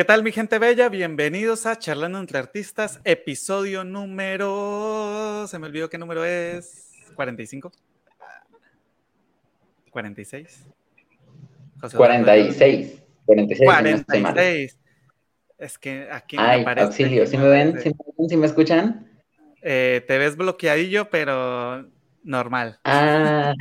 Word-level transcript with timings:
¿Qué 0.00 0.04
tal 0.06 0.22
mi 0.22 0.32
gente 0.32 0.58
bella? 0.58 0.88
Bienvenidos 0.88 1.66
a 1.66 1.78
Charlando 1.78 2.18
entre 2.18 2.38
Artistas, 2.38 3.00
episodio 3.04 3.84
número... 3.84 5.46
Se 5.46 5.58
me 5.58 5.66
olvidó 5.66 5.90
qué 5.90 5.98
número 5.98 6.24
es. 6.24 6.90
¿45? 7.14 7.70
¿46? 9.92 10.48
46. 11.94 13.02
46. 13.26 13.66
46. 13.66 14.78
Es 15.58 15.78
que 15.78 16.08
aquí 16.10 16.38
me 16.38 16.44
Ay, 16.44 16.62
aparece. 16.62 16.86
Auxilio, 16.86 17.26
¿sí 17.26 17.36
me 17.36 17.48
ven? 17.50 17.78
¿Sí 18.26 18.36
me, 18.38 18.46
escuchan? 18.46 19.06
Eh, 19.60 20.02
te 20.08 20.16
ves 20.16 20.34
bloqueadillo, 20.34 21.10
pero 21.10 21.86
normal. 22.22 22.80
Ah. 22.84 23.52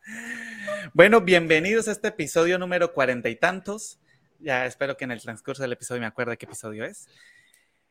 bueno, 0.94 1.20
bienvenidos 1.20 1.88
a 1.88 1.92
este 1.92 2.08
episodio 2.08 2.58
número 2.58 2.94
cuarenta 2.94 3.28
y 3.28 3.36
tantos. 3.36 3.98
Ya 4.42 4.66
espero 4.66 4.96
que 4.96 5.04
en 5.04 5.12
el 5.12 5.22
transcurso 5.22 5.62
del 5.62 5.72
episodio 5.72 6.00
me 6.00 6.06
acuerde 6.06 6.36
qué 6.36 6.46
episodio 6.46 6.84
es. 6.84 7.08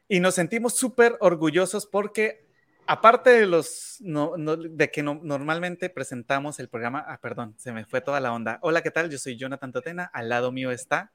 Y 0.07 0.19
nos 0.19 0.35
sentimos 0.35 0.75
súper 0.75 1.15
orgullosos 1.21 1.85
porque, 1.85 2.45
aparte 2.85 3.29
de 3.29 3.47
los 3.47 3.97
de 3.99 4.91
que 4.91 5.03
normalmente 5.03 5.89
presentamos 5.89 6.59
el 6.59 6.67
programa, 6.67 7.05
ah, 7.07 7.19
perdón, 7.21 7.55
se 7.57 7.71
me 7.71 7.85
fue 7.85 8.01
toda 8.01 8.19
la 8.19 8.33
onda. 8.33 8.59
Hola, 8.61 8.81
¿qué 8.81 8.91
tal? 8.91 9.09
Yo 9.09 9.17
soy 9.17 9.37
Jonathan 9.37 9.71
Totena. 9.71 10.11
Al 10.13 10.27
lado 10.27 10.51
mío 10.51 10.71
está. 10.71 11.13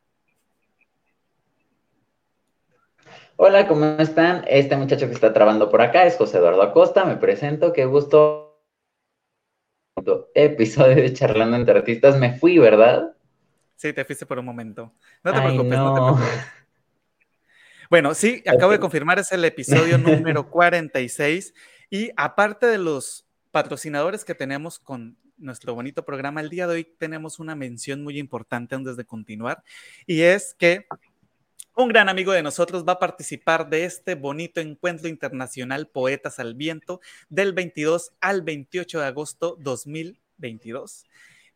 Hola, 3.36 3.68
¿cómo 3.68 3.84
están? 3.98 4.44
Este 4.48 4.76
muchacho 4.76 5.06
que 5.06 5.12
está 5.12 5.34
trabando 5.34 5.70
por 5.70 5.82
acá 5.82 6.06
es 6.06 6.16
José 6.16 6.38
Eduardo 6.38 6.62
Acosta. 6.62 7.04
Me 7.04 7.16
presento, 7.16 7.74
qué 7.74 7.84
gusto. 7.84 8.62
Episodio 10.34 10.96
de 10.96 11.12
Charlando 11.12 11.56
entre 11.56 11.78
Artistas. 11.78 12.18
Me 12.18 12.38
fui, 12.38 12.58
¿verdad? 12.58 13.15
Sí, 13.76 13.92
te 13.92 14.04
fuiste 14.04 14.26
por 14.26 14.38
un 14.38 14.44
momento. 14.44 14.92
No 15.22 15.32
te 15.32 15.40
preocupes, 15.40 15.78
no. 15.78 15.94
te 15.94 16.00
preocupes. 16.00 16.46
Bueno, 17.88 18.14
sí, 18.14 18.42
acabo 18.46 18.72
de 18.72 18.80
confirmar, 18.80 19.18
es 19.18 19.30
el 19.32 19.44
episodio 19.44 19.98
número 19.98 20.50
46. 20.50 21.54
Y 21.90 22.10
aparte 22.16 22.66
de 22.66 22.78
los 22.78 23.26
patrocinadores 23.52 24.24
que 24.24 24.34
tenemos 24.34 24.78
con 24.78 25.16
nuestro 25.36 25.74
bonito 25.74 26.04
programa, 26.04 26.40
el 26.40 26.50
día 26.50 26.66
de 26.66 26.74
hoy 26.74 26.84
tenemos 26.98 27.38
una 27.38 27.54
mención 27.54 28.02
muy 28.02 28.18
importante 28.18 28.74
antes 28.74 28.96
de 28.96 29.04
continuar. 29.04 29.62
Y 30.06 30.22
es 30.22 30.54
que 30.58 30.86
un 31.76 31.88
gran 31.88 32.08
amigo 32.08 32.32
de 32.32 32.42
nosotros 32.42 32.84
va 32.88 32.94
a 32.94 32.98
participar 32.98 33.68
de 33.68 33.84
este 33.84 34.14
bonito 34.14 34.60
encuentro 34.60 35.08
internacional 35.08 35.88
Poetas 35.88 36.38
al 36.38 36.54
Viento 36.54 37.00
del 37.28 37.52
22 37.52 38.12
al 38.20 38.42
28 38.42 39.00
de 39.00 39.06
agosto 39.06 39.56
2022. 39.60 41.04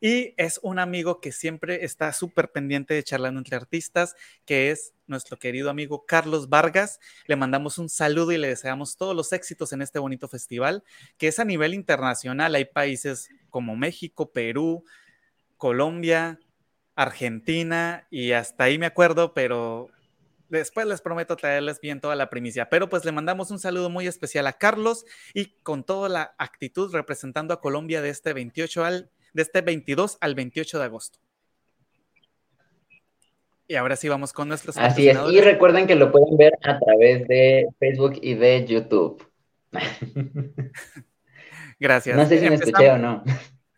Y 0.00 0.34
es 0.38 0.58
un 0.62 0.78
amigo 0.78 1.20
que 1.20 1.30
siempre 1.30 1.84
está 1.84 2.12
súper 2.14 2.50
pendiente 2.50 2.94
de 2.94 3.04
charlando 3.04 3.38
entre 3.38 3.56
artistas, 3.56 4.16
que 4.46 4.70
es 4.70 4.94
nuestro 5.06 5.38
querido 5.38 5.68
amigo 5.68 6.06
Carlos 6.06 6.48
Vargas. 6.48 7.00
Le 7.26 7.36
mandamos 7.36 7.76
un 7.76 7.90
saludo 7.90 8.32
y 8.32 8.38
le 8.38 8.48
deseamos 8.48 8.96
todos 8.96 9.14
los 9.14 9.32
éxitos 9.32 9.74
en 9.74 9.82
este 9.82 9.98
bonito 9.98 10.26
festival, 10.26 10.84
que 11.18 11.28
es 11.28 11.38
a 11.38 11.44
nivel 11.44 11.74
internacional. 11.74 12.54
Hay 12.54 12.64
países 12.64 13.28
como 13.50 13.76
México, 13.76 14.32
Perú, 14.32 14.84
Colombia, 15.58 16.40
Argentina 16.94 18.06
y 18.10 18.32
hasta 18.32 18.64
ahí 18.64 18.78
me 18.78 18.86
acuerdo, 18.86 19.34
pero 19.34 19.90
después 20.48 20.86
les 20.86 21.02
prometo 21.02 21.36
traerles 21.36 21.78
bien 21.78 22.00
toda 22.00 22.16
la 22.16 22.30
primicia. 22.30 22.70
Pero 22.70 22.88
pues 22.88 23.04
le 23.04 23.12
mandamos 23.12 23.50
un 23.50 23.58
saludo 23.58 23.90
muy 23.90 24.06
especial 24.06 24.46
a 24.46 24.54
Carlos 24.54 25.04
y 25.34 25.56
con 25.62 25.84
toda 25.84 26.08
la 26.08 26.34
actitud 26.38 26.90
representando 26.90 27.52
a 27.52 27.60
Colombia 27.60 28.00
de 28.00 28.08
este 28.08 28.32
28 28.32 28.84
al 28.84 29.10
de 29.32 29.42
este 29.42 29.60
22 29.60 30.18
al 30.20 30.34
28 30.34 30.78
de 30.78 30.84
agosto. 30.84 31.18
Y 33.68 33.76
ahora 33.76 33.94
sí 33.94 34.08
vamos 34.08 34.32
con 34.32 34.48
nuestros 34.48 34.76
Así 34.76 35.08
es, 35.08 35.16
y 35.30 35.40
recuerden 35.40 35.86
que 35.86 35.94
lo 35.94 36.10
pueden 36.10 36.36
ver 36.36 36.54
a 36.64 36.78
través 36.80 37.28
de 37.28 37.68
Facebook 37.78 38.18
y 38.20 38.34
de 38.34 38.66
YouTube. 38.66 39.24
Gracias. 41.78 42.16
No 42.16 42.26
sé 42.26 42.40
si 42.40 42.48
me 42.48 42.56
escuché 42.56 42.90
o 42.90 42.98
no. 42.98 43.22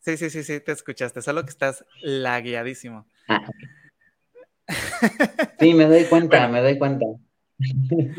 Sí, 0.01 0.17
sí, 0.17 0.31
sí, 0.31 0.43
sí, 0.43 0.61
te 0.61 0.73
escuchaste, 0.73 1.21
solo 1.23 1.45
que 1.45 1.51
estás 1.51 1.85
lagueadísimo. 2.01 3.07
Ah, 3.29 3.47
sí, 5.61 5.75
me 5.75 5.85
doy 5.85 6.05
cuenta, 6.05 6.49
me 6.49 6.61
doy 6.61 6.79
cuenta. 6.79 7.07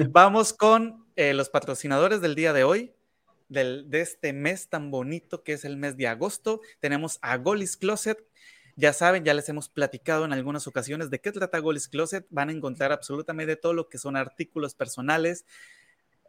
Vamos 0.10 0.54
con 0.54 1.08
eh, 1.16 1.34
los 1.34 1.50
patrocinadores 1.50 2.22
del 2.22 2.36
día 2.36 2.54
de 2.54 2.64
hoy 2.64 2.94
de 3.54 4.02
este 4.02 4.34
mes 4.34 4.68
tan 4.68 4.92
bonito 4.92 5.44
que 5.44 5.54
es 5.54 5.66
el 5.66 5.78
mes 5.78 5.96
de 5.98 6.08
agosto. 6.08 6.62
Tenemos 6.80 7.20
a 7.22 7.38
Golis 7.38 7.78
Closet. 7.78 8.18
Ya 8.76 8.92
saben, 8.92 9.24
ya 9.24 9.34
les 9.36 9.48
hemos 9.50 9.70
platicado 9.70 10.26
en 10.26 10.34
algunas 10.34 10.68
ocasiones 10.68 11.10
de 11.10 11.22
qué 11.22 11.32
trata 11.32 11.60
Golis 11.60 11.88
Closet. 11.88 12.26
Van 12.30 12.50
a 12.50 12.52
encontrar 12.52 12.92
absolutamente 12.92 13.56
todo 13.56 13.74
lo 13.74 13.88
que 13.88 14.00
son 14.00 14.18
artículos 14.18 14.74
personales, 14.74 15.46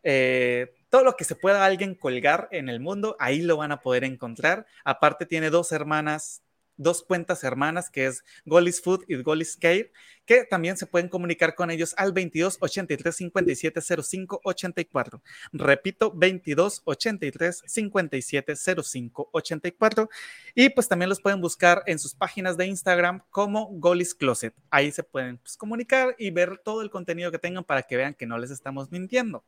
eh, 0.02 0.74
todo 0.90 1.02
lo 1.02 1.16
que 1.16 1.24
se 1.24 1.34
pueda 1.34 1.64
alguien 1.64 1.94
colgar 1.94 2.48
en 2.52 2.68
el 2.68 2.78
mundo, 2.78 3.16
ahí 3.18 3.40
lo 3.40 3.56
van 3.56 3.72
a 3.72 3.80
poder 3.80 4.04
encontrar. 4.04 4.66
Aparte 4.84 5.24
tiene 5.26 5.50
dos 5.50 5.72
hermanas 5.72 6.43
dos 6.76 7.02
cuentas 7.02 7.44
hermanas 7.44 7.90
que 7.90 8.06
es 8.06 8.24
Golis 8.44 8.82
Food 8.82 9.04
y 9.08 9.16
Golis 9.22 9.56
Care, 9.56 9.92
que 10.24 10.44
también 10.44 10.76
se 10.76 10.86
pueden 10.86 11.08
comunicar 11.08 11.54
con 11.54 11.70
ellos 11.70 11.94
al 11.96 12.12
22 12.12 12.58
83 12.60 13.16
57 13.16 13.80
05 14.02 14.40
84. 14.42 15.22
Repito, 15.52 16.12
22 16.14 16.82
83 16.84 17.62
57 17.66 18.54
05 18.56 19.28
84. 19.32 20.08
Y 20.54 20.70
pues 20.70 20.88
también 20.88 21.08
los 21.08 21.20
pueden 21.20 21.40
buscar 21.40 21.82
en 21.86 21.98
sus 21.98 22.14
páginas 22.14 22.56
de 22.56 22.66
Instagram 22.66 23.22
como 23.30 23.68
Golis 23.72 24.14
Closet. 24.14 24.54
Ahí 24.70 24.92
se 24.92 25.02
pueden 25.02 25.38
pues, 25.38 25.56
comunicar 25.56 26.14
y 26.18 26.30
ver 26.30 26.58
todo 26.64 26.82
el 26.82 26.90
contenido 26.90 27.30
que 27.30 27.38
tengan 27.38 27.64
para 27.64 27.82
que 27.82 27.96
vean 27.96 28.14
que 28.14 28.26
no 28.26 28.38
les 28.38 28.50
estamos 28.50 28.90
mintiendo. 28.90 29.44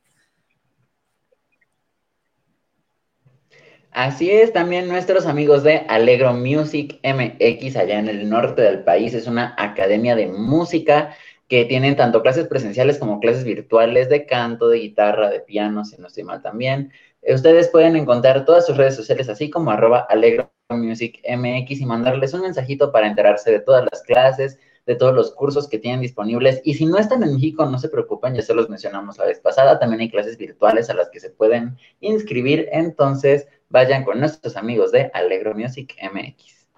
Así 3.96 4.30
es, 4.30 4.52
también 4.52 4.88
nuestros 4.88 5.24
amigos 5.24 5.62
de 5.62 5.78
Alegro 5.88 6.34
Music 6.34 7.00
MX 7.02 7.76
allá 7.76 7.98
en 7.98 8.08
el 8.08 8.28
norte 8.28 8.60
del 8.60 8.84
país. 8.84 9.14
Es 9.14 9.26
una 9.26 9.54
academia 9.56 10.14
de 10.14 10.26
música 10.26 11.16
que 11.48 11.64
tienen 11.64 11.96
tanto 11.96 12.20
clases 12.20 12.46
presenciales 12.46 12.98
como 12.98 13.20
clases 13.20 13.44
virtuales 13.44 14.10
de 14.10 14.26
canto, 14.26 14.68
de 14.68 14.80
guitarra, 14.80 15.30
de 15.30 15.40
piano, 15.40 15.86
si 15.86 15.96
no 15.96 16.08
estoy 16.08 16.24
mal 16.24 16.42
también. 16.42 16.92
Ustedes 17.22 17.68
pueden 17.68 17.96
encontrar 17.96 18.44
todas 18.44 18.66
sus 18.66 18.76
redes 18.76 18.96
sociales 18.96 19.30
así 19.30 19.48
como 19.48 19.70
arroba 19.70 20.00
Alegro 20.10 20.52
Music 20.68 21.22
MX 21.26 21.80
y 21.80 21.86
mandarles 21.86 22.34
un 22.34 22.42
mensajito 22.42 22.92
para 22.92 23.06
enterarse 23.06 23.50
de 23.50 23.60
todas 23.60 23.86
las 23.90 24.02
clases, 24.02 24.58
de 24.84 24.94
todos 24.96 25.14
los 25.14 25.32
cursos 25.32 25.68
que 25.68 25.78
tienen 25.78 26.02
disponibles. 26.02 26.60
Y 26.64 26.74
si 26.74 26.84
no 26.84 26.98
están 26.98 27.22
en 27.22 27.32
México, 27.32 27.64
no 27.64 27.78
se 27.78 27.88
preocupen, 27.88 28.34
ya 28.34 28.42
se 28.42 28.52
los 28.52 28.68
mencionamos 28.68 29.16
la 29.16 29.24
vez 29.24 29.40
pasada. 29.40 29.78
También 29.78 30.02
hay 30.02 30.10
clases 30.10 30.36
virtuales 30.36 30.90
a 30.90 30.94
las 30.94 31.08
que 31.08 31.18
se 31.18 31.30
pueden 31.30 31.78
inscribir. 32.00 32.68
Entonces, 32.72 33.48
vayan 33.68 34.04
con 34.04 34.20
nuestros 34.20 34.56
amigos 34.56 34.92
de 34.92 35.10
Alegro 35.12 35.54
Music 35.54 35.94
MX. 36.00 36.68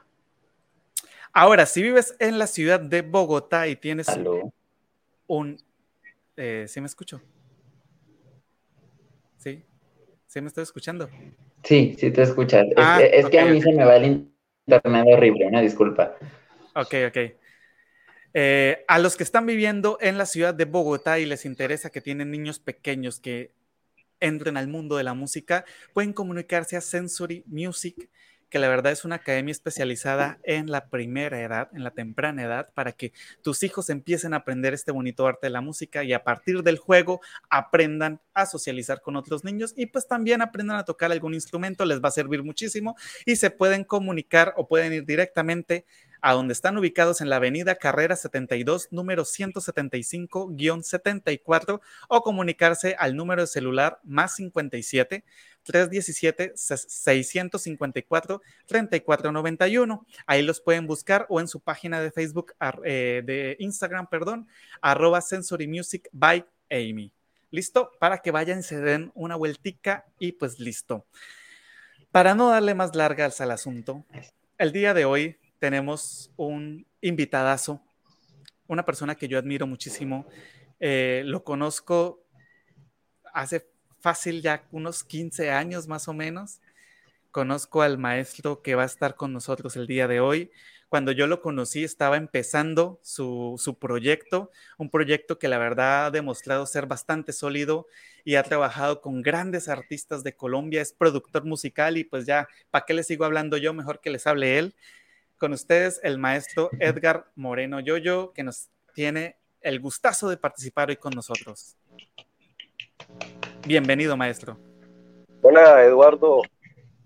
Ahora, 1.33 1.67
si 1.67 1.83
vives 1.83 2.17
en 2.19 2.39
la 2.39 2.47
ciudad 2.47 2.81
de 2.81 3.03
Bogotá 3.03 3.69
y 3.69 3.77
tienes 3.77 4.09
un... 5.27 5.57
Eh, 6.37 6.67
¿Sí 6.69 6.81
me 6.81 6.87
escucho? 6.87 7.21
¿Sí? 9.37 9.63
¿Sí 10.27 10.41
me 10.41 10.49
estoy 10.49 10.63
escuchando? 10.63 11.09
Sí, 11.63 11.95
sí 11.99 12.11
te 12.11 12.23
escuchas. 12.23 12.67
es, 12.67 12.77
ah, 12.77 13.31
que 13.31 13.41
a 13.41 13.47
mí 13.47 13.61
se 13.61 13.73
me 13.73 13.85
va 13.85 13.97
el 13.97 14.31
internet 14.67 15.07
horrible, 15.07 15.47
una 15.47 15.61
disculpa. 15.61 16.17
Ok, 16.75 16.95
ok. 17.09 17.19
Eh, 18.35 18.85
a 18.87 18.99
los 18.99 19.17
que 19.17 19.25
están 19.25 19.47
viviendo 19.47 19.99
en 20.01 20.19
la 20.19 20.27
ciudad 20.27 20.55
de 20.55 20.65
Bogotá 20.65 21.19
y 21.19 21.27
les 21.27 21.45
interesa 21.45 21.91
que 21.91 22.01
tienen 22.01 22.31
niños 22.31 22.59
pequeños 22.59 23.21
que 23.21 23.53
entren 24.21 24.57
al 24.57 24.69
mundo 24.69 24.97
de 24.97 25.05
la 25.05 25.15
música, 25.15 25.65
pueden 25.93 26.13
comunicarse 26.13 26.77
a 26.77 26.81
Sensory 26.81 27.45
Music, 27.47 28.09
que 28.49 28.59
la 28.59 28.69
verdad 28.69 28.93
es 28.93 29.05
una 29.05 29.17
academia 29.17 29.53
especializada 29.53 30.39
en 30.43 30.71
la 30.71 30.89
primera 30.89 31.41
edad, 31.43 31.69
en 31.75 31.85
la 31.85 31.91
temprana 31.91 32.45
edad, 32.45 32.73
para 32.75 32.93
que 32.93 33.13
tus 33.43 33.63
hijos 33.63 33.91
empiecen 33.91 34.33
a 34.33 34.39
aprender 34.39 34.73
este 34.73 34.91
bonito 34.91 35.27
arte 35.27 35.49
de 35.49 35.51
la 35.51 35.61
música 35.61 36.03
y 36.03 36.13
a 36.13 36.25
partir 36.25 36.63
del 36.63 36.79
juego 36.79 37.21
aprendan 37.51 38.21
a 38.33 38.47
socializar 38.47 39.03
con 39.03 39.17
otros 39.17 39.45
niños 39.45 39.75
y 39.77 39.87
pues 39.87 40.07
también 40.07 40.41
aprendan 40.41 40.79
a 40.79 40.85
tocar 40.85 41.13
algún 41.13 41.35
instrumento, 41.35 41.85
les 41.85 42.03
va 42.03 42.09
a 42.09 42.13
servir 42.13 42.43
muchísimo 42.43 42.97
y 43.27 43.37
se 43.37 43.51
pueden 43.51 43.85
comunicar 43.85 44.55
o 44.57 44.67
pueden 44.67 44.93
ir 44.93 45.05
directamente 45.05 45.85
a 46.21 46.33
donde 46.33 46.53
están 46.53 46.77
ubicados 46.79 47.21
en 47.21 47.29
la 47.29 47.37
avenida 47.37 47.77
Carrera 47.77 48.17
72, 48.17 48.89
número 48.91 49.25
175-74, 49.25 51.81
o 52.09 52.23
comunicarse 52.23 52.97
al 52.99 53.15
número 53.17 53.43
de 53.43 53.47
celular 53.47 54.01
más 54.03 54.35
57 54.37 55.25
317 55.63 56.53
654 56.57 58.43
3491. 58.67 60.07
Ahí 60.27 60.43
los 60.43 60.61
pueden 60.61 60.87
buscar 60.87 61.27
o 61.29 61.41
en 61.41 61.49
su 61.49 61.61
página 61.61 62.01
de 62.01 62.11
Facebook, 62.11 62.55
eh, 62.85 63.23
de 63.25 63.57
Instagram, 63.59 64.09
perdón, 64.09 64.49
arroba 64.81 65.21
Sensory 65.21 65.69
by 66.13 66.47
Amy. 66.71 67.13
¿Listo? 67.51 67.93
Para 67.99 68.19
que 68.19 68.31
vayan, 68.31 68.63
se 68.63 68.81
den 68.81 69.11
una 69.15 69.37
vueltica 69.37 70.07
y 70.19 70.33
pues 70.33 70.59
listo. 70.59 71.07
Para 72.11 72.35
no 72.35 72.51
darle 72.51 72.75
más 72.75 72.95
largas 72.95 73.41
al 73.41 73.51
asunto, 73.51 74.05
el 74.59 74.73
día 74.73 74.95
de 74.95 75.05
hoy 75.05 75.37
tenemos 75.59 76.31
un 76.37 76.87
invitadazo 77.01 77.83
una 78.69 78.85
persona 78.85 79.17
que 79.17 79.27
yo 79.27 79.39
admiro 79.39 79.67
muchísimo. 79.67 80.27
Eh, 80.79 81.23
lo 81.25 81.43
conozco 81.43 82.23
hace 83.33 83.67
fácil 83.99 84.43
ya 84.43 84.65
unos 84.71 85.03
15 85.03 85.51
años 85.51 85.89
más 85.89 86.07
o 86.07 86.13
menos. 86.13 86.61
Conozco 87.33 87.83
al 87.83 87.99
maestro 87.99 88.63
que 88.63 88.75
va 88.75 88.85
a 88.85 88.87
estar 88.87 89.17
con 89.17 89.33
nosotros 89.33 89.77
el 89.77 89.87
día 89.87 90.07
de 90.07 90.21
hoy. 90.21 90.51
Cuando 90.89 91.13
yo 91.13 91.27
lo 91.27 91.43
conocí 91.43 91.85
estaba 91.85 92.17
empezando 92.17 92.99
su, 93.03 93.57
su 93.59 93.79
proyecto, 93.79 94.51
un 94.79 94.89
proyecto 94.89 95.39
que 95.39 95.49
la 95.49 95.59
verdad 95.59 96.07
ha 96.07 96.11
demostrado 96.11 96.65
ser 96.65 96.87
bastante 96.87 97.35
sólido 97.35 97.87
y 98.25 98.37
ha 98.37 98.43
trabajado 98.43 99.03
con 99.03 99.21
grandes 99.21 99.69
artistas 99.69 100.25
de 100.25 100.35
Colombia, 100.35 100.81
es 100.81 100.95
productor 100.95 101.45
musical 101.45 101.99
y 101.99 102.05
pues 102.05 102.25
ya, 102.25 102.49
¿para 102.71 102.87
qué 102.87 102.95
les 102.95 103.07
sigo 103.07 103.27
hablando 103.27 103.59
yo? 103.59 103.75
Mejor 103.75 104.01
que 104.01 104.09
les 104.09 104.27
hable 104.27 104.59
él. 104.59 104.75
Con 105.39 105.53
ustedes 105.53 106.01
el 106.03 106.19
maestro 106.19 106.69
Edgar 106.81 107.31
Moreno 107.37 107.79
Yoyo, 107.79 108.33
que 108.33 108.43
nos 108.43 108.71
tiene 108.93 109.37
el 109.61 109.79
gustazo 109.79 110.29
de 110.29 110.37
participar 110.37 110.89
hoy 110.89 110.97
con 110.97 111.13
nosotros. 111.15 111.77
Bienvenido, 113.65 114.17
maestro. 114.17 114.59
Hola, 115.41 115.85
Eduardo. 115.85 116.43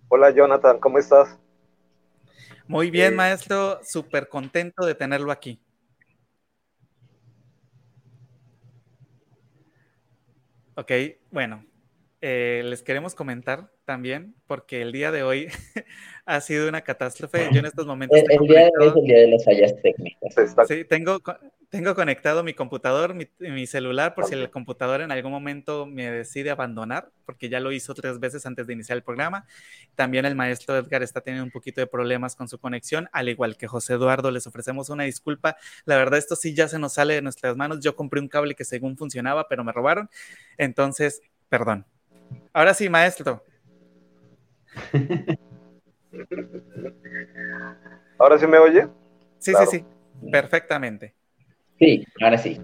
Hola, 0.08 0.30
Jonathan. 0.30 0.80
¿Cómo 0.80 0.98
estás? 0.98 1.38
Muy 2.66 2.90
bien, 2.90 3.14
maestro. 3.14 3.80
Súper 3.82 4.26
contento 4.30 4.86
de 4.86 4.94
tenerlo 4.94 5.30
aquí. 5.30 5.60
Ok, 10.74 10.90
bueno, 11.30 11.66
eh, 12.24 12.62
les 12.64 12.84
queremos 12.84 13.16
comentar 13.16 13.68
también, 13.84 14.36
porque 14.46 14.80
el 14.80 14.92
día 14.92 15.10
de 15.10 15.24
hoy 15.24 15.48
ha 16.24 16.40
sido 16.40 16.68
una 16.68 16.82
catástrofe. 16.82 17.48
Yo 17.52 17.58
en 17.58 17.66
estos 17.66 17.84
momentos... 17.84 18.16
El, 18.16 18.30
el 18.30 18.46
día 18.46 18.60
de 18.60 18.70
hoy 18.78 18.88
es 18.88 18.94
el 18.94 19.02
día 19.02 19.18
de 19.18 19.26
las 19.26 19.44
fallas 19.44 19.74
técnicas. 19.82 20.32
Sí, 20.68 20.84
tengo, 20.84 21.20
tengo 21.68 21.96
conectado 21.96 22.44
mi 22.44 22.54
computador, 22.54 23.14
mi, 23.14 23.66
celular, 23.66 24.14
por 24.14 24.26
si 24.26 24.34
el 24.34 24.50
computador 24.50 25.00
en 25.00 25.10
algún 25.10 25.32
momento 25.32 25.84
me 25.84 26.12
decide 26.12 26.50
abandonar, 26.50 27.10
porque 27.26 27.48
ya 27.48 27.58
lo 27.58 27.72
hizo 27.72 27.92
tres 27.92 28.20
veces 28.20 28.46
antes 28.46 28.68
de 28.68 28.74
iniciar 28.74 28.98
el 28.98 29.02
programa. 29.02 29.44
También 29.96 30.24
el 30.24 30.36
maestro 30.36 30.76
Edgar 30.76 31.02
está 31.02 31.22
teniendo 31.22 31.44
un 31.44 31.50
poquito 31.50 31.80
de 31.80 31.88
problemas 31.88 32.36
con 32.36 32.46
su 32.46 32.58
conexión, 32.58 33.08
al 33.12 33.30
igual 33.30 33.56
que 33.56 33.66
José 33.66 33.94
Eduardo, 33.94 34.30
les 34.30 34.46
ofrecemos 34.46 34.90
una 34.90 35.02
disculpa. 35.02 35.56
La 35.86 35.96
verdad, 35.96 36.20
esto 36.20 36.36
sí 36.36 36.54
ya 36.54 36.68
se 36.68 36.78
nos 36.78 36.92
sale 36.92 37.14
de 37.14 37.22
nuestras 37.22 37.56
manos. 37.56 37.80
Yo 37.80 37.96
compré 37.96 38.20
un 38.20 38.28
cable 38.28 38.54
que 38.54 38.64
según 38.64 38.96
funcionaba, 38.96 39.48
pero 39.48 39.64
me 39.64 39.72
robaron. 39.72 40.08
Entonces, 40.56 41.20
perdón. 41.48 41.84
Ahora 42.52 42.74
sí, 42.74 42.88
maestro. 42.88 43.42
¿Ahora 48.18 48.38
sí 48.38 48.46
me 48.46 48.58
oye? 48.58 48.88
Sí, 49.38 49.52
sí, 49.54 49.66
sí, 49.70 49.84
perfectamente. 50.30 51.14
Sí, 51.78 52.04
ahora 52.20 52.36
sí. 52.36 52.60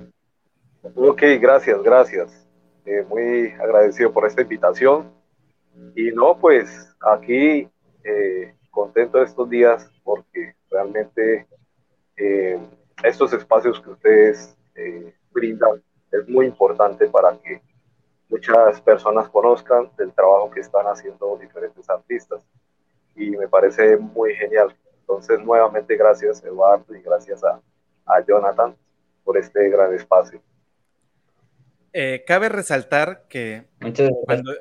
Ok, 0.95 1.23
gracias, 1.41 1.83
gracias. 1.83 2.47
Eh, 2.85 3.05
muy 3.09 3.49
agradecido 3.61 4.13
por 4.13 4.27
esta 4.27 4.43
invitación. 4.43 5.11
Y 5.97 6.11
no, 6.13 6.39
pues 6.39 6.95
aquí 7.01 7.69
eh, 8.05 8.55
contento 8.71 9.19
de 9.19 9.25
estos 9.25 9.49
días 9.49 9.91
porque 10.05 10.55
realmente 10.71 11.47
eh, 12.17 12.59
estos 13.03 13.33
espacios 13.33 13.81
que 13.81 13.91
ustedes 13.91 14.55
brindan 15.33 15.83
es 16.13 16.29
muy 16.29 16.47
importante 16.47 17.09
para 17.09 17.37
que 17.39 17.61
muchas 18.29 18.81
personas 18.81 19.29
conozcan 19.29 19.91
del 19.97 20.13
trabajo 20.13 20.51
que 20.51 20.61
están 20.61 20.87
haciendo 20.87 21.37
diferentes 21.39 21.89
artistas. 21.89 22.43
Y 23.15 23.31
me 23.31 23.49
parece 23.49 23.97
muy 23.97 24.35
genial. 24.35 24.75
Entonces, 25.01 25.41
nuevamente 25.41 25.97
gracias, 25.97 26.45
Eduardo, 26.45 26.95
y 26.95 27.03
gracias 27.03 27.43
a, 27.43 27.61
a 28.07 28.25
Jonathan 28.27 28.77
por 29.25 29.37
este 29.37 29.69
gran 29.69 29.95
espacio. 29.95 30.41
Eh, 31.93 32.25
cabe 32.27 32.49
resaltar 32.49 33.25
que 33.29 33.65
cuando, 34.27 34.53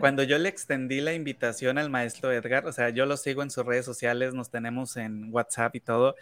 cuando 0.00 0.22
yo 0.22 0.36
le 0.38 0.50
extendí 0.50 1.00
la 1.00 1.14
invitación 1.14 1.78
al 1.78 1.88
maestro 1.88 2.30
Edgar, 2.30 2.66
o 2.66 2.72
sea, 2.72 2.90
yo 2.90 3.06
lo 3.06 3.16
sigo 3.16 3.42
en 3.42 3.50
sus 3.50 3.64
redes 3.64 3.86
sociales, 3.86 4.34
nos 4.34 4.50
tenemos 4.50 4.96
en 4.98 5.32
WhatsApp 5.32 5.74
y 5.76 5.80
todo, 5.80 6.14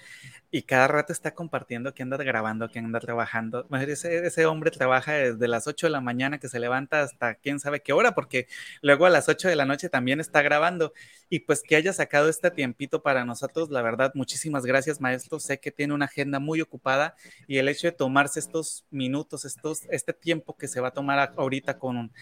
y 0.52 0.62
cada 0.62 0.86
rato 0.86 1.12
está 1.12 1.34
compartiendo 1.34 1.92
que 1.92 2.04
anda 2.04 2.16
grabando, 2.16 2.68
que 2.68 2.78
anda 2.78 3.00
trabajando. 3.00 3.66
Ese, 3.86 4.24
ese 4.24 4.46
hombre 4.46 4.70
trabaja 4.70 5.12
desde 5.14 5.48
las 5.48 5.66
8 5.66 5.88
de 5.88 5.90
la 5.90 6.00
mañana 6.00 6.38
que 6.38 6.48
se 6.48 6.60
levanta 6.60 7.02
hasta 7.02 7.34
quién 7.34 7.58
sabe 7.58 7.80
qué 7.80 7.92
hora, 7.92 8.14
porque 8.14 8.46
luego 8.82 9.06
a 9.06 9.10
las 9.10 9.28
8 9.28 9.48
de 9.48 9.56
la 9.56 9.64
noche 9.66 9.88
también 9.88 10.20
está 10.20 10.42
grabando. 10.42 10.92
Y 11.28 11.40
pues 11.40 11.62
que 11.62 11.74
haya 11.74 11.92
sacado 11.92 12.28
este 12.28 12.50
tiempito 12.52 13.02
para 13.02 13.24
nosotros, 13.24 13.70
la 13.70 13.82
verdad, 13.82 14.12
muchísimas 14.14 14.64
gracias, 14.64 15.00
maestro. 15.00 15.40
Sé 15.40 15.58
que 15.58 15.72
tiene 15.72 15.92
una 15.92 16.04
agenda 16.04 16.38
muy 16.38 16.60
ocupada 16.60 17.16
y 17.48 17.58
el 17.58 17.68
hecho 17.68 17.88
de 17.88 17.92
tomarse 17.92 18.38
estos 18.38 18.84
minutos, 18.90 19.44
estos, 19.44 19.82
este 19.90 20.12
tiempo 20.12 20.56
que 20.56 20.68
se 20.68 20.80
va 20.80 20.88
a 20.88 20.92
tomar 20.92 21.34
ahorita 21.36 21.78
con 21.78 22.12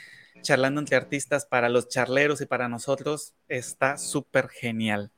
charlando 0.41 0.81
entre 0.81 0.97
artistas 0.97 1.47
para 1.47 1.69
los 1.69 1.89
charleros 1.89 2.41
y 2.41 2.47
para 2.47 2.69
nosotros 2.69 3.35
está 3.49 3.97
súper 3.97 4.49
genial. 4.49 5.11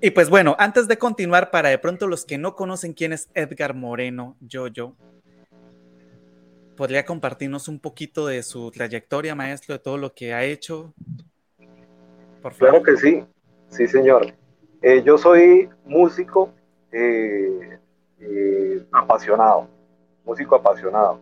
Y 0.00 0.10
pues 0.10 0.28
bueno, 0.28 0.54
antes 0.58 0.86
de 0.86 0.98
continuar, 0.98 1.50
para 1.50 1.70
de 1.70 1.78
pronto 1.78 2.06
los 2.06 2.24
que 2.24 2.38
no 2.38 2.54
conocen 2.54 2.92
quién 2.92 3.12
es 3.12 3.30
Edgar 3.34 3.74
Moreno 3.74 4.36
Yoyo, 4.40 4.96
¿podría 6.76 7.04
compartirnos 7.04 7.68
un 7.68 7.80
poquito 7.80 8.26
de 8.26 8.42
su 8.42 8.70
trayectoria, 8.70 9.34
maestro, 9.34 9.74
de 9.74 9.78
todo 9.78 9.96
lo 9.96 10.12
que 10.12 10.34
ha 10.34 10.44
hecho? 10.44 10.92
Por 12.42 12.52
favor. 12.52 12.82
Claro 12.82 12.82
que 12.82 12.96
sí, 12.96 13.24
sí, 13.68 13.86
señor. 13.86 14.34
Eh, 14.82 15.02
yo 15.02 15.16
soy 15.16 15.70
músico 15.86 16.52
eh, 16.92 17.78
eh, 18.20 18.86
apasionado, 18.92 19.68
músico 20.24 20.56
apasionado. 20.56 21.20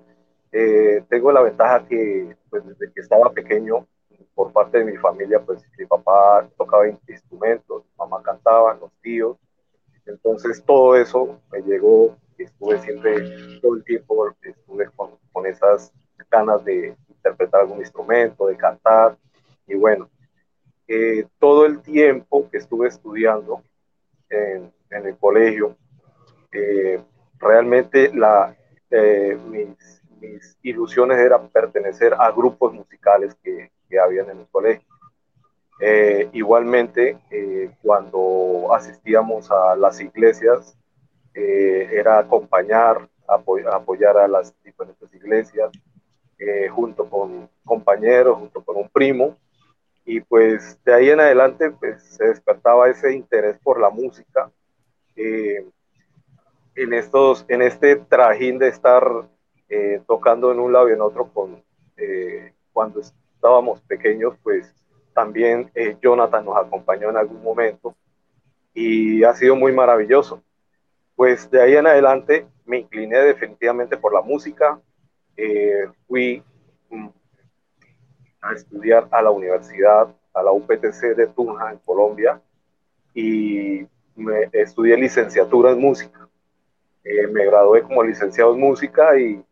Tengo 1.08 1.32
la 1.32 1.42
ventaja 1.42 1.86
que 1.86 2.36
pues 2.50 2.66
desde 2.66 2.92
que 2.92 3.00
estaba 3.00 3.32
pequeño, 3.32 3.86
por 4.34 4.52
parte 4.52 4.78
de 4.78 4.84
mi 4.84 4.96
familia, 4.96 5.40
pues 5.40 5.62
mi 5.78 5.86
papá 5.86 6.48
tocaba 6.56 6.88
instrumentos, 6.88 7.84
mamá 7.96 8.22
cantaba, 8.22 8.74
los 8.74 8.90
tíos. 9.02 9.36
Entonces 10.06 10.62
todo 10.64 10.96
eso 10.96 11.40
me 11.50 11.60
llegó, 11.62 12.16
estuve 12.38 12.78
siempre, 12.80 13.60
todo 13.60 13.76
el 13.76 13.84
tiempo 13.84 14.34
estuve 14.42 14.90
con, 14.96 15.10
con 15.32 15.46
esas 15.46 15.92
ganas 16.30 16.64
de 16.64 16.96
interpretar 17.08 17.60
algún 17.62 17.78
instrumento, 17.78 18.46
de 18.46 18.56
cantar. 18.56 19.16
Y 19.66 19.74
bueno, 19.74 20.10
eh, 20.88 21.26
todo 21.38 21.66
el 21.66 21.80
tiempo 21.80 22.48
que 22.50 22.58
estuve 22.58 22.88
estudiando 22.88 23.62
en, 24.28 24.72
en 24.90 25.06
el 25.06 25.16
colegio, 25.16 25.76
eh, 26.50 27.00
realmente 27.38 28.12
la, 28.14 28.56
eh, 28.90 29.38
mis, 29.48 30.01
mis 30.22 30.56
ilusiones 30.62 31.18
eran 31.18 31.48
pertenecer 31.48 32.14
a 32.14 32.30
grupos 32.30 32.72
musicales 32.72 33.34
que, 33.42 33.70
que 33.88 33.98
habían 33.98 34.30
en 34.30 34.38
el 34.40 34.46
colegio. 34.46 34.86
Eh, 35.84 36.28
igualmente, 36.32 37.18
eh, 37.28 37.72
cuando 37.82 38.72
asistíamos 38.72 39.50
a 39.50 39.74
las 39.74 40.00
iglesias, 40.00 40.78
eh, 41.34 41.88
era 41.92 42.20
acompañar, 42.20 43.08
apoyar 43.26 44.16
a 44.16 44.28
las 44.28 44.54
diferentes 44.62 45.12
iglesias, 45.14 45.70
junto 46.72 47.08
con 47.08 47.48
compañeros, 47.64 48.36
junto 48.36 48.64
con 48.64 48.76
un 48.76 48.88
primo, 48.88 49.36
y 50.04 50.20
pues 50.20 50.76
de 50.84 50.92
ahí 50.92 51.10
en 51.10 51.20
adelante 51.20 51.70
pues, 51.70 52.02
se 52.02 52.24
despertaba 52.26 52.88
ese 52.88 53.12
interés 53.14 53.58
por 53.62 53.80
la 53.80 53.90
música. 53.90 54.50
en, 55.14 56.92
estos, 56.92 57.44
en 57.48 57.62
este 57.62 57.96
trajín 57.96 58.58
de 58.58 58.68
estar 58.68 59.04
eh, 59.74 60.02
tocando 60.06 60.52
en 60.52 60.60
un 60.60 60.70
lado 60.70 60.90
y 60.90 60.92
en 60.92 61.00
otro 61.00 61.30
eh, 61.96 62.52
cuando 62.74 63.00
estábamos 63.00 63.80
pequeños, 63.80 64.34
pues 64.42 64.70
también 65.14 65.70
eh, 65.74 65.96
Jonathan 65.98 66.44
nos 66.44 66.58
acompañó 66.58 67.08
en 67.08 67.16
algún 67.16 67.42
momento 67.42 67.96
y 68.74 69.24
ha 69.24 69.32
sido 69.32 69.56
muy 69.56 69.72
maravilloso. 69.72 70.42
Pues 71.16 71.50
de 71.50 71.62
ahí 71.62 71.74
en 71.74 71.86
adelante 71.86 72.46
me 72.66 72.80
incliné 72.80 73.16
definitivamente 73.20 73.96
por 73.96 74.12
la 74.12 74.20
música, 74.20 74.78
fui 76.06 76.42
mm, 76.90 77.08
a 78.42 78.52
estudiar 78.52 79.08
a 79.10 79.22
la 79.22 79.30
universidad, 79.30 80.14
a 80.34 80.42
la 80.42 80.52
UPTC 80.52 81.16
de 81.16 81.28
Tunja 81.28 81.72
en 81.72 81.78
Colombia 81.78 82.42
y 83.14 83.86
me 84.16 84.50
estudié 84.52 84.98
licenciatura 84.98 85.70
en 85.70 85.80
música. 85.80 86.28
me 87.32 87.46
gradué 87.46 87.82
como 87.82 88.02
licenciado 88.02 88.52
en 88.52 88.60
música 88.60 89.18
y 89.18 89.42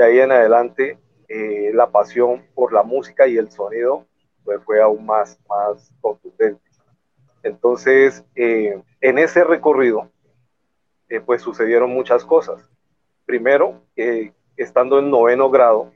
de 0.00 0.06
ahí 0.06 0.18
en 0.20 0.32
adelante 0.32 0.98
eh, 1.28 1.72
la 1.74 1.90
pasión 1.90 2.42
por 2.54 2.72
la 2.72 2.82
música 2.82 3.26
y 3.26 3.36
el 3.36 3.50
sonido 3.50 4.06
pues, 4.44 4.64
fue 4.64 4.80
aún 4.80 5.04
más, 5.04 5.38
más 5.46 5.92
contundente. 6.00 6.62
Entonces, 7.42 8.24
eh, 8.34 8.82
en 9.02 9.18
ese 9.18 9.44
recorrido, 9.44 10.10
eh, 11.10 11.20
pues 11.20 11.42
sucedieron 11.42 11.90
muchas 11.90 12.24
cosas. 12.24 12.70
Primero, 13.26 13.82
estando 14.56 14.98
en 14.98 15.10
noveno 15.10 15.50
grado, 15.50 15.92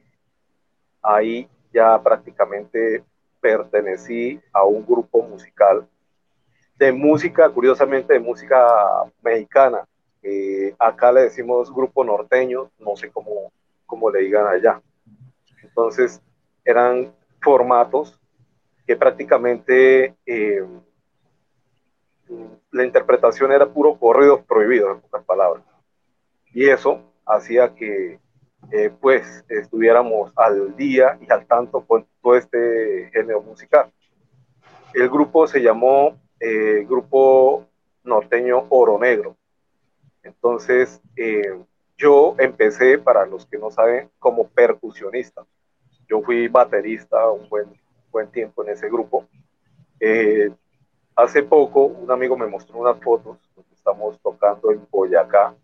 ahí 1.01 1.49
ya 1.73 2.01
prácticamente 2.03 3.03
pertenecí 3.41 4.39
a 4.53 4.65
un 4.65 4.85
grupo 4.85 5.23
musical 5.23 5.89
de 6.77 6.93
música, 6.93 7.49
curiosamente 7.49 8.13
de 8.13 8.21
música 8.21 8.67
mexicana, 9.23 9.89
acá 10.79 11.11
le 11.11 11.23
decimos 11.23 11.75
grupo 11.75 12.05
norteño, 12.05 12.71
no 12.79 12.97
sé 12.97 13.11
cómo, 13.11 13.51
cómo 13.95 14.11
le 14.11 14.23
digan 14.23 14.49
allá. 14.49 14.83
Entonces, 15.63 16.21
eran 16.65 17.15
formatos 17.41 18.19
que 18.85 18.97
prácticamente 18.97 20.17
eh, 20.27 20.67
la 22.73 22.85
interpretación 22.85 23.53
era 23.53 23.67
puro 23.69 23.97
corridos 23.97 24.41
prohibidos, 24.49 24.97
en 24.97 25.01
pocas 25.01 25.25
palabras. 25.25 25.63
Y 26.53 26.69
eso 26.69 27.03
hacía 27.25 27.73
que 27.73 28.19
eh, 28.73 28.91
pues 29.01 29.45
estuviéramos 29.49 30.33
al 30.35 30.75
día 30.75 31.17
y 31.21 31.33
al 31.33 31.47
tanto 31.47 31.87
con 31.87 32.05
todo 32.21 32.35
este 32.35 33.11
género 33.13 33.43
musical. 33.43 33.93
El 34.93 35.09
grupo 35.09 35.47
se 35.47 35.63
llamó 35.63 36.19
eh, 36.41 36.85
Grupo 36.89 37.69
Norteño 38.03 38.67
Oro 38.71 38.99
Negro. 38.99 39.37
Entonces, 40.25 41.01
yo 41.97 42.35
empecé, 42.39 42.99
para 42.99 43.27
los 43.27 43.47
que 43.47 43.59
no 43.59 43.71
saben, 43.71 44.11
como 44.19 44.49
percusionista. 44.49 45.45
Yo 46.09 46.21
fui 46.23 46.49
baterista 46.49 47.31
un 47.31 47.49
buen, 47.49 47.73
buen 48.11 48.29
tiempo 48.31 48.63
en 48.63 48.71
ese 48.71 48.89
grupo. 48.89 49.27
hace 51.17 51.43
poco, 51.43 51.85
un 51.87 52.11
amigo 52.11 52.37
me 52.37 52.47
mostró 52.47 52.79
unas 52.79 53.01
fotos, 53.01 53.39
estamos 53.73 54.19
tocando 54.21 54.73
en 54.73 54.87
Boyacá, 54.91 55.55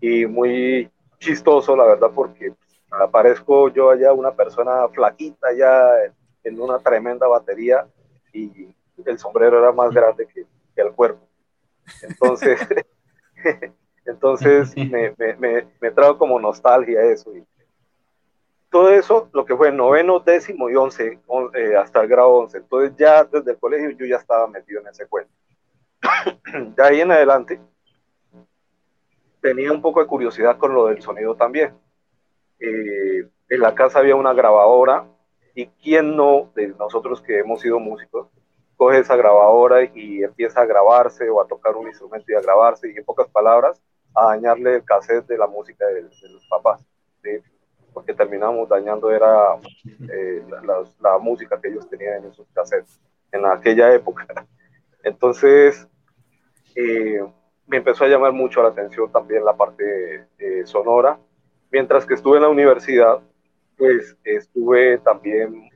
y 0.00 0.26
muy 0.26 0.90
chistoso, 1.18 1.76
la 1.76 1.84
verdad, 1.84 2.10
porque 2.14 2.54
aparezco 2.90 3.68
yo 3.68 3.90
allá 3.90 4.12
una 4.12 4.32
persona 4.32 4.88
flaquita 4.88 5.52
ya 5.52 5.90
en 6.44 6.60
una 6.60 6.78
tremenda 6.78 7.26
batería 7.26 7.86
y 8.32 8.68
el 9.04 9.18
sombrero 9.18 9.58
era 9.58 9.72
más 9.72 9.92
grande 9.92 10.26
que, 10.26 10.46
el 10.76 10.92
cuerpo. 10.92 11.26
Entonces, 12.02 12.60
entonces 14.06 14.74
me, 14.76 15.14
me, 15.18 15.66
me, 15.80 15.90
trajo 15.90 16.18
como 16.18 16.40
nostalgia 16.40 17.02
eso. 17.02 17.34
Y 17.36 17.44
todo 18.70 18.90
eso, 18.90 19.28
lo 19.32 19.44
que 19.44 19.56
fue 19.56 19.72
noveno, 19.72 20.20
décimo 20.20 20.70
y 20.70 20.76
once, 20.76 21.18
eh, 21.54 21.76
hasta 21.76 22.02
el 22.02 22.08
grado 22.08 22.30
once. 22.30 22.58
Entonces 22.58 22.96
ya 22.96 23.24
desde 23.24 23.52
el 23.52 23.58
colegio 23.58 23.90
yo 23.90 24.06
ya 24.06 24.16
estaba 24.16 24.46
metido 24.46 24.80
en 24.80 24.88
ese 24.88 25.06
cuento. 25.06 25.32
de 26.76 26.82
ahí 26.82 27.00
en 27.00 27.10
adelante, 27.10 27.60
tenía 29.40 29.72
un 29.72 29.82
poco 29.82 30.00
de 30.00 30.06
curiosidad 30.06 30.58
con 30.58 30.74
lo 30.74 30.86
del 30.86 31.02
sonido 31.02 31.34
también. 31.34 31.74
Eh, 32.58 33.28
en 33.48 33.60
la 33.60 33.74
casa 33.74 34.00
había 34.00 34.16
una 34.16 34.32
grabadora 34.32 35.06
y 35.54 35.66
quién 35.66 36.16
no, 36.16 36.50
de 36.54 36.68
nosotros 36.68 37.22
que 37.22 37.38
hemos 37.38 37.60
sido 37.60 37.78
músicos, 37.78 38.28
coge 38.76 38.98
esa 38.98 39.16
grabadora 39.16 39.84
y 39.84 40.22
empieza 40.22 40.60
a 40.60 40.66
grabarse 40.66 41.30
o 41.30 41.40
a 41.40 41.46
tocar 41.46 41.76
un 41.76 41.86
instrumento 41.86 42.30
y 42.30 42.34
a 42.34 42.40
grabarse 42.40 42.90
y 42.90 42.96
en 42.96 43.04
pocas 43.04 43.28
palabras 43.28 43.80
a 44.16 44.26
dañarle 44.28 44.76
el 44.76 44.84
cassette 44.84 45.26
de 45.26 45.38
la 45.38 45.46
música 45.46 45.86
de, 45.86 46.02
los 46.02 46.46
papás, 46.48 46.84
porque 47.92 48.14
terminamos 48.14 48.68
dañando 48.68 49.10
era 49.10 49.58
eh, 50.12 50.44
la, 51.00 51.18
música 51.18 51.60
que 51.60 51.68
ellos 51.68 51.88
tenían 51.88 52.24
en 52.24 52.30
esos 52.30 52.46
cassettes 52.52 53.00
en 53.32 53.44
aquella 53.46 53.92
época. 53.94 54.26
Entonces, 55.02 55.86
eh, 56.74 57.24
me 57.66 57.78
empezó 57.78 58.04
a 58.04 58.08
llamar 58.08 58.32
mucho 58.32 58.62
la 58.62 58.68
atención 58.68 59.10
también 59.10 59.44
la 59.44 59.56
parte 59.56 60.26
sonora. 60.64 61.18
Mientras 61.70 62.06
que 62.06 62.14
estuve 62.14 62.36
en 62.36 62.42
la 62.44 62.48
universidad, 62.48 63.20
pues 63.76 64.16
estuve 64.24 64.98
también 64.98 65.70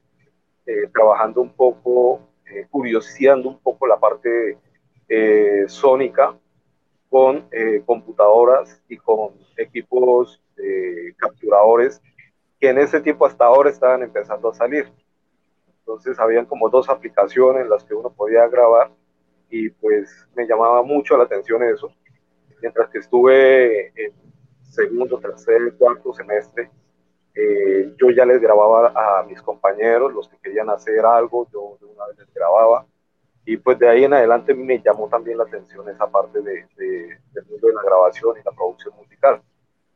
eh, 0.67 0.89
trabajando 0.93 1.41
un 1.41 1.53
poco, 1.53 2.21
eh, 2.47 2.67
curioseando 2.71 3.49
un 3.49 3.59
poco 3.59 3.87
la 3.87 3.99
parte 3.99 4.59
eh, 5.09 5.65
sónica 5.67 6.37
con 7.11 7.49
eh, 7.51 7.83
computadoras 7.85 8.83
y 8.89 8.97
con 8.97 9.35
equipos 9.57 10.41
capturadores 11.17 12.03
que 12.61 12.69
en 12.69 12.79
ese 12.79 13.01
tiempo 13.01 13.25
hasta 13.25 13.47
ahora 13.47 13.71
estaban 13.71 14.03
empezando 14.03 14.51
a 14.51 14.55
salir. 14.55 14.93
Entonces 15.79 16.21
habían 16.21 16.45
como 16.45 16.69
dos 16.69 16.89
aplicaciones 16.91 17.63
en 17.63 17.71
las 17.71 17.83
que 17.85 17.95
uno 17.95 18.11
podía 18.11 18.47
grabar 18.47 18.91
y 19.51 19.71
pues 19.71 20.29
me 20.37 20.47
llamaba 20.47 20.83
mucho 20.83 21.17
la 21.17 21.25
atención 21.25 21.63
eso. 21.63 21.91
Mientras 22.61 22.89
que 22.91 22.99
estuve 22.99 23.89
en 23.89 24.13
segundo, 24.63 25.19
tercer, 25.19 25.75
cuarto 25.77 26.13
semestre, 26.13 26.71
eh, 27.35 27.95
yo 28.01 28.11
ya 28.11 28.25
les 28.25 28.41
grababa 28.41 28.93
a 28.95 29.23
mis 29.25 29.41
compañeros, 29.43 30.13
los 30.13 30.29
que 30.29 30.37
querían 30.39 30.69
hacer 30.71 31.05
algo, 31.05 31.49
yo 31.53 31.79
de 31.81 31.87
una 31.87 32.07
vez 32.07 32.19
les 32.19 32.35
grababa. 32.35 32.87
Y 33.45 33.57
pues 33.57 33.79
de 33.79 33.89
ahí 33.89 34.05
en 34.05 34.15
adelante 34.15 34.55
me 34.55 34.81
llamó 34.81 35.09
también 35.09 35.39
la 35.39 35.45
atención 35.45 35.89
esa 35.89 36.07
parte 36.11 36.41
de, 36.41 36.67
del 36.77 37.47
mundo 37.49 37.67
de 37.67 37.75
la 37.75 37.83
grabación 37.83 38.37
y 38.39 38.45
la 38.45 38.53
producción 38.53 38.95
musical. 38.97 39.43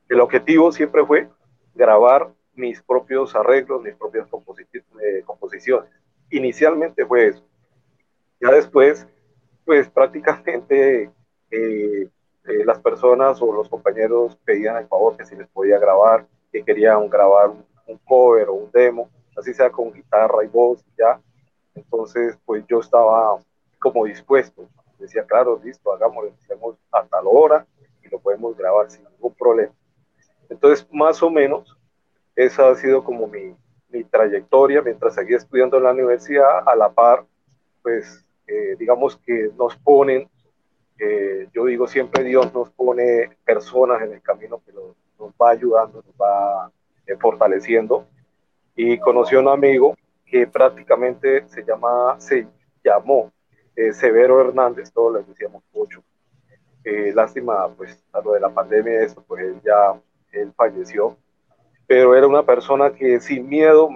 El 0.08 0.20
objetivo 0.20 0.72
siempre 0.72 1.04
fue 1.04 1.28
grabar 1.74 2.30
mis 2.54 2.80
propios 2.82 3.34
arreglos, 3.34 3.82
mis 3.82 3.94
propias 3.96 4.28
eh, 4.28 5.22
composiciones. 5.24 5.90
Inicialmente 6.30 7.04
fue 7.04 7.28
eso. 7.28 7.44
Ya 8.40 8.50
después 8.50 9.06
pues 9.64 9.88
prácticamente 9.88 11.10
eh, 11.50 12.08
eh, 12.44 12.64
las 12.64 12.78
personas 12.80 13.40
o 13.40 13.52
los 13.52 13.68
compañeros 13.68 14.36
pedían 14.44 14.76
el 14.76 14.86
favor 14.86 15.16
que 15.16 15.24
si 15.24 15.34
les 15.36 15.48
podía 15.48 15.78
grabar, 15.78 16.26
que 16.52 16.62
querían 16.62 17.08
grabar 17.08 17.50
un, 17.50 17.98
cover 18.04 18.48
o 18.48 18.54
un 18.54 18.70
demo, 18.70 19.10
así 19.36 19.54
sea 19.54 19.70
con 19.70 19.92
guitarra 19.92 20.44
y 20.44 20.48
voz 20.48 20.84
ya. 20.98 21.20
Entonces, 21.74 22.38
pues 22.44 22.64
yo 22.68 22.80
estaba 22.80 23.38
como 23.78 24.04
dispuesto. 24.04 24.68
Decía, 24.98 25.24
claro, 25.24 25.60
listo, 25.62 25.92
hagámoslo, 25.92 26.32
hacemos 26.42 26.76
a 26.92 27.04
tal 27.04 27.24
hora 27.26 27.66
y 28.02 28.08
lo 28.08 28.18
podemos 28.18 28.56
grabar 28.56 28.90
sin 28.90 29.04
ningún 29.04 29.34
problema. 29.34 29.72
Entonces, 30.48 30.86
más 30.92 31.22
o 31.22 31.30
menos, 31.30 31.76
esa 32.36 32.70
ha 32.70 32.74
sido 32.76 33.02
como 33.04 33.26
mi, 33.26 33.54
mi 33.88 34.04
trayectoria 34.04 34.82
mientras 34.82 35.14
seguía 35.14 35.36
estudiando 35.36 35.76
en 35.76 35.84
la 35.84 35.92
universidad, 35.92 36.66
a 36.66 36.74
la 36.74 36.92
par, 36.92 37.24
pues 37.82 38.24
eh, 38.46 38.76
digamos 38.78 39.16
que 39.16 39.50
nos 39.56 39.76
ponen, 39.76 40.28
eh, 40.98 41.48
yo 41.52 41.64
digo 41.66 41.86
siempre 41.86 42.24
Dios 42.24 42.52
nos 42.52 42.70
pone 42.70 43.30
personas 43.44 44.02
en 44.02 44.12
el 44.12 44.22
camino 44.22 44.60
que 44.64 44.72
nos, 44.72 44.94
va 45.40 45.50
ayudando, 45.50 46.02
nos 46.02 46.14
va 46.20 46.70
eh, 47.06 47.16
fortaleciendo. 47.18 48.06
Y 48.76 48.98
conoció 48.98 49.38
a 49.38 49.42
un 49.42 49.48
amigo 49.48 49.94
que 50.24 50.46
prácticamente 50.46 51.46
se, 51.48 51.64
llama, 51.64 52.18
llamó 52.82 53.32
Severo 53.92 54.40
Hernández, 54.40 54.92
todos 54.92 55.14
les 55.14 55.28
decíamos 55.28 55.62
Pocho. 55.72 56.02
lástima, 57.14 57.68
pues, 57.76 58.02
a 58.12 58.20
lo 58.20 58.32
de 58.32 58.40
la 58.40 58.50
pandemia, 58.50 59.02
esto, 59.02 59.24
pues 59.26 59.44
él 59.44 59.60
ya 59.64 60.00
él 60.32 60.52
falleció. 60.56 61.16
Pero 61.86 62.16
era 62.16 62.26
una 62.26 62.44
persona 62.44 62.92
que 62.92 63.20
sin 63.20 63.48
miedo 63.48 63.88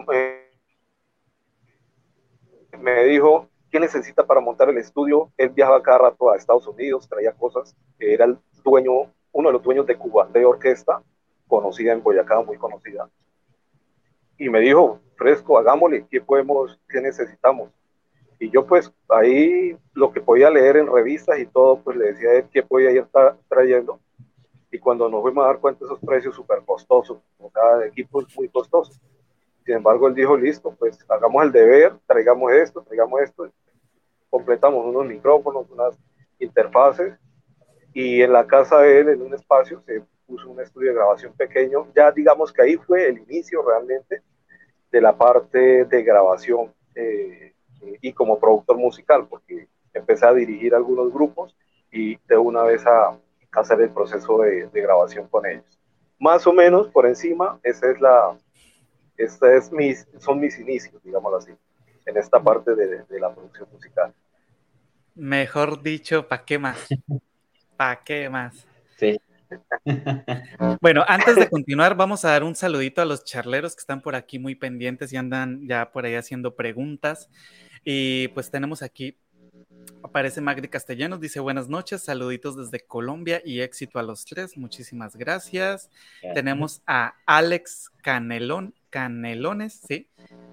me 2.78 3.04
dijo, 3.04 3.48
¿Qué 3.70 3.78
necesita 3.78 4.24
para 4.24 4.40
montar 4.40 4.70
el 4.70 4.78
estudio? 4.78 5.30
Él 5.36 5.50
viajaba 5.50 5.82
cada 5.82 5.98
rato 5.98 6.30
a 6.30 6.36
Estados 6.36 6.66
Unidos, 6.66 7.06
traía 7.06 7.32
cosas. 7.32 7.76
Era 7.98 8.24
el 8.24 8.38
dueño, 8.64 9.12
uno 9.32 9.48
de 9.48 9.52
los 9.52 9.62
dueños 9.62 9.86
de 9.86 9.96
Cuba 9.96 10.26
de 10.32 10.46
Orquesta, 10.46 11.02
conocida 11.46 11.92
en 11.92 12.02
Boyacá, 12.02 12.40
muy 12.40 12.56
conocida. 12.56 13.10
Y 14.38 14.48
me 14.48 14.60
dijo, 14.60 15.00
fresco, 15.18 15.58
hagámosle, 15.58 16.06
¿qué 16.08 16.20
podemos, 16.20 16.80
qué 16.88 17.00
necesitamos? 17.00 17.70
Y 18.38 18.50
yo 18.50 18.64
pues 18.64 18.92
ahí 19.08 19.76
lo 19.92 20.12
que 20.12 20.20
podía 20.20 20.48
leer 20.48 20.76
en 20.76 20.86
revistas 20.86 21.38
y 21.40 21.46
todo, 21.46 21.80
pues 21.80 21.96
le 21.96 22.12
decía 22.12 22.30
a 22.30 22.34
él 22.36 22.48
qué 22.52 22.62
podía 22.62 22.92
ir 22.92 23.06
trayendo. 23.48 24.00
Y 24.70 24.78
cuando 24.78 25.08
nos 25.08 25.22
fuimos 25.22 25.44
a 25.44 25.48
dar 25.48 25.58
cuenta 25.58 25.80
de 25.80 25.86
esos 25.86 25.98
precios 25.98 26.36
súper 26.36 26.62
costosos, 26.64 27.18
o 27.38 27.50
sea, 27.50 27.84
equipos 27.86 28.26
muy 28.36 28.48
costosos. 28.48 29.00
Sin 29.64 29.74
embargo, 29.74 30.06
él 30.06 30.14
dijo, 30.14 30.36
listo, 30.36 30.74
pues 30.78 30.98
hagamos 31.08 31.44
el 31.44 31.52
deber, 31.52 31.94
traigamos 32.06 32.52
esto, 32.52 32.82
traigamos 32.82 33.20
esto, 33.20 33.50
completamos 34.30 34.86
unos 34.86 35.04
micrófonos, 35.06 35.68
unas 35.70 35.98
interfaces, 36.38 37.18
y 37.92 38.22
en 38.22 38.32
la 38.32 38.46
casa 38.46 38.78
de 38.78 39.00
él, 39.00 39.08
en 39.08 39.22
un 39.22 39.34
espacio, 39.34 39.80
se 39.80 40.02
puso 40.26 40.50
un 40.50 40.60
estudio 40.60 40.90
de 40.90 40.96
grabación 40.96 41.32
pequeño. 41.32 41.88
Ya 41.96 42.12
digamos 42.12 42.52
que 42.52 42.62
ahí 42.62 42.76
fue 42.76 43.08
el 43.08 43.18
inicio 43.18 43.62
realmente 43.62 44.22
de 44.90 45.00
la 45.00 45.16
parte 45.16 45.84
de 45.84 46.02
grabación 46.02 46.72
eh, 46.94 47.52
y 48.00 48.12
como 48.12 48.38
productor 48.38 48.76
musical, 48.78 49.26
porque 49.28 49.68
empecé 49.94 50.26
a 50.26 50.32
dirigir 50.32 50.74
algunos 50.74 51.12
grupos 51.12 51.54
y 51.90 52.16
de 52.26 52.36
una 52.36 52.62
vez 52.62 52.86
a, 52.86 53.16
hacer 53.52 53.80
el 53.80 53.90
proceso 53.90 54.38
de, 54.38 54.68
de, 54.68 54.80
grabación 54.80 55.26
con 55.26 55.44
ellos. 55.46 55.64
Más 56.18 56.46
o 56.46 56.52
menos 56.52 56.88
por 56.88 57.06
encima, 57.06 57.58
esa 57.64 57.90
es 57.90 58.00
la, 58.00 58.36
esta 59.18 59.52
es 59.54 59.72
mis, 59.72 60.06
son 60.18 60.38
mis 60.38 60.58
inicios, 60.58 61.02
digámoslo 61.02 61.38
así, 61.38 61.52
en 62.06 62.16
esta 62.16 62.40
parte 62.40 62.74
de, 62.74 63.04
la 63.18 63.34
producción 63.34 63.68
musical. 63.72 64.14
Mejor 65.14 65.82
dicho, 65.82 66.26
¿para 66.28 66.44
qué 66.44 66.58
más? 66.58 66.86
¿Para 67.76 68.02
qué 68.04 68.30
más? 68.30 68.66
Sí. 68.96 69.20
Bueno, 70.80 71.04
antes 71.08 71.36
de 71.36 71.48
continuar, 71.48 71.96
vamos 71.96 72.24
a 72.24 72.30
dar 72.30 72.44
un 72.44 72.54
saludito 72.54 73.02
a 73.02 73.04
los 73.04 73.24
charleros 73.24 73.74
que 73.74 73.80
están 73.80 74.00
por 74.00 74.14
aquí 74.14 74.38
muy 74.38 74.54
pendientes 74.54 75.12
y 75.12 75.16
andan 75.16 75.66
ya 75.66 75.90
por 75.90 76.04
ahí 76.04 76.14
haciendo 76.14 76.54
preguntas. 76.54 77.28
Y 77.84 78.28
pues 78.28 78.50
tenemos 78.50 78.82
aquí 78.82 79.16
Aparece 80.02 80.40
Magdi 80.40 80.68
Castellanos, 80.68 81.20
dice 81.20 81.40
buenas 81.40 81.68
noches, 81.68 82.02
saluditos 82.02 82.56
desde 82.56 82.86
Colombia 82.86 83.42
y 83.44 83.60
éxito 83.60 83.98
a 83.98 84.02
los 84.02 84.24
tres, 84.24 84.56
muchísimas 84.56 85.16
gracias. 85.16 85.90
Tenemos 86.34 86.82
a 86.86 87.14
Alex 87.26 87.90
Canelón, 88.02 88.74
Canelones, 88.90 89.80
sí. 89.86 90.08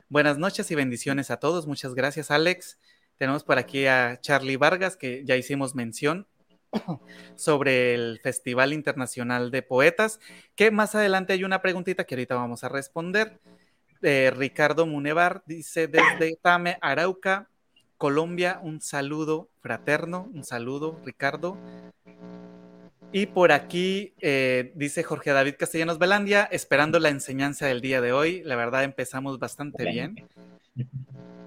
Buenas 0.09 0.37
noches 0.37 0.69
y 0.71 0.75
bendiciones 0.75 1.29
a 1.29 1.37
todos, 1.37 1.67
muchas 1.67 1.93
gracias 1.93 2.31
Alex. 2.31 2.79
Tenemos 3.17 3.43
por 3.43 3.57
aquí 3.59 3.85
a 3.85 4.19
Charlie 4.19 4.57
Vargas, 4.57 4.97
que 4.97 5.23
ya 5.25 5.35
hicimos 5.35 5.75
mención 5.75 6.27
sobre 7.35 7.93
el 7.93 8.19
Festival 8.21 8.73
Internacional 8.73 9.51
de 9.51 9.61
Poetas, 9.61 10.19
que 10.55 10.71
más 10.71 10.95
adelante 10.95 11.33
hay 11.33 11.43
una 11.43 11.61
preguntita 11.61 12.05
que 12.05 12.15
ahorita 12.15 12.35
vamos 12.35 12.63
a 12.63 12.69
responder. 12.69 13.39
Eh, 14.01 14.31
Ricardo 14.35 14.85
Munevar 14.85 15.43
dice 15.45 15.87
desde 15.87 16.37
Tame, 16.41 16.77
Arauca, 16.81 17.49
Colombia, 17.97 18.59
un 18.61 18.81
saludo 18.81 19.49
fraterno, 19.61 20.29
un 20.33 20.43
saludo, 20.43 20.99
Ricardo. 21.05 21.57
Y 23.11 23.27
por 23.27 23.53
aquí 23.53 24.13
eh, 24.19 24.73
dice 24.75 25.01
Jorge 25.03 25.31
David 25.31 25.55
Castellanos 25.57 25.99
Belandia, 25.99 26.43
esperando 26.51 26.99
la 26.99 27.09
enseñanza 27.09 27.65
del 27.65 27.79
día 27.79 28.01
de 28.01 28.11
hoy. 28.11 28.43
La 28.43 28.57
verdad 28.57 28.83
empezamos 28.83 29.39
bastante 29.39 29.89
bien. 29.89 30.27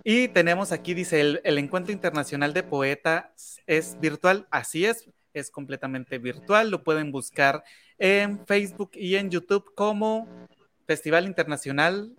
Y 0.02 0.28
tenemos 0.28 0.72
aquí, 0.72 0.94
dice, 0.94 1.20
el, 1.20 1.40
el, 1.44 1.58
Encuentro 1.58 1.92
Internacional 1.92 2.54
de 2.54 2.62
Poetas 2.62 3.60
es 3.66 4.00
virtual. 4.00 4.46
Así 4.50 4.86
es, 4.86 5.10
es 5.38 5.50
completamente 5.50 6.18
virtual. 6.18 6.70
Lo 6.70 6.82
pueden 6.82 7.12
buscar 7.12 7.64
en 7.98 8.44
Facebook 8.46 8.90
y 8.94 9.16
en 9.16 9.30
YouTube 9.30 9.72
como 9.74 10.28
Festival 10.86 11.26
Internacional 11.26 12.12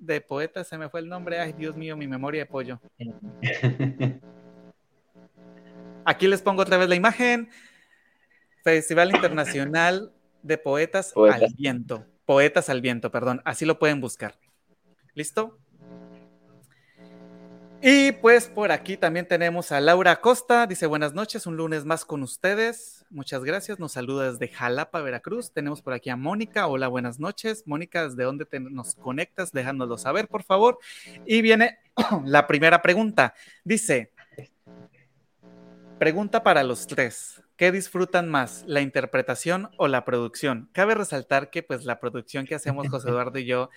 de 0.00 0.20
poetas, 0.20 0.66
se 0.66 0.76
me 0.76 0.88
fue 0.88 1.00
el 1.00 1.08
nombre. 1.08 1.38
Ay, 1.38 1.52
Dios 1.52 1.76
mío, 1.76 1.96
mi 1.96 2.08
memoria 2.08 2.42
de 2.42 2.46
pollo. 2.46 2.80
Aquí 6.04 6.26
les 6.26 6.42
pongo 6.42 6.62
otra 6.62 6.76
vez 6.76 6.88
la 6.88 6.96
imagen. 6.96 7.48
Festival 8.64 9.14
Internacional 9.14 10.12
de 10.42 10.58
Poetas, 10.58 11.12
al 11.16 11.54
Viento. 11.56 12.04
Poetas 12.24 12.68
al 12.68 12.80
Viento, 12.80 13.12
perdón. 13.12 13.40
Así 13.44 13.64
lo 13.64 13.78
pueden 13.78 14.00
buscar. 14.00 14.38
¿Listo? 15.14 15.58
Y 17.84 18.12
pues 18.12 18.46
por 18.46 18.70
aquí 18.70 18.96
también 18.96 19.26
tenemos 19.26 19.72
a 19.72 19.80
Laura 19.80 20.20
Costa, 20.20 20.68
dice 20.68 20.86
buenas 20.86 21.14
noches, 21.14 21.48
un 21.48 21.56
lunes 21.56 21.84
más 21.84 22.04
con 22.04 22.22
ustedes. 22.22 23.04
Muchas 23.10 23.42
gracias, 23.42 23.80
nos 23.80 23.90
saluda 23.90 24.30
desde 24.30 24.46
Jalapa, 24.46 25.00
Veracruz. 25.00 25.50
Tenemos 25.50 25.82
por 25.82 25.92
aquí 25.92 26.08
a 26.08 26.14
Mónica, 26.14 26.68
hola, 26.68 26.86
buenas 26.86 27.18
noches. 27.18 27.64
Mónica, 27.66 28.04
¿desde 28.04 28.22
dónde 28.22 28.46
nos 28.70 28.94
conectas? 28.94 29.50
Déjanoslo 29.50 29.98
saber, 29.98 30.28
por 30.28 30.44
favor. 30.44 30.78
Y 31.26 31.42
viene 31.42 31.80
la 32.24 32.46
primera 32.46 32.82
pregunta. 32.82 33.34
Dice, 33.64 34.12
pregunta 35.98 36.44
para 36.44 36.62
los 36.62 36.86
tres. 36.86 37.42
¿Qué 37.56 37.72
disfrutan 37.72 38.28
más, 38.28 38.62
la 38.68 38.80
interpretación 38.80 39.70
o 39.76 39.88
la 39.88 40.04
producción? 40.04 40.68
Cabe 40.70 40.94
resaltar 40.94 41.50
que 41.50 41.64
pues 41.64 41.84
la 41.84 41.98
producción 41.98 42.46
que 42.46 42.54
hacemos 42.54 42.88
José 42.88 43.08
Eduardo 43.10 43.40
y 43.40 43.44
yo 43.44 43.70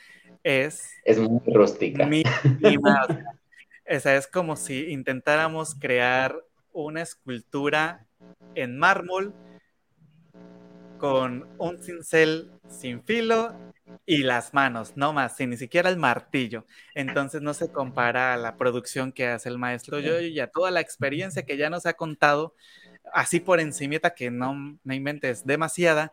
es... 0.44 0.92
Es 1.04 1.18
muy 1.18 1.42
rústica. 1.48 2.08
Esa 3.86 4.16
es 4.16 4.28
como 4.28 4.56
si 4.56 4.92
intentáramos 4.92 5.76
crear 5.76 6.36
una 6.74 7.02
escultura 7.02 8.08
en 8.56 8.78
mármol 8.78 9.34
con 10.98 11.48
un 11.58 11.82
cincel 11.82 12.52
sin 12.68 13.04
filo 13.04 13.54
y 14.06 14.24
las 14.24 14.54
manos, 14.54 14.94
no 14.96 15.14
más, 15.14 15.36
sin 15.36 15.52
ni 15.52 15.58
siquiera 15.58 15.90
el 15.90 15.98
martillo. 15.98 16.66
Entonces 16.96 17.42
no 17.42 17.54
se 17.54 17.72
compara 17.72 18.34
a 18.34 18.38
la 18.38 18.58
producción 18.58 19.12
que 19.12 19.28
hace 19.28 19.50
el 19.50 19.60
maestro 19.60 20.00
yo 20.00 20.20
y 20.20 20.40
a 20.40 20.48
toda 20.48 20.72
la 20.72 20.82
experiencia 20.82 21.44
que 21.44 21.58
ya 21.58 21.70
nos 21.70 21.86
ha 21.86 21.94
contado, 21.94 22.56
así 23.14 23.40
por 23.40 23.60
encimita 23.60 24.16
que 24.16 24.32
no 24.32 24.80
me 24.84 24.96
inventes 24.96 25.46
demasiada, 25.46 26.12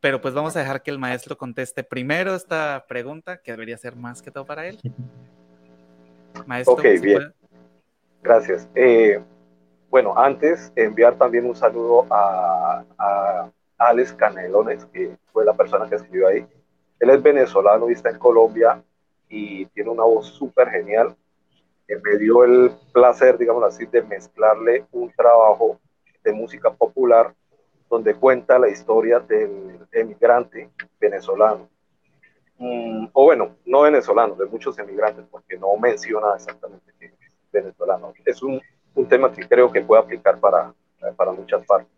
pero 0.00 0.20
pues 0.20 0.34
vamos 0.34 0.54
a 0.54 0.60
dejar 0.60 0.82
que 0.82 0.90
el 0.92 0.98
maestro 0.98 1.36
conteste 1.36 1.82
primero 1.82 2.34
esta 2.34 2.84
pregunta, 2.86 3.40
que 3.42 3.52
debería 3.52 3.78
ser 3.78 3.96
más 3.96 4.22
que 4.22 4.30
todo 4.30 4.46
para 4.46 4.68
él. 4.68 4.78
Maestro, 6.46 6.74
ok, 6.74 6.82
bien. 7.00 7.34
Gracias. 8.22 8.68
Eh, 8.74 9.22
bueno, 9.90 10.14
antes 10.16 10.72
enviar 10.76 11.16
también 11.16 11.46
un 11.46 11.54
saludo 11.54 12.06
a, 12.10 12.84
a, 12.98 13.50
Alex 13.78 14.12
Canelones, 14.14 14.86
que 14.86 15.16
fue 15.32 15.44
la 15.44 15.52
persona 15.52 15.88
que 15.88 15.96
escribió 15.96 16.28
ahí. 16.28 16.46
Él 17.00 17.10
es 17.10 17.22
venezolano 17.22 17.88
y 17.88 17.92
está 17.92 18.10
en 18.10 18.18
Colombia 18.18 18.82
y 19.28 19.66
tiene 19.66 19.90
una 19.90 20.04
voz 20.04 20.26
súper 20.28 20.70
genial. 20.70 21.14
me 21.88 22.18
dio 22.18 22.44
el 22.44 22.72
placer, 22.92 23.36
digamos 23.36 23.62
así, 23.64 23.86
de 23.86 24.02
mezclarle 24.02 24.86
un 24.92 25.12
trabajo 25.12 25.78
de 26.22 26.32
música 26.32 26.72
popular 26.72 27.34
donde 27.90 28.14
cuenta 28.14 28.58
la 28.58 28.68
historia 28.68 29.20
del 29.20 29.86
emigrante 29.92 30.70
venezolano 30.98 31.68
Mm, 32.64 33.08
o 33.12 33.24
bueno, 33.24 33.56
no 33.66 33.82
venezolanos, 33.82 34.38
de 34.38 34.46
muchos 34.46 34.78
emigrantes, 34.78 35.26
porque 35.30 35.58
no 35.58 35.76
menciona 35.76 36.34
exactamente 36.34 36.94
que 36.98 37.06
es 37.06 37.12
venezolano. 37.52 38.14
Es 38.24 38.42
un, 38.42 38.58
un 38.94 39.06
tema 39.06 39.30
que 39.30 39.46
creo 39.46 39.70
que 39.70 39.82
puede 39.82 40.00
aplicar 40.00 40.40
para, 40.40 40.72
para 41.14 41.32
muchas 41.32 41.62
partes. 41.66 41.92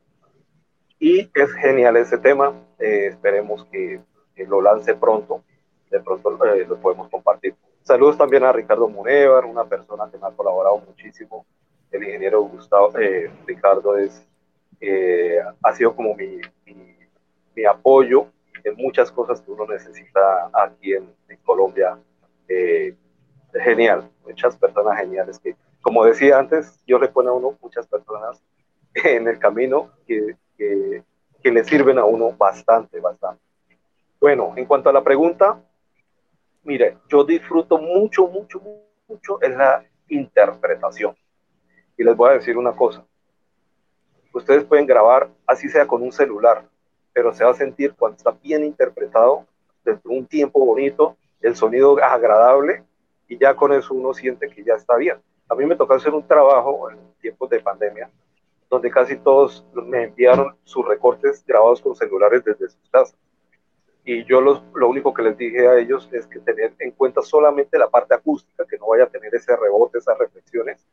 Y 0.99 1.31
es 1.33 1.53
genial 1.53 1.97
ese 1.97 2.19
tema, 2.19 2.53
eh, 2.81 3.07
esperemos 3.11 3.65
que, 3.71 4.01
lo 4.49 4.61
lance 4.61 4.95
pronto, 4.95 5.45
de 5.89 6.01
pronto 6.01 6.45
eh, 6.45 6.67
lo 6.69 6.77
podemos 6.79 7.09
compartir. 7.11 7.55
Saludos 7.85 8.19
también 8.19 8.43
a 8.43 8.51
Ricardo 8.51 8.89
Munevar, 8.89 9.45
una 9.45 9.65
persona 9.65 10.11
que 10.11 10.19
me 10.19 10.27
ha 10.27 10.33
colaborado 10.33 10.79
muchísimo. 10.79 11.47
El 11.93 12.03
ingeniero 12.03 12.43
Gustavo 12.43 12.99
eh, 12.99 13.31
Ricardo 13.47 13.97
es, 13.97 14.27
ha 15.63 15.73
sido 15.75 15.95
como 15.95 16.15
mi, 16.17 16.41
mi, 16.67 16.97
mi 17.55 17.65
apoyo 17.65 18.27
muchas 18.73 19.13
cosas 19.13 19.41
que 19.41 19.51
uno 19.51 19.67
necesita 19.67 20.51
aquí 20.53 20.95
en, 20.95 21.15
Colombia. 21.45 21.99
Eh, 22.49 22.95
genial, 23.53 24.11
muchas 24.25 24.57
personas 24.57 24.99
geniales 24.99 25.39
que, 25.39 25.57
como 25.81 26.05
decía 26.05 26.39
antes, 26.39 26.81
yo 26.87 26.99
le 26.99 27.09
pone 27.09 27.29
a 27.29 27.33
uno 27.33 27.57
muchas 27.61 27.87
personas 27.87 28.43
en 28.95 29.29
el 29.29 29.39
camino 29.39 29.91
que, 30.07 30.37
que, 30.57 31.05
le 31.43 31.63
sirven 31.63 31.97
a 31.97 32.05
uno 32.05 32.33
bastante, 32.33 32.99
bastante. 32.99 33.41
Bueno, 34.21 34.53
en 34.57 34.65
cuanto 34.67 34.91
a 34.91 34.93
la 34.93 35.05
pregunta, 35.05 35.63
mire, 36.65 36.99
yo 37.09 37.23
disfruto 37.23 37.79
mucho, 37.79 38.27
mucho, 38.27 38.61
mucho 39.07 39.41
en 39.41 39.57
la 39.57 39.85
interpretación. 40.09 41.15
Y 41.97 42.03
les 42.03 42.17
voy 42.17 42.31
a 42.31 42.35
decir 42.35 42.59
una 42.59 42.75
cosa. 42.75 43.05
Ustedes 44.33 44.65
pueden 44.65 44.87
grabar, 44.87 45.31
así 45.47 45.69
sea 45.69 45.87
con 45.87 46.03
un 46.03 46.11
celular, 46.11 46.69
pero 47.17 47.33
se 47.33 47.43
va 47.43 47.53
a 47.53 47.55
sentir 47.55 47.95
cuando 47.95 48.19
está 48.19 48.31
bien 48.43 48.63
interpretado, 48.63 49.47
dentro 49.83 50.11
de 50.11 50.19
un 50.19 50.27
tiempo 50.27 50.63
bonito, 50.63 51.17
el 51.41 51.57
sonido 51.57 51.97
agradable, 51.97 52.85
y 53.27 53.39
ya 53.39 53.57
con 53.57 53.73
eso 53.73 53.95
uno 53.95 54.13
siente 54.13 54.51
que 54.51 54.63
ya 54.63 54.75
está 54.75 54.97
bien. 54.97 55.17
A 55.49 55.55
mí 55.55 55.65
me 55.65 55.77
tocó 55.77 55.95
hacer 55.95 56.13
un 56.13 56.29
trabajo 56.29 56.91
en 56.91 56.99
tiempos 57.23 57.49
de 57.49 57.61
pandemia, 57.61 58.11
donde 58.69 58.91
casi 58.91 59.17
todos 59.17 59.65
me 59.73 60.05
enviaron 60.05 60.55
sus 60.65 60.87
recortes 60.87 61.43
grabados 61.47 61.81
con 61.81 61.97
celulares 61.97 62.45
desde 62.45 62.69
sus 62.69 62.91
casas. 62.91 63.17
Y 64.05 64.23
yo 64.27 64.43
lo 64.43 64.87
único 64.87 65.15
que 65.15 65.23
les 65.23 65.39
dije 65.39 65.67
a 65.67 65.79
ellos 65.79 66.11
es 66.13 66.27
que 66.27 66.39
tener 66.41 66.75
en 66.79 66.91
cuenta 66.91 67.23
solamente 67.23 67.79
la 67.79 67.89
parte 67.89 68.15
acústica, 68.15 68.67
que 68.67 68.77
no 68.77 68.89
vaya 68.89 69.05
a 69.05 69.09
tener 69.09 69.35
ese 69.35 69.57
rebote, 69.57 69.97
esas 69.97 70.19
reflexiones. 70.19 70.87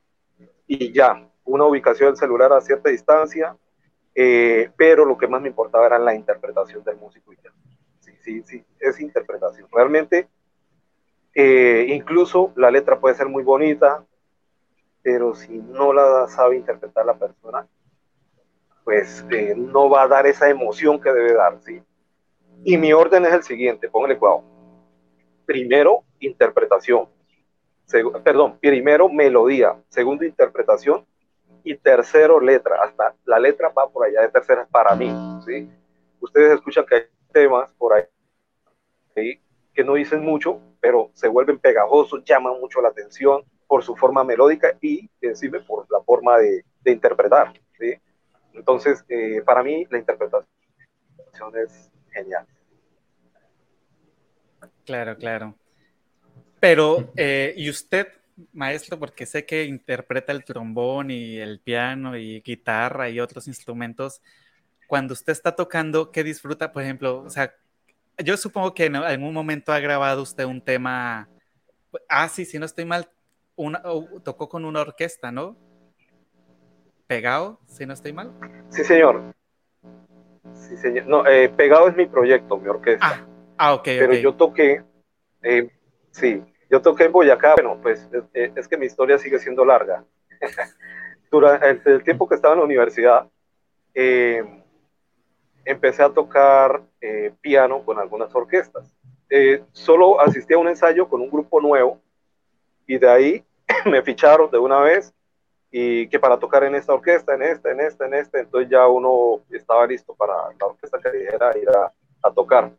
Y 0.67 0.93
ya, 0.93 1.29
una 1.43 1.65
ubicación 1.65 2.11
del 2.11 2.17
celular 2.17 2.53
a 2.53 2.61
cierta 2.61 2.87
distancia, 2.87 3.57
eh, 4.15 4.69
pero 4.75 5.05
lo 5.05 5.17
que 5.17 5.27
más 5.27 5.41
me 5.41 5.49
importaba 5.49 5.87
era 5.87 5.99
la 5.99 6.13
interpretación 6.13 6.83
del 6.83 6.97
músico 6.97 7.33
y 7.33 7.37
ya. 7.37 7.51
Sí, 7.99 8.11
sí, 8.21 8.43
sí, 8.43 8.65
es 8.79 8.99
interpretación. 8.99 9.67
Realmente, 9.71 10.27
eh, 11.33 11.85
incluso 11.89 12.51
la 12.55 12.69
letra 12.69 12.99
puede 12.99 13.15
ser 13.15 13.27
muy 13.27 13.43
bonita, 13.43 14.05
pero 15.01 15.33
si 15.33 15.57
no 15.57 15.93
la 15.93 16.27
sabe 16.27 16.57
interpretar 16.57 17.05
la 17.05 17.17
persona, 17.17 17.67
pues 18.83 19.25
eh, 19.31 19.55
no 19.57 19.89
va 19.89 20.03
a 20.03 20.07
dar 20.07 20.27
esa 20.27 20.49
emoción 20.49 21.01
que 21.01 21.11
debe 21.11 21.33
dar, 21.33 21.59
¿sí? 21.61 21.81
Y 22.63 22.77
mi 22.77 22.93
orden 22.93 23.25
es 23.25 23.33
el 23.33 23.43
siguiente, 23.43 23.89
póngale 23.89 24.17
cuidado. 24.17 24.43
Primero, 25.45 26.03
interpretación. 26.19 27.09
perdón, 28.23 28.57
primero 28.59 29.09
melodía, 29.09 29.75
segundo 29.89 30.23
interpretación 30.23 31.05
y 31.63 31.75
tercero 31.77 32.39
letra, 32.39 32.77
hasta 32.83 33.15
la 33.25 33.39
letra 33.39 33.69
va 33.69 33.89
por 33.89 34.05
allá 34.05 34.21
de 34.21 34.29
tercera 34.29 34.67
para 34.69 34.95
mí, 34.95 35.11
¿sí? 35.45 35.69
Ustedes 36.19 36.53
escuchan 36.53 36.85
que 36.85 36.95
hay 36.95 37.01
temas 37.31 37.71
por 37.73 37.93
ahí 37.93 38.05
que 39.73 39.83
no 39.83 39.95
dicen 39.95 40.21
mucho, 40.21 40.59
pero 40.79 41.09
se 41.13 41.27
vuelven 41.27 41.59
pegajosos, 41.59 42.23
llaman 42.25 42.59
mucho 42.59 42.81
la 42.81 42.89
atención 42.89 43.43
por 43.67 43.83
su 43.83 43.95
forma 43.95 44.23
melódica 44.23 44.77
y 44.81 45.09
encima 45.21 45.59
por 45.65 45.89
la 45.89 46.01
forma 46.01 46.37
de, 46.37 46.63
interpretar, 46.85 47.53
¿sí? 47.79 47.95
Entonces, 48.53 49.03
eh, 49.09 49.41
para 49.43 49.63
mí 49.63 49.85
la 49.89 49.97
interpretación 49.97 50.45
es 51.55 51.91
genial. 52.11 52.45
Claro, 54.85 55.15
claro. 55.17 55.55
Pero, 56.59 57.11
eh, 57.15 57.53
¿y 57.55 57.69
usted 57.69 58.07
maestro, 58.51 58.99
porque 58.99 59.25
sé 59.25 59.45
que 59.45 59.65
interpreta 59.65 60.31
el 60.31 60.43
trombón 60.43 61.11
y 61.11 61.37
el 61.37 61.59
piano 61.59 62.17
y 62.17 62.41
guitarra 62.41 63.09
y 63.09 63.19
otros 63.19 63.47
instrumentos. 63.47 64.21
Cuando 64.87 65.13
usted 65.13 65.31
está 65.31 65.55
tocando, 65.55 66.11
¿qué 66.11 66.23
disfruta? 66.23 66.71
Por 66.71 66.83
ejemplo, 66.83 67.21
o 67.21 67.29
sea, 67.29 67.53
yo 68.23 68.37
supongo 68.37 68.73
que 68.73 68.85
en 68.85 68.95
algún 68.95 69.33
momento 69.33 69.71
ha 69.71 69.79
grabado 69.79 70.21
usted 70.21 70.45
un 70.45 70.61
tema. 70.61 71.29
Ah, 72.09 72.27
sí, 72.27 72.45
si 72.45 72.59
no 72.59 72.65
estoy 72.65 72.85
mal, 72.85 73.09
tocó 74.23 74.49
con 74.49 74.65
una 74.65 74.81
orquesta, 74.81 75.31
¿no? 75.31 75.57
Pegado, 77.07 77.59
si 77.67 77.85
no 77.85 77.93
estoy 77.93 78.13
mal. 78.13 78.31
Sí, 78.69 78.83
señor. 78.83 79.33
Sí, 80.53 80.77
señor. 80.77 81.07
No, 81.07 81.27
eh, 81.27 81.49
Pegado 81.49 81.87
es 81.87 81.95
mi 81.95 82.05
proyecto, 82.05 82.57
mi 82.57 82.67
orquesta. 82.69 83.05
Ah, 83.05 83.27
ah 83.57 83.73
ok. 83.75 83.83
Pero 83.83 84.13
yo 84.13 84.33
toqué, 84.33 84.83
eh, 85.41 85.69
sí, 86.11 86.43
yo 86.73 86.81
toqué 86.81 87.03
en 87.03 87.11
Boyacá. 87.11 87.53
Bueno, 87.53 87.77
pues 87.79 88.09
eh, 88.33 88.51
es 88.55 88.67
que 88.67 88.77
mi 88.77 88.87
historia 88.87 89.19
sigue 89.19 89.37
siendo 89.37 89.63
larga. 89.63 90.03
Durante 91.31 91.91
el 91.91 92.03
tiempo 92.03 92.27
que 92.27 92.33
estaba 92.33 92.55
en 92.55 92.61
la 92.61 92.65
universidad, 92.65 93.27
empecé 95.63 96.01
a 96.01 96.09
tocar 96.09 96.81
piano 97.41 97.85
con 97.85 97.99
algunas 97.99 98.33
orquestas. 98.33 98.91
solo 99.71 100.19
asistí 100.19 100.55
a 100.55 100.57
un 100.57 100.67
ensayo 100.67 101.07
con 101.07 101.21
un 101.21 101.29
grupo 101.29 101.61
nuevo 101.61 102.01
y 102.87 102.97
de 102.97 103.09
ahí 103.09 103.45
me 103.85 104.01
ficharon 104.01 104.49
de 104.49 104.57
una 104.57 104.79
vez 104.79 105.13
y 105.71 106.07
que 106.07 106.19
para 106.19 106.39
tocar 106.39 106.63
en 106.63 106.73
esta 106.75 106.93
orquesta, 106.93 107.35
en 107.35 107.43
esta, 107.43 107.71
en 107.71 107.81
esta, 107.81 108.05
en 108.05 108.13
esta, 108.15 108.39
entonces 108.39 108.69
ya 108.69 108.87
uno 108.87 109.41
estaba 109.51 109.85
listo 109.85 110.15
para 110.15 110.33
la 110.59 110.65
orquesta 110.65 110.99
que 110.99 111.11
dijera 111.11 111.55
ir 111.57 111.69
a, 111.69 111.91
a 112.21 112.31
tocar. 112.31 112.71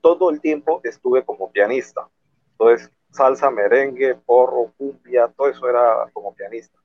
Todo 0.00 0.30
el 0.30 0.40
tiempo 0.40 0.80
estuve 0.84 1.24
como 1.24 1.50
pianista, 1.50 2.08
entonces 2.52 2.90
salsa, 3.14 3.50
merengue, 3.50 4.16
porro, 4.16 4.72
cumbia, 4.76 5.28
todo 5.28 5.48
eso 5.48 5.68
era 5.68 6.10
como 6.12 6.34
pianista. 6.34 6.78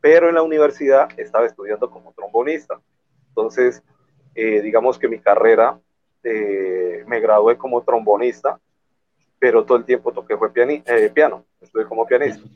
Pero 0.00 0.28
en 0.28 0.34
la 0.34 0.42
universidad 0.42 1.08
estaba 1.16 1.46
estudiando 1.46 1.90
como 1.90 2.12
trombonista, 2.12 2.78
entonces 3.28 3.82
eh, 4.34 4.60
digamos 4.60 4.98
que 4.98 5.08
mi 5.08 5.18
carrera 5.18 5.78
eh, 6.22 7.04
me 7.06 7.20
gradué 7.20 7.56
como 7.56 7.82
trombonista, 7.82 8.60
pero 9.38 9.64
todo 9.64 9.78
el 9.78 9.84
tiempo 9.84 10.12
toqué 10.12 10.36
fue 10.36 10.50
eh, 10.54 11.10
piano, 11.12 11.44
estuve 11.60 11.86
como 11.86 12.06
pianista. 12.06 12.46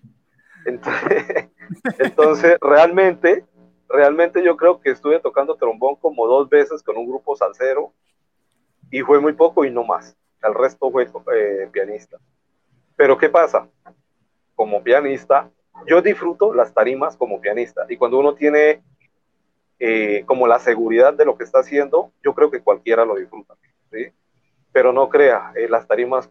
Entonces, 1.98 2.58
realmente, 2.60 3.44
realmente 3.88 4.42
yo 4.42 4.56
creo 4.56 4.80
que 4.80 4.90
estuve 4.90 5.20
tocando 5.20 5.54
trombón 5.54 5.96
como 5.96 6.26
dos 6.26 6.48
veces 6.48 6.82
con 6.82 6.96
un 6.96 7.06
grupo 7.06 7.36
salsero 7.36 7.92
y 8.90 9.00
fue 9.02 9.20
muy 9.20 9.32
poco 9.32 9.64
y 9.64 9.70
no 9.70 9.84
más. 9.84 10.16
El 10.42 10.54
resto 10.54 10.90
fue 10.90 11.08
pianista. 11.72 12.18
Pero 12.96 13.18
¿qué 13.18 13.28
pasa? 13.28 13.68
Como 14.54 14.82
pianista, 14.82 15.50
yo 15.86 16.00
disfruto 16.00 16.54
las 16.54 16.72
tarimas 16.72 17.16
como 17.16 17.40
pianista 17.40 17.84
y 17.88 17.96
cuando 17.96 18.18
uno 18.18 18.34
tiene 18.34 18.82
eh, 19.78 20.24
como 20.24 20.46
la 20.46 20.58
seguridad 20.58 21.12
de 21.12 21.26
lo 21.26 21.36
que 21.36 21.44
está 21.44 21.58
haciendo, 21.58 22.10
yo 22.24 22.34
creo 22.34 22.50
que 22.50 22.62
cualquiera 22.62 23.04
lo 23.04 23.16
disfruta. 23.16 23.54
¿sí? 23.92 24.06
Pero 24.72 24.92
no 24.92 25.08
crea, 25.10 25.52
eh, 25.54 25.68
las 25.68 25.86
tarimas, 25.86 26.30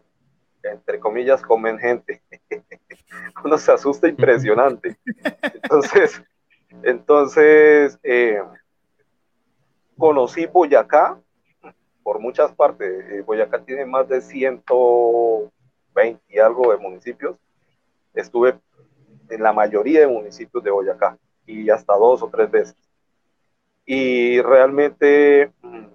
entre 0.64 0.98
comillas, 0.98 1.42
comen 1.42 1.78
gente. 1.78 2.20
uno 3.44 3.56
se 3.56 3.70
asusta 3.70 4.08
impresionante. 4.08 4.98
Entonces, 5.62 6.22
entonces 6.82 7.98
eh, 8.02 8.42
conocí 9.96 10.46
Boyacá 10.46 11.20
por 12.02 12.18
muchas 12.18 12.52
partes. 12.52 13.24
Boyacá 13.24 13.62
tiene 13.64 13.86
más 13.86 14.08
de 14.08 14.20
120 15.96 16.20
y 16.28 16.38
algo 16.38 16.72
de 16.72 16.78
municipios. 16.78 17.36
Estuve 18.14 18.58
en 19.28 19.42
la 19.42 19.52
mayoría 19.52 20.00
de 20.00 20.06
municipios 20.06 20.62
de 20.62 20.70
Boyacá 20.70 21.18
y 21.46 21.70
hasta 21.70 21.94
dos 21.94 22.22
o 22.22 22.28
tres 22.28 22.50
veces. 22.50 22.76
Y 23.84 24.40
realmente 24.42 25.52
mm, 25.62 25.86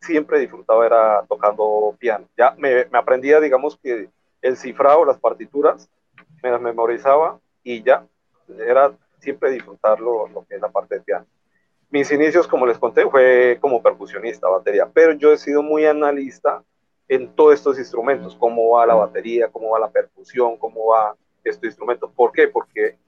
siempre 0.00 0.40
disfrutaba 0.40 0.86
era 0.86 1.24
tocando 1.28 1.94
piano. 1.98 2.26
Ya 2.36 2.54
me, 2.58 2.86
me 2.86 2.98
aprendía, 2.98 3.40
digamos 3.40 3.78
que 3.82 4.08
el 4.42 4.56
cifrado, 4.56 5.04
las 5.04 5.18
partituras, 5.18 5.88
me 6.42 6.50
las 6.50 6.60
memorizaba 6.60 7.40
y 7.62 7.82
ya, 7.82 8.06
era 8.58 8.92
siempre 9.18 9.50
disfrutarlo 9.50 10.28
lo 10.28 10.46
que 10.46 10.54
es 10.54 10.60
la 10.60 10.70
parte 10.70 10.96
de 10.96 11.00
piano. 11.00 11.26
Mis 11.90 12.10
inicios, 12.12 12.46
como 12.46 12.66
les 12.66 12.78
conté, 12.78 13.08
fue 13.08 13.58
como 13.60 13.82
percusionista, 13.82 14.48
batería, 14.48 14.88
pero 14.92 15.12
yo 15.12 15.32
he 15.32 15.38
sido 15.38 15.62
muy 15.62 15.84
analista 15.86 16.62
en 17.08 17.34
todos 17.34 17.54
estos 17.54 17.78
instrumentos, 17.78 18.36
cómo 18.36 18.70
va 18.70 18.86
la 18.86 18.94
batería, 18.94 19.48
cómo 19.48 19.70
va 19.70 19.80
la 19.80 19.90
percusión, 19.90 20.56
cómo 20.56 20.86
va 20.86 21.14
este 21.44 21.66
instrumento. 21.66 22.10
¿Por 22.10 22.32
qué? 22.32 22.48
Porque 22.48 22.98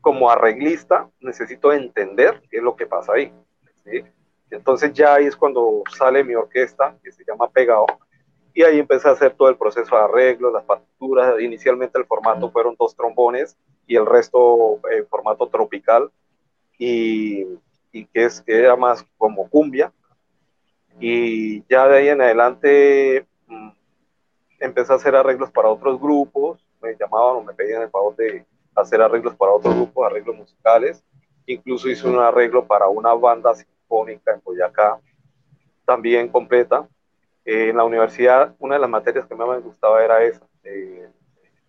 como 0.00 0.30
arreglista 0.30 1.08
necesito 1.20 1.72
entender 1.72 2.42
qué 2.50 2.58
es 2.58 2.62
lo 2.62 2.76
que 2.76 2.86
pasa 2.86 3.12
ahí. 3.14 3.32
¿sí? 3.84 4.04
Entonces 4.50 4.92
ya 4.92 5.14
ahí 5.14 5.26
es 5.26 5.36
cuando 5.36 5.82
sale 5.96 6.24
mi 6.24 6.34
orquesta, 6.34 6.96
que 7.02 7.12
se 7.12 7.24
llama 7.24 7.50
Pegado, 7.50 7.86
y 8.54 8.62
ahí 8.62 8.78
empecé 8.78 9.08
a 9.08 9.12
hacer 9.12 9.34
todo 9.34 9.50
el 9.50 9.56
proceso 9.56 9.94
de 9.94 10.02
arreglo, 10.02 10.50
las 10.50 10.64
partituras. 10.64 11.38
Inicialmente 11.40 11.98
el 11.98 12.06
formato 12.06 12.50
fueron 12.50 12.74
dos 12.78 12.96
trombones 12.96 13.56
y 13.86 13.96
el 13.96 14.06
resto 14.06 14.80
en 14.90 15.02
eh, 15.02 15.06
formato 15.10 15.46
tropical 15.48 16.10
y, 16.78 17.46
y, 17.92 18.06
que, 18.06 18.24
es, 18.24 18.40
que 18.40 18.58
era 18.58 18.74
más 18.74 19.04
como 19.18 19.50
cumbia. 19.50 19.92
Y 20.98 21.64
ya 21.68 21.86
de 21.86 21.98
ahí 21.98 22.08
en 22.08 22.22
adelante 22.22 23.26
empecé 24.58 24.92
a 24.92 24.96
hacer 24.96 25.14
arreglos 25.14 25.50
para 25.50 25.68
otros 25.68 26.00
grupos, 26.00 26.66
me 26.80 26.96
llamaban 26.96 27.36
o 27.36 27.42
me 27.42 27.54
pedían 27.54 27.82
el 27.82 27.90
favor 27.90 28.16
de 28.16 28.44
hacer 28.74 29.00
arreglos 29.00 29.34
para 29.34 29.52
otros 29.52 29.74
grupos, 29.74 30.06
arreglos 30.06 30.36
musicales. 30.36 31.02
Incluso 31.46 31.88
hice 31.88 32.06
un 32.08 32.18
arreglo 32.18 32.66
para 32.66 32.88
una 32.88 33.14
banda 33.14 33.54
sinfónica 33.54 34.32
en 34.32 34.40
Boyacá, 34.44 34.98
también 35.84 36.28
completa 36.28 36.86
en 37.46 37.76
la 37.76 37.84
universidad, 37.84 38.54
una 38.58 38.74
de 38.74 38.80
las 38.80 38.90
materias 38.90 39.26
que 39.26 39.34
más 39.36 39.48
me 39.48 39.58
gustaba 39.60 40.04
era 40.04 40.22
esa, 40.24 40.40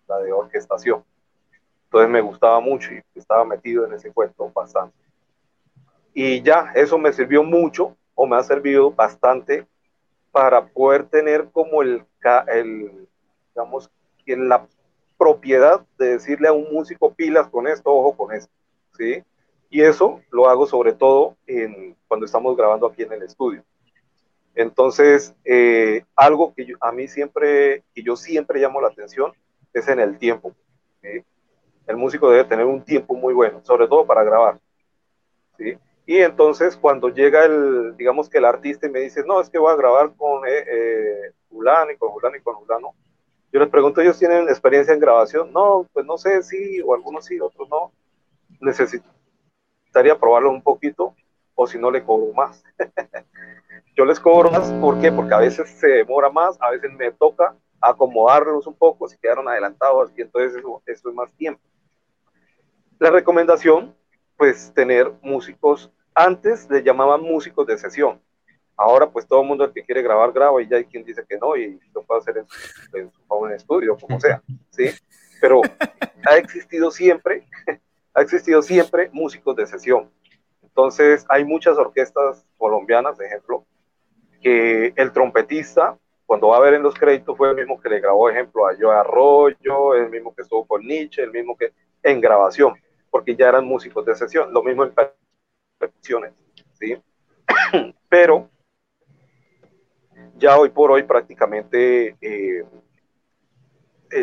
la 0.08 0.18
de 0.18 0.32
orquestación. 0.32 1.04
Entonces 1.84 2.10
me 2.10 2.20
gustaba 2.20 2.58
mucho 2.60 2.92
y 2.92 3.00
estaba 3.14 3.44
metido 3.44 3.86
en 3.86 3.92
ese 3.92 4.12
cuento 4.12 4.50
bastante. 4.52 4.98
Y 6.12 6.42
ya, 6.42 6.72
eso 6.74 6.98
me 6.98 7.12
sirvió 7.12 7.44
mucho 7.44 7.96
o 8.16 8.26
me 8.26 8.36
ha 8.36 8.42
servido 8.42 8.90
bastante 8.90 9.66
para 10.38 10.68
poder 10.68 11.08
tener 11.08 11.50
como 11.50 11.82
el, 11.82 12.04
el 12.46 13.08
digamos, 13.48 13.90
la 14.24 14.68
propiedad 15.18 15.84
de 15.98 16.10
decirle 16.10 16.46
a 16.46 16.52
un 16.52 16.72
músico 16.72 17.12
pilas 17.12 17.48
con 17.48 17.66
esto, 17.66 17.92
ojo 17.92 18.16
con 18.16 18.32
esto, 18.32 18.52
¿sí? 18.96 19.24
Y 19.68 19.82
eso 19.82 20.20
lo 20.30 20.48
hago 20.48 20.64
sobre 20.68 20.92
todo 20.92 21.36
cuando 22.06 22.24
estamos 22.24 22.56
grabando 22.56 22.86
aquí 22.86 23.02
en 23.02 23.14
el 23.14 23.24
estudio. 23.24 23.64
Entonces, 24.54 25.34
eh, 25.44 26.04
algo 26.14 26.54
que 26.54 26.72
a 26.80 26.92
mí 26.92 27.08
siempre, 27.08 27.82
que 27.92 28.04
yo 28.04 28.14
siempre 28.14 28.60
llamo 28.60 28.80
la 28.80 28.90
atención, 28.90 29.32
es 29.72 29.88
en 29.88 29.98
el 29.98 30.18
tiempo. 30.18 30.54
El 31.02 31.96
músico 31.96 32.30
debe 32.30 32.44
tener 32.44 32.64
un 32.64 32.84
tiempo 32.84 33.14
muy 33.14 33.34
bueno, 33.34 33.60
sobre 33.64 33.88
todo 33.88 34.06
para 34.06 34.22
grabar. 34.22 34.60
¿sí? 35.56 35.76
Y 36.08 36.22
entonces, 36.22 36.74
cuando 36.74 37.10
llega 37.10 37.44
el, 37.44 37.94
digamos 37.98 38.30
que 38.30 38.38
el 38.38 38.46
artista 38.46 38.86
y 38.86 38.90
me 38.90 39.00
dice, 39.00 39.22
no, 39.26 39.42
es 39.42 39.50
que 39.50 39.58
voy 39.58 39.70
a 39.70 39.76
grabar 39.76 40.10
con 40.16 40.42
eh, 40.48 40.64
eh 40.66 41.32
y 41.50 41.96
con 41.98 42.34
y 42.34 42.40
con 42.40 42.58
Fulano, 42.60 42.94
yo 43.52 43.60
les 43.60 43.68
pregunto, 43.68 44.00
¿ellos 44.00 44.18
tienen 44.18 44.48
experiencia 44.48 44.94
en 44.94 45.00
grabación? 45.00 45.52
No, 45.52 45.86
pues 45.92 46.06
no 46.06 46.16
sé, 46.16 46.42
sí, 46.42 46.80
o 46.80 46.94
algunos 46.94 47.26
sí, 47.26 47.38
otros 47.38 47.68
no. 47.68 47.92
Necesitaría 48.58 50.18
probarlo 50.18 50.50
un 50.50 50.62
poquito, 50.62 51.14
o 51.54 51.66
si 51.66 51.78
no, 51.78 51.90
le 51.90 52.02
cobro 52.02 52.32
más. 52.32 52.64
yo 53.94 54.06
les 54.06 54.18
cobro 54.18 54.50
más, 54.50 54.72
¿por 54.80 54.98
qué? 55.02 55.12
Porque 55.12 55.34
a 55.34 55.40
veces 55.40 55.68
se 55.68 55.88
demora 55.88 56.30
más, 56.30 56.56
a 56.62 56.70
veces 56.70 56.90
me 56.90 57.12
toca 57.12 57.54
acomodarlos 57.82 58.66
un 58.66 58.74
poco, 58.74 59.08
si 59.08 59.18
quedaron 59.18 59.46
adelantados, 59.46 60.10
y 60.16 60.22
entonces 60.22 60.56
eso, 60.56 60.82
es 60.86 61.14
más 61.14 61.30
tiempo. 61.34 61.60
La 62.98 63.10
recomendación, 63.10 63.94
pues 64.38 64.72
tener 64.72 65.12
músicos, 65.20 65.92
antes 66.18 66.68
le 66.68 66.82
llamaban 66.82 67.22
músicos 67.22 67.64
de 67.66 67.78
sesión, 67.78 68.20
ahora 68.76 69.08
pues 69.08 69.26
todo 69.26 69.44
mundo 69.44 69.64
el 69.64 69.72
que 69.72 69.84
quiere 69.84 70.02
grabar 70.02 70.32
graba 70.32 70.60
y 70.60 70.68
ya 70.68 70.76
hay 70.76 70.84
quien 70.84 71.04
dice 71.04 71.24
que 71.28 71.38
no 71.38 71.56
y 71.56 71.78
lo 71.94 72.02
puede 72.02 72.20
hacer 72.20 72.38
en 72.38 72.46
su, 72.48 72.96
en 72.96 73.12
su 73.12 73.46
estudio, 73.46 73.96
como 73.96 74.18
sea, 74.18 74.42
¿sí? 74.70 74.90
Pero 75.40 75.60
ha 76.26 76.36
existido 76.36 76.90
siempre, 76.90 77.46
ha 78.14 78.20
existido 78.20 78.62
siempre 78.62 79.10
músicos 79.12 79.54
de 79.54 79.66
sesión. 79.68 80.10
Entonces 80.60 81.24
hay 81.28 81.44
muchas 81.44 81.78
orquestas 81.78 82.44
colombianas, 82.56 83.16
de 83.16 83.26
ejemplo, 83.26 83.64
que 84.42 84.92
el 84.96 85.12
trompetista, 85.12 85.96
cuando 86.26 86.48
va 86.48 86.56
a 86.56 86.60
ver 86.60 86.74
en 86.74 86.82
los 86.82 86.94
créditos, 86.94 87.36
fue 87.36 87.50
el 87.50 87.56
mismo 87.56 87.80
que 87.80 87.88
le 87.88 88.00
grabó, 88.00 88.28
ejemplo, 88.28 88.66
a 88.66 88.74
Joe 88.78 88.94
Arroyo, 88.94 89.94
el 89.94 90.10
mismo 90.10 90.34
que 90.34 90.42
estuvo 90.42 90.66
con 90.66 90.84
Nietzsche, 90.84 91.22
el 91.22 91.30
mismo 91.30 91.56
que 91.56 91.72
en 92.02 92.20
grabación, 92.20 92.74
porque 93.08 93.36
ya 93.36 93.48
eran 93.48 93.64
músicos 93.64 94.04
de 94.04 94.16
sesión, 94.16 94.52
lo 94.52 94.64
mismo 94.64 94.82
en 94.82 94.92
percusiones, 95.78 96.32
¿sí? 96.74 97.00
Pero 98.08 98.50
ya 100.36 100.58
hoy 100.58 100.70
por 100.70 100.90
hoy 100.90 101.02
prácticamente 101.02 102.16
eh, 102.20 102.64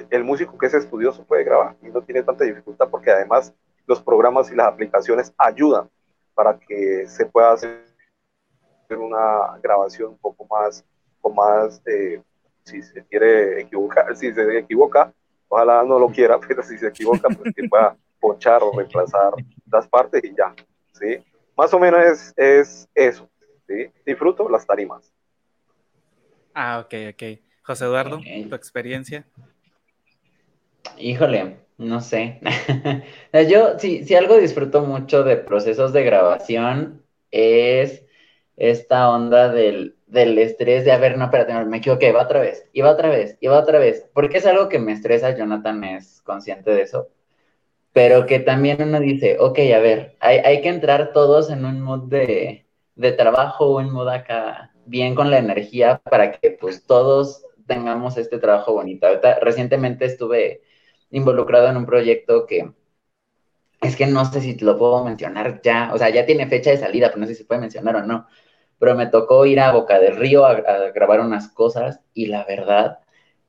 el, 0.09 0.23
músico 0.23 0.57
que 0.57 0.67
es 0.67 0.73
estudioso 0.73 1.25
puede 1.25 1.43
grabar 1.43 1.75
y 1.81 1.87
no 1.87 2.01
tiene 2.01 2.23
tanta 2.23 2.43
dificultad 2.43 2.89
porque 2.89 3.11
además 3.11 3.53
los 3.85 4.01
programas 4.01 4.51
y 4.51 4.55
las 4.55 4.67
aplicaciones 4.67 5.33
ayudan 5.37 5.89
para 6.33 6.57
que 6.59 7.05
se 7.07 7.25
pueda 7.25 7.53
hacer 7.53 7.83
una 8.89 9.57
grabación 9.61 10.11
un 10.11 10.17
poco 10.17 10.45
más, 10.45 10.85
con 11.21 11.35
más, 11.35 11.81
eh, 11.85 12.21
si 12.63 12.81
se 12.81 13.03
quiere 13.05 13.61
equivocar, 13.61 14.15
si 14.15 14.33
se 14.33 14.57
equivoca, 14.57 15.13
ojalá 15.47 15.83
no 15.83 15.99
lo 15.99 16.07
quiera, 16.09 16.39
pero 16.47 16.63
si 16.63 16.77
se 16.77 16.87
equivoca, 16.87 17.29
pues 17.29 17.53
que 17.55 17.67
pueda 17.67 17.95
ponchar 18.19 18.63
o 18.63 18.71
reemplazar 18.71 19.33
las 19.71 19.87
partes 19.87 20.23
y 20.23 20.35
ya, 20.35 20.53
¿sí? 20.93 21.23
Más 21.55 21.73
o 21.73 21.79
menos 21.79 22.01
es, 22.03 22.33
es 22.35 22.89
eso, 22.93 23.29
¿sí? 23.67 23.87
Disfruto 24.05 24.49
las 24.49 24.65
tarimas. 24.65 25.11
Ah, 26.53 26.79
ok, 26.79 26.93
ok. 27.13 27.39
José 27.63 27.85
Eduardo, 27.85 28.19
tu 28.49 28.55
experiencia. 28.55 29.25
Híjole, 30.97 31.57
no 31.77 31.99
sé. 31.99 32.39
Yo, 33.49 33.79
si, 33.79 34.05
si 34.05 34.15
algo 34.15 34.37
disfruto 34.37 34.81
mucho 34.81 35.23
de 35.23 35.37
procesos 35.37 35.91
de 35.93 36.03
grabación 36.03 37.03
es 37.31 38.05
esta 38.55 39.09
onda 39.09 39.49
del, 39.49 39.95
del 40.07 40.37
estrés 40.37 40.85
de, 40.85 40.91
a 40.91 40.97
ver, 40.97 41.17
no, 41.17 41.25
espérate, 41.25 41.53
me 41.65 41.77
equivoqué, 41.77 42.11
va 42.11 42.23
otra 42.23 42.39
vez, 42.39 42.69
y 42.71 42.81
va 42.81 42.91
otra 42.91 43.09
vez, 43.09 43.37
y 43.41 43.47
va 43.47 43.59
otra 43.59 43.79
vez. 43.79 44.07
Porque 44.13 44.37
es 44.37 44.45
algo 44.45 44.69
que 44.69 44.79
me 44.79 44.93
estresa, 44.93 45.35
Jonathan 45.35 45.83
es 45.83 46.21
consciente 46.21 46.71
de 46.71 46.83
eso. 46.83 47.09
Pero 47.95 48.27
que 48.27 48.39
también 48.41 48.81
uno 48.83 49.01
dice, 49.01 49.37
ok, 49.39 49.59
a 49.75 49.79
ver, 49.79 50.17
hay, 50.21 50.39
hay 50.39 50.61
que 50.61 50.69
entrar 50.69 51.13
todos 51.13 51.49
en 51.51 51.65
un 51.65 51.81
mood 51.81 52.09
de, 52.09 52.67
de 52.95 53.13
trabajo, 53.13 53.77
un 53.77 53.91
mood 53.93 54.09
acá 54.09 54.73
bien 54.85 55.15
con 55.15 55.31
la 55.31 55.39
energía 55.39 55.99
para 56.03 56.31
que 56.33 56.51
pues 56.51 56.85
todos 56.87 57.45
tengamos 57.67 58.17
este 58.17 58.39
trabajo 58.39 58.73
bonito. 58.73 59.07
recientemente 59.41 60.05
estuve 60.05 60.61
involucrado 61.11 61.69
en 61.69 61.77
un 61.77 61.87
proyecto 61.87 62.45
que 62.47 62.71
es 63.81 63.95
que 63.95 64.07
no 64.07 64.25
sé 64.25 64.41
si 64.41 64.57
lo 64.59 64.77
puedo 64.77 65.03
mencionar 65.05 65.61
ya, 65.61 65.91
o 65.93 65.97
sea, 65.97 66.09
ya 66.09 66.25
tiene 66.25 66.47
fecha 66.47 66.71
de 66.71 66.77
salida, 66.77 67.07
pero 67.09 67.19
no 67.21 67.27
sé 67.27 67.33
si 67.35 67.39
se 67.41 67.45
puede 67.45 67.61
mencionar 67.61 67.95
o 67.97 68.03
no. 68.05 68.27
Pero 68.79 68.95
me 68.95 69.07
tocó 69.07 69.45
ir 69.45 69.59
a 69.61 69.71
Boca 69.71 69.99
del 69.99 70.17
Río 70.17 70.45
a, 70.45 70.51
a 70.53 70.91
grabar 70.91 71.21
unas 71.21 71.49
cosas 71.49 72.01
y 72.13 72.27
la 72.27 72.45
verdad, 72.45 72.99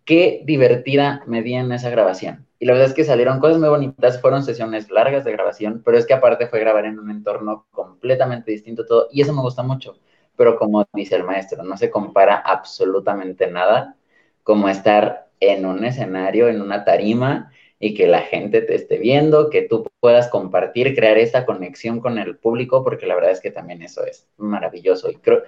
qué 0.04 0.42
divertida 0.44 1.22
me 1.26 1.42
di 1.42 1.54
en 1.54 1.72
esa 1.72 1.90
grabación. 1.90 2.45
Y 2.58 2.66
la 2.66 2.72
verdad 2.72 2.88
es 2.88 2.94
que 2.94 3.04
salieron 3.04 3.38
cosas 3.38 3.58
muy 3.58 3.68
bonitas, 3.68 4.20
fueron 4.20 4.42
sesiones 4.42 4.90
largas 4.90 5.24
de 5.24 5.32
grabación, 5.32 5.82
pero 5.84 5.98
es 5.98 6.06
que 6.06 6.14
aparte 6.14 6.46
fue 6.46 6.60
grabar 6.60 6.86
en 6.86 6.98
un 6.98 7.10
entorno 7.10 7.66
completamente 7.70 8.50
distinto 8.50 8.86
todo, 8.86 9.08
y 9.12 9.20
eso 9.22 9.32
me 9.32 9.42
gusta 9.42 9.62
mucho. 9.62 9.98
Pero 10.36 10.58
como 10.58 10.86
dice 10.92 11.16
el 11.16 11.24
maestro, 11.24 11.62
no 11.62 11.76
se 11.76 11.90
compara 11.90 12.36
absolutamente 12.36 13.46
nada 13.50 13.96
como 14.42 14.68
estar 14.68 15.28
en 15.40 15.66
un 15.66 15.84
escenario, 15.84 16.48
en 16.48 16.60
una 16.62 16.84
tarima 16.84 17.52
y 17.78 17.94
que 17.94 18.06
la 18.06 18.20
gente 18.20 18.62
te 18.62 18.74
esté 18.74 18.98
viendo, 18.98 19.50
que 19.50 19.62
tú 19.62 19.86
puedas 20.00 20.28
compartir, 20.28 20.94
crear 20.94 21.18
esa 21.18 21.44
conexión 21.44 22.00
con 22.00 22.18
el 22.18 22.36
público, 22.38 22.82
porque 22.84 23.06
la 23.06 23.14
verdad 23.14 23.32
es 23.32 23.40
que 23.40 23.50
también 23.50 23.82
eso 23.82 24.04
es 24.04 24.28
maravilloso. 24.38 25.10
Y 25.10 25.16
creo, 25.16 25.42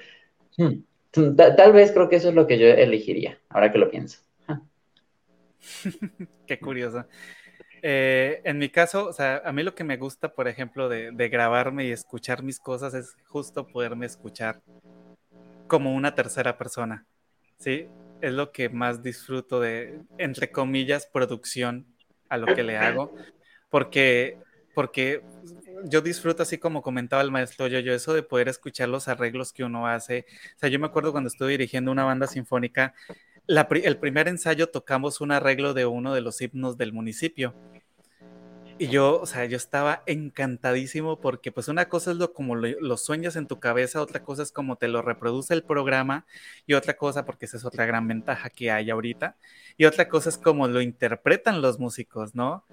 hmm, 0.59 1.37
tal 1.37 1.73
vez 1.73 1.93
creo 1.93 2.09
que 2.09 2.17
eso 2.17 2.29
es 2.31 2.35
lo 2.35 2.47
que 2.47 2.59
yo 2.59 2.67
elegiría, 2.67 3.39
ahora 3.49 3.73
que 3.73 3.79
lo 3.79 3.91
pienso. 3.91 4.21
Qué 6.47 6.59
curioso. 6.59 7.07
Eh, 7.83 8.41
en 8.45 8.59
mi 8.59 8.69
caso, 8.69 9.07
o 9.09 9.13
sea, 9.13 9.43
a 9.45 9.53
mí 9.53 9.63
lo 9.63 9.75
que 9.75 9.85
me 9.85 9.97
gusta, 9.97 10.35
por 10.35 10.49
ejemplo, 10.49 10.89
de, 10.89 11.13
de 11.13 11.29
grabarme 11.29 11.87
y 11.87 11.93
escuchar 11.93 12.43
mis 12.43 12.59
cosas 12.59 12.95
es 12.95 13.17
justo 13.27 13.67
poderme 13.67 14.07
escuchar 14.07 14.63
como 15.69 15.95
una 15.95 16.15
tercera 16.15 16.59
persona, 16.59 17.07
¿sí? 17.59 17.89
es 18.21 18.33
lo 18.33 18.53
que 18.53 18.69
más 18.69 19.03
disfruto 19.03 19.61
de, 19.61 20.01
entre 20.19 20.51
comillas, 20.51 21.07
producción 21.07 21.87
a 22.29 22.37
lo 22.37 22.47
que 22.55 22.63
le 22.63 22.77
hago, 22.77 23.15
porque, 23.71 24.39
porque 24.75 25.23
yo 25.85 26.01
disfruto, 26.01 26.43
así 26.43 26.59
como 26.59 26.83
comentaba 26.83 27.23
el 27.23 27.31
maestro 27.31 27.69
yo, 27.69 27.79
yo 27.79 27.95
eso 27.95 28.13
de 28.13 28.23
poder 28.23 28.49
escuchar 28.49 28.89
los 28.89 29.09
arreglos 29.09 29.53
que 29.53 29.65
uno 29.65 29.87
hace. 29.87 30.27
O 30.57 30.59
sea, 30.59 30.69
yo 30.69 30.79
me 30.79 30.87
acuerdo 30.87 31.13
cuando 31.13 31.29
estuve 31.29 31.53
dirigiendo 31.53 31.93
una 31.93 32.05
banda 32.05 32.27
sinfónica, 32.27 32.95
el 33.49 33.97
primer 33.99 34.29
ensayo 34.29 34.69
tocamos 34.69 35.21
un 35.21 35.33
arreglo 35.33 35.75
de 35.75 35.87
uno 35.87 36.15
de 36.15 36.21
los 36.21 36.41
himnos 36.41 36.77
del 36.77 36.93
municipio. 36.93 37.55
Y 38.81 38.87
yo, 38.89 39.21
o 39.21 39.27
sea, 39.27 39.45
yo 39.47 39.57
estaba 39.57 40.05
encantadísimo 40.07 41.21
porque 41.21 41.51
pues 41.51 41.67
una 41.67 41.89
cosa 41.89 42.13
es 42.13 42.17
lo 42.17 42.33
como 42.33 42.55
lo, 42.55 42.97
sueñas 42.97 43.35
en 43.35 43.49
tu 43.49 43.59
cabeza, 43.59 44.01
otra 44.01 44.23
cosa 44.23 44.45
es 44.45 44.53
como 44.53 44.77
te 44.77 44.87
lo 44.87 45.03
reproduce 45.03 45.53
el 45.53 45.65
programa 45.65 46.27
y 46.65 46.75
otra 46.75 46.97
cosa, 46.97 47.25
porque 47.25 47.47
esa 47.47 47.57
es 47.57 47.65
otra 47.65 47.87
gran 47.87 48.07
ventaja 48.07 48.51
que 48.51 48.71
hay 48.71 48.91
ahorita, 48.91 49.37
y 49.77 49.87
otra 49.87 50.09
cosa 50.09 50.29
es 50.29 50.39
como 50.39 50.69
lo 50.69 50.81
interpretan 50.81 51.61
los 51.61 51.81
músicos, 51.81 52.37
¿no? 52.37 52.65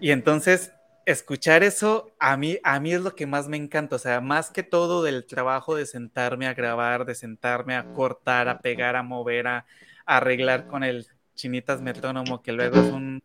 Y 0.00 0.12
entonces 0.12 0.72
escuchar 1.06 1.62
eso 1.62 2.12
a 2.18 2.36
mí, 2.36 2.58
a 2.62 2.78
mí 2.80 2.92
es 2.92 3.00
lo 3.00 3.14
que 3.14 3.26
más 3.26 3.48
me 3.48 3.56
encanta, 3.56 3.96
o 3.96 3.98
sea, 3.98 4.20
más 4.20 4.50
que 4.50 4.62
todo 4.62 5.02
del 5.02 5.24
trabajo 5.24 5.74
de 5.74 5.86
sentarme 5.86 6.46
a 6.46 6.54
grabar, 6.54 7.06
de 7.06 7.14
sentarme 7.14 7.74
a 7.74 7.92
cortar, 7.94 8.48
a 8.48 8.60
pegar, 8.60 8.96
a 8.96 9.02
mover, 9.02 9.46
a, 9.46 9.66
a 10.04 10.16
arreglar 10.18 10.66
con 10.66 10.84
el 10.84 11.06
chinitas 11.34 11.80
metrónomo, 11.80 12.42
que 12.42 12.52
luego 12.52 12.80
es 12.80 12.92
un 12.92 13.22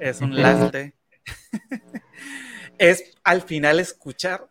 es 0.00 0.20
un 0.20 0.40
lastre, 0.40 0.94
es 2.78 3.14
al 3.22 3.42
final 3.42 3.80
escuchar 3.80 4.48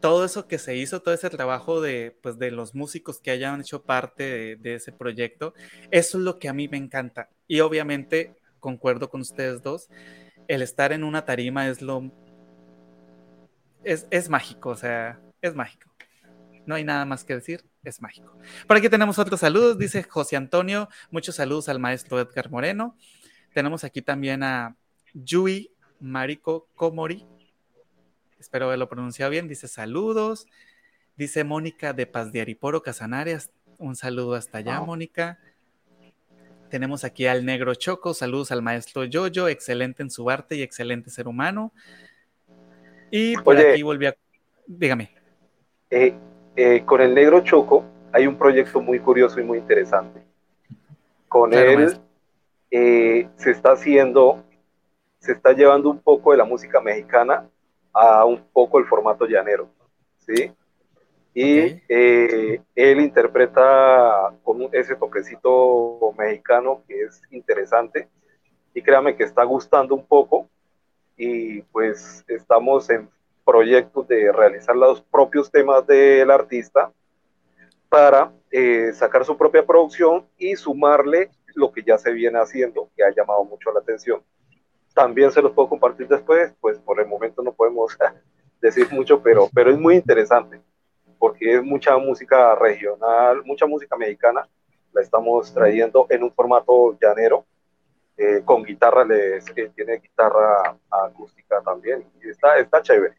todo 0.00 0.24
eso 0.24 0.48
que 0.48 0.58
se 0.58 0.76
hizo, 0.76 1.00
todo 1.00 1.14
ese 1.14 1.30
trabajo 1.30 1.80
de, 1.80 2.18
pues, 2.22 2.36
de 2.38 2.50
los 2.50 2.74
músicos 2.74 3.20
que 3.20 3.30
hayan 3.30 3.60
hecho 3.60 3.84
parte 3.84 4.56
de, 4.56 4.74
ese 4.74 4.90
proyecto, 4.90 5.54
eso 5.92 6.18
es 6.18 6.24
lo 6.24 6.40
que 6.40 6.48
a 6.48 6.52
mí 6.52 6.66
me 6.66 6.76
encanta. 6.76 7.30
Y 7.46 7.60
obviamente, 7.60 8.34
concuerdo 8.58 9.08
con 9.08 9.20
ustedes 9.20 9.62
dos, 9.62 9.88
el 10.54 10.60
estar 10.60 10.92
en 10.92 11.02
una 11.02 11.24
tarima 11.24 11.66
es 11.68 11.80
lo... 11.80 12.12
Es, 13.84 14.06
es 14.10 14.28
mágico, 14.28 14.68
o 14.68 14.76
sea, 14.76 15.18
es 15.40 15.54
mágico. 15.54 15.90
No 16.66 16.74
hay 16.74 16.84
nada 16.84 17.06
más 17.06 17.24
que 17.24 17.34
decir, 17.34 17.64
es 17.82 18.02
mágico. 18.02 18.38
Por 18.68 18.76
aquí 18.76 18.90
tenemos 18.90 19.18
otros 19.18 19.40
saludos, 19.40 19.78
dice 19.78 20.02
José 20.02 20.36
Antonio, 20.36 20.90
muchos 21.10 21.36
saludos 21.36 21.70
al 21.70 21.78
maestro 21.78 22.20
Edgar 22.20 22.50
Moreno. 22.50 22.96
Tenemos 23.54 23.82
aquí 23.82 24.02
también 24.02 24.42
a 24.42 24.76
Yui 25.14 25.72
Mariko 26.00 26.68
Komori. 26.74 27.26
Espero 28.38 28.66
haberlo 28.66 28.90
pronunciado 28.90 29.30
bien. 29.30 29.48
Dice 29.48 29.68
saludos. 29.68 30.46
Dice 31.16 31.44
Mónica 31.44 31.94
de 31.94 32.06
Paz 32.06 32.30
de 32.30 32.42
Ariporo, 32.42 32.82
Casanarias. 32.82 33.50
Un 33.78 33.96
saludo 33.96 34.34
hasta 34.34 34.58
allá, 34.58 34.80
Mónica. 34.80 35.38
Tenemos 36.72 37.04
aquí 37.04 37.26
al 37.26 37.44
negro 37.44 37.74
Choco. 37.74 38.14
Saludos 38.14 38.50
al 38.50 38.62
maestro 38.62 39.04
Yoyo. 39.04 39.46
Excelente 39.46 40.02
en 40.02 40.08
su 40.08 40.30
arte 40.30 40.56
y 40.56 40.62
excelente 40.62 41.10
ser 41.10 41.28
humano. 41.28 41.70
Y 43.10 43.36
por 43.36 43.58
aquí 43.58 43.82
volví 43.82 44.06
a. 44.06 44.16
Dígame. 44.66 45.10
Eh, 45.90 46.14
eh, 46.56 46.82
con 46.86 47.02
el 47.02 47.14
negro 47.14 47.42
Choco 47.42 47.84
hay 48.10 48.26
un 48.26 48.38
proyecto 48.38 48.80
muy 48.80 49.00
curioso 49.00 49.38
y 49.38 49.44
muy 49.44 49.58
interesante. 49.58 50.22
Con 51.28 51.52
él 51.52 52.00
eh, 52.70 53.28
se 53.36 53.50
está 53.50 53.72
haciendo, 53.72 54.42
se 55.18 55.32
está 55.32 55.52
llevando 55.52 55.90
un 55.90 55.98
poco 55.98 56.30
de 56.30 56.38
la 56.38 56.46
música 56.46 56.80
mexicana 56.80 57.50
a 57.92 58.24
un 58.24 58.42
poco 58.50 58.78
el 58.78 58.86
formato 58.86 59.26
llanero, 59.26 59.68
¿sí? 60.20 60.50
Y 61.34 61.80
eh, 61.88 62.60
él 62.74 63.00
interpreta 63.00 64.34
con 64.42 64.68
ese 64.72 64.96
toquecito 64.96 66.12
mexicano 66.18 66.82
que 66.86 67.04
es 67.04 67.22
interesante 67.30 68.08
y 68.74 68.82
créame 68.82 69.16
que 69.16 69.24
está 69.24 69.44
gustando 69.44 69.94
un 69.94 70.06
poco 70.06 70.48
y 71.16 71.62
pues 71.62 72.24
estamos 72.28 72.88
en 72.90 73.08
proyectos 73.44 74.06
de 74.08 74.30
realizar 74.30 74.76
los 74.76 75.00
propios 75.00 75.50
temas 75.50 75.86
del 75.86 76.30
artista 76.30 76.92
para 77.88 78.32
eh, 78.50 78.92
sacar 78.94 79.24
su 79.24 79.36
propia 79.36 79.64
producción 79.64 80.26
y 80.38 80.56
sumarle 80.56 81.30
lo 81.54 81.72
que 81.72 81.82
ya 81.82 81.98
se 81.98 82.12
viene 82.12 82.38
haciendo, 82.38 82.88
que 82.96 83.04
ha 83.04 83.14
llamado 83.14 83.44
mucho 83.44 83.70
la 83.72 83.80
atención. 83.80 84.22
También 84.94 85.30
se 85.30 85.42
los 85.42 85.52
puedo 85.52 85.68
compartir 85.68 86.08
después, 86.08 86.54
pues 86.60 86.78
por 86.78 87.00
el 87.00 87.06
momento 87.06 87.42
no 87.42 87.52
podemos 87.52 87.96
decir 88.60 88.88
mucho, 88.92 89.22
pero, 89.22 89.48
pero 89.54 89.70
es 89.70 89.78
muy 89.78 89.96
interesante, 89.96 90.60
porque 91.22 91.54
es 91.54 91.62
mucha 91.62 91.96
música 91.98 92.56
regional, 92.56 93.44
mucha 93.44 93.64
música 93.64 93.96
mexicana, 93.96 94.44
la 94.92 95.02
estamos 95.02 95.54
trayendo 95.54 96.04
en 96.10 96.24
un 96.24 96.32
formato 96.32 96.98
llanero, 97.00 97.46
eh, 98.16 98.42
con 98.44 98.64
guitarra, 98.64 99.04
les, 99.04 99.46
eh, 99.54 99.70
tiene 99.72 99.98
guitarra 99.98 100.76
acústica 100.90 101.62
también, 101.62 102.04
y 102.20 102.28
está, 102.28 102.56
está 102.56 102.82
chévere. 102.82 103.14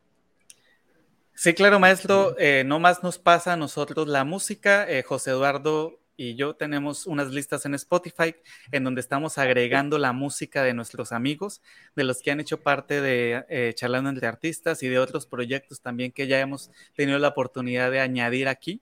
Sí, 1.33 1.53
claro, 1.53 1.79
maestro. 1.79 2.35
Eh, 2.37 2.63
no 2.65 2.77
más 2.77 3.01
nos 3.03 3.17
pasa 3.17 3.53
a 3.53 3.55
nosotros 3.55 4.05
la 4.09 4.25
música. 4.25 4.85
José 5.05 5.31
Eduardo 5.31 5.97
y 6.15 6.35
yo 6.35 6.55
tenemos 6.55 7.07
unas 7.07 7.31
listas 7.31 7.65
en 7.65 7.73
Spotify 7.75 8.35
en 8.71 8.83
donde 8.83 9.01
estamos 9.01 9.37
agregando 9.37 9.97
la 9.97 10.13
música 10.13 10.63
de 10.63 10.73
nuestros 10.73 11.11
amigos, 11.11 11.61
de 11.95 12.03
los 12.03 12.21
que 12.21 12.31
han 12.31 12.39
hecho 12.39 12.61
parte 12.61 13.01
de 13.01 13.45
eh, 13.49 13.73
Charlando 13.75 14.09
entre 14.09 14.27
Artistas 14.27 14.83
y 14.83 14.89
de 14.89 14.99
otros 14.99 15.25
proyectos 15.25 15.81
también 15.81 16.11
que 16.11 16.27
ya 16.27 16.39
hemos 16.39 16.71
tenido 16.95 17.17
la 17.19 17.29
oportunidad 17.29 17.91
de 17.91 17.99
añadir 17.99 18.47
aquí. 18.47 18.81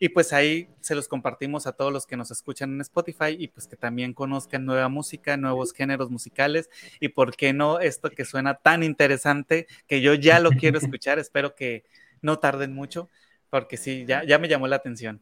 Y 0.00 0.10
pues 0.10 0.32
ahí 0.32 0.68
se 0.80 0.94
los 0.94 1.08
compartimos 1.08 1.66
a 1.66 1.72
todos 1.72 1.92
los 1.92 2.06
que 2.06 2.16
nos 2.16 2.30
escuchan 2.30 2.72
en 2.72 2.80
Spotify 2.82 3.36
y 3.36 3.48
pues 3.48 3.66
que 3.66 3.76
también 3.76 4.12
conozcan 4.12 4.64
nueva 4.64 4.88
música, 4.88 5.36
nuevos 5.36 5.72
géneros 5.72 6.08
musicales 6.08 6.70
y 7.00 7.08
por 7.08 7.34
qué 7.34 7.52
no 7.52 7.80
esto 7.80 8.10
que 8.10 8.24
suena 8.24 8.54
tan 8.54 8.84
interesante 8.84 9.66
que 9.88 10.00
yo 10.00 10.14
ya 10.14 10.38
lo 10.38 10.50
quiero 10.50 10.78
escuchar, 10.78 11.18
espero 11.18 11.56
que 11.56 11.84
no 12.22 12.38
tarden 12.38 12.74
mucho 12.74 13.08
porque 13.50 13.76
sí, 13.76 14.04
ya, 14.06 14.24
ya 14.24 14.38
me 14.38 14.46
llamó 14.46 14.68
la 14.68 14.76
atención. 14.76 15.20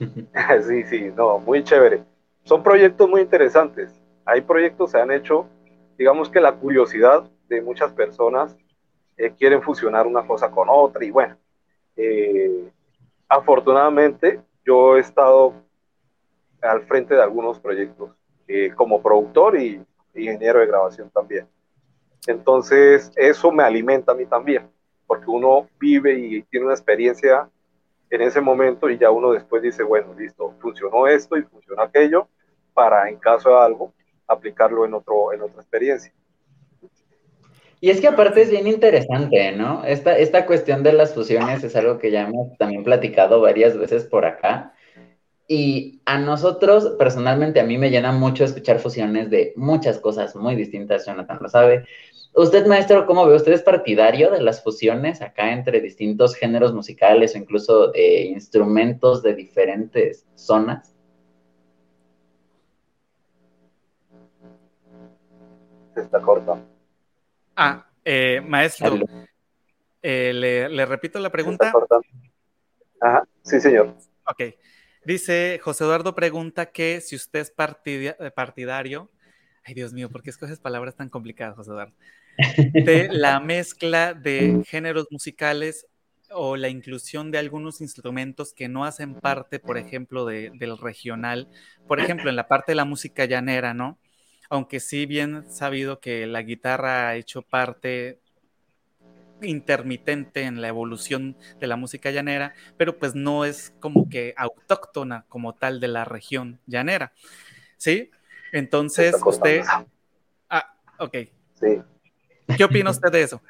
Sí, 0.66 0.84
sí, 0.84 1.10
no, 1.14 1.38
muy 1.38 1.62
chévere. 1.62 2.04
Son 2.44 2.62
proyectos 2.62 3.08
muy 3.08 3.20
interesantes. 3.20 4.00
Hay 4.24 4.40
proyectos 4.40 4.90
que 4.90 4.98
se 4.98 5.02
han 5.02 5.10
hecho, 5.10 5.46
digamos 5.98 6.30
que 6.30 6.40
la 6.40 6.54
curiosidad 6.54 7.28
de 7.48 7.60
muchas 7.60 7.92
personas 7.92 8.56
eh, 9.16 9.32
quieren 9.38 9.62
fusionar 9.62 10.06
una 10.06 10.26
cosa 10.26 10.50
con 10.50 10.68
otra 10.70 11.04
y 11.04 11.10
bueno, 11.10 11.36
eh, 11.96 12.70
afortunadamente 13.28 14.40
yo 14.64 14.96
he 14.96 15.00
estado 15.00 15.54
al 16.62 16.82
frente 16.82 17.14
de 17.14 17.22
algunos 17.22 17.58
proyectos 17.58 18.16
eh, 18.46 18.72
como 18.74 19.02
productor 19.02 19.58
y 19.58 19.84
ingeniero 20.14 20.60
de 20.60 20.66
grabación 20.66 21.10
también. 21.10 21.46
Entonces, 22.26 23.10
eso 23.16 23.50
me 23.50 23.62
alimenta 23.62 24.12
a 24.12 24.14
mí 24.14 24.26
también, 24.26 24.68
porque 25.06 25.26
uno 25.28 25.68
vive 25.78 26.18
y 26.18 26.42
tiene 26.42 26.66
una 26.66 26.74
experiencia 26.74 27.48
en 28.10 28.22
ese 28.22 28.40
momento 28.40 28.90
y 28.90 28.98
ya 28.98 29.10
uno 29.10 29.32
después 29.32 29.62
dice, 29.62 29.82
bueno, 29.82 30.14
listo, 30.14 30.54
funcionó 30.60 31.06
esto 31.06 31.36
y 31.36 31.42
funcionó 31.42 31.82
aquello, 31.82 32.28
para 32.74 33.08
en 33.08 33.16
caso 33.16 33.50
de 33.50 33.56
algo, 33.56 33.92
aplicarlo 34.26 34.84
en, 34.84 34.94
otro, 34.94 35.32
en 35.32 35.42
otra 35.42 35.60
experiencia. 35.60 36.12
Y 37.80 37.88
es 37.90 38.00
que 38.00 38.08
aparte 38.08 38.42
es 38.42 38.50
bien 38.50 38.66
interesante, 38.66 39.52
¿no? 39.52 39.84
Esta, 39.84 40.18
esta 40.18 40.44
cuestión 40.44 40.82
de 40.82 40.92
las 40.92 41.14
fusiones 41.14 41.64
es 41.64 41.74
algo 41.76 41.98
que 41.98 42.10
ya 42.10 42.28
hemos 42.28 42.56
también 42.58 42.84
platicado 42.84 43.40
varias 43.40 43.78
veces 43.78 44.04
por 44.04 44.26
acá. 44.26 44.74
Y 45.48 46.02
a 46.04 46.18
nosotros, 46.18 46.94
personalmente, 46.98 47.58
a 47.58 47.64
mí 47.64 47.78
me 47.78 47.90
llena 47.90 48.12
mucho 48.12 48.44
escuchar 48.44 48.78
fusiones 48.80 49.30
de 49.30 49.52
muchas 49.56 49.98
cosas 49.98 50.36
muy 50.36 50.54
distintas, 50.56 51.06
Jonathan 51.06 51.38
lo 51.40 51.48
sabe. 51.48 51.86
Usted, 52.32 52.66
maestro, 52.66 53.06
¿cómo 53.06 53.26
ve? 53.26 53.34
¿Usted 53.34 53.52
es 53.52 53.62
partidario 53.62 54.30
de 54.30 54.40
las 54.40 54.62
fusiones 54.62 55.20
acá 55.20 55.52
entre 55.52 55.80
distintos 55.80 56.36
géneros 56.36 56.72
musicales 56.72 57.34
o 57.34 57.38
incluso 57.38 57.88
de 57.88 58.22
instrumentos 58.22 59.22
de 59.22 59.34
diferentes 59.34 60.26
zonas? 60.36 60.94
Se 65.94 66.02
está 66.02 66.22
cortando. 66.22 66.64
Ah, 67.56 67.84
eh, 68.04 68.40
maestro, 68.46 68.96
eh, 70.00 70.32
le, 70.32 70.86
repito 70.86 71.18
la 71.18 71.30
pregunta. 71.30 71.72
Ajá, 73.00 73.24
sí, 73.42 73.60
señor. 73.60 73.96
Ok. 74.24 74.54
Dice, 75.04 75.58
José 75.62 75.84
Eduardo 75.84 76.14
pregunta 76.14 76.66
que 76.66 77.00
si 77.00 77.16
usted 77.16 77.40
es 77.40 77.52
eh, 77.86 78.30
partidario, 78.30 79.10
ay 79.64 79.74
Dios 79.74 79.92
mío, 79.92 80.10
¿por 80.10 80.22
qué 80.22 80.30
escoges 80.30 80.60
palabras 80.60 80.94
tan 80.94 81.08
complicadas, 81.08 81.56
José 81.56 81.70
Eduardo? 81.70 81.94
De 82.36 83.08
la 83.12 83.40
mezcla 83.40 84.14
de 84.14 84.62
géneros 84.66 85.08
musicales 85.10 85.86
o 86.32 86.56
la 86.56 86.68
inclusión 86.68 87.30
de 87.30 87.38
algunos 87.38 87.80
instrumentos 87.80 88.52
que 88.52 88.68
no 88.68 88.84
hacen 88.84 89.14
parte, 89.14 89.58
por 89.58 89.78
ejemplo, 89.78 90.24
del 90.24 90.78
regional, 90.78 91.48
por 91.88 92.00
ejemplo, 92.00 92.30
en 92.30 92.36
la 92.36 92.46
parte 92.46 92.72
de 92.72 92.76
la 92.76 92.84
música 92.84 93.24
llanera, 93.24 93.74
¿no? 93.74 93.98
aunque 94.50 94.80
sí 94.80 95.06
bien 95.06 95.48
sabido 95.48 96.00
que 96.00 96.26
la 96.26 96.42
guitarra 96.42 97.08
ha 97.08 97.14
hecho 97.14 97.40
parte 97.40 98.18
intermitente 99.42 100.42
en 100.42 100.60
la 100.60 100.68
evolución 100.68 101.36
de 101.60 101.66
la 101.68 101.76
música 101.76 102.10
llanera, 102.10 102.52
pero 102.76 102.98
pues 102.98 103.14
no 103.14 103.44
es 103.44 103.72
como 103.78 104.10
que 104.10 104.34
autóctona 104.36 105.24
como 105.28 105.54
tal 105.54 105.80
de 105.80 105.88
la 105.88 106.04
región 106.04 106.58
llanera. 106.66 107.12
¿Sí? 107.78 108.10
Entonces, 108.52 109.14
usted... 109.24 109.62
Ah, 110.50 110.74
ok. 110.98 111.16
Sí. 111.54 111.80
¿Qué 112.56 112.64
opina 112.64 112.90
usted 113.00 113.10
de 113.10 113.22
eso? 113.22 113.40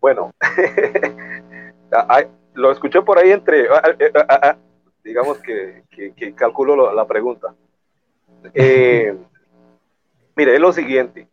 Bueno, 0.00 0.32
lo 2.54 2.72
escuché 2.72 3.02
por 3.02 3.18
ahí 3.18 3.32
entre 3.32 3.68
digamos 5.08 5.38
que, 5.38 5.82
calculo 6.34 6.92
la 6.92 7.06
pregunta. 7.06 7.54
Eh, 8.54 9.16
mire, 10.36 10.54
es 10.54 10.60
lo 10.60 10.72
siguiente. 10.72 11.26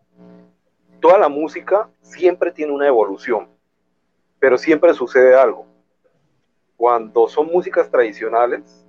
Toda 1.00 1.18
la 1.18 1.30
música 1.30 1.90
siempre 2.02 2.52
tiene 2.52 2.72
una 2.72 2.88
evolución, 2.88 3.48
pero 4.40 4.58
siempre 4.58 4.94
sucede 4.94 5.36
algo. 5.36 5.68
Cuando 6.78 7.28
son 7.28 7.48
músicas 7.48 7.90
tradicionales, 7.90 8.85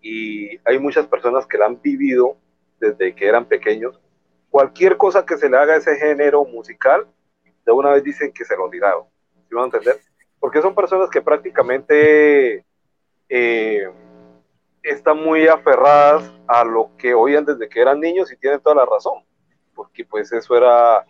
y 0.00 0.58
hay 0.64 0.78
muchas 0.78 1.06
personas 1.06 1.46
que 1.46 1.58
la 1.58 1.66
han 1.66 1.80
vivido 1.80 2.36
desde 2.78 3.14
que 3.14 3.26
eran 3.26 3.44
pequeños, 3.44 4.00
cualquier 4.50 4.96
cosa 4.96 5.24
que 5.24 5.36
se 5.36 5.48
le 5.48 5.56
haga 5.56 5.74
a 5.74 5.76
ese 5.76 5.96
género 5.96 6.44
musical, 6.44 7.06
de 7.64 7.72
una 7.72 7.90
vez 7.90 8.02
dicen 8.02 8.32
que 8.32 8.44
se 8.44 8.56
lo 8.56 8.64
olvidaron. 8.64 9.04
¿Sí 9.48 9.54
van 9.54 9.64
a 9.64 9.66
entender? 9.66 10.00
Porque 10.38 10.62
son 10.62 10.74
personas 10.74 11.10
que 11.10 11.20
prácticamente 11.20 12.64
eh, 13.28 13.88
están 14.82 15.18
muy 15.18 15.46
aferradas 15.46 16.32
a 16.46 16.64
lo 16.64 16.90
que 16.96 17.14
oían 17.14 17.44
desde 17.44 17.68
que 17.68 17.80
eran 17.80 18.00
niños 18.00 18.32
y 18.32 18.36
tienen 18.36 18.60
toda 18.60 18.76
la 18.76 18.86
razón, 18.86 19.22
porque 19.74 20.04
pues 20.04 20.32
eso 20.32 20.56
era, 20.56 21.04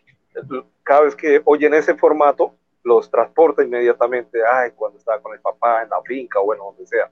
cada 0.83 1.03
vez 1.03 1.15
que 1.15 1.41
oyen 1.45 1.75
ese 1.75 1.95
formato, 1.95 2.55
los 2.83 3.11
transporta 3.11 3.63
inmediatamente, 3.63 4.41
ay, 4.45 4.73
cuando 4.73 4.99
estaba 4.99 5.21
con 5.21 5.35
el 5.35 5.41
papá 5.41 5.83
en 5.83 5.91
la 5.91 6.01
finca 6.03 6.41
o 6.41 6.47
bueno, 6.47 6.65
donde 6.65 6.87
sea. 6.87 7.11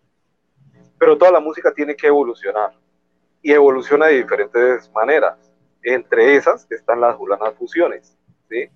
Pero 0.98 1.16
toda 1.16 1.32
la 1.32 1.40
música 1.40 1.72
tiene 1.72 1.96
que 1.96 2.08
evolucionar 2.08 2.72
y 3.42 3.52
evoluciona 3.52 4.06
de 4.06 4.22
diferentes 4.22 4.90
maneras. 4.92 5.38
Entre 5.82 6.36
esas 6.36 6.66
están 6.70 7.00
las, 7.00 7.16
las 7.40 7.54
fusiones, 7.54 8.18
¿sí? 8.48 8.68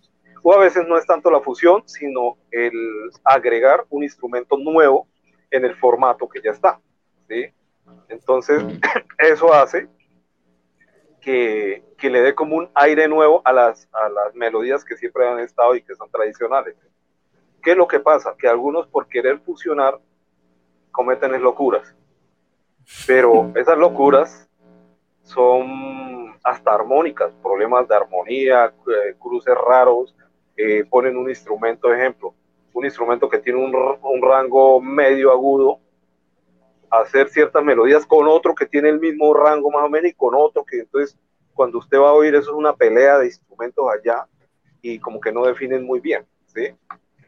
O 0.42 0.52
a 0.52 0.58
veces 0.58 0.87
no 0.87 0.98
es 0.98 1.06
tanto 1.06 1.30
la 1.30 1.40
fusión, 1.40 1.82
sino 1.87 2.37
el 2.50 2.72
agregar 3.24 3.85
un 3.90 4.02
instrumento 4.02 4.56
nuevo 4.56 5.06
en 5.50 5.64
el 5.64 5.76
formato 5.76 6.28
que 6.28 6.40
ya 6.42 6.50
está. 6.50 6.80
¿sí? 7.28 7.46
Entonces, 8.08 8.62
eso 9.18 9.52
hace 9.54 9.88
que, 11.20 11.85
le 12.02 12.20
dé 12.20 12.35
como 12.35 12.56
un 12.56 12.68
aire 12.74 13.06
nuevo 13.06 13.42
a 13.44 13.52
las, 13.52 13.88
a 13.92 14.08
las 14.08 14.35
melodías 14.35 14.85
que 14.85 14.96
siempre 14.96 15.28
han 15.28 15.38
estado 15.38 15.76
y 15.76 15.82
que 15.82 15.94
son 15.94 16.11
tradicionales. 16.11 16.74
¿Qué 17.62 17.72
es 17.72 17.76
lo 17.76 17.87
que 17.87 18.00
pasa? 18.00 18.35
Que 18.37 18.48
algunos 18.48 18.88
por 18.88 19.06
querer 19.06 19.38
fusionar 19.38 20.00
cometen 20.90 21.40
locuras. 21.40 21.94
Pero 23.07 23.53
esas 23.55 23.79
locuras 23.79 24.49
son 25.23 26.35
hasta 26.42 26.75
armónicas, 26.75 27.33
problemas 27.42 27.88
de 27.88 27.97
armonía, 27.97 28.66
eh, 28.66 29.14
cruces 29.18 29.55
raros, 29.55 30.14
eh, 30.57 30.85
ponen 30.88 31.16
un 31.16 31.29
instrumento, 31.29 31.92
ejemplo, 31.92 32.35
un 32.73 32.85
instrumento 32.85 33.29
que 33.29 33.38
tiene 33.38 33.64
un, 33.64 33.75
un, 33.75 34.23
rango 34.23 34.81
medio 34.81 35.31
agudo, 35.31 35.79
hacer 36.90 37.29
ciertas 37.29 37.64
melodías 37.64 38.05
con 38.05 38.27
otro 38.29 38.55
que 38.55 38.66
tiene 38.66 38.88
el 38.90 39.01
mismo 39.01 39.33
rango 39.33 39.71
más 39.71 39.85
o 39.85 39.88
menos 39.88 40.11
y 40.11 40.14
con 40.14 40.35
otro 40.35 40.64
que 40.64 40.81
entonces 40.81 41.18
cuando 41.55 41.79
usted 41.79 41.99
va 41.99 42.11
a 42.11 42.12
oír 42.12 42.35
eso 42.35 42.51
es 42.51 42.57
una 42.57 42.75
pelea 42.75 43.18
de 43.18 43.27
instrumentos 43.27 43.87
allá 43.88 44.27
y 44.83 44.99
como 44.99 45.21
que 45.21 45.33
no 45.33 45.45
definen 45.47 45.85
muy 45.85 46.01
bien, 46.01 46.27
¿sí? 46.47 46.75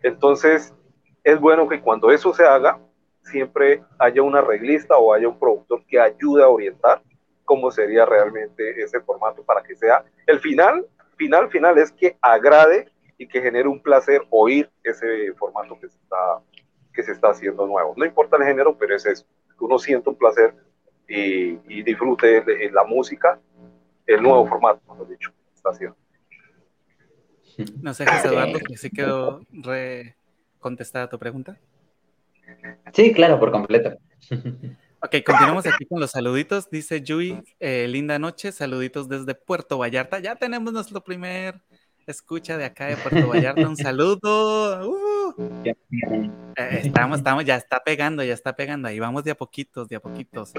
Entonces 0.02 0.74
es 1.22 1.40
bueno 1.40 1.66
que 1.68 1.80
cuando 1.80 2.10
eso 2.10 2.34
se 2.34 2.44
haga 2.44 2.78
siempre 3.24 3.82
haya 3.98 4.22
un 4.22 4.36
arreglista 4.36 4.96
o 4.96 5.12
haya 5.12 5.28
un 5.28 5.38
productor 5.38 5.84
que 5.86 5.98
ayude 5.98 6.42
a 6.42 6.48
orientar 6.48 7.02
cómo 7.44 7.70
sería 7.70 8.06
realmente 8.06 8.82
ese 8.82 9.00
formato 9.00 9.42
para 9.42 9.62
que 9.62 9.74
sea 9.76 10.04
el 10.26 10.40
final, 10.40 10.86
final, 11.16 11.50
final 11.50 11.78
es 11.78 11.92
que 11.92 12.16
agrade 12.20 12.88
y 13.18 13.26
que 13.26 13.40
genere 13.40 13.68
un 13.68 13.80
placer 13.80 14.22
oír 14.30 14.70
ese 14.82 15.32
formato 15.34 15.78
que 15.80 15.88
se 15.88 15.98
está, 15.98 16.40
que 16.92 17.02
se 17.02 17.12
está 17.12 17.30
haciendo 17.30 17.66
nuevo. 17.66 17.94
No 17.96 18.04
importa 18.04 18.36
el 18.36 18.44
género, 18.44 18.76
pero 18.76 18.96
es 18.96 19.06
eso, 19.06 19.24
que 19.58 19.64
uno 19.64 19.78
sienta 19.78 20.10
un 20.10 20.16
placer 20.16 20.54
y, 21.08 21.58
y 21.68 21.82
disfrute 21.82 22.40
de, 22.40 22.70
la 22.70 22.84
música, 22.84 23.38
el 24.06 24.22
nuevo 24.22 24.46
formato, 24.46 24.80
mejor 24.88 25.08
dicho, 25.08 25.30
que 25.30 25.54
está 25.54 25.70
haciendo. 25.70 25.96
No 27.80 27.94
sé, 27.94 28.06
José 28.06 28.28
Eduardo, 28.28 28.58
que 28.66 28.76
sí 28.76 28.90
quedó 28.90 29.42
re 29.50 30.16
contestada 30.58 31.08
tu 31.08 31.18
pregunta. 31.18 31.58
Sí, 32.92 33.12
claro, 33.12 33.38
por 33.38 33.50
completo. 33.50 33.96
Ok, 35.00 35.16
continuamos 35.26 35.66
aquí 35.66 35.84
con 35.84 36.00
los 36.00 36.12
saluditos. 36.12 36.70
Dice 36.70 37.02
Yui, 37.02 37.42
eh, 37.60 37.86
linda 37.88 38.18
noche, 38.18 38.52
saluditos 38.52 39.06
desde 39.06 39.34
Puerto 39.34 39.76
Vallarta. 39.76 40.18
Ya 40.18 40.34
tenemos 40.36 40.72
nuestro 40.72 41.04
primer 41.04 41.60
escucha 42.06 42.56
de 42.56 42.64
acá 42.64 42.86
de 42.86 42.96
Puerto 42.96 43.28
Vallarta, 43.28 43.68
un 43.68 43.76
saludo. 43.76 44.88
Uh. 44.88 45.62
Eh, 46.56 46.80
estamos, 46.84 47.18
estamos, 47.18 47.44
ya 47.44 47.56
está 47.56 47.82
pegando, 47.84 48.22
ya 48.22 48.32
está 48.32 48.56
pegando. 48.56 48.88
Ahí 48.88 48.98
vamos 48.98 49.24
de 49.24 49.32
a 49.32 49.34
poquitos, 49.34 49.88
de 49.88 49.96
a 49.96 50.00
poquitos. 50.00 50.52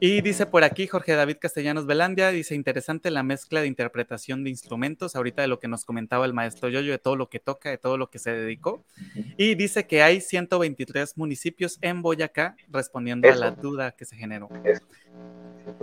Y 0.00 0.20
dice 0.20 0.46
por 0.46 0.62
aquí 0.62 0.86
Jorge 0.86 1.14
David 1.14 1.38
Castellanos 1.40 1.84
Velandia, 1.86 2.30
dice 2.30 2.54
interesante 2.54 3.10
la 3.10 3.24
mezcla 3.24 3.60
de 3.60 3.66
interpretación 3.66 4.44
de 4.44 4.50
instrumentos, 4.50 5.16
ahorita 5.16 5.42
de 5.42 5.48
lo 5.48 5.58
que 5.58 5.66
nos 5.66 5.84
comentaba 5.84 6.24
el 6.24 6.32
maestro 6.32 6.68
Yoyo, 6.68 6.92
de 6.92 6.98
todo 6.98 7.16
lo 7.16 7.28
que 7.28 7.40
toca, 7.40 7.70
de 7.70 7.78
todo 7.78 7.98
lo 7.98 8.08
que 8.08 8.20
se 8.20 8.30
dedicó. 8.30 8.84
Y 9.36 9.56
dice 9.56 9.88
que 9.88 10.04
hay 10.04 10.20
123 10.20 11.18
municipios 11.18 11.78
en 11.80 12.00
Boyacá, 12.00 12.54
respondiendo 12.70 13.28
a 13.28 13.34
la 13.34 13.50
duda 13.50 13.90
que 13.90 14.04
se 14.04 14.14
generó. 14.14 14.48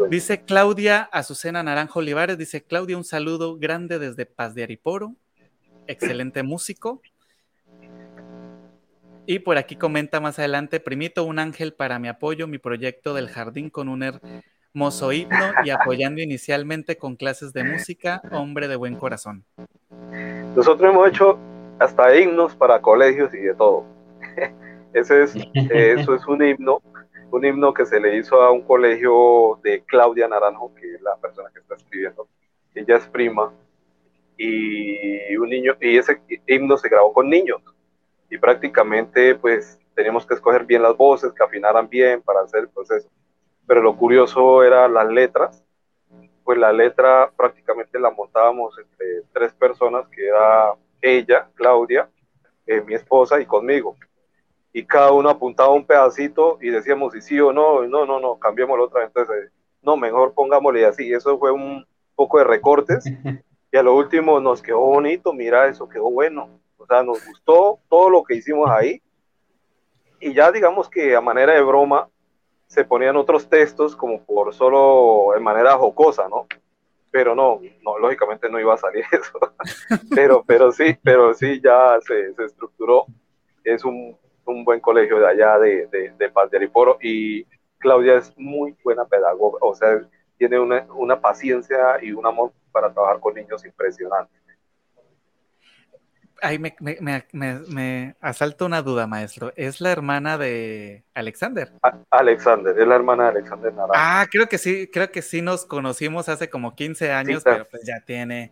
Dice 0.10 0.44
Claudia 0.44 1.02
Azucena 1.12 1.62
Naranjo 1.62 2.00
Olivares, 2.00 2.38
dice 2.38 2.64
Claudia, 2.64 2.96
un 2.96 3.04
saludo 3.04 3.58
grande 3.58 4.00
desde 4.00 4.26
Paz 4.26 4.56
de 4.56 4.64
Ariporo, 4.64 5.14
excelente 5.88 6.42
músico. 6.42 7.02
Y 9.28 9.40
por 9.40 9.58
aquí 9.58 9.76
comenta 9.76 10.20
más 10.20 10.38
adelante, 10.38 10.80
primito, 10.80 11.24
un 11.24 11.40
ángel 11.40 11.74
para 11.74 11.98
mi 11.98 12.08
apoyo, 12.08 12.48
mi 12.48 12.60
proyecto 12.60 13.16
del 13.16 13.28
jardín 13.28 13.72
con 13.72 13.90
un 13.90 14.04
hermoso 14.04 15.12
himno 15.12 15.52
y 15.64 15.72
apoyando 15.72 16.22
inicialmente 16.22 16.98
con 16.98 17.16
clases 17.16 17.52
de 17.52 17.64
música, 17.64 18.22
hombre 18.32 18.68
de 18.68 18.76
buen 18.76 18.96
corazón. 18.96 19.44
Nosotros 20.56 20.92
hemos 20.92 21.10
hecho 21.10 21.40
hasta 21.80 22.16
himnos 22.16 22.56
para 22.56 22.80
colegios 22.82 23.34
y 23.34 23.38
de 23.38 23.56
todo. 23.56 23.86
Ese 24.94 25.24
es, 25.24 25.36
eso 25.72 26.16
es 26.16 26.26
un 26.28 26.46
himno, 26.46 26.82
un 27.32 27.46
himno 27.46 27.74
que 27.74 27.86
se 27.86 28.00
le 28.00 28.18
hizo 28.18 28.42
a 28.42 28.52
un 28.52 28.62
colegio 28.62 29.60
de 29.64 29.84
Claudia 29.86 30.28
Naranjo, 30.28 30.74
que 30.76 30.94
es 30.94 31.02
la 31.02 31.18
persona 31.18 31.50
que 31.54 31.60
está 31.60 31.76
escribiendo. 31.76 32.28
Ella 32.76 32.98
es 32.98 33.08
prima 33.08 33.52
y 34.38 35.36
un 35.36 35.50
niño 35.50 35.74
y 35.82 35.98
ese 35.98 36.22
himno 36.48 36.78
se 36.78 36.90
grabó 36.90 37.12
con 37.12 37.30
niños 37.30 37.62
y 38.30 38.38
prácticamente 38.38 39.36
pues 39.36 39.80
teníamos 39.94 40.26
que 40.26 40.34
escoger 40.34 40.66
bien 40.66 40.84
las 40.84 40.96
voces, 40.96 41.32
que 41.34 41.44
afinaran 41.44 41.88
bien 41.90 42.22
para 42.22 42.42
hacer 42.42 42.62
el 42.62 42.70
proceso. 42.70 43.10
Pero 43.66 43.82
lo 43.82 43.96
curioso 43.96 44.64
era 44.64 44.88
las 44.88 45.08
letras, 45.08 45.64
pues 46.44 46.58
la 46.58 46.72
letra 46.72 47.32
prácticamente 47.36 48.00
la 48.00 48.12
montábamos 48.12 48.78
entre 48.78 49.24
tres 49.34 49.54
personas, 49.54 50.08
que 50.10 50.28
era 50.28 50.74
ella, 51.02 51.48
Claudia, 51.56 52.10
eh, 52.68 52.82
mi 52.82 52.94
esposa 52.94 53.40
y 53.40 53.46
conmigo. 53.46 53.96
Y 54.74 54.86
cada 54.86 55.12
uno 55.12 55.30
apuntaba 55.30 55.70
un 55.70 55.86
pedacito 55.86 56.58
y 56.62 56.70
decíamos 56.70 57.14
si 57.14 57.22
sí 57.22 57.40
o 57.40 57.54
no, 57.54 57.88
no, 57.88 58.06
no, 58.06 58.20
no, 58.20 58.38
cambiemos 58.38 58.78
la 58.78 58.86
otra. 58.86 59.06
Entonces, 59.06 59.52
no, 59.82 59.96
mejor 59.96 60.34
pongámosle 60.34 60.86
así. 60.86 61.12
Eso 61.14 61.40
fue 61.40 61.52
un 61.52 61.86
poco 62.16 62.38
de 62.40 62.44
recortes. 62.44 63.06
Y 63.72 63.78
a 63.78 63.84
lo 63.84 63.94
último 63.94 64.40
nos 64.40 64.62
quedó 64.62 64.80
bonito, 64.80 65.34
mira, 65.34 65.68
eso 65.68 65.90
quedó 65.90 66.10
bueno 66.10 66.48
o 66.86 66.88
sea, 66.88 67.04
nos 67.04 67.26
gustó 67.26 67.80
todo 67.90 68.10
lo 68.10 68.24
que 68.24 68.36
hicimos 68.36 68.70
ahí. 68.70 69.02
Y 70.20 70.34
ya 70.34 70.52
digamos 70.52 70.88
que 70.88 71.16
a 71.16 71.22
manera 71.22 71.54
de 71.54 71.62
broma 71.62 72.08
se 72.68 72.86
ponían 72.86 73.18
otros 73.18 73.50
textos 73.50 73.96
como 73.96 74.24
por 74.24 74.54
solo 74.54 75.34
de 75.34 75.40
manera 75.40 75.78
jocosa, 75.78 76.30
¿no? 76.30 76.48
Pero 77.10 77.34
no, 77.34 77.60
no 77.84 77.98
lógicamente 77.98 78.50
no 78.50 78.60
iba 78.60 78.76
a 78.76 78.78
salir 78.78 79.04
eso. 79.12 79.40
pero, 80.14 80.44
pero 80.46 80.72
sí, 80.72 80.96
pero 81.04 81.34
sí 81.34 81.60
ya 81.60 81.98
se, 82.02 82.34
se 82.34 82.46
estructuró. 82.46 83.06
Es 83.64 83.84
un, 83.84 84.16
un, 84.46 84.64
buen 84.64 84.80
colegio 84.80 85.20
de 85.20 85.28
allá 85.28 85.58
de, 85.58 85.88
de, 85.88 86.12
de 86.12 86.30
Paz 86.30 86.52
de 86.52 86.58
Ariporo 86.58 87.00
y 87.02 87.46
Claudia 87.80 88.18
es 88.18 88.32
muy 88.38 88.76
buena 88.84 89.06
pedagoga, 89.06 89.58
o 89.62 89.74
sea, 89.74 90.02
tiene 90.38 90.60
una, 90.60 90.86
una 90.94 91.20
paciencia 91.20 91.98
y 92.02 92.12
un 92.12 92.26
amor 92.26 92.52
para 92.72 92.92
trabajar 92.92 93.20
con 93.20 93.34
niños 93.34 93.66
impresionante. 93.66 94.45
Ahí 96.42 96.60
me, 96.60 96.76
me, 97.32 98.16
asalta 98.22 98.66
una 98.66 98.82
duda, 98.82 99.08
maestro. 99.08 99.54
¿Es 99.56 99.82
la 99.82 99.92
hermana 99.92 100.38
de 100.38 101.04
Alexander? 101.14 101.72
Alexander, 102.12 102.78
es 102.78 102.88
la 102.88 102.96
hermana 102.96 103.24
de 103.24 103.30
Alexander 103.30 103.74
Naranjo. 103.74 103.94
Ah, 103.96 104.26
creo 104.30 104.48
que 104.48 104.58
sí, 104.58 104.90
creo 104.92 105.12
que 105.12 105.22
sí 105.22 105.42
nos 105.42 105.66
conocimos 105.66 106.30
hace 106.30 106.50
como 106.50 106.76
15 106.76 107.12
años, 107.12 107.44
pero 107.44 107.66
pues 107.66 107.84
ya 107.86 108.02
tiene, 108.06 108.52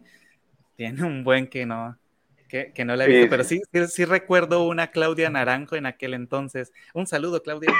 tiene 0.75 1.03
un 1.03 1.23
buen 1.23 1.47
que 1.47 1.65
no, 1.65 1.97
que, 2.47 2.85
no 2.85 2.95
le 2.95 3.05
he 3.05 3.07
visto. 3.07 3.29
pero 3.29 3.43
sí, 3.43 3.61
sí, 3.89 4.05
recuerdo 4.05 4.67
una 4.67 4.91
Claudia 4.91 5.29
Naranjo 5.29 5.75
en 5.75 5.85
aquel 5.85 6.13
entonces. 6.13 6.71
Un 6.93 7.07
saludo, 7.07 7.41
Claudia. 7.41 7.71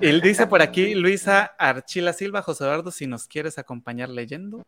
Él 0.00 0.20
dice 0.20 0.46
por 0.46 0.62
aquí, 0.62 0.94
Luisa 0.94 1.54
Archila 1.58 2.12
Silva, 2.12 2.42
José 2.42 2.64
Eduardo, 2.64 2.90
si 2.90 3.06
nos 3.06 3.26
quieres 3.26 3.58
acompañar 3.58 4.08
leyendo. 4.08 4.64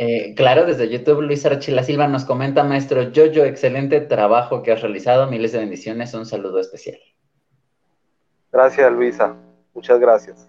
Eh, 0.00 0.32
claro, 0.36 0.64
desde 0.64 0.88
YouTube, 0.88 1.22
Luis 1.22 1.44
Archila 1.44 1.82
Silva 1.82 2.06
nos 2.06 2.24
comenta, 2.24 2.62
maestro 2.62 3.10
Jojo, 3.12 3.44
excelente 3.44 4.00
trabajo 4.00 4.62
que 4.62 4.70
has 4.70 4.80
realizado, 4.80 5.28
miles 5.28 5.50
de 5.50 5.58
bendiciones, 5.58 6.14
un 6.14 6.24
saludo 6.24 6.60
especial. 6.60 7.00
Gracias, 8.52 8.92
Luisa, 8.92 9.36
muchas 9.74 9.98
gracias. 9.98 10.48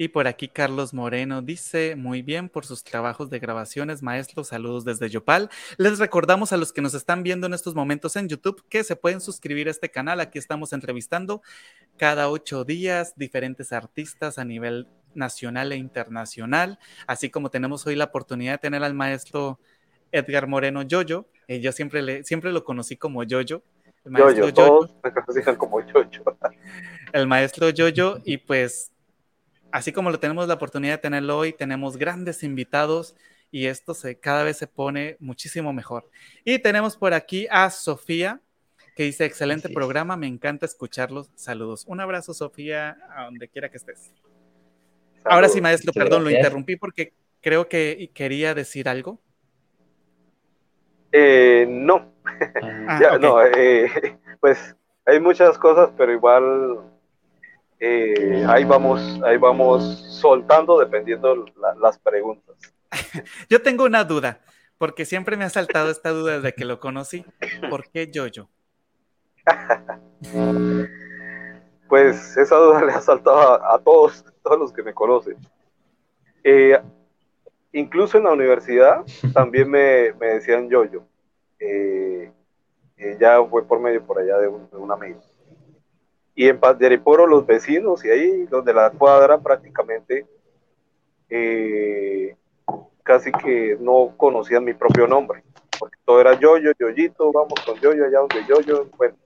Y 0.00 0.06
por 0.06 0.28
aquí 0.28 0.46
Carlos 0.46 0.94
Moreno 0.94 1.42
dice, 1.42 1.96
muy 1.96 2.22
bien 2.22 2.48
por 2.48 2.64
sus 2.64 2.84
trabajos 2.84 3.28
de 3.28 3.40
grabaciones, 3.40 4.00
maestro, 4.04 4.44
saludos 4.44 4.84
desde 4.84 5.08
Yopal. 5.08 5.50
Les 5.76 5.98
recordamos 5.98 6.52
a 6.52 6.56
los 6.56 6.72
que 6.72 6.80
nos 6.80 6.94
están 6.94 7.24
viendo 7.24 7.48
en 7.48 7.54
estos 7.54 7.74
momentos 7.74 8.14
en 8.14 8.28
YouTube 8.28 8.62
que 8.68 8.84
se 8.84 8.94
pueden 8.94 9.20
suscribir 9.20 9.66
a 9.66 9.72
este 9.72 9.90
canal. 9.90 10.20
Aquí 10.20 10.38
estamos 10.38 10.72
entrevistando 10.72 11.42
cada 11.96 12.30
ocho 12.30 12.64
días 12.64 13.14
diferentes 13.16 13.72
artistas 13.72 14.38
a 14.38 14.44
nivel 14.44 14.86
nacional 15.14 15.72
e 15.72 15.76
internacional, 15.76 16.78
así 17.06 17.30
como 17.30 17.50
tenemos 17.50 17.86
hoy 17.86 17.96
la 17.96 18.04
oportunidad 18.04 18.52
de 18.52 18.58
tener 18.58 18.82
al 18.82 18.94
maestro 18.94 19.58
Edgar 20.12 20.46
Moreno 20.46 20.82
Yoyo. 20.82 21.26
Eh, 21.46 21.60
yo 21.60 21.72
siempre, 21.72 22.02
le, 22.02 22.24
siempre 22.24 22.52
lo 22.52 22.64
conocí 22.64 22.96
como 22.96 23.22
Yoyo. 23.24 23.62
El 24.04 24.12
maestro 24.12 24.48
Yoyo, 24.48 24.88
Yoyo. 25.28 25.58
como 25.58 25.80
Yoyo. 25.86 26.24
el 27.12 27.26
maestro 27.26 27.70
Yoyo, 27.70 28.18
y 28.24 28.38
pues, 28.38 28.92
así 29.70 29.92
como 29.92 30.10
lo 30.10 30.20
tenemos 30.20 30.48
la 30.48 30.54
oportunidad 30.54 30.94
de 30.94 30.98
tenerlo 30.98 31.38
hoy, 31.38 31.52
tenemos 31.52 31.96
grandes 31.96 32.42
invitados 32.42 33.14
y 33.50 33.66
esto 33.66 33.94
se, 33.94 34.18
cada 34.18 34.44
vez 34.44 34.58
se 34.58 34.66
pone 34.66 35.16
muchísimo 35.20 35.72
mejor. 35.72 36.08
Y 36.44 36.58
tenemos 36.58 36.96
por 36.96 37.14
aquí 37.14 37.46
a 37.50 37.70
Sofía, 37.70 38.40
que 38.94 39.04
dice, 39.04 39.24
excelente 39.24 39.68
programa, 39.68 40.16
me 40.16 40.26
encanta 40.26 40.66
escucharlos. 40.66 41.30
Saludos. 41.36 41.84
Un 41.86 42.00
abrazo, 42.00 42.34
Sofía, 42.34 42.98
a 43.14 43.24
donde 43.24 43.48
quiera 43.48 43.70
que 43.70 43.76
estés. 43.76 44.10
Ahora 45.28 45.48
sí, 45.48 45.60
maestro, 45.60 45.92
perdón, 45.92 46.24
lo 46.24 46.30
interrumpí 46.30 46.76
porque 46.76 47.12
creo 47.40 47.68
que 47.68 48.10
quería 48.14 48.54
decir 48.54 48.88
algo. 48.88 49.20
Eh, 51.12 51.66
no, 51.68 52.12
ah, 52.86 53.18
no, 53.20 53.42
eh, 53.42 54.18
pues 54.40 54.76
hay 55.06 55.20
muchas 55.20 55.56
cosas, 55.58 55.90
pero 55.96 56.12
igual 56.12 56.80
eh, 57.80 58.44
ahí 58.48 58.64
vamos, 58.64 59.00
ahí 59.24 59.36
vamos 59.38 59.82
soltando 60.20 60.78
dependiendo 60.78 61.46
las 61.80 61.98
preguntas. 61.98 62.56
Yo 63.48 63.62
tengo 63.62 63.84
una 63.84 64.04
duda, 64.04 64.40
porque 64.76 65.04
siempre 65.04 65.36
me 65.36 65.44
ha 65.44 65.50
saltado 65.50 65.90
esta 65.90 66.10
duda 66.10 66.36
desde 66.36 66.54
que 66.54 66.64
lo 66.64 66.80
conocí. 66.80 67.24
¿Por 67.70 67.88
qué 67.90 68.10
yo-yo? 68.10 68.48
pues 71.88 72.36
esa 72.36 72.56
duda 72.56 72.84
le 72.84 72.92
ha 72.92 73.00
saltado 73.00 73.64
a 73.64 73.78
todos 73.82 74.24
todos 74.48 74.60
los 74.60 74.72
que 74.72 74.82
me 74.82 74.94
conocen. 74.94 75.36
Eh, 76.42 76.80
incluso 77.72 78.16
en 78.16 78.24
la 78.24 78.32
universidad 78.32 79.04
también 79.34 79.70
me, 79.70 80.12
me 80.14 80.26
decían 80.28 80.68
yo-yo. 80.68 81.04
Eh, 81.58 82.32
eh, 82.96 83.16
ya 83.20 83.44
fue 83.44 83.66
por 83.66 83.80
medio 83.80 84.02
por 84.02 84.18
allá 84.18 84.38
de 84.38 84.48
un, 84.48 84.90
amigo. 84.90 85.20
Y 86.34 86.48
en 86.48 86.58
Paz 86.58 86.78
de 86.78 86.86
Ariporo, 86.86 87.26
los 87.26 87.46
vecinos 87.46 88.04
y 88.04 88.10
ahí, 88.10 88.46
donde 88.46 88.72
la 88.72 88.90
cuadra 88.90 89.38
prácticamente, 89.38 90.26
casi 93.02 93.32
que 93.32 93.76
no 93.80 94.14
conocían 94.16 94.64
mi 94.64 94.72
propio 94.72 95.06
nombre, 95.06 95.42
porque 95.78 95.96
todo 96.04 96.20
era 96.20 96.38
yo-yo, 96.38 96.72
yoyito, 96.78 97.32
vamos 97.32 97.54
con 97.66 97.74
yo-yo 97.80 98.04
allá 98.04 98.20
donde 98.20 98.46
yo-yo, 98.48 98.86
bueno. 98.96 99.16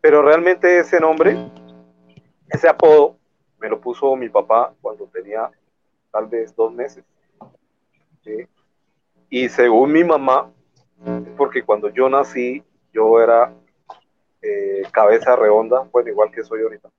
Pero 0.00 0.22
realmente 0.22 0.78
ese 0.78 1.00
nombre, 1.00 1.36
ese 2.50 2.68
apodo, 2.68 3.16
me 3.58 3.68
lo 3.68 3.80
puso 3.80 4.14
mi 4.16 4.28
papá 4.28 4.74
cuando 4.80 5.06
tenía 5.06 5.50
tal 6.10 6.26
vez 6.26 6.54
dos 6.54 6.72
meses. 6.72 7.04
Y 9.28 9.48
según 9.48 9.92
mi 9.92 10.04
mamá, 10.04 10.50
porque 11.36 11.62
cuando 11.64 11.88
yo 11.90 12.08
nací, 12.08 12.62
yo 12.92 13.20
era 13.20 13.52
eh, 14.42 14.82
cabeza 14.92 15.36
redonda, 15.36 15.80
bueno, 15.92 16.10
igual 16.10 16.30
que 16.30 16.42
soy 16.42 16.62
ahorita, 16.62 16.90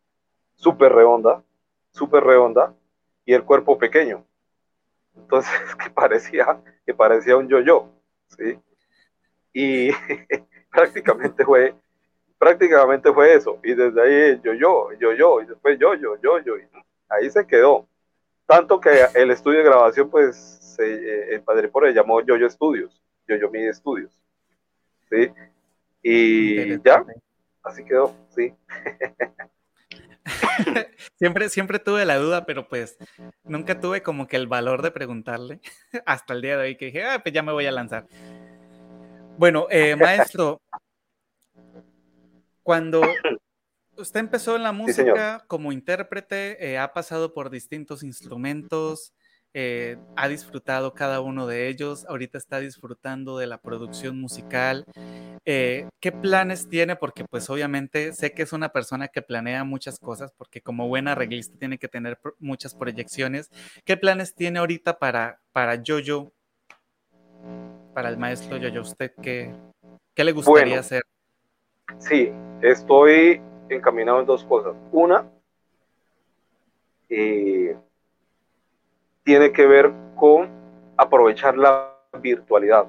súper 0.56 0.94
redonda, 0.94 1.44
súper 1.92 2.24
redonda, 2.24 2.74
y 3.26 3.34
el 3.34 3.44
cuerpo 3.44 3.78
pequeño. 3.78 4.26
Entonces, 5.16 5.52
que 5.84 5.90
parecía, 5.90 6.62
que 6.86 6.94
parecía 6.94 7.38
un 7.38 7.48
yo-yo, 7.48 7.90
¿sí? 8.28 8.60
Y 9.54 9.90
prácticamente 10.72 11.44
fue 11.44 11.76
prácticamente 12.38 13.12
fue 13.14 13.34
eso. 13.34 13.60
Y 13.64 13.74
desde 13.74 14.02
ahí 14.02 14.42
yo, 14.44 14.54
yo, 14.54 14.92
yo, 14.94 15.14
yo, 15.14 15.42
y 15.42 15.46
después 15.46 15.78
yo, 15.80 15.94
yo, 15.96 16.20
yo, 16.22 16.40
yo. 16.40 16.58
Y 16.58 16.64
ahí 17.10 17.30
se 17.30 17.46
quedó. 17.46 17.88
Tanto 18.46 18.80
que 18.80 18.90
el 19.14 19.32
estudio 19.32 19.60
de 19.60 19.66
grabación, 19.66 20.10
pues, 20.10 20.36
se, 20.36 20.86
eh, 20.86 21.36
el 21.36 21.42
Padre 21.42 21.68
por 21.68 21.86
le 21.86 21.94
llamó 21.94 22.22
Yo 22.22 22.38
Yo 22.38 22.48
Estudios, 22.48 23.02
Yo 23.28 23.36
Yo 23.36 23.50
Mi 23.50 23.66
Estudios. 23.66 24.12
¿Sí? 25.10 25.32
Y 26.02 26.82
ya, 26.82 27.04
así 27.64 27.84
quedó, 27.84 28.16
sí. 28.30 28.54
siempre, 31.20 31.50
siempre 31.50 31.80
tuve 31.80 32.06
la 32.06 32.18
duda, 32.18 32.46
pero 32.46 32.68
pues 32.68 32.98
nunca 33.44 33.80
tuve 33.80 34.02
como 34.02 34.28
que 34.28 34.36
el 34.38 34.48
valor 34.48 34.82
de 34.82 34.92
preguntarle 34.92 35.60
hasta 36.06 36.34
el 36.34 36.42
día 36.42 36.58
de 36.58 36.64
hoy 36.64 36.78
que 36.78 36.86
dije, 36.86 37.06
ah, 37.06 37.20
pues 37.22 37.34
ya 37.34 37.44
me 37.44 37.52
voy 37.52 37.66
a 37.66 37.72
lanzar. 37.72 38.06
Bueno, 39.38 39.68
eh, 39.70 39.96
maestro, 39.96 40.62
cuando 42.68 43.00
usted 43.98 44.20
empezó 44.20 44.58
en 44.58 44.64
la 44.64 44.74
música 44.74 45.42
como 45.48 45.72
intérprete, 45.72 46.70
eh, 46.70 46.78
ha 46.78 46.92
pasado 46.92 47.34
por 47.34 47.50
distintos 47.50 48.04
instrumentos, 48.04 49.14
eh, 49.54 49.96
ha 50.18 50.28
disfrutado 50.28 50.94
cada 50.94 51.22
uno 51.22 51.48
de 51.48 51.70
ellos, 51.70 52.06
ahorita 52.10 52.38
está 52.38 52.60
disfrutando 52.60 53.38
de 53.38 53.48
la 53.48 53.62
producción 53.62 54.20
musical. 54.20 54.84
Eh, 55.46 55.88
¿Qué 56.02 56.12
planes 56.12 56.68
tiene? 56.68 56.98
Porque 56.98 57.24
pues 57.24 57.50
obviamente 57.50 58.12
sé 58.12 58.34
que 58.34 58.42
es 58.42 58.52
una 58.52 58.74
persona 58.74 59.08
que 59.08 59.22
planea 59.22 59.64
muchas 59.64 59.98
cosas, 59.98 60.34
porque 60.36 60.60
como 60.60 60.90
buena 60.90 61.14
arreglista 61.14 61.58
tiene 61.58 61.78
que 61.78 61.88
tener 61.88 62.20
muchas 62.38 62.76
proyecciones. 62.76 63.50
¿Qué 63.86 63.96
planes 63.96 64.36
tiene 64.36 64.60
ahorita 64.60 65.00
para, 65.00 65.40
para 65.54 65.82
Jojo, 65.88 66.34
para 67.94 68.10
el 68.10 68.18
maestro 68.18 68.60
Jojo? 68.62 68.82
¿Usted 68.82 69.14
qué, 69.24 69.56
qué 70.14 70.26
le 70.26 70.34
gustaría 70.34 70.82
hacer? 70.82 71.06
Sí, 71.98 72.32
estoy 72.62 73.42
encaminado 73.70 74.20
en 74.20 74.26
dos 74.26 74.44
cosas. 74.44 74.76
Una, 74.92 75.30
eh, 77.10 77.76
tiene 79.24 79.52
que 79.52 79.66
ver 79.66 79.92
con 80.16 80.50
aprovechar 80.96 81.58
la 81.58 81.94
virtualidad. 82.22 82.88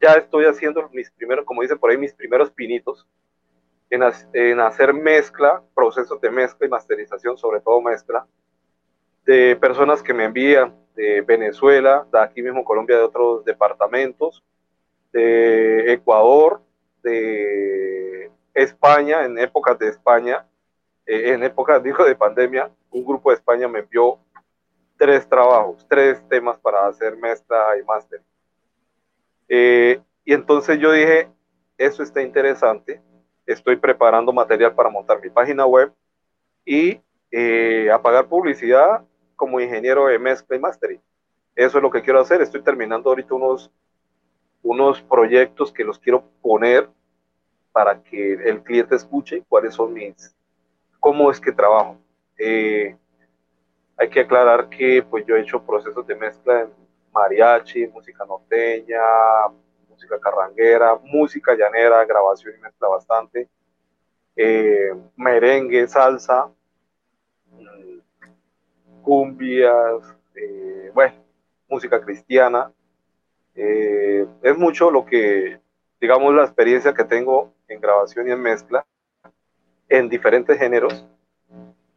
Ya 0.00 0.14
estoy 0.14 0.46
haciendo 0.46 0.88
mis 0.92 1.10
primeros, 1.10 1.44
como 1.44 1.62
dice 1.62 1.76
por 1.76 1.90
ahí, 1.90 1.98
mis 1.98 2.14
primeros 2.14 2.50
pinitos 2.50 3.06
en, 3.90 4.02
en 4.32 4.60
hacer 4.60 4.94
mezcla, 4.94 5.62
procesos 5.74 6.20
de 6.20 6.30
mezcla 6.30 6.66
y 6.66 6.70
masterización, 6.70 7.36
sobre 7.36 7.60
todo 7.60 7.80
mezcla, 7.80 8.26
de 9.26 9.56
personas 9.56 10.02
que 10.02 10.14
me 10.14 10.24
envían 10.24 10.74
de 10.94 11.20
Venezuela, 11.20 12.06
de 12.10 12.20
aquí 12.20 12.42
mismo 12.42 12.64
Colombia, 12.64 12.96
de 12.96 13.02
otros 13.02 13.44
departamentos, 13.44 14.42
de 15.12 15.92
Ecuador, 15.92 16.62
de 17.02 18.30
España, 18.54 19.24
en 19.24 19.38
épocas 19.38 19.78
de 19.78 19.88
España, 19.88 20.46
eh, 21.06 21.32
en 21.32 21.42
épocas, 21.42 21.82
digo, 21.82 22.04
de 22.04 22.14
pandemia, 22.14 22.70
un 22.90 23.04
grupo 23.04 23.30
de 23.30 23.36
España 23.36 23.68
me 23.68 23.80
envió 23.80 24.18
tres 24.96 25.28
trabajos, 25.28 25.86
tres 25.88 26.22
temas 26.28 26.58
para 26.58 26.86
hacer 26.86 27.16
mezcla 27.16 27.76
y 27.80 27.84
máster. 27.84 28.22
Eh, 29.48 30.00
y 30.24 30.32
entonces 30.32 30.78
yo 30.78 30.92
dije, 30.92 31.28
eso 31.78 32.02
está 32.02 32.20
interesante, 32.22 33.00
estoy 33.46 33.76
preparando 33.76 34.32
material 34.32 34.74
para 34.74 34.90
montar 34.90 35.20
mi 35.20 35.30
página 35.30 35.66
web 35.66 35.92
y 36.64 37.00
eh, 37.30 37.90
apagar 37.90 38.28
publicidad 38.28 39.02
como 39.36 39.60
ingeniero 39.60 40.06
de 40.06 40.18
mezcla 40.18 40.56
y 40.56 40.60
mastering. 40.60 41.00
Eso 41.56 41.78
es 41.78 41.82
lo 41.82 41.90
que 41.90 42.02
quiero 42.02 42.20
hacer, 42.20 42.42
estoy 42.42 42.62
terminando 42.62 43.10
ahorita 43.10 43.34
unos, 43.34 43.70
unos 44.62 45.00
proyectos 45.02 45.72
que 45.72 45.84
los 45.84 45.98
quiero 45.98 46.24
poner 46.42 46.88
para 47.72 48.02
que 48.02 48.32
el 48.32 48.62
cliente 48.62 48.96
escuche 48.96 49.42
cuáles 49.48 49.74
son 49.74 49.92
mis, 49.92 50.34
cómo 50.98 51.30
es 51.30 51.40
que 51.40 51.52
trabajo. 51.52 51.96
Eh, 52.38 52.96
hay 53.96 54.08
que 54.08 54.20
aclarar 54.20 54.68
que 54.68 55.02
pues 55.02 55.24
yo 55.26 55.36
he 55.36 55.42
hecho 55.42 55.62
procesos 55.62 56.06
de 56.06 56.14
mezcla 56.14 56.62
en 56.62 56.70
mariachi, 57.12 57.86
música 57.88 58.24
norteña, 58.24 59.00
música 59.88 60.18
carranguera, 60.18 60.96
música 61.02 61.54
llanera, 61.54 62.04
grabación 62.04 62.54
y 62.56 62.60
mezcla 62.60 62.88
bastante, 62.88 63.48
eh, 64.36 64.94
merengue, 65.16 65.86
salsa, 65.86 66.50
mm, 67.50 67.98
cumbias, 69.02 70.16
eh, 70.34 70.90
bueno, 70.94 71.14
música 71.68 72.00
cristiana. 72.00 72.72
Eh, 73.54 74.26
es 74.42 74.56
mucho 74.56 74.90
lo 74.90 75.04
que, 75.04 75.60
digamos, 76.00 76.34
la 76.34 76.44
experiencia 76.44 76.94
que 76.94 77.04
tengo 77.04 77.52
en 77.68 77.80
grabación 77.80 78.28
y 78.28 78.32
en 78.32 78.40
mezcla 78.40 78.84
en 79.88 80.08
diferentes 80.08 80.56
géneros, 80.56 81.04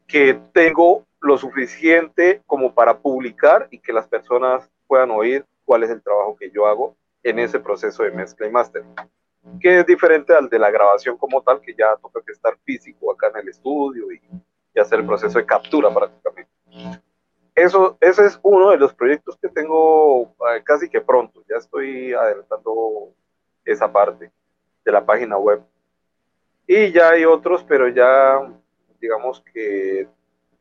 que 0.08 0.40
tengo 0.52 1.06
lo 1.22 1.38
suficiente 1.38 2.42
como 2.46 2.74
para 2.74 2.98
publicar 2.98 3.68
y 3.72 3.80
que 3.80 3.94
las 3.94 4.08
personas 4.08 4.70
puedan 4.88 5.12
oír 5.12 5.46
cuál 5.64 5.84
es 5.84 5.90
el 5.90 6.02
trabajo 6.02 6.36
que 6.36 6.52
yo 6.52 6.66
hago 6.66 6.96
en 7.22 7.40
ese 7.40 7.60
proceso 7.60 8.04
de 8.04 8.12
mezcla 8.12 8.48
y 8.48 8.52
máster, 8.52 8.84
que 9.62 9.80
es 9.80 9.86
diferente 9.86 10.34
al 10.34 10.50
de 10.50 10.60
la 10.60 10.70
grabación 10.70 11.18
como 11.18 11.42
tal, 11.42 11.62
que 11.62 11.74
ya 11.74 11.96
toca 12.02 12.20
estar 12.28 12.58
físico 12.66 13.12
acá 13.12 13.28
en 13.30 13.38
el 13.38 13.50
estudio 13.50 14.12
y, 14.12 14.20
hacer 14.80 15.00
el 15.00 15.06
proceso 15.06 15.38
de 15.38 15.46
captura 15.46 15.94
prácticamente. 15.94 16.23
Eso, 17.56 17.98
ese 18.02 18.26
es 18.26 18.40
uno 18.42 18.72
de 18.72 18.78
los 18.78 18.94
proyectos 18.94 19.38
que 19.38 19.50
tengo 19.50 20.24
eh, 20.24 20.64
casi 20.64 20.90
que 20.90 21.02
pronto, 21.02 21.44
ya 21.48 21.58
estoy 21.58 22.14
adelantando 22.14 23.14
esa 23.64 23.92
parte 23.92 24.32
de 24.84 24.92
la 24.92 25.06
página 25.06 25.38
web. 25.38 25.62
Y 26.66 26.92
ya 26.92 27.10
hay 27.10 27.26
otros, 27.26 27.64
pero 27.64 27.88
ya 27.90 28.42
digamos 29.00 29.44
que 29.54 30.08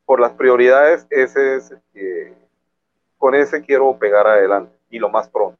por 0.05 0.19
las 0.19 0.33
prioridades, 0.33 1.07
ese 1.09 1.55
es 1.55 1.73
con 3.17 3.35
ese 3.35 3.61
quiero 3.61 3.97
pegar 3.97 4.27
adelante 4.27 4.75
y 4.89 4.99
lo 4.99 5.09
más 5.09 5.29
pronto. 5.29 5.57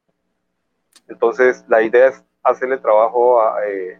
Entonces, 1.08 1.64
la 1.66 1.82
idea 1.82 2.08
es 2.08 2.22
hacerle 2.42 2.78
trabajo 2.78 3.40
a, 3.40 3.66
eh, 3.66 3.98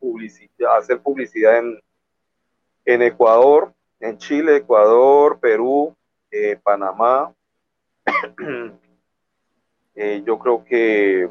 publicidad, 0.00 0.76
hacer 0.76 1.00
publicidad 1.00 1.58
en, 1.58 1.80
en 2.84 3.02
Ecuador, 3.02 3.72
en 4.00 4.18
Chile, 4.18 4.56
Ecuador, 4.56 5.38
Perú, 5.38 5.96
eh, 6.34 6.58
Panamá. 6.62 7.32
Eh, 9.96 10.24
yo 10.26 10.40
creo 10.40 10.64
que, 10.64 11.30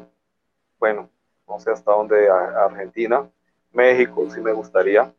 bueno, 0.78 1.10
no 1.46 1.60
sé 1.60 1.70
hasta 1.70 1.92
dónde, 1.92 2.30
Argentina, 2.30 3.28
México, 3.74 4.26
sí 4.30 4.40
me 4.40 4.52
gustaría. 4.52 5.12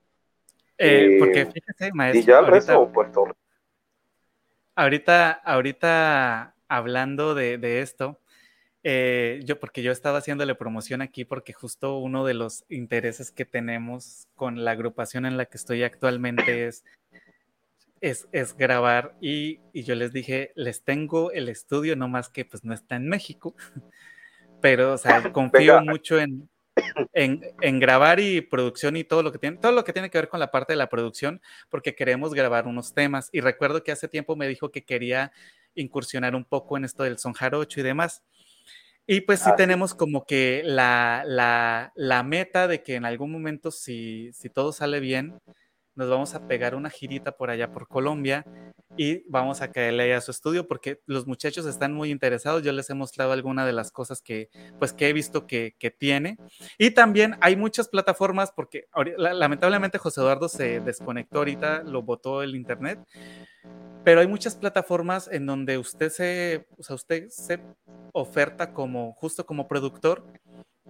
Eh, 0.79 1.17
porque 1.19 1.41
eh, 1.41 1.45
fíjese, 1.45 1.91
maestro. 1.93 2.21
Y 2.21 2.25
ya 2.25 2.39
el 2.39 2.47
resto, 2.47 2.91
Puerto 2.91 3.25
Rico. 3.25 3.37
Ahorita, 4.73 5.31
ahorita 5.31 6.55
hablando 6.67 7.35
de, 7.35 7.81
esto, 7.81 8.19
eh, 8.83 9.41
yo, 9.45 9.59
porque 9.59 9.83
yo 9.83 9.91
estaba 9.91 10.17
haciéndole 10.17 10.55
promoción 10.55 11.03
aquí, 11.03 11.23
porque 11.23 11.53
justo 11.53 11.99
uno 11.99 12.25
de 12.25 12.33
los 12.33 12.65
intereses 12.67 13.31
que 13.31 13.45
tenemos 13.45 14.27
con 14.35 14.65
la 14.65 14.71
agrupación 14.71 15.27
en 15.27 15.37
la 15.37 15.45
que 15.45 15.57
estoy 15.57 15.83
actualmente 15.83 16.67
es, 16.67 16.83
es, 18.05 18.27
es 18.31 18.55
grabar. 18.55 19.15
Y, 19.19 19.59
y, 19.73 19.83
yo 19.83 19.95
les 19.95 20.13
dije, 20.13 20.51
les 20.55 20.83
tengo 20.83 21.31
el 21.31 21.49
estudio, 21.49 21.95
no 21.95 22.07
más 22.07 22.29
que 22.29 22.45
pues 22.45 22.63
no 22.63 22.73
está 22.73 22.95
en 22.95 23.07
México, 23.07 23.55
pero 24.61 24.93
o 24.93 24.97
sea, 24.97 25.21
confío 25.33 25.81
mucho 25.81 26.19
en, 26.19 26.47
en, 27.13 27.79
grabar 27.79 28.19
y 28.19 28.41
producción 28.41 28.95
y 28.95 29.03
todo 29.03 29.23
lo 29.23 29.31
que 29.31 29.39
tiene, 29.39 29.57
todo 29.57 29.71
lo 29.71 29.83
que 29.83 29.93
tiene 29.93 30.11
que 30.11 30.19
ver 30.19 30.29
con 30.29 30.39
la 30.39 30.51
parte 30.51 30.73
de 30.73 30.77
la 30.77 30.87
producción, 30.87 31.41
porque 31.69 31.95
queremos 31.95 32.35
grabar 32.35 32.67
unos 32.67 32.93
temas. 32.93 33.29
Y 33.31 33.41
recuerdo 33.41 33.83
que 33.83 33.91
hace 33.91 34.07
tiempo 34.07 34.35
me 34.35 34.47
dijo 34.47 34.69
que 34.69 34.85
quería 34.85 35.31
incursionar 35.73 36.35
un 36.35 36.45
poco 36.45 36.77
en 36.77 36.85
esto 36.85 37.03
del 37.03 37.17
son 37.17 37.33
jarocho 37.33 37.79
y 37.79 37.83
demás. 37.83 38.23
Y 39.07 39.21
pues 39.21 39.39
sí 39.39 39.49
tenemos 39.55 39.93
como 39.93 40.25
que 40.25 40.61
la, 40.65 41.23
la, 41.25 41.91
la, 41.95 42.23
meta 42.23 42.67
de 42.67 42.81
que 42.81 42.95
en 42.95 43.05
algún 43.05 43.31
momento, 43.31 43.69
si, 43.69 44.31
si 44.33 44.49
todo 44.49 44.71
sale 44.71 44.99
bien, 44.99 45.39
nos 45.95 46.09
vamos 46.09 46.35
a 46.35 46.47
pegar 46.47 46.75
una 46.75 46.89
girita 46.89 47.31
por 47.31 47.49
allá 47.49 47.71
por 47.71 47.87
Colombia 47.87 48.45
y 48.97 49.23
vamos 49.29 49.61
a 49.61 49.71
caerle 49.71 50.13
a 50.13 50.21
su 50.21 50.31
estudio 50.31 50.67
porque 50.67 51.01
los 51.05 51.25
muchachos 51.27 51.65
están 51.65 51.93
muy 51.93 52.11
interesados. 52.11 52.63
Yo 52.63 52.71
les 52.71 52.89
he 52.89 52.93
mostrado 52.93 53.31
algunas 53.31 53.65
de 53.65 53.73
las 53.73 53.91
cosas 53.91 54.21
que, 54.21 54.49
pues, 54.79 54.93
que 54.93 55.09
he 55.09 55.13
visto 55.13 55.47
que, 55.47 55.75
que 55.79 55.91
tiene. 55.91 56.37
Y 56.77 56.91
también 56.91 57.37
hay 57.41 57.55
muchas 57.55 57.87
plataformas 57.87 58.51
porque 58.51 58.87
lamentablemente 59.17 59.97
José 59.97 60.21
Eduardo 60.21 60.49
se 60.49 60.79
desconectó 60.81 61.39
ahorita, 61.39 61.83
lo 61.83 62.03
botó 62.03 62.43
el 62.43 62.55
internet. 62.55 62.99
Pero 64.03 64.21
hay 64.21 64.27
muchas 64.27 64.55
plataformas 64.55 65.27
en 65.31 65.45
donde 65.45 65.77
usted 65.77 66.09
se, 66.09 66.67
o 66.77 66.83
sea, 66.83 66.95
usted 66.95 67.29
se 67.29 67.59
oferta 68.13 68.71
como, 68.71 69.13
justo 69.13 69.45
como 69.45 69.67
productor 69.67 70.23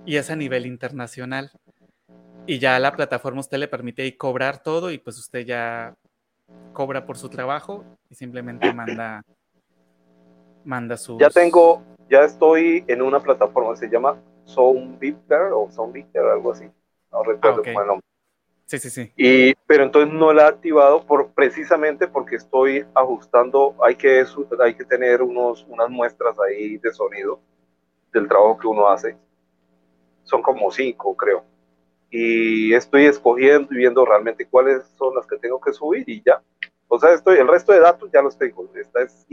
y 0.06 0.18
es 0.18 0.30
a 0.30 0.36
nivel 0.36 0.66
internacional 0.66 1.52
y 2.48 2.60
ya 2.60 2.80
la 2.80 2.96
plataforma 2.96 3.40
usted 3.40 3.58
le 3.58 3.68
permite 3.68 4.18
cobrar 4.18 4.62
todo 4.62 4.92
y 4.92 4.98
pues 4.98 5.18
usted 5.18 5.46
ya 5.46 5.96
cobra 6.74 7.06
por 7.06 7.18
su 7.18 7.30
trabajo 7.30 7.84
y 8.10 8.16
simplemente 8.16 8.72
manda 8.74 9.24
manda 10.64 10.98
su 10.98 11.18
ya 11.18 11.30
tengo 11.30 11.84
ya 12.10 12.20
estoy 12.20 12.84
en 12.88 13.02
una 13.02 13.20
plataforma 13.20 13.76
se 13.76 13.90
llama 13.90 14.22
Soundbeater 14.46 15.52
o 15.54 15.70
Soundbeater 15.72 16.24
algo 16.24 16.52
así. 16.52 16.70
No 17.12 17.24
recuerdo 17.24 17.64
ah, 17.66 17.70
el 17.70 17.88
nombre. 17.88 18.06
Sí 18.66 18.80
sí 18.80 18.90
sí. 18.90 19.12
Y 19.16 19.54
pero 19.68 19.84
entonces 19.84 20.14
no 20.14 20.34
la 20.34 20.44
he 20.44 20.48
activado 20.48 21.06
por 21.06 21.32
precisamente 21.34 22.08
porque 22.08 22.36
estoy 22.36 22.86
ajustando 22.94 23.76
hay 23.84 23.96
que 23.96 24.24
hay 24.64 24.76
que 24.76 24.86
tener 24.86 25.22
unos 25.22 25.66
unas 25.68 25.90
muestras 25.90 26.38
ahí 26.40 26.78
de 26.78 26.94
sonido 26.94 27.40
del 28.14 28.28
trabajo 28.28 28.58
que 28.58 28.68
uno 28.68 28.88
hace. 28.88 29.18
Son 30.24 30.42
como 30.42 30.72
cinco 30.72 31.16
creo 31.16 31.44
y 32.18 32.74
estoy 32.74 33.08
escogiendo 33.08 33.74
y 33.74 33.78
viendo 33.78 34.06
realmente 34.06 34.48
cuáles 34.48 34.84
son 34.98 35.14
las 35.16 35.28
que 35.28 35.36
tengo 35.38 35.60
que 35.60 35.74
subir 35.74 36.08
y 36.08 36.24
ya. 36.26 36.42
O 36.88 36.98
sea, 36.98 37.14
estoy, 37.14 37.40
el 37.40 37.48
resto 37.48 37.74
de 37.74 37.82
datos 37.82 38.10
ya 38.14 38.22
los 38.22 38.38
tengo. 38.38 38.72
Esta 38.74 39.02
es 39.02 39.28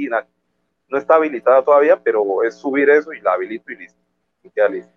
no 0.89 0.99
está 0.99 1.15
habilitada 1.15 1.63
todavía, 1.63 2.03
pero 2.03 2.43
es 2.43 2.57
subir 2.57 2.91
eso 2.91 3.13
y 3.13 3.21
la 3.21 3.35
habilito 3.35 3.71
y 3.71 3.77
listo. 3.77 4.03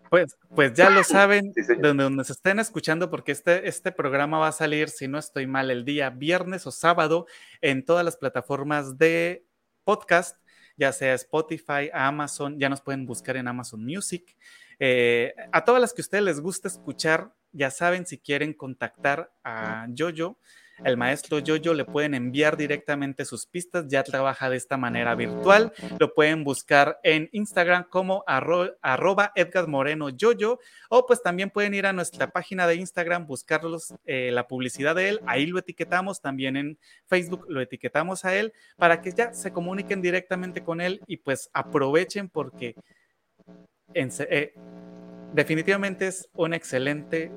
Pues, 0.09 0.36
pues 0.55 0.73
ya 0.73 0.89
lo 0.89 1.03
saben, 1.03 1.53
donde, 1.79 2.05
donde 2.05 2.23
se 2.23 2.33
estén 2.33 2.57
escuchando, 2.57 3.11
porque 3.11 3.31
este, 3.31 3.67
este 3.67 3.91
programa 3.91 4.39
va 4.39 4.47
a 4.47 4.51
salir, 4.51 4.89
si 4.89 5.07
no 5.07 5.19
estoy 5.19 5.45
mal, 5.45 5.69
el 5.69 5.86
día 5.86 6.09
viernes 6.09 6.65
o 6.65 6.71
sábado 6.71 7.27
en 7.61 7.86
todas 7.86 8.03
las 8.03 8.17
plataformas 8.17 8.97
de 8.97 9.45
podcast, 9.83 10.41
ya 10.75 10.91
sea 10.91 11.13
Spotify, 11.13 11.91
Amazon, 11.93 12.59
ya 12.59 12.67
nos 12.67 12.81
pueden 12.81 13.05
buscar 13.05 13.38
en 13.38 13.47
Amazon 13.47 13.86
Music. 13.86 14.36
Eh, 14.79 15.36
a 15.51 15.63
todas 15.63 15.79
las 15.79 15.93
que 15.93 16.01
a 16.01 16.03
ustedes 16.03 16.23
les 16.23 16.41
gusta 16.41 16.67
escuchar, 16.67 17.31
ya 17.56 17.72
saben 17.72 18.06
si 18.06 18.18
quieren 18.18 18.53
contactar 18.53 19.32
a 19.43 19.88
Jojo 19.97 20.38
el 20.84 20.97
maestro 20.97 21.39
Yoyo 21.39 21.74
le 21.74 21.86
pueden 21.86 22.14
enviar 22.14 22.58
directamente 22.58 23.24
sus 23.24 23.45
pistas, 23.45 23.86
ya 23.88 24.03
trabaja 24.03 24.49
de 24.49 24.58
esta 24.58 24.76
manera 24.76 25.16
virtual, 25.16 25.72
lo 25.99 26.14
pueden 26.14 26.43
buscar 26.43 26.99
en 27.03 27.30
Instagram 27.32 27.86
como 27.89 28.24
arroba 28.28 29.32
Edgar 29.36 29.68
Moreno 29.68 30.10
Yoyo, 30.10 30.60
o 30.89 31.06
pues 31.06 31.22
también 31.22 31.49
pueden 31.49 31.74
ir 31.74 31.86
a 31.86 31.93
nuestra 31.93 32.32
página 32.32 32.68
de 32.68 32.76
Instagram, 32.76 33.26
buscarlos 33.26 33.93
eh, 34.06 34.32
la 34.34 34.47
publicidad 34.47 34.95
de 34.95 35.10
él, 35.10 35.22
ahí 35.28 35.45
lo 35.45 35.60
etiquetamos, 35.60 36.22
también 36.22 36.58
en 36.58 36.78
Facebook 37.06 37.45
lo 37.47 37.62
etiquetamos 37.62 38.26
a 38.26 38.36
él, 38.36 38.51
para 38.76 39.01
que 39.01 39.14
ya 39.14 39.34
se 39.34 39.53
comuniquen 39.53 40.01
directamente 40.01 40.64
con 40.64 40.82
él 40.82 41.01
y 41.08 41.18
pues 41.18 41.49
aprovechen 41.53 42.28
porque 42.28 42.76
eh, 43.93 44.53
definitivamente 45.36 46.07
es 46.07 46.29
un 46.33 46.53
excelente 46.53 47.31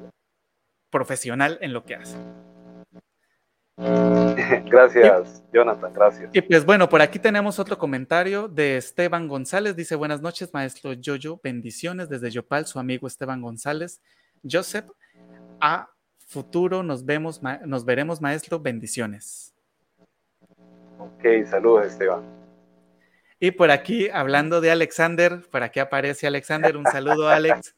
profesional 0.90 1.58
en 1.60 1.72
lo 1.72 1.84
que 1.84 1.96
hace. 1.96 2.16
Gracias, 4.64 5.42
Jonathan, 5.52 5.92
gracias. 5.92 6.30
Y 6.32 6.40
pues 6.40 6.64
bueno, 6.64 6.88
por 6.88 7.00
aquí 7.02 7.18
tenemos 7.18 7.58
otro 7.58 7.78
comentario 7.78 8.48
de 8.48 8.76
Esteban 8.76 9.28
González. 9.28 9.76
Dice, 9.76 9.94
buenas 9.94 10.20
noches, 10.20 10.52
maestro 10.52 10.94
Yoyo, 10.94 11.40
bendiciones 11.42 12.08
desde 12.08 12.30
Yopal, 12.30 12.66
su 12.66 12.78
amigo 12.78 13.06
Esteban 13.06 13.42
González. 13.42 14.00
Joseph, 14.42 14.86
a 15.60 15.90
futuro 16.26 16.82
nos 16.82 17.04
vemos, 17.04 17.40
nos 17.66 17.84
veremos, 17.84 18.20
maestro, 18.20 18.58
bendiciones. 18.58 19.54
Ok, 20.98 21.46
saludos, 21.46 21.86
Esteban. 21.86 22.22
Y 23.38 23.52
por 23.52 23.70
aquí, 23.70 24.08
hablando 24.08 24.60
de 24.60 24.70
Alexander, 24.70 25.42
por 25.50 25.62
aquí 25.62 25.78
aparece 25.78 26.26
Alexander, 26.26 26.76
un 26.76 26.84
saludo, 26.84 27.28
Alex. 27.28 27.74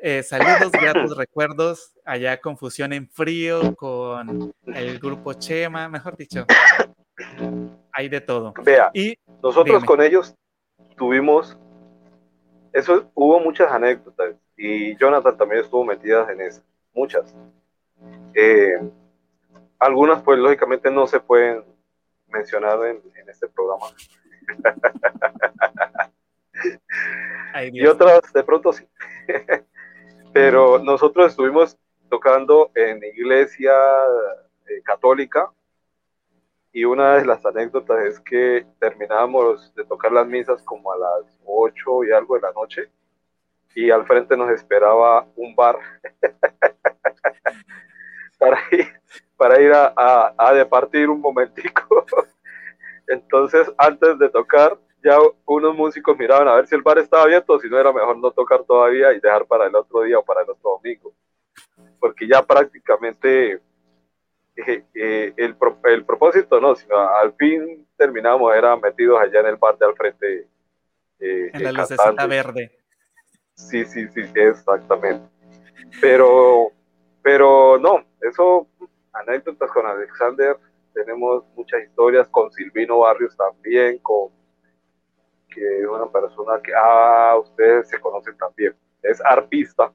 Eh, 0.00 0.22
saludos, 0.22 0.70
gratos 0.70 1.16
recuerdos. 1.16 1.92
Allá 2.04 2.40
confusión 2.40 2.92
en 2.92 3.08
frío 3.08 3.74
con 3.74 4.54
el 4.66 4.98
grupo 5.00 5.34
Chema, 5.34 5.88
mejor 5.88 6.16
dicho. 6.16 6.46
Hay 7.92 8.08
de 8.08 8.20
todo. 8.20 8.54
Vea, 8.62 8.92
y 8.94 9.18
nosotros 9.42 9.84
con 9.84 10.00
ellos 10.00 10.36
tuvimos, 10.96 11.58
eso 12.72 13.10
hubo 13.14 13.40
muchas 13.40 13.72
anécdotas 13.72 14.36
y 14.56 14.96
Jonathan 14.98 15.36
también 15.36 15.62
estuvo 15.62 15.84
metida 15.84 16.30
en 16.30 16.42
eso, 16.42 16.62
muchas. 16.94 17.34
Eh, 18.34 18.80
algunas, 19.80 20.22
pues 20.22 20.38
lógicamente 20.38 20.92
no 20.92 21.08
se 21.08 21.18
pueden 21.18 21.64
mencionar 22.28 22.78
en, 22.86 23.02
este 23.28 23.48
programa. 23.48 23.86
y 27.72 27.84
otras 27.84 28.32
de 28.32 28.44
pronto 28.44 28.72
sí. 28.72 28.86
Pero 30.40 30.78
nosotros 30.78 31.32
estuvimos 31.32 31.76
tocando 32.08 32.70
en 32.76 33.02
iglesia 33.02 33.72
eh, 34.68 34.80
católica 34.84 35.50
y 36.72 36.84
una 36.84 37.16
de 37.16 37.26
las 37.26 37.44
anécdotas 37.44 38.04
es 38.04 38.20
que 38.20 38.64
terminábamos 38.78 39.74
de 39.74 39.84
tocar 39.84 40.12
las 40.12 40.28
misas 40.28 40.62
como 40.62 40.92
a 40.92 40.96
las 40.96 41.40
8 41.44 42.04
y 42.04 42.12
algo 42.12 42.36
de 42.36 42.42
la 42.42 42.52
noche 42.52 42.88
y 43.74 43.90
al 43.90 44.06
frente 44.06 44.36
nos 44.36 44.50
esperaba 44.50 45.26
un 45.34 45.56
bar 45.56 45.76
para 48.38 48.60
ir, 48.70 48.86
para 49.36 49.60
ir 49.60 49.72
a, 49.72 49.92
a, 49.96 50.34
a 50.38 50.54
departir 50.54 51.10
un 51.10 51.20
momentico. 51.20 52.06
Entonces, 53.08 53.68
antes 53.76 54.16
de 54.20 54.28
tocar, 54.28 54.78
ya 55.02 55.18
unos 55.46 55.76
músicos 55.76 56.16
miraban 56.18 56.48
a 56.48 56.56
ver 56.56 56.66
si 56.66 56.74
el 56.74 56.82
bar 56.82 56.98
estaba 56.98 57.22
abierto 57.24 57.54
o 57.54 57.58
si 57.58 57.68
no 57.68 57.78
era 57.78 57.92
mejor 57.92 58.18
no 58.18 58.30
tocar 58.30 58.64
todavía 58.64 59.12
y 59.12 59.20
dejar 59.20 59.46
para 59.46 59.66
el 59.66 59.74
otro 59.74 60.02
día 60.02 60.18
o 60.18 60.24
para 60.24 60.42
el 60.42 60.50
otro 60.50 60.70
domingo. 60.70 61.12
Porque 62.00 62.26
ya 62.26 62.44
prácticamente 62.44 63.60
eh, 64.56 64.84
eh, 64.94 65.32
el, 65.36 65.56
el, 65.84 66.04
propósito 66.04 66.60
no, 66.60 66.74
sino 66.74 66.98
al 66.98 67.32
fin 67.34 67.86
terminamos, 67.96 68.54
eran 68.54 68.80
metidos 68.80 69.20
allá 69.20 69.40
en 69.40 69.46
el 69.46 69.56
bar 69.56 69.78
de 69.78 69.86
al 69.86 69.94
frente. 69.94 70.48
Eh, 71.20 71.50
en 71.52 71.62
la 71.62 71.72
lucecita 71.72 72.26
verde. 72.26 72.78
Sí, 73.54 73.84
sí, 73.84 74.08
sí, 74.08 74.22
exactamente. 74.34 75.28
Pero, 76.00 76.72
pero 77.22 77.78
no, 77.78 78.04
eso, 78.20 78.68
anécdotas 79.12 79.70
con 79.70 79.86
Alexander, 79.86 80.56
tenemos 80.92 81.44
muchas 81.56 81.82
historias, 81.82 82.28
con 82.28 82.52
Silvino 82.52 82.98
Barrios 83.00 83.36
también, 83.36 83.98
con 83.98 84.30
que 85.58 85.86
una 85.86 86.06
persona 86.06 86.60
que, 86.62 86.72
ah, 86.74 87.36
ustedes 87.40 87.88
se 87.88 88.00
conocen 88.00 88.36
también, 88.36 88.74
es 89.02 89.20
arpista. 89.24 89.92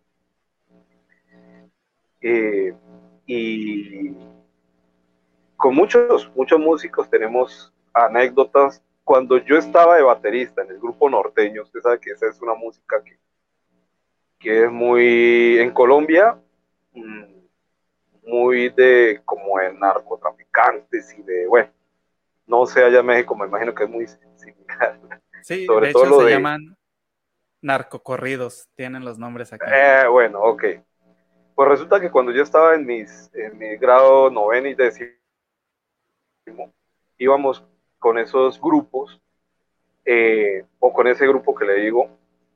Eh, 2.21 2.73
y 3.25 4.15
con 5.57 5.75
muchos, 5.75 6.31
muchos 6.35 6.59
músicos 6.59 7.09
tenemos 7.09 7.73
anécdotas. 7.93 8.81
Cuando 9.03 9.37
yo 9.37 9.57
estaba 9.57 9.97
de 9.97 10.03
baterista 10.03 10.61
en 10.61 10.69
el 10.71 10.79
grupo 10.79 11.09
norteño, 11.09 11.63
usted 11.63 11.81
sabe 11.81 11.99
que 11.99 12.11
esa 12.11 12.27
es 12.27 12.41
una 12.41 12.53
música 12.53 13.03
que, 13.03 13.17
que 14.39 14.65
es 14.65 14.71
muy, 14.71 15.59
en 15.59 15.71
Colombia, 15.71 16.37
mm, 16.93 17.23
muy 18.25 18.69
de 18.69 19.21
como 19.25 19.59
en 19.59 19.79
narcotraficantes 19.79 21.17
y 21.17 21.23
de, 21.23 21.47
bueno, 21.47 21.69
no 22.47 22.65
sé 22.65 22.83
allá 22.83 23.03
México, 23.03 23.35
me 23.35 23.47
imagino 23.47 23.73
que 23.73 23.83
es 23.83 23.89
muy 23.89 24.07
similar. 24.07 24.99
Sí, 25.43 25.67
de 25.67 25.89
hecho 25.89 26.21
se 26.21 26.29
llaman 26.29 26.77
narcocorridos, 27.61 28.67
tienen 28.75 29.05
los 29.05 29.17
nombres 29.17 29.53
aquí. 29.53 29.65
Eh, 29.71 30.07
bueno, 30.09 30.41
ok. 30.41 30.63
Pues 31.55 31.69
resulta 31.69 31.99
que 31.99 32.09
cuando 32.09 32.31
yo 32.31 32.41
estaba 32.41 32.75
en, 32.75 32.85
mis, 32.85 33.29
en 33.33 33.57
mi 33.57 33.77
grado 33.77 34.29
noveno 34.29 34.67
y 34.67 34.73
décimo, 34.73 35.13
íbamos 37.17 37.63
con 37.99 38.17
esos 38.17 38.59
grupos, 38.59 39.21
eh, 40.05 40.65
o 40.79 40.91
con 40.91 41.07
ese 41.07 41.27
grupo 41.27 41.53
que 41.55 41.65
le 41.65 41.75
digo, 41.75 42.09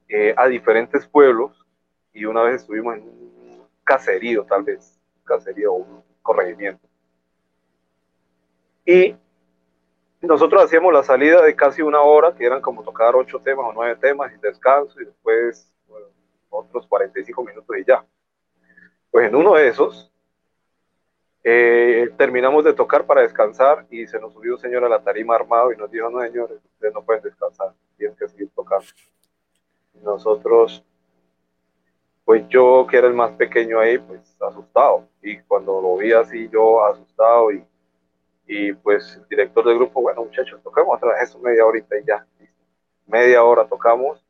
eh, 0.09 0.33
a 0.35 0.47
diferentes 0.47 1.07
pueblos, 1.07 1.65
y 2.13 2.25
una 2.25 2.41
vez 2.41 2.61
estuvimos 2.61 2.95
en 2.95 3.03
un 3.03 3.67
caserío, 3.83 4.45
tal 4.45 4.63
vez, 4.63 4.99
un 5.19 5.23
caserío 5.23 5.73
o 5.73 5.75
un 5.77 6.03
corregimiento. 6.21 6.87
Y 8.85 9.15
nosotros 10.21 10.63
hacíamos 10.63 10.93
la 10.93 11.03
salida 11.03 11.41
de 11.43 11.55
casi 11.55 11.81
una 11.81 12.01
hora, 12.01 12.33
que 12.33 12.45
eran 12.45 12.61
como 12.61 12.83
tocar 12.83 13.15
ocho 13.15 13.39
temas 13.39 13.67
o 13.67 13.73
nueve 13.73 13.95
temas 13.97 14.31
y 14.33 14.39
descanso, 14.39 14.99
y 14.99 15.05
después 15.05 15.71
otros 16.49 16.87
45 16.87 17.43
minutos 17.43 17.77
y 17.77 17.83
ya. 17.85 18.03
Pues 19.11 19.27
en 19.27 19.35
uno 19.35 19.53
de 19.53 19.67
esos, 19.67 20.11
eh, 21.43 22.09
terminamos 22.17 22.63
de 22.65 22.73
tocar 22.73 23.05
para 23.05 23.21
descansar 23.21 23.85
y 23.89 24.07
se 24.07 24.19
nos 24.19 24.33
subió 24.33 24.53
un 24.55 24.59
señor 24.59 24.83
a 24.83 24.89
la 24.89 25.01
tarima 25.01 25.35
armado 25.35 25.71
y 25.71 25.77
nos 25.77 25.89
dijo, 25.91 26.09
no 26.09 26.21
señores, 26.21 26.57
ustedes 26.73 26.93
no 26.93 27.03
pueden 27.03 27.23
descansar, 27.23 27.73
tienen 27.97 28.17
que 28.17 28.27
seguir 28.27 28.49
tocando. 28.55 28.85
nosotros, 30.03 30.83
pues 32.25 32.47
yo 32.49 32.85
que 32.89 32.97
era 32.97 33.07
el 33.07 33.13
más 33.13 33.31
pequeño 33.31 33.79
ahí, 33.79 33.97
pues 33.97 34.35
asustado. 34.41 35.07
Y 35.21 35.39
cuando 35.39 35.81
lo 35.81 35.97
vi 35.97 36.11
así, 36.11 36.49
yo 36.49 36.83
asustado 36.85 37.51
y 37.51 37.63
y 38.47 38.71
pues 38.71 39.21
director 39.29 39.65
del 39.65 39.77
grupo, 39.77 40.01
bueno 40.01 40.23
muchachos, 40.23 40.61
tocamos 40.63 40.95
otra 40.95 41.13
vez 41.13 41.23
eso 41.23 41.39
media 41.39 41.65
horita 41.65 41.97
y 41.97 42.05
ya. 42.05 42.25
Media 43.05 43.43
hora 43.43 43.67
tocamos. 43.67 44.25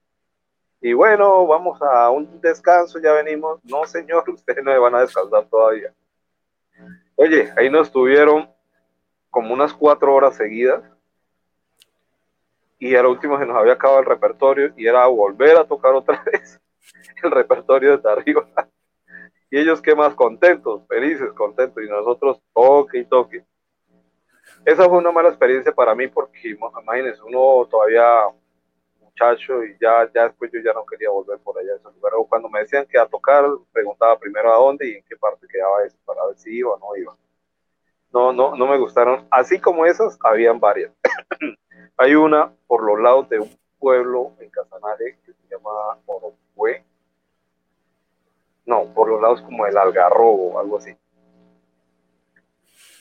Y 0.82 0.94
bueno, 0.94 1.46
vamos 1.46 1.80
a 1.82 2.10
un 2.10 2.42
descanso, 2.42 3.00
ya 3.00 3.14
venimos. 3.14 3.60
No, 3.64 3.86
señor, 3.86 4.28
ustedes 4.30 4.64
no 4.64 4.82
van 4.82 4.96
a 4.96 5.02
descansar 5.02 5.46
todavía. 5.46 5.94
Oye, 7.16 7.52
ahí 7.56 7.70
nos 7.70 7.92
tuvieron 7.92 8.50
como 9.30 9.54
unas 9.54 9.74
cuatro 9.74 10.14
horas 10.14 10.36
seguidas. 10.36 10.84
Y 12.80 12.96
al 12.96 13.08
último 13.08 13.40
se 13.40 13.46
nos 13.46 13.58
había 13.58 13.74
acabado 13.74 14.00
el 14.00 14.06
repertorio 14.06 14.72
y 14.78 14.86
era 14.88 15.06
volver 15.08 15.58
a 15.58 15.66
tocar 15.66 15.94
otra 15.94 16.24
vez 16.32 16.60
el 17.24 17.32
repertorio 17.32 17.98
de 17.98 18.12
arriba. 18.12 18.48
Y 19.50 19.58
ellos 19.58 19.82
qué 19.82 19.96
más 19.96 20.14
contentos, 20.14 20.86
felices, 20.90 21.32
contentos. 21.32 21.82
Y 21.82 21.88
nosotros 21.88 22.42
toque 22.54 22.98
y 22.98 23.06
toque 23.06 23.46
esa 24.68 24.90
fue 24.90 24.98
una 24.98 25.14
mala 25.14 25.30
experiencia 25.30 25.72
para 25.72 25.96
mí 25.96 26.10
porque, 26.10 26.50
imagínense, 26.50 27.22
uno 27.24 27.66
todavía 27.68 28.04
muchacho 29.00 29.64
y 29.64 29.78
ya, 29.80 30.12
ya 30.14 30.24
después 30.24 30.52
yo 30.52 30.60
ya 30.60 30.74
no 30.74 30.86
quería 30.86 31.10
volver 31.10 31.40
por 31.40 31.58
allá 31.58 31.72
a 31.72 31.76
ese 31.78 31.90
lugar. 31.96 32.12
O 32.18 32.28
cuando 32.28 32.50
me 32.50 32.60
decían 32.60 32.86
que 32.86 33.00
a 33.00 33.06
tocar, 33.06 33.46
preguntaba 33.72 34.20
primero 34.20 34.54
a 34.54 34.58
dónde 34.58 34.90
y 34.90 34.96
en 34.96 35.04
qué 35.06 35.16
parte 35.16 35.48
quedaba 35.48 35.86
eso 35.86 35.98
para 36.04 36.26
ver 36.26 36.38
si 36.38 36.58
iba 36.58 36.72
o 36.74 36.80
no 36.80 36.98
iba. 36.98 37.16
No, 38.12 38.34
no, 38.34 38.58
no 38.58 38.68
me 38.68 38.78
gustaron. 38.78 39.26
Así 39.32 39.58
como 39.58 39.86
esas, 39.86 40.20
habían 40.22 40.60
varias. 40.60 40.92
Hay 41.98 42.16
una 42.16 42.52
por 42.68 42.84
los 42.84 43.00
lados 43.00 43.30
de 43.30 43.40
un 43.40 43.58
pueblo 43.80 44.34
en 44.42 44.50
Casanare 44.50 45.18
que 45.26 45.32
se 45.32 45.48
llama 45.50 45.98
Orofue. 46.08 46.84
No, 48.66 48.94
por 48.94 49.08
los 49.08 49.22
lados 49.22 49.42
como 49.44 49.66
el 49.66 49.78
Algarrobo, 49.78 50.60
algo 50.60 50.76
así. 50.76 50.94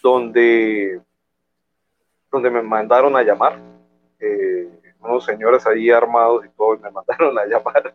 Donde, 0.01 1.01
donde 2.37 2.51
me 2.51 2.63
mandaron 2.63 3.17
a 3.17 3.23
llamar. 3.23 3.59
Eh, 4.21 4.69
unos 5.01 5.25
señores 5.25 5.67
ahí 5.67 5.91
armados 5.91 6.45
y 6.45 6.49
todo, 6.51 6.79
me 6.79 6.91
mandaron 6.91 7.39
a 7.39 7.47
llamar. 7.47 7.95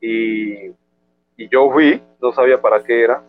Y, 0.00 0.68
y 1.36 1.48
yo 1.50 1.70
fui, 1.70 2.02
no 2.20 2.32
sabía 2.32 2.60
para 2.60 2.82
qué 2.82 3.04
era, 3.04 3.22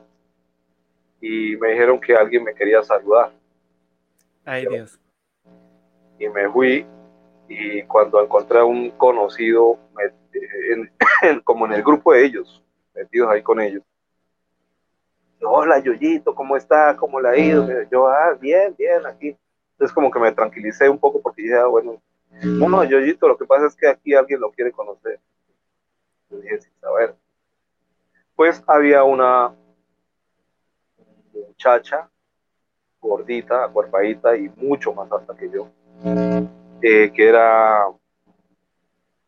y 1.22 1.56
me 1.58 1.72
dijeron 1.72 2.00
que 2.00 2.16
alguien 2.16 2.44
me 2.44 2.54
quería 2.54 2.82
saludar. 2.84 3.32
Ay, 4.46 4.66
Dios. 4.66 5.00
Y 6.20 6.28
me 6.30 6.50
fui 6.50 6.86
y 7.48 7.84
cuando 7.84 8.24
encontré 8.24 8.60
a 8.60 8.66
un 8.66 8.92
conocido, 8.92 9.78
como 11.44 11.66
en 11.66 11.74
el 11.74 11.84
grupo 11.84 12.14
de 12.14 12.26
ellos, 12.26 12.64
metidos 12.94 13.30
ahí 13.30 13.42
con 13.42 13.60
ellos, 13.60 13.84
hola 15.42 15.80
Yoyito, 15.80 16.34
¿cómo 16.34 16.56
está? 16.56 16.96
¿Cómo 16.96 17.20
le 17.20 17.30
ha 17.30 17.38
ido? 17.38 17.68
Yo, 17.92 18.08
ah, 18.08 18.38
bien, 18.40 18.74
bien, 18.78 19.06
aquí. 19.06 19.36
Entonces 19.74 19.94
como 19.94 20.10
que 20.12 20.20
me 20.20 20.32
tranquilicé 20.32 20.90
un 20.90 21.00
poco 21.00 21.22
porque 21.22 21.44
dije, 21.44 21.56
ah, 21.56 21.66
bueno, 21.66 22.02
no, 22.42 22.84
Yoyito, 22.84 23.28
lo 23.28 23.38
que 23.38 23.46
pasa 23.46 23.68
es 23.68 23.76
que 23.76 23.88
aquí 23.88 24.14
alguien 24.14 24.40
lo 24.40 24.52
quiere 24.52 24.72
conocer. 24.72 25.20
Pues 28.36 28.64
había 28.68 29.04
una 29.04 29.54
muchacha 31.34 32.10
gordita, 33.00 33.66
acuerpadita 33.66 34.36
y 34.36 34.50
mucho 34.56 34.94
más 34.94 35.12
alta 35.12 35.36
que 35.36 35.50
yo, 35.50 35.68
eh, 36.82 37.12
que 37.14 37.28
era 37.28 37.86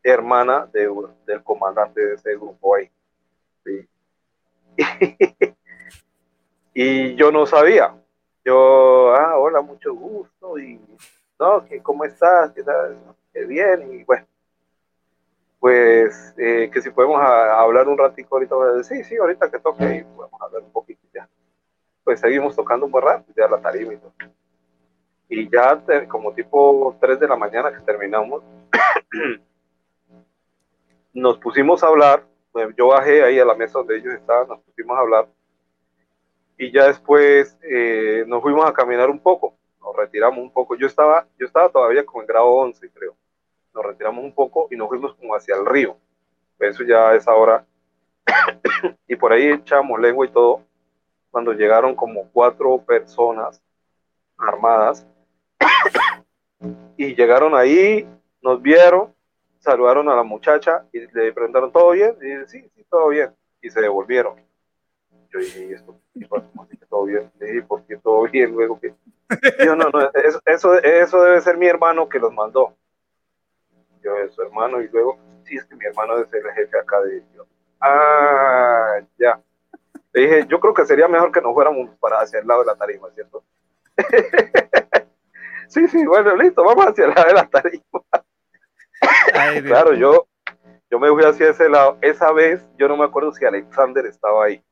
hermana 0.02 0.68
de, 0.72 0.88
del 1.26 1.42
comandante 1.42 2.00
de 2.00 2.14
ese 2.14 2.34
grupo 2.36 2.74
ahí. 2.74 2.90
y 6.74 7.14
yo 7.16 7.30
no 7.30 7.46
sabía. 7.46 7.94
Yo, 8.46 9.12
ah, 9.12 9.36
hola, 9.36 9.60
mucho 9.60 9.92
gusto. 9.92 10.56
Y, 10.56 10.80
no, 11.40 11.66
que 11.66 11.82
cómo 11.82 12.04
estás, 12.04 12.52
qué 12.52 12.62
tal, 12.62 12.96
qué 13.32 13.44
bien. 13.44 13.92
Y 13.92 14.04
bueno, 14.04 14.24
pues 15.58 16.32
eh, 16.38 16.70
que 16.72 16.80
si 16.80 16.90
podemos 16.90 17.20
hablar 17.20 17.88
un 17.88 17.98
ratito 17.98 18.28
ahorita, 18.32 18.84
sí, 18.84 19.02
sí, 19.02 19.16
ahorita 19.16 19.50
que 19.50 19.58
toque 19.58 19.96
y 19.96 20.04
podemos 20.04 20.40
hablar 20.40 20.62
un 20.62 20.70
poquito 20.70 21.02
ya 21.12 21.28
pues 22.06 22.20
seguimos 22.20 22.54
tocando 22.54 22.86
un 22.86 22.92
buen 22.92 23.04
rato, 23.04 23.24
ya 23.36 23.48
la 23.48 23.60
tarima 23.60 23.92
y 23.92 23.96
todo. 23.96 24.12
Y 25.28 25.50
ya 25.50 25.82
como 26.06 26.32
tipo 26.32 26.96
3 27.00 27.18
de 27.18 27.26
la 27.26 27.34
mañana 27.34 27.72
que 27.72 27.80
terminamos, 27.80 28.44
nos 31.12 31.36
pusimos 31.38 31.82
a 31.82 31.88
hablar, 31.88 32.22
yo 32.78 32.86
bajé 32.86 33.24
ahí 33.24 33.40
a 33.40 33.44
la 33.44 33.56
mesa 33.56 33.80
donde 33.80 33.96
ellos 33.96 34.14
estaban, 34.14 34.46
nos 34.46 34.60
pusimos 34.60 34.96
a 34.96 35.00
hablar, 35.00 35.26
y 36.56 36.72
ya 36.72 36.86
después 36.86 37.56
eh, 37.62 38.24
nos 38.26 38.42
fuimos 38.42 38.64
a 38.66 38.72
caminar 38.72 39.10
un 39.10 39.18
poco, 39.18 39.54
nos 39.80 39.94
retiramos 39.96 40.38
un 40.38 40.52
poco, 40.52 40.76
yo 40.76 40.86
estaba, 40.86 41.26
yo 41.38 41.46
estaba 41.46 41.68
todavía 41.68 42.04
como 42.04 42.22
en 42.22 42.28
grado 42.28 42.46
11 42.46 42.90
creo, 42.90 43.16
nos 43.74 43.84
retiramos 43.84 44.24
un 44.24 44.32
poco 44.32 44.68
y 44.70 44.76
nos 44.76 44.88
fuimos 44.88 45.14
como 45.14 45.34
hacia 45.34 45.56
el 45.56 45.66
río, 45.66 45.96
eso 46.58 46.82
ya 46.84 47.14
es 47.14 47.26
ahora, 47.28 47.64
y 49.08 49.16
por 49.16 49.32
ahí 49.32 49.48
echamos 49.48 50.00
lengua 50.00 50.26
y 50.26 50.30
todo, 50.30 50.62
cuando 51.30 51.52
llegaron 51.52 51.94
como 51.94 52.30
cuatro 52.32 52.78
personas 52.78 53.60
armadas 54.38 55.06
y 56.96 57.14
llegaron 57.14 57.54
ahí, 57.54 58.08
nos 58.40 58.62
vieron, 58.62 59.14
saludaron 59.58 60.08
a 60.08 60.16
la 60.16 60.22
muchacha 60.22 60.86
y 60.92 61.00
le 61.00 61.32
preguntaron, 61.32 61.72
¿todo 61.72 61.90
bien? 61.90 62.16
Y 62.22 62.48
sí, 62.48 62.70
sí, 62.74 62.84
todo 62.88 63.08
bien. 63.08 63.34
Y 63.60 63.68
se 63.70 63.80
devolvieron. 63.80 64.45
Yo 65.30 65.38
dije, 65.38 65.72
¿esto 65.72 65.98
todo 66.88 67.04
bien? 67.04 67.30
Le 67.38 67.46
dije, 67.46 67.62
¿por 67.62 67.84
qué 67.84 67.96
todo 67.96 68.22
bien? 68.24 68.52
Luego 68.52 68.80
que... 68.80 68.94
Yo, 69.64 69.74
no, 69.74 69.88
no, 69.90 70.10
eso, 70.14 70.40
eso, 70.84 71.20
debe 71.22 71.40
ser 71.40 71.56
mi 71.56 71.66
hermano 71.66 72.08
que 72.08 72.18
los 72.18 72.32
mandó. 72.32 72.76
Yo, 74.02 74.12
su 74.30 74.42
hermano, 74.42 74.80
y 74.80 74.88
luego, 74.88 75.18
sí, 75.42 75.56
es 75.56 75.64
que 75.64 75.74
mi 75.74 75.84
hermano 75.84 76.18
es 76.18 76.32
el 76.32 76.48
jefe 76.52 76.78
acá 76.78 77.00
de 77.00 77.16
ellos. 77.16 77.46
Ah, 77.80 79.00
ya 79.18 79.40
dije, 80.20 80.46
yo 80.48 80.60
creo 80.60 80.74
que 80.74 80.86
sería 80.86 81.08
mejor 81.08 81.30
que 81.30 81.40
nos 81.40 81.54
fuéramos 81.54 81.90
para 82.00 82.20
hacia 82.20 82.40
el 82.40 82.46
lado 82.46 82.60
de 82.60 82.66
la 82.66 82.76
tarima, 82.76 83.08
¿cierto? 83.10 83.44
sí, 85.68 85.86
sí, 85.88 86.06
bueno, 86.06 86.36
listo, 86.36 86.64
vamos 86.64 86.86
hacia 86.86 87.04
el 87.04 87.10
lado 87.10 87.26
de 87.26 87.34
la 87.34 87.48
tarima. 87.48 87.82
claro, 89.66 89.92
yo, 89.94 90.26
yo 90.90 90.98
me 90.98 91.10
fui 91.10 91.24
hacia 91.24 91.50
ese 91.50 91.68
lado. 91.68 91.98
Esa 92.00 92.32
vez, 92.32 92.66
yo 92.78 92.88
no 92.88 92.96
me 92.96 93.04
acuerdo 93.04 93.32
si 93.32 93.44
Alexander 93.44 94.06
estaba 94.06 94.46
ahí. 94.46 94.62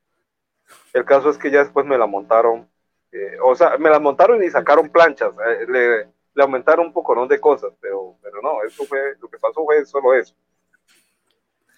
El 0.93 1.05
caso 1.05 1.31
es 1.31 1.39
que 1.39 1.51
ya 1.51 1.61
después 1.61 1.87
me 1.87 1.99
la 1.99 2.07
montaron, 2.07 2.69
eh, 3.13 3.37
o 3.43 3.55
sea, 3.55 3.77
me 3.79 3.91
la 3.91 3.99
montaron 3.99 4.43
y 4.43 4.51
sacaron 4.51 4.91
planchas, 4.91 5.33
eh, 5.47 5.67
le, 5.69 5.99
le, 6.35 6.43
aumentaron 6.43 6.87
un 6.87 6.93
poco 6.93 7.15
¿no? 7.15 7.27
de 7.27 7.41
cosas, 7.41 7.73
pero, 7.81 8.17
pero 8.23 8.41
no, 8.43 8.63
eso 8.63 8.85
fue, 8.85 9.17
lo 9.21 9.29
que 9.29 9.39
pasó 9.39 9.65
fue 9.65 9.85
solo 9.87 10.15
eso 10.15 10.35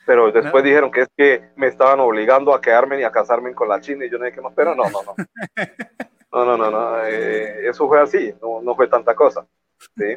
pero 0.06 0.30
después 0.30 0.62
dijeron 0.62 0.90
que 0.90 1.02
es 1.02 1.08
que 1.16 1.50
me 1.56 1.66
estaban 1.66 1.98
obligando 1.98 2.54
a 2.54 2.60
quedarme 2.60 3.00
y 3.00 3.02
a 3.02 3.10
casarme 3.10 3.52
con 3.52 3.68
la 3.68 3.80
China 3.80 4.04
y 4.04 4.10
yo 4.10 4.18
no 4.18 4.24
dije 4.24 4.36
que 4.36 4.40
más, 4.40 4.52
pero 4.54 4.74
no, 4.74 4.84
no, 4.88 5.02
no. 5.02 5.14
No, 6.32 6.44
no, 6.44 6.56
no, 6.56 6.70
no. 6.70 7.04
Eh, 7.06 7.66
eso 7.68 7.88
fue 7.88 8.00
así, 8.00 8.34
no, 8.40 8.60
no, 8.60 8.76
fue 8.76 8.88
tanta 8.88 9.14
cosa. 9.14 9.46
¿sí? 9.96 10.16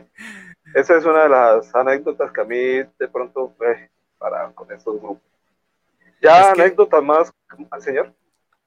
Esa 0.75 0.97
es 0.97 1.05
una 1.05 1.23
de 1.23 1.29
las 1.29 1.73
anécdotas 1.73 2.31
que 2.31 2.41
a 2.41 2.43
mí 2.43 2.57
de 2.57 3.07
pronto, 3.11 3.55
eh, 3.65 3.89
para 4.17 4.51
con 4.51 4.71
estos 4.71 4.99
grupos. 4.99 5.23
Ya 6.21 6.51
anécdotas 6.51 7.01
más, 7.01 7.33
señor. 7.79 8.13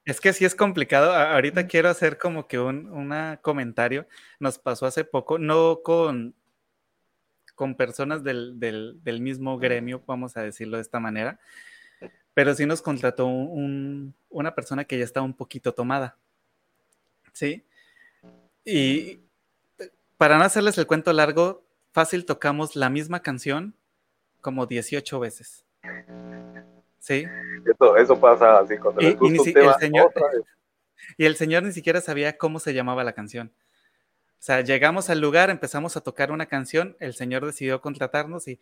Es 0.05 0.19
que 0.19 0.33
sí 0.33 0.45
es 0.45 0.55
complicado. 0.55 1.13
Ahorita 1.13 1.67
quiero 1.67 1.89
hacer 1.89 2.17
como 2.17 2.47
que 2.47 2.59
un 2.59 2.89
una 2.89 3.39
comentario. 3.41 4.07
Nos 4.39 4.59
pasó 4.59 4.85
hace 4.85 5.03
poco, 5.05 5.37
no 5.37 5.81
con 5.83 6.35
con 7.55 7.75
personas 7.75 8.23
del, 8.23 8.99
mismo 9.21 9.57
gremio, 9.57 10.03
vamos 10.05 10.35
a 10.37 10.41
decirlo 10.41 10.77
de 10.77 10.81
esta 10.81 10.99
manera, 10.99 11.39
pero 12.33 12.53
sí 12.55 12.65
nos 12.65 12.81
contrató 12.81 13.27
una 13.27 14.55
persona 14.55 14.85
que 14.85 14.97
ya 14.97 15.03
estaba 15.03 15.25
un 15.25 15.35
poquito 15.35 15.73
tomada. 15.73 16.17
¿Sí? 17.31 17.63
Y 18.65 19.19
para 20.17 20.37
no 20.37 20.43
hacerles 20.43 20.77
el 20.77 20.87
cuento 20.87 21.13
largo, 21.13 21.63
fácil 21.91 22.25
tocamos 22.25 22.75
la 22.75 22.89
misma 22.89 23.21
canción 23.21 23.75
como 24.41 24.65
18 24.65 25.19
veces. 25.19 25.63
¿Sí? 27.03 27.25
Eso, 27.97 28.17
pasa 28.17 28.59
así 28.59 28.77
cuando 28.77 29.01
y, 29.01 29.07
el 29.07 29.73
señor, 29.77 30.13
y 31.17 31.25
el 31.25 31.35
señor 31.35 31.63
ni 31.63 31.73
siquiera 31.73 31.99
sabía 31.99 32.37
cómo 32.37 32.59
se 32.59 32.73
llamaba 32.73 33.03
la 33.03 33.11
canción. 33.11 33.53
O 34.39 34.45
sea, 34.45 34.61
llegamos 34.61 35.09
al 35.09 35.19
lugar, 35.19 35.49
empezamos 35.49 35.97
a 35.97 36.01
tocar 36.01 36.31
una 36.31 36.45
canción, 36.45 36.95
el 37.01 37.13
señor 37.13 37.45
decidió 37.45 37.81
contratarnos 37.81 38.47
y, 38.47 38.61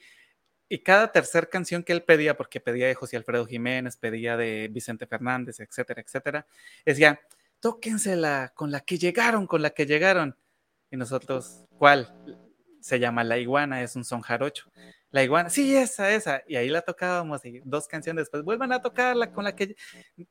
y 0.68 0.80
cada 0.80 1.12
tercer 1.12 1.50
canción 1.50 1.84
que 1.84 1.94
él 1.94 2.02
pedía, 2.02 2.36
porque 2.36 2.60
pedía 2.60 2.88
de 2.88 2.96
José 2.96 3.16
Alfredo 3.16 3.46
Jiménez, 3.46 3.96
pedía 3.96 4.36
de 4.38 4.70
Vicente 4.72 5.06
Fernández, 5.06 5.60
etcétera, 5.60 6.02
etcétera, 6.02 6.48
decía, 6.84 7.22
tóquensela 7.60 8.54
con 8.56 8.72
la 8.72 8.80
que 8.80 8.98
llegaron, 8.98 9.46
con 9.46 9.62
la 9.62 9.70
que 9.70 9.86
llegaron. 9.86 10.36
Y 10.90 10.98
nosotros, 10.98 11.66
¿cuál? 11.78 12.12
Se 12.80 12.98
llama 12.98 13.24
La 13.24 13.38
Iguana, 13.38 13.84
es 13.84 13.96
un 13.96 14.04
son 14.04 14.22
jarocho 14.22 14.72
la 15.12 15.24
iguana, 15.24 15.50
sí, 15.50 15.76
esa, 15.76 16.10
esa, 16.12 16.42
y 16.48 16.56
ahí 16.56 16.70
la 16.70 16.82
tocábamos 16.82 17.44
y 17.46 17.62
dos 17.66 17.88
canciones 17.88 18.24
después, 18.24 18.44
vuelvan 18.44 18.72
a 18.72 18.82
tocarla 18.82 19.32
con 19.32 19.44
la 19.44 19.56
que... 19.56 19.76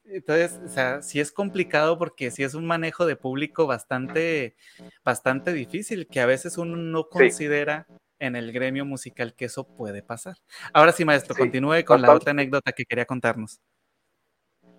Entonces, 0.04 0.58
o 0.64 0.68
sea, 0.68 1.02
sí 1.02 1.20
es 1.20 1.30
complicado 1.30 1.98
porque 1.98 2.30
sí 2.30 2.42
es 2.42 2.54
un 2.54 2.66
manejo 2.66 3.04
de 3.04 3.14
público 3.14 3.66
bastante, 3.66 4.56
bastante 5.04 5.52
difícil, 5.52 6.06
que 6.06 6.20
a 6.20 6.26
veces 6.26 6.56
uno 6.56 6.76
no 6.76 7.08
considera 7.08 7.86
en 8.18 8.36
el 8.36 8.52
gremio 8.52 8.86
musical 8.86 9.34
que 9.34 9.46
eso 9.46 9.64
puede 9.64 10.02
pasar. 10.02 10.36
Ahora 10.72 10.92
sí, 10.92 11.04
maestro, 11.04 11.34
continúe 11.34 11.84
con 11.84 12.00
la 12.00 12.14
otra 12.14 12.30
anécdota 12.30 12.72
que 12.72 12.84
quería 12.84 13.04
contarnos. 13.04 13.60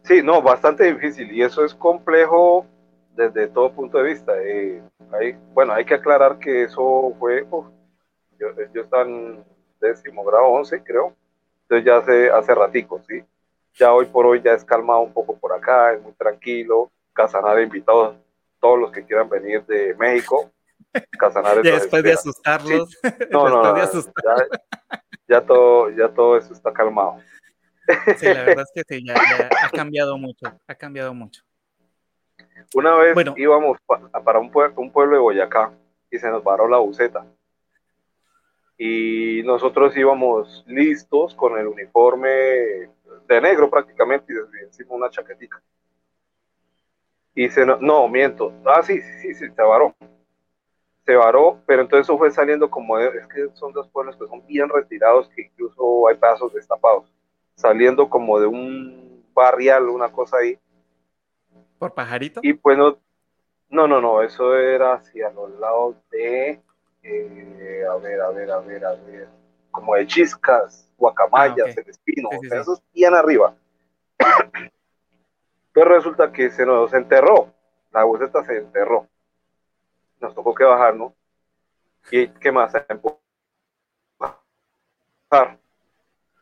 Sí, 0.04 0.24
no, 0.24 0.42
bastante 0.42 0.92
difícil 0.92 1.32
y 1.32 1.44
eso 1.44 1.64
es 1.64 1.76
complejo 1.76 2.66
desde 3.16 3.48
todo 3.48 3.72
punto 3.72 4.00
de 4.00 4.04
vista. 4.04 4.34
Eh, 4.44 4.82
bueno, 5.54 5.74
hay 5.74 5.86
que 5.86 5.94
aclarar 5.94 6.40
que 6.40 6.64
eso 6.64 7.16
fue, 7.20 7.46
yo, 8.40 8.48
yo 8.74 8.82
estaba 8.82 9.04
en 9.04 9.44
décimo 9.82 10.24
grado 10.24 10.46
11, 10.46 10.84
creo. 10.84 11.16
Entonces 11.64 11.86
ya 11.86 11.98
hace, 11.98 12.30
hace 12.30 12.56
ratico, 12.56 13.02
¿sí? 13.08 13.24
Ya 13.76 13.94
hoy 13.94 14.06
por 14.06 14.26
hoy 14.26 14.42
ya 14.42 14.54
es 14.54 14.64
calmado 14.64 15.02
un 15.02 15.14
poco 15.14 15.38
por 15.38 15.54
acá, 15.54 15.94
es 15.94 16.02
muy 16.02 16.14
tranquilo. 16.14 16.92
Casanare 17.14 17.64
invitados 17.64 18.16
todos 18.60 18.80
los 18.80 18.92
que 18.92 19.04
quieran 19.04 19.28
venir 19.28 19.66
de 19.66 19.94
México. 19.96 20.52
Casanares. 21.18 21.64
ya 21.64 21.74
después 21.74 22.04
de 22.04 22.14
asustarlos. 22.14 22.98
No, 23.32 23.50
no, 23.50 23.78
ya, 25.28 25.42
todo, 25.42 25.90
ya 25.92 26.10
todo 26.10 26.38
eso 26.38 26.54
está 26.54 26.74
calmado. 26.74 27.18
sí, 28.18 28.26
la 28.26 28.44
verdad 28.44 28.66
es 28.66 28.72
que 28.74 28.96
sí, 28.96 29.06
ya, 29.06 29.16
ha 29.64 29.70
cambiado 29.70 30.18
mucho, 30.18 30.46
ha 30.68 30.76
cambiado 30.76 31.14
mucho. 31.14 31.42
Una 32.74 32.96
vez 32.96 33.16
íbamos 33.38 33.78
para 33.86 34.40
un, 34.40 34.52
un 34.76 34.92
pueblo 34.92 35.16
de 35.16 35.22
Boyacá 35.22 35.72
y 36.10 36.20
se 36.20 36.30
nos 36.30 36.44
paró 36.44 36.68
la 36.68 36.78
buceta. 36.78 37.26
Y 38.84 39.44
nosotros 39.44 39.96
íbamos 39.96 40.64
listos 40.66 41.36
con 41.36 41.56
el 41.56 41.68
uniforme 41.68 42.28
de 43.28 43.40
negro 43.40 43.70
prácticamente 43.70 44.34
y 44.34 44.66
encima 44.66 44.96
una 44.96 45.08
chaquetita. 45.08 45.62
Y 47.36 47.48
se 47.50 47.64
no, 47.64 47.78
no, 47.78 48.08
miento. 48.08 48.52
Ah, 48.66 48.82
sí, 48.82 49.00
sí, 49.00 49.36
sí, 49.36 49.46
se 49.52 49.62
varó. 49.62 49.94
Se 51.06 51.16
varó, 51.16 51.60
pero 51.68 51.84
entonces 51.84 52.08
eso 52.08 52.18
fue 52.18 52.32
saliendo 52.32 52.72
como 52.72 52.98
de, 52.98 53.10
es 53.10 53.28
que 53.28 53.50
son 53.54 53.72
dos 53.72 53.88
pueblos 53.90 54.18
que 54.18 54.26
son 54.26 54.44
bien 54.48 54.68
retirados 54.68 55.30
que 55.30 55.44
incluso 55.44 56.08
hay 56.08 56.18
pedazos 56.18 56.52
destapados. 56.52 57.06
Saliendo 57.54 58.10
como 58.10 58.40
de 58.40 58.48
un 58.48 59.24
barrial, 59.32 59.90
una 59.90 60.12
cosa 60.12 60.38
ahí. 60.38 60.58
¿Por 61.78 61.94
pajarito? 61.94 62.40
Y 62.42 62.54
pues 62.54 62.80
no, 62.80 62.98
no, 63.70 63.88
no, 63.88 64.02
no, 64.02 64.24
eso 64.24 64.56
era 64.58 64.94
hacia 64.94 65.30
los 65.30 65.52
lados 65.60 65.98
de, 66.10 66.60
eh, 67.04 67.86
a 67.90 67.96
ver, 67.96 68.22
a 68.22 68.30
ver, 68.30 68.52
a 68.52 68.60
ver, 68.60 68.86
a 68.86 68.92
ver, 68.96 69.28
como 69.72 69.96
de 69.96 70.06
Chiscas, 70.06 70.90
Guacamayas, 70.98 71.76
ah, 71.78 71.82
el 71.82 71.90
Espino, 71.90 72.30
eso 72.42 72.74
es 72.74 72.82
bien 72.94 73.14
arriba. 73.14 73.56
Pero 75.74 75.96
resulta 75.96 76.32
que 76.32 76.52
se 76.52 76.66
nos 76.66 76.94
enterró, 76.94 77.54
la 77.92 78.04
buceta 78.04 78.44
se 78.44 78.58
enterró. 78.58 79.08
Nos 80.20 80.36
tocó 80.36 80.54
que 80.54 80.64
bajarnos. 80.64 81.14
¿Y 82.12 82.28
qué 82.28 82.52
más? 82.52 82.74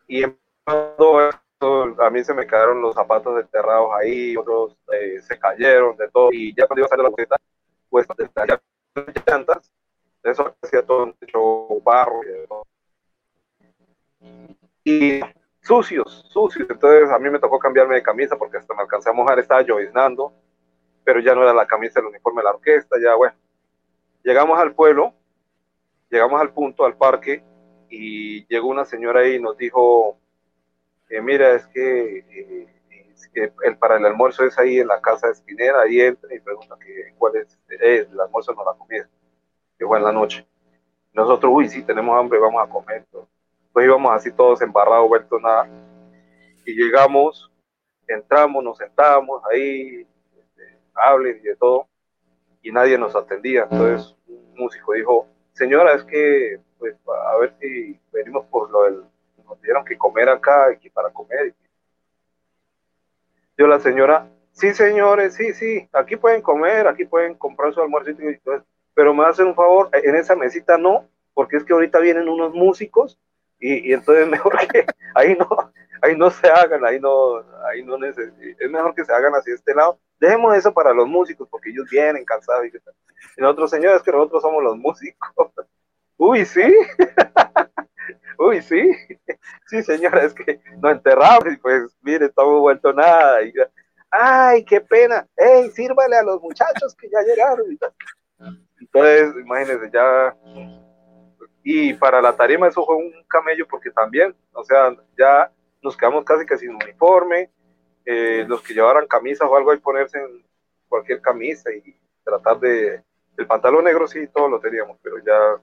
Y 0.07 0.23
a 0.23 2.09
mí 2.09 2.23
se 2.23 2.33
me 2.33 2.47
quedaron 2.47 2.81
los 2.81 2.95
zapatos 2.95 3.39
enterrados 3.39 3.91
ahí, 3.99 4.35
otros 4.35 4.75
eh, 4.91 5.21
se 5.21 5.37
cayeron 5.37 5.95
de 5.97 6.09
todo. 6.09 6.31
Y 6.31 6.55
ya 6.55 6.65
cuando 6.65 6.81
iba 6.81 6.87
a 6.87 6.89
salir 6.89 7.03
la 7.03 7.09
buceta, 7.09 7.35
pues 7.89 8.07
ya 8.47 8.61
llantas, 9.27 9.71
eso 10.23 10.55
hacía 10.61 10.85
todo 10.85 11.13
hecho 11.21 11.67
barro 11.83 12.21
y 14.83 15.21
sucios, 15.61 16.25
sucios. 16.29 16.67
Entonces 16.69 17.09
a 17.11 17.19
mí 17.19 17.29
me 17.29 17.39
tocó 17.39 17.59
cambiarme 17.59 17.95
de 17.95 18.03
camisa 18.03 18.35
porque 18.37 18.57
hasta 18.57 18.73
me 18.73 18.81
alcancé 18.81 19.09
a 19.09 19.13
mojar, 19.13 19.39
estaba 19.39 19.61
lloviznando, 19.61 20.33
pero 21.03 21.19
ya 21.19 21.35
no 21.35 21.43
era 21.43 21.53
la 21.53 21.67
camisa, 21.67 21.99
el 21.99 22.07
uniforme 22.07 22.41
de 22.41 22.45
la 22.45 22.51
orquesta, 22.51 22.97
ya 23.01 23.15
bueno. 23.15 23.35
Llegamos 24.23 24.59
al 24.59 24.73
pueblo, 24.73 25.13
llegamos 26.09 26.41
al 26.41 26.53
punto, 26.53 26.85
al 26.85 26.97
parque, 26.97 27.43
y 27.89 28.45
llegó 28.47 28.67
una 28.67 28.85
señora 28.85 29.21
ahí 29.21 29.35
y 29.35 29.41
nos 29.41 29.57
dijo, 29.57 30.17
eh, 31.09 31.21
mira, 31.21 31.51
es 31.51 31.65
que, 31.67 32.17
eh, 32.19 32.67
el, 33.63 33.77
para 33.77 33.97
el 33.97 34.05
almuerzo 34.05 34.43
es 34.43 34.57
ahí 34.59 34.79
en 34.79 34.87
la 34.87 35.01
casa 35.01 35.27
de 35.27 35.33
Espinera, 35.33 35.81
ahí 35.81 36.01
entra 36.01 36.33
y 36.33 36.39
pregunta 36.39 36.75
que, 36.79 37.13
cuál 37.17 37.37
es, 37.37 37.57
el 37.69 38.19
almuerzo 38.19 38.53
no 38.53 38.63
la 38.65 38.73
comida, 38.73 39.07
fue 39.85 39.97
en 39.97 40.03
la 40.03 40.11
noche. 40.11 40.45
Nosotros, 41.13 41.51
uy, 41.53 41.69
sí, 41.69 41.83
tenemos 41.83 42.17
hambre, 42.17 42.39
vamos 42.39 42.61
a 42.63 42.69
comer. 42.69 43.05
Pues 43.73 43.85
íbamos 43.85 44.11
así 44.11 44.31
todos 44.31 44.61
embarrados, 44.61 45.07
vueltos 45.07 45.41
nada. 45.41 45.67
Y 46.65 46.73
llegamos, 46.73 47.51
entramos, 48.07 48.63
nos 48.63 48.77
sentábamos 48.77 49.41
ahí, 49.51 50.07
este, 50.37 50.77
hablen 50.93 51.37
y 51.37 51.47
de 51.47 51.55
todo, 51.55 51.87
y 52.61 52.71
nadie 52.71 52.97
nos 52.97 53.15
atendía. 53.15 53.67
Entonces 53.69 54.15
un 54.27 54.53
músico 54.55 54.93
dijo, 54.93 55.27
señora, 55.53 55.93
es 55.93 56.03
que, 56.03 56.59
pues, 56.77 56.95
a 57.07 57.37
ver 57.37 57.55
si 57.59 57.99
venimos 58.11 58.45
por 58.47 58.69
lo 58.69 58.83
del, 58.83 59.03
nos 59.45 59.61
dieron 59.61 59.85
que 59.85 59.97
comer 59.97 60.29
acá, 60.29 60.67
y 60.79 60.89
para 60.89 61.09
comer. 61.11 61.55
Yo 63.57 63.67
la 63.67 63.79
señora, 63.79 64.29
sí 64.51 64.73
señores, 64.73 65.35
sí, 65.35 65.53
sí, 65.53 65.89
aquí 65.91 66.15
pueden 66.15 66.41
comer, 66.41 66.87
aquí 66.87 67.05
pueden 67.05 67.35
comprar 67.35 67.73
su 67.73 67.81
almuerzo, 67.81 68.11
pero 68.99 69.13
me 69.13 69.23
hacen 69.23 69.47
un 69.47 69.55
favor, 69.55 69.89
en 69.93 70.13
esa 70.17 70.35
mesita 70.35 70.77
no, 70.77 71.07
porque 71.33 71.55
es 71.55 71.63
que 71.63 71.71
ahorita 71.71 71.99
vienen 71.99 72.27
unos 72.27 72.53
músicos 72.53 73.17
y, 73.57 73.93
entonces 73.93 74.27
mejor 74.27 74.57
que 74.67 74.85
ahí 75.15 75.37
no, 75.39 75.47
ahí 76.01 76.17
no 76.17 76.29
se 76.29 76.49
hagan, 76.49 76.83
ahí 76.83 76.99
no, 76.99 77.37
ahí 77.69 77.81
no 77.81 77.95
es 78.05 78.17
mejor 78.69 78.93
que 78.93 79.05
se 79.05 79.13
hagan 79.13 79.33
así 79.35 79.51
de 79.51 79.55
este 79.55 79.73
lado. 79.73 79.97
Dejemos 80.19 80.53
eso 80.53 80.73
para 80.73 80.91
los 80.93 81.07
músicos, 81.07 81.47
porque 81.49 81.69
ellos 81.69 81.87
vienen 81.89 82.25
cansados 82.25 82.65
y, 82.65 82.75
y 82.75 83.41
nosotros, 83.41 83.71
señores, 83.71 84.03
que 84.03 84.11
nosotros 84.11 84.41
somos 84.41 84.61
los 84.61 84.75
músicos. 84.75 85.29
Uy, 86.17 86.43
sí. 86.43 86.69
Uy, 88.37 88.61
sí. 88.61 88.91
Sí, 89.67 89.81
señora, 89.81 90.25
es 90.25 90.33
que 90.33 90.59
nos 90.81 90.91
enterramos 90.91 91.53
y 91.53 91.55
pues, 91.55 91.97
mire, 92.01 92.25
estamos 92.25 92.59
vuelto 92.59 92.91
nada. 92.91 93.43
Y, 93.43 93.53
Ay, 94.11 94.65
qué 94.65 94.81
pena. 94.81 95.25
Ey, 95.37 95.69
sírvale 95.71 96.17
a 96.17 96.23
los 96.23 96.41
muchachos 96.41 96.93
que 96.95 97.09
ya 97.09 97.21
llegaron. 97.21 97.65
Entonces, 98.79 99.33
imagínense, 99.43 99.89
ya 99.91 100.35
y 101.63 101.93
para 101.93 102.21
la 102.21 102.35
tarima 102.35 102.67
eso 102.67 102.85
fue 102.85 102.95
un 102.95 103.11
camello 103.27 103.67
porque 103.67 103.91
también, 103.91 104.35
o 104.53 104.63
sea, 104.63 104.95
ya 105.17 105.51
nos 105.81 105.95
quedamos 105.95 106.23
casi 106.25 106.45
que 106.45 106.57
sin 106.57 106.71
uniforme, 106.71 107.51
eh, 108.05 108.45
los 108.47 108.61
que 108.61 108.73
llevaran 108.73 109.07
camisas 109.07 109.47
o 109.47 109.55
algo 109.55 109.71
ahí 109.71 109.77
ponerse 109.77 110.17
en 110.17 110.43
cualquier 110.87 111.21
camisa 111.21 111.71
y 111.71 111.95
tratar 112.23 112.59
de, 112.59 113.03
el 113.37 113.47
pantalón 113.47 113.83
negro 113.83 114.07
sí, 114.07 114.27
todo 114.27 114.49
lo 114.49 114.59
teníamos, 114.59 114.97
pero 115.03 115.17
ya, 115.19 115.61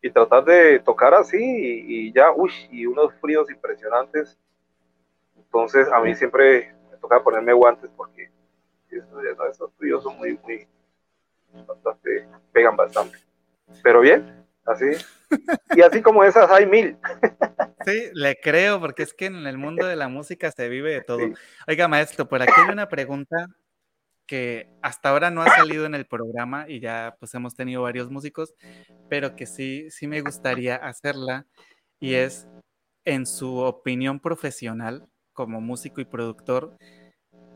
y 0.00 0.10
tratar 0.10 0.44
de 0.44 0.78
tocar 0.80 1.14
así 1.14 1.36
y, 1.40 2.12
ya, 2.12 2.30
uy, 2.30 2.52
y 2.70 2.86
unos 2.86 3.12
fríos 3.20 3.50
impresionantes, 3.50 4.38
entonces 5.36 5.88
a 5.88 6.00
mí 6.00 6.14
siempre 6.14 6.74
me 6.90 6.96
toca 6.98 7.22
ponerme 7.22 7.52
guantes 7.52 7.90
porque 7.96 8.30
esos 9.50 9.72
fríos 9.76 10.02
son 10.02 10.16
muy, 10.16 10.38
muy, 10.44 10.68
bastante, 11.66 12.28
pegan 12.52 12.76
bastante, 12.76 13.18
pero 13.82 14.00
bien, 14.00 14.38
Así. 14.68 14.84
Y 15.74 15.80
así 15.80 16.02
como 16.02 16.22
esas 16.24 16.50
hay 16.50 16.66
mil. 16.66 16.96
Sí, 17.86 18.10
le 18.12 18.36
creo, 18.36 18.78
porque 18.80 19.02
es 19.02 19.14
que 19.14 19.26
en 19.26 19.46
el 19.46 19.56
mundo 19.56 19.86
de 19.86 19.96
la 19.96 20.08
música 20.08 20.50
se 20.50 20.68
vive 20.68 20.92
de 20.92 21.00
todo. 21.00 21.20
Oiga, 21.66 21.88
maestro, 21.88 22.28
por 22.28 22.42
aquí 22.42 22.52
hay 22.54 22.70
una 22.70 22.88
pregunta 22.88 23.46
que 24.26 24.68
hasta 24.82 25.08
ahora 25.08 25.30
no 25.30 25.40
ha 25.40 25.48
salido 25.56 25.86
en 25.86 25.94
el 25.94 26.06
programa 26.06 26.66
y 26.68 26.80
ya 26.80 27.16
pues 27.18 27.32
hemos 27.34 27.54
tenido 27.54 27.80
varios 27.80 28.10
músicos, 28.10 28.54
pero 29.08 29.36
que 29.36 29.46
sí, 29.46 29.90
sí 29.90 30.06
me 30.06 30.20
gustaría 30.20 30.76
hacerla 30.76 31.46
y 31.98 32.14
es 32.14 32.46
en 33.06 33.24
su 33.24 33.56
opinión 33.56 34.20
profesional 34.20 35.08
como 35.32 35.62
músico 35.62 36.02
y 36.02 36.04
productor, 36.04 36.76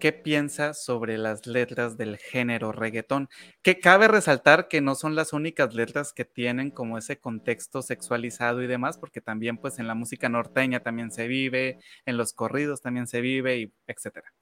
qué 0.02 0.12
piensa 0.12 0.74
sobre 0.74 1.16
las 1.16 1.46
letras 1.46 1.96
del 1.96 2.16
género 2.16 2.72
reggaetón. 2.72 3.28
Que 3.62 3.78
cabe 3.78 4.08
resaltar 4.08 4.66
que 4.66 4.80
no 4.80 4.96
son 4.96 5.14
las 5.14 5.32
únicas 5.32 5.74
letras 5.74 6.12
que 6.12 6.24
tienen 6.24 6.72
como 6.72 6.98
ese 6.98 7.20
contexto 7.20 7.82
sexualizado 7.82 8.62
y 8.62 8.66
demás, 8.66 8.98
porque 8.98 9.20
también 9.20 9.58
pues 9.58 9.78
en 9.78 9.86
la 9.86 9.94
música 9.94 10.28
norteña 10.28 10.80
también 10.80 11.12
se 11.12 11.28
vive, 11.28 11.78
en 12.04 12.16
los 12.16 12.32
corridos 12.32 12.82
también 12.82 13.06
se 13.06 13.20
vive, 13.20 13.58
y 13.58 13.72
etcétera. 13.86 14.32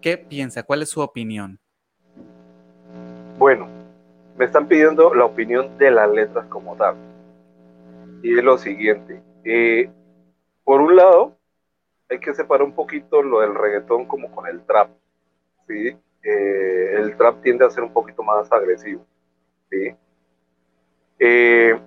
¿Qué 0.00 0.18
piensa? 0.18 0.64
¿Cuál 0.64 0.82
es 0.82 0.90
su 0.90 1.00
opinión? 1.00 1.60
Bueno, 3.38 3.68
me 4.36 4.46
están 4.46 4.66
pidiendo 4.66 5.14
la 5.14 5.26
opinión 5.26 5.78
de 5.78 5.92
las 5.92 6.10
letras 6.10 6.46
como 6.46 6.74
tal. 6.74 6.96
Y 8.24 8.36
es 8.36 8.42
lo 8.42 8.58
siguiente. 8.58 9.22
Eh, 9.44 9.92
por 10.64 10.80
un 10.80 10.96
lado, 10.96 11.37
hay 12.08 12.18
que 12.18 12.34
separar 12.34 12.66
un 12.66 12.74
poquito 12.74 13.22
lo 13.22 13.40
del 13.40 13.54
reggaetón 13.54 14.06
como 14.06 14.30
con 14.30 14.46
el 14.46 14.64
trap, 14.64 14.90
¿sí? 15.66 15.96
Eh, 16.22 16.94
el 16.96 17.16
trap 17.16 17.42
tiende 17.42 17.64
a 17.64 17.70
ser 17.70 17.84
un 17.84 17.92
poquito 17.92 18.22
más 18.22 18.50
agresivo, 18.50 19.06
¿sí? 19.70 19.94
Eh, 21.18 21.78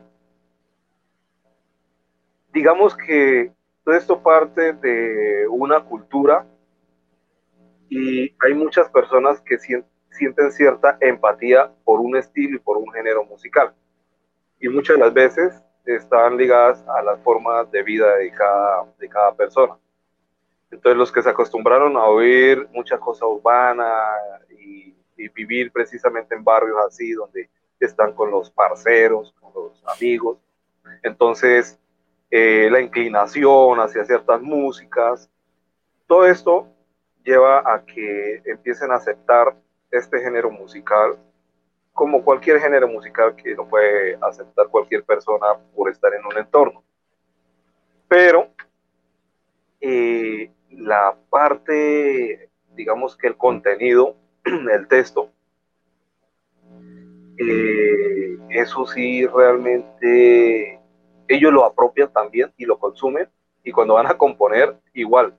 digamos 2.54 2.96
que 2.96 3.52
todo 3.84 3.96
esto 3.96 4.22
parte 4.22 4.74
de 4.74 5.48
una 5.50 5.84
cultura 5.84 6.46
y 7.90 8.34
hay 8.46 8.54
muchas 8.54 8.90
personas 8.90 9.42
que 9.42 9.58
sienten 9.58 10.52
cierta 10.52 10.98
empatía 11.02 11.72
por 11.84 12.00
un 12.00 12.16
estilo 12.16 12.58
y 12.58 12.60
por 12.60 12.78
un 12.78 12.92
género 12.92 13.26
musical. 13.26 13.74
Y 14.60 14.70
muchas 14.70 14.98
de 14.98 15.04
las 15.04 15.14
veces 15.14 15.62
están 15.86 16.38
ligadas 16.38 16.86
a 16.88 17.02
las 17.02 17.20
formas 17.22 17.70
de 17.72 17.82
vida 17.84 18.16
de 18.16 18.32
cada, 18.32 18.86
de 19.00 19.10
cada 19.10 19.36
persona. 19.36 19.81
Entonces 20.72 20.98
los 20.98 21.12
que 21.12 21.22
se 21.22 21.30
acostumbraron 21.30 21.98
a 21.98 22.06
oír 22.06 22.68
mucha 22.72 22.98
cosa 22.98 23.26
urbana 23.26 23.86
y, 24.50 24.96
vivir 25.36 25.72
precisamente 25.72 26.34
en 26.34 26.44
barrios 26.44 26.78
así, 26.88 27.12
donde 27.12 27.48
están 27.80 28.12
con 28.14 28.32
los 28.32 28.50
parceros, 28.50 29.32
con 29.40 29.54
los 29.54 29.84
amigos, 29.88 30.40
entonces 31.04 31.80
eh, 32.32 32.70
la 32.72 32.82
inclinación 32.82 33.80
hacia 33.80 34.04
ciertas 34.04 34.42
músicas, 34.42 35.30
todo 36.08 36.26
esto 36.26 36.68
lleva 37.24 37.60
a 37.60 37.86
que 37.86 38.42
empiecen 38.46 38.92
a 38.92 38.96
aceptar 38.96 39.56
este 39.92 40.20
género 40.20 40.50
musical 40.50 41.20
como 41.94 42.24
cualquier 42.24 42.60
género 42.60 42.88
musical 42.88 43.36
que 43.36 43.54
no 43.54 43.68
puede 43.68 44.18
aceptar 44.22 44.68
cualquier 44.70 45.04
persona 45.04 45.48
por 45.76 45.90
estar 45.90 46.14
en 46.14 46.26
un 46.26 46.38
entorno. 46.38 46.84
Pero 48.08 48.50
eh, 49.80 50.52
la 50.72 51.16
parte, 51.30 52.50
digamos 52.76 53.16
que 53.18 53.28
el 53.28 53.38
contenido, 53.38 54.16
el 54.46 54.88
texto, 54.88 55.30
eh, 57.38 58.38
eso 58.50 58.86
sí 58.86 59.26
realmente 59.26 60.80
ellos 61.28 61.54
lo 61.54 61.66
apropian 61.66 62.12
también 62.12 62.52
y 62.58 62.66
lo 62.66 62.78
consumen 62.78 63.30
y 63.64 63.72
cuando 63.72 63.96
van 63.96 64.08
a 64.08 64.18
componer 64.18 64.76
igual 64.94 65.38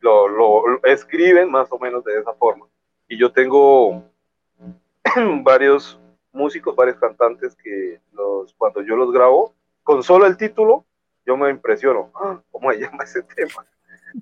lo, 0.00 0.28
lo 0.28 0.82
escriben 0.84 1.50
más 1.50 1.70
o 1.70 1.78
menos 1.78 2.04
de 2.04 2.18
esa 2.18 2.32
forma. 2.34 2.66
Y 3.08 3.18
yo 3.18 3.32
tengo 3.32 4.04
varios 5.42 5.98
músicos, 6.32 6.76
varios 6.76 6.96
cantantes 6.96 7.56
que 7.56 8.00
los, 8.12 8.54
cuando 8.54 8.82
yo 8.82 8.96
los 8.96 9.12
grabo, 9.12 9.54
con 9.82 10.02
solo 10.02 10.26
el 10.26 10.36
título, 10.36 10.84
yo 11.26 11.36
me 11.36 11.50
impresiono. 11.50 12.10
¡Ah! 12.14 12.40
¿Cómo 12.50 12.70
se 12.72 12.80
llama 12.80 13.04
ese 13.04 13.22
tema? 13.36 13.66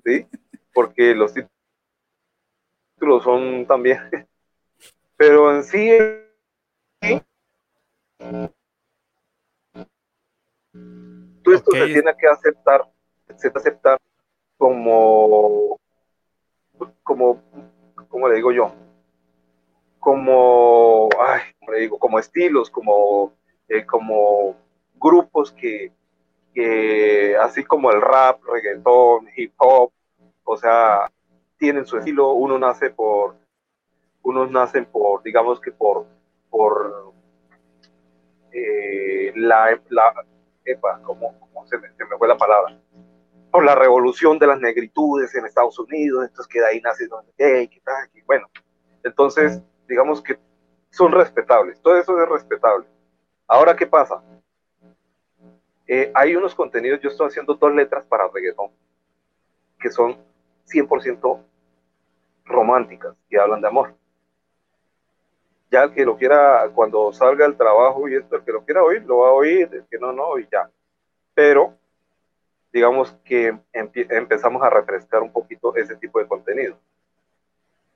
¿Sí? 0.03 0.27
Porque 0.77 1.15
los 1.15 1.33
títulos 1.33 3.23
son 3.23 3.65
también. 3.65 3.97
Pero 5.17 5.55
en 5.55 5.63
sí, 5.63 5.89
todo 11.43 11.55
esto 11.55 11.71
se 11.71 11.85
tiene 11.87 12.15
que 12.15 12.27
aceptar, 12.27 12.87
se 13.37 13.47
aceptar 13.47 13.97
como, 14.55 15.79
como, 17.01 17.41
como 18.07 18.29
le 18.29 18.35
digo 18.35 18.51
yo, 18.51 18.71
como, 19.97 21.09
ay, 21.19 21.41
le 21.71 21.79
digo, 21.79 21.97
como 21.97 22.19
estilos, 22.19 22.69
como, 22.69 23.33
eh, 23.67 23.83
como 23.83 24.55
grupos 24.93 25.51
que, 25.53 25.91
así 27.41 27.63
como 27.63 27.89
el 27.89 27.99
rap, 27.99 28.43
reggaetón, 28.43 29.27
hip 29.35 29.55
hop, 29.57 29.91
o 30.49 30.57
sea, 30.57 31.11
tienen 31.57 31.85
su 31.85 31.97
estilo, 31.97 32.31
uno 32.31 32.57
nace 32.57 32.89
por, 32.89 33.35
unos 34.23 34.49
nacen 34.49 34.85
por, 34.85 35.21
digamos 35.21 35.59
que 35.59 35.71
por, 35.71 36.05
por 36.49 37.13
eh, 38.53 39.33
la, 39.35 39.79
la, 39.89 40.25
epa, 40.63 41.01
como, 41.03 41.35
se, 41.65 41.77
me, 41.77 41.89
fue 42.17 42.27
la 42.29 42.37
palabra, 42.37 42.79
por 43.51 43.65
la 43.65 43.75
revolución 43.75 44.39
de 44.39 44.47
las 44.47 44.59
negritudes 44.61 45.35
en 45.35 45.45
Estados 45.45 45.77
Unidos, 45.79 46.23
entonces 46.23 46.47
que 46.47 46.61
de 46.61 46.67
ahí 46.67 46.81
nace, 46.81 47.09
hey, 47.37 47.67
¿qué 47.67 47.81
tal? 47.81 48.09
bueno, 48.25 48.47
entonces 49.03 49.61
digamos 49.85 50.21
que 50.21 50.39
son 50.91 51.11
respetables, 51.11 51.81
todo 51.81 51.97
eso 51.97 52.21
es 52.21 52.29
respetable. 52.29 52.87
Ahora, 53.47 53.75
¿qué 53.75 53.85
pasa? 53.85 54.23
Eh, 55.87 56.09
hay 56.13 56.37
unos 56.37 56.55
contenidos, 56.55 57.01
yo 57.01 57.09
estoy 57.09 57.27
haciendo 57.27 57.53
dos 57.53 57.73
letras 57.73 58.05
para 58.05 58.29
reggaetón, 58.29 58.71
que 59.79 59.89
son 59.89 60.17
100% 60.67 61.39
románticas 62.45 63.15
y 63.29 63.37
hablan 63.37 63.61
de 63.61 63.67
amor. 63.67 63.95
Ya 65.69 65.83
el 65.83 65.93
que 65.93 66.05
lo 66.05 66.17
quiera, 66.17 66.69
cuando 66.73 67.11
salga 67.11 67.45
el 67.45 67.57
trabajo 67.57 68.07
y 68.07 68.15
esto, 68.15 68.37
el 68.37 68.43
que 68.43 68.53
lo 68.53 68.63
quiera 68.63 68.83
oír, 68.83 69.03
lo 69.03 69.19
va 69.19 69.29
a 69.29 69.33
oír, 69.33 69.69
el 69.71 69.85
que 69.89 69.99
no, 69.99 70.13
no, 70.13 70.39
y 70.39 70.47
ya. 70.49 70.69
Pero, 71.33 71.73
digamos 72.71 73.11
que 73.25 73.57
empezamos 73.73 74.61
a 74.63 74.69
refrescar 74.69 75.21
un 75.21 75.31
poquito 75.31 75.75
ese 75.75 75.95
tipo 75.95 76.19
de 76.19 76.27
contenido. 76.27 76.77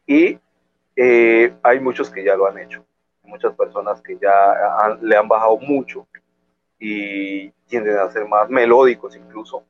Y 0.05 0.37
eh, 0.95 1.53
hay 1.63 1.79
muchos 1.79 2.09
que 2.09 2.23
ya 2.23 2.35
lo 2.35 2.45
han 2.47 2.57
hecho, 2.57 2.83
muchas 3.23 3.53
personas 3.55 4.01
que 4.01 4.17
ya 4.17 4.97
le 5.01 5.15
han 5.15 5.27
bajado 5.27 5.57
mucho 5.57 6.05
y 6.77 7.49
tienden 7.67 7.97
a 7.97 8.09
ser 8.11 8.27
más 8.27 8.49
melódicos 8.49 9.15
incluso 9.15 9.63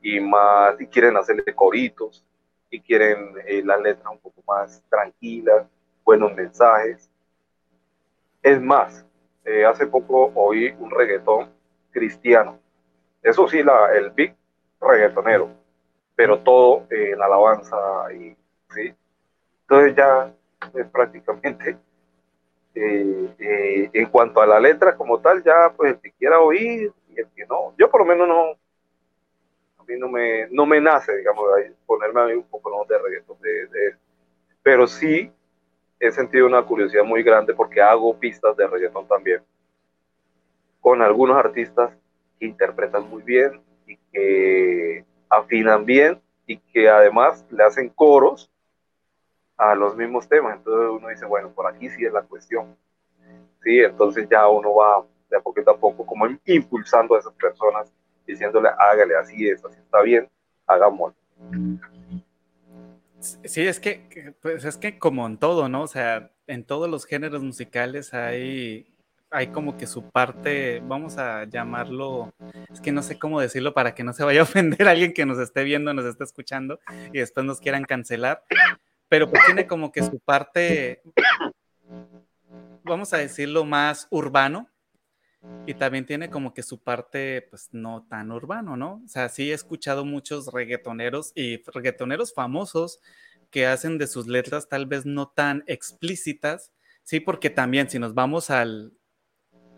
y 0.00 0.20
más 0.20 0.80
y 0.80 0.86
quieren 0.86 1.16
hacerle 1.16 1.54
coritos 1.54 2.24
y 2.70 2.80
quieren 2.80 3.34
eh, 3.46 3.62
la 3.64 3.76
letra 3.76 4.10
un 4.10 4.18
poco 4.18 4.42
más 4.46 4.82
tranquila, 4.88 5.68
buenos 6.04 6.34
mensajes. 6.34 7.10
Es 8.42 8.60
más, 8.60 9.04
eh, 9.44 9.64
hace 9.64 9.86
poco 9.86 10.32
oí 10.34 10.74
un 10.78 10.90
reggaetón 10.90 11.50
cristiano. 11.90 12.58
Eso 13.22 13.48
sí, 13.48 13.62
la, 13.62 13.92
el 13.94 14.10
big 14.10 14.34
reggaetonero, 14.80 15.50
pero 16.14 16.40
todo 16.40 16.86
en 16.90 17.20
alabanza 17.20 17.76
y 18.14 18.36
sí, 18.70 18.94
entonces 19.62 19.94
ya 19.94 20.32
es 20.74 20.86
prácticamente, 20.88 21.76
eh, 22.74 23.34
eh, 23.38 23.90
en 23.92 24.06
cuanto 24.06 24.40
a 24.40 24.46
la 24.46 24.60
letra 24.60 24.96
como 24.96 25.20
tal, 25.20 25.42
ya 25.42 25.72
pues 25.76 25.94
el 25.94 26.00
que 26.00 26.12
quiera 26.12 26.40
oír 26.40 26.92
y 27.08 27.20
el 27.20 27.28
que 27.34 27.46
no, 27.46 27.74
yo 27.78 27.90
por 27.90 28.00
lo 28.00 28.06
menos 28.06 28.28
no, 28.28 28.56
mí 29.90 29.98
no 29.98 30.08
me, 30.08 30.48
no 30.50 30.66
me 30.66 30.80
nace, 30.80 31.16
digamos, 31.16 31.44
ponerme 31.86 32.20
a 32.20 32.36
un 32.36 32.44
poco 32.44 32.86
de 32.88 32.98
reggaetón, 32.98 33.36
pero 34.62 34.86
sí 34.86 35.32
he 35.98 36.10
sentido 36.10 36.46
una 36.46 36.62
curiosidad 36.62 37.04
muy 37.04 37.22
grande 37.22 37.54
porque 37.54 37.80
hago 37.80 38.18
pistas 38.18 38.56
de 38.56 38.66
reggaetón 38.66 39.06
también, 39.06 39.42
con 40.80 41.02
algunos 41.02 41.36
artistas 41.36 41.90
que 42.38 42.46
interpretan 42.46 43.08
muy 43.08 43.22
bien 43.22 43.62
y 43.86 43.96
que 44.12 45.04
afinan 45.28 45.84
bien 45.84 46.20
y 46.46 46.56
que 46.56 46.88
además 46.88 47.44
le 47.50 47.62
hacen 47.62 47.88
coros 47.90 48.50
a 49.56 49.74
los 49.74 49.94
mismos 49.96 50.28
temas. 50.28 50.56
Entonces 50.56 50.90
uno 50.90 51.08
dice, 51.08 51.26
bueno, 51.26 51.50
por 51.50 51.66
aquí 51.66 51.90
sí 51.90 52.04
es 52.04 52.12
la 52.12 52.22
cuestión. 52.22 52.76
Sí, 53.62 53.78
entonces 53.80 54.26
ya 54.28 54.48
uno 54.48 54.74
va 54.74 55.04
de 55.28 55.36
a 55.36 55.40
poquito 55.40 55.70
a 55.70 55.76
poco 55.76 56.04
como 56.04 56.26
impulsando 56.46 57.14
a 57.14 57.18
esas 57.18 57.34
personas, 57.34 57.92
diciéndole, 58.30 58.68
hágale 58.78 59.16
así 59.16 59.48
es, 59.48 59.64
así 59.64 59.78
está 59.78 60.02
bien, 60.02 60.28
hagámoslo. 60.66 61.16
Sí, 63.20 63.66
es 63.66 63.80
que, 63.80 64.34
pues 64.40 64.64
es 64.64 64.78
que 64.78 64.98
como 64.98 65.26
en 65.26 65.36
todo, 65.36 65.68
¿no? 65.68 65.82
O 65.82 65.86
sea, 65.86 66.30
en 66.46 66.64
todos 66.64 66.88
los 66.88 67.04
géneros 67.04 67.42
musicales 67.42 68.14
hay, 68.14 68.86
hay 69.30 69.48
como 69.48 69.76
que 69.76 69.86
su 69.86 70.10
parte, 70.10 70.82
vamos 70.86 71.18
a 71.18 71.44
llamarlo, 71.44 72.32
es 72.72 72.80
que 72.80 72.92
no 72.92 73.02
sé 73.02 73.18
cómo 73.18 73.40
decirlo 73.40 73.74
para 73.74 73.94
que 73.94 74.04
no 74.04 74.14
se 74.14 74.24
vaya 74.24 74.40
a 74.40 74.42
ofender 74.44 74.88
a 74.88 74.92
alguien 74.92 75.12
que 75.12 75.26
nos 75.26 75.38
esté 75.38 75.64
viendo, 75.64 75.92
nos 75.92 76.06
esté 76.06 76.24
escuchando 76.24 76.80
y 77.12 77.18
después 77.18 77.44
nos 77.44 77.60
quieran 77.60 77.84
cancelar, 77.84 78.42
pero 79.08 79.28
pues 79.28 79.44
tiene 79.44 79.66
como 79.66 79.92
que 79.92 80.02
su 80.02 80.18
parte, 80.18 81.02
vamos 82.82 83.12
a 83.12 83.18
decirlo, 83.18 83.66
más 83.66 84.08
urbano. 84.10 84.69
Y 85.66 85.74
también 85.74 86.04
tiene 86.04 86.28
como 86.28 86.52
que 86.52 86.62
su 86.62 86.82
parte, 86.82 87.46
pues 87.48 87.68
no 87.72 88.06
tan 88.08 88.30
urbano, 88.30 88.76
¿no? 88.76 89.02
O 89.04 89.08
sea, 89.08 89.28
sí 89.28 89.50
he 89.50 89.54
escuchado 89.54 90.04
muchos 90.04 90.52
reggaetoneros 90.52 91.32
y 91.34 91.62
reggaetoneros 91.70 92.34
famosos 92.34 93.00
que 93.50 93.66
hacen 93.66 93.98
de 93.98 94.06
sus 94.06 94.26
letras 94.26 94.68
tal 94.68 94.86
vez 94.86 95.06
no 95.06 95.28
tan 95.28 95.64
explícitas, 95.66 96.72
sí, 97.02 97.20
porque 97.20 97.50
también 97.50 97.88
si 97.88 97.98
nos 97.98 98.14
vamos 98.14 98.50
al, 98.50 98.92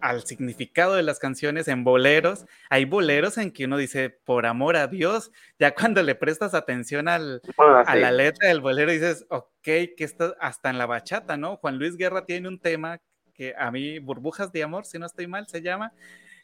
al 0.03 0.25
significado 0.25 0.95
de 0.97 1.05
las 1.05 1.19
canciones 1.19 1.69
en 1.69 1.85
boleros. 1.85 2.45
Hay 2.69 2.85
boleros 2.85 3.39
en 3.39 3.53
que 3.53 3.65
uno 3.65 3.77
dice, 3.77 4.11
por 4.11 4.47
amor 4.47 4.77
a 4.77 4.89
Dios, 4.89 5.31
ya 5.59 5.75
cuando 5.75 6.03
le 6.03 6.15
prestas 6.17 6.55
atención 6.55 7.09
al, 7.09 7.41
ah, 7.57 7.85
a 7.87 7.97
la 7.97 8.11
letra 8.11 8.49
del 8.49 8.61
bolero 8.61 8.91
dices, 8.91 9.25
ok, 9.31 9.47
que 9.63 9.95
está 9.99 10.35
hasta 10.41 10.71
en 10.71 10.79
la 10.79 10.87
bachata, 10.87 11.37
¿no? 11.37 11.57
Juan 11.57 11.79
Luis 11.79 11.97
Guerra 11.97 12.27
tiene 12.27 12.49
un 12.49 12.59
tema 12.59 13.01
que 13.33 13.55
a 13.59 13.71
mí, 13.71 13.99
Burbujas 13.99 14.53
de 14.53 14.63
Amor, 14.63 14.85
si 14.85 14.99
no 14.99 15.07
estoy 15.07 15.27
mal, 15.27 15.47
se 15.49 15.63
llama, 15.63 15.93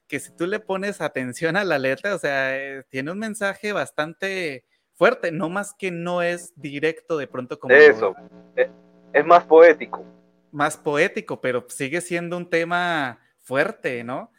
que 0.06 0.18
si 0.18 0.32
tú 0.32 0.46
le 0.46 0.58
pones 0.58 1.00
atención 1.00 1.56
a 1.56 1.64
la 1.64 1.78
letra, 1.78 2.14
o 2.14 2.18
sea, 2.18 2.56
eh, 2.56 2.84
tiene 2.88 3.12
un 3.12 3.18
mensaje 3.18 3.72
bastante 3.72 4.64
fuerte, 4.94 5.30
no 5.30 5.48
más 5.48 5.74
que 5.74 5.90
no 5.90 6.22
es 6.22 6.52
directo 6.56 7.16
de 7.18 7.26
pronto 7.26 7.58
como... 7.58 7.74
Eso, 7.74 8.14
eh, 8.56 8.70
es 9.12 9.26
más 9.26 9.44
poético. 9.44 10.04
Más 10.50 10.76
poético, 10.76 11.40
pero 11.40 11.64
sigue 11.68 12.00
siendo 12.00 12.36
un 12.36 12.48
tema 12.48 13.20
fuerte, 13.38 14.02
¿no? 14.02 14.32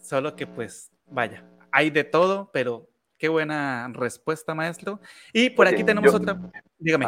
Solo 0.00 0.36
que 0.36 0.46
pues, 0.46 0.90
vaya, 1.06 1.44
hay 1.72 1.90
de 1.90 2.04
todo, 2.04 2.50
pero 2.52 2.88
qué 3.18 3.28
buena 3.28 3.90
respuesta, 3.92 4.54
maestro. 4.54 5.00
Y 5.32 5.50
por 5.50 5.66
aquí 5.66 5.84
tenemos 5.84 6.14
otra. 6.14 6.38
Dígame. 6.78 7.06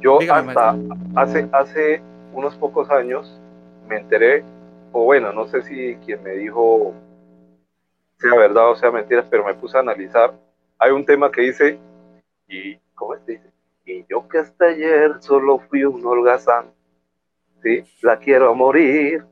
Yo 0.00 0.18
hasta 0.20 0.76
hace, 1.14 1.48
hace 1.52 2.02
unos 2.32 2.56
pocos 2.56 2.90
años 2.90 3.40
me 3.88 3.98
enteré, 3.98 4.44
o 4.92 5.04
bueno, 5.04 5.32
no 5.32 5.46
sé 5.46 5.62
si 5.62 5.96
quien 5.96 6.22
me 6.22 6.32
dijo 6.32 6.94
sea 8.18 8.34
verdad 8.36 8.70
o 8.70 8.76
sea 8.76 8.90
mentira, 8.90 9.24
pero 9.28 9.44
me 9.44 9.54
puse 9.54 9.76
a 9.76 9.80
analizar. 9.80 10.32
Hay 10.78 10.92
un 10.92 11.04
tema 11.04 11.30
que 11.30 11.42
dice, 11.42 11.78
y 12.48 12.76
¿cómo 12.94 13.14
es 13.14 13.26
dice? 13.26 13.50
Y 13.84 14.04
yo 14.08 14.26
que 14.28 14.38
hasta 14.38 14.66
ayer 14.66 15.20
solo 15.20 15.58
fui 15.58 15.84
un 15.84 16.04
holgazán, 16.04 16.72
¿sí? 17.62 17.84
La 18.02 18.18
quiero 18.18 18.50
a 18.50 18.54
morir, 18.54 19.26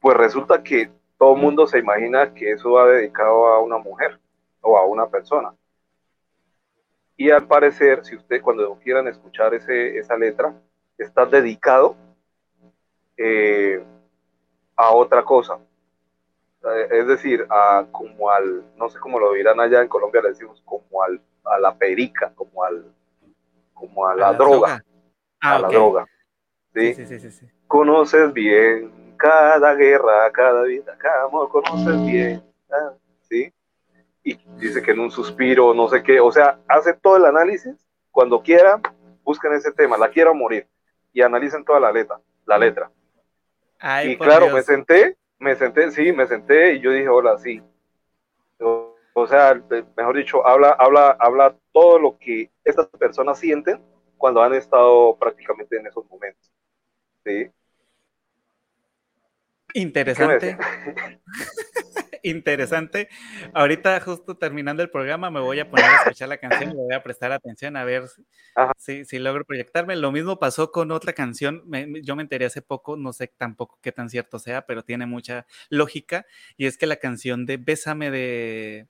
pues 0.00 0.16
resulta 0.16 0.62
que 0.62 0.90
todo 1.18 1.36
mundo 1.36 1.66
se 1.66 1.78
imagina 1.78 2.34
que 2.34 2.52
eso 2.52 2.72
va 2.72 2.88
dedicado 2.88 3.46
a 3.46 3.62
una 3.62 3.78
mujer 3.78 4.18
o 4.60 4.76
a 4.76 4.84
una 4.84 5.06
persona. 5.08 5.54
Y 7.16 7.30
al 7.30 7.46
parecer, 7.46 8.04
si 8.04 8.16
usted 8.16 8.42
cuando 8.42 8.76
quieran 8.78 9.08
escuchar 9.08 9.54
ese, 9.54 9.96
esa 9.96 10.16
letra, 10.16 10.54
está 10.98 11.26
dedicado 11.26 11.96
eh, 13.16 13.82
a 14.76 14.90
otra 14.90 15.22
cosa. 15.24 15.58
Eh, 16.64 16.88
es 16.90 17.06
decir, 17.06 17.46
a, 17.48 17.86
como 17.90 18.30
al, 18.30 18.64
no 18.76 18.88
sé 18.88 18.98
cómo 18.98 19.18
lo 19.18 19.32
dirán 19.32 19.60
allá 19.60 19.82
en 19.82 19.88
Colombia, 19.88 20.22
le 20.22 20.30
decimos 20.30 20.62
como 20.64 21.02
al, 21.02 21.20
a 21.44 21.58
la 21.58 21.74
perica, 21.74 22.32
como 22.34 22.64
al, 22.64 22.84
como 23.72 24.06
a 24.06 24.14
la, 24.14 24.32
droga, 24.32 24.84
a 25.40 25.58
la 25.58 25.68
droga. 25.68 26.02
Ah, 26.02 26.10
¿sí? 26.74 26.94
Sí, 26.94 27.30
sí, 27.30 27.46
conoces 27.66 28.32
bien 28.32 29.16
cada 29.16 29.74
guerra, 29.74 30.30
cada 30.32 30.62
vida, 30.62 30.96
cada 30.98 31.24
amor, 31.24 31.48
conoces 31.48 32.04
bien, 32.04 32.42
ah, 32.70 32.92
¿sí? 33.22 33.52
Y 34.22 34.34
dice 34.58 34.82
que 34.82 34.90
en 34.90 35.00
un 35.00 35.10
suspiro, 35.10 35.72
no 35.72 35.88
sé 35.88 36.02
qué, 36.02 36.20
o 36.20 36.30
sea, 36.32 36.58
hace 36.68 36.94
todo 36.94 37.16
el 37.16 37.24
análisis, 37.24 37.74
cuando 38.10 38.42
quieran, 38.42 38.82
busquen 39.22 39.52
ese 39.52 39.72
tema, 39.72 39.96
la 39.96 40.10
quiero 40.10 40.34
morir, 40.34 40.66
y 41.16 41.22
analicen 41.22 41.64
toda 41.64 41.80
la 41.80 41.90
letra, 41.90 42.20
la 42.44 42.58
letra. 42.58 42.90
y 44.04 44.18
claro, 44.18 44.50
me 44.50 44.62
senté, 44.62 45.16
me 45.38 45.56
senté, 45.56 45.90
sí, 45.90 46.12
me 46.12 46.26
senté 46.26 46.74
y 46.74 46.80
yo 46.80 46.90
dije, 46.90 47.08
hola, 47.08 47.38
sí. 47.38 47.62
O, 48.58 49.26
sea, 49.26 49.58
mejor 49.96 50.14
dicho, 50.14 50.46
habla, 50.46 50.76
habla, 50.78 51.16
habla 51.18 51.56
todo 51.72 51.98
lo 51.98 52.18
que 52.18 52.50
estas 52.62 52.88
personas 52.88 53.38
sienten 53.38 53.82
cuando 54.18 54.42
han 54.42 54.52
estado 54.52 55.16
prácticamente 55.16 55.78
en 55.78 55.86
esos 55.86 56.04
momentos. 56.10 56.52
¿sí? 57.24 57.50
Interesante. 59.72 60.58
Interesante. 62.22 63.08
Ahorita, 63.54 64.00
justo 64.00 64.36
terminando 64.36 64.82
el 64.82 64.90
programa, 64.90 65.30
me 65.30 65.40
voy 65.40 65.60
a 65.60 65.70
poner 65.70 65.86
a 65.86 65.96
escuchar 65.96 66.28
la 66.28 66.38
canción 66.38 66.70
y 66.70 66.74
voy 66.74 66.94
a 66.94 67.02
prestar 67.02 67.32
atención 67.32 67.76
a 67.76 67.84
ver 67.84 68.04
si, 68.78 69.04
si, 69.04 69.18
logro 69.18 69.44
proyectarme. 69.44 69.96
Lo 69.96 70.12
mismo 70.12 70.38
pasó 70.38 70.72
con 70.72 70.90
otra 70.90 71.12
canción. 71.12 71.62
yo 72.02 72.16
me 72.16 72.22
enteré 72.22 72.46
hace 72.46 72.62
poco, 72.62 72.96
no 72.96 73.12
sé 73.12 73.32
tampoco 73.36 73.78
qué 73.82 73.92
tan 73.92 74.10
cierto 74.10 74.38
sea, 74.38 74.66
pero 74.66 74.82
tiene 74.82 75.06
mucha 75.06 75.46
lógica. 75.68 76.26
Y 76.56 76.66
es 76.66 76.78
que 76.78 76.86
la 76.86 76.96
canción 76.96 77.46
de 77.46 77.56
Bésame 77.56 78.10
de, 78.10 78.86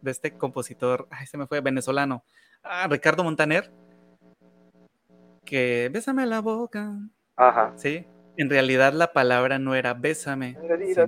de 0.00 0.10
este 0.10 0.36
compositor, 0.36 1.08
ay, 1.10 1.26
se 1.26 1.38
me 1.38 1.46
fue, 1.46 1.60
venezolano, 1.60 2.24
ah, 2.62 2.86
Ricardo 2.88 3.24
Montaner, 3.24 3.70
que 5.44 5.90
Bésame 5.92 6.26
la 6.26 6.40
boca. 6.40 6.96
Ajá. 7.36 7.72
Sí 7.76 8.06
en 8.40 8.48
realidad 8.48 8.94
la 8.94 9.12
palabra 9.12 9.58
no 9.58 9.74
era 9.74 9.92
bésame, 9.92 10.56
sino, 10.94 11.06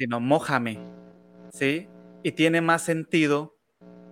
sino 0.00 0.18
mójame, 0.18 0.78
¿sí? 1.52 1.86
Y 2.22 2.32
tiene 2.32 2.62
más 2.62 2.82
sentido 2.82 3.58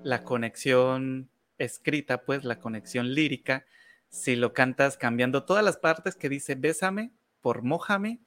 la 0.03 0.22
conexión 0.22 1.30
escrita, 1.57 2.26
pues 2.26 2.45
la 2.45 2.59
conexión 2.61 3.14
lírica, 3.14 3.64
si 4.11 4.36
lo 4.36 4.53
cantas 4.53 4.99
cambiando 4.99 5.47
todas 5.47 5.64
las 5.64 5.78
partes 5.78 6.14
que 6.14 6.28
dice 6.28 6.57
bésame 6.57 7.12
por 7.41 7.62
mójame, 7.62 8.20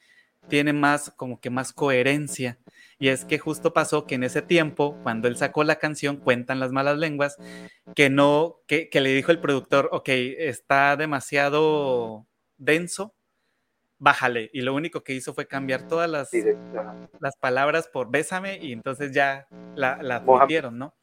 tiene 0.48 0.74
más 0.74 1.12
como 1.12 1.40
que 1.40 1.52
más 1.52 1.72
coherencia. 1.72 2.58
Y 2.98 3.10
es 3.10 3.26
que 3.26 3.38
justo 3.38 3.74
pasó 3.74 4.08
que 4.08 4.16
en 4.16 4.24
ese 4.24 4.42
tiempo, 4.42 4.98
cuando 5.04 5.28
él 5.28 5.38
sacó 5.38 5.64
la 5.64 5.76
canción, 5.76 6.18
cuentan 6.18 6.60
las 6.60 6.72
malas 6.72 6.98
lenguas, 6.98 7.38
que 7.96 8.10
no, 8.10 8.56
que, 8.66 8.90
que 8.90 9.02
le 9.02 9.14
dijo 9.14 9.32
el 9.32 9.40
productor, 9.40 9.88
ok, 9.92 10.10
está 10.10 10.98
demasiado 10.98 12.26
denso, 12.58 13.14
bájale. 14.02 14.50
Y 14.52 14.62
lo 14.62 14.74
único 14.74 15.04
que 15.04 15.14
hizo 15.14 15.34
fue 15.34 15.48
cambiar 15.48 15.88
todas 15.88 16.10
las, 16.10 16.32
las 17.20 17.38
palabras 17.38 17.88
por 17.88 18.10
bésame 18.10 18.58
y 18.58 18.74
entonces 18.74 19.12
ya 19.12 19.48
la, 19.76 20.02
la 20.02 20.16
admitieron, 20.18 20.78
¿no? 20.78 20.96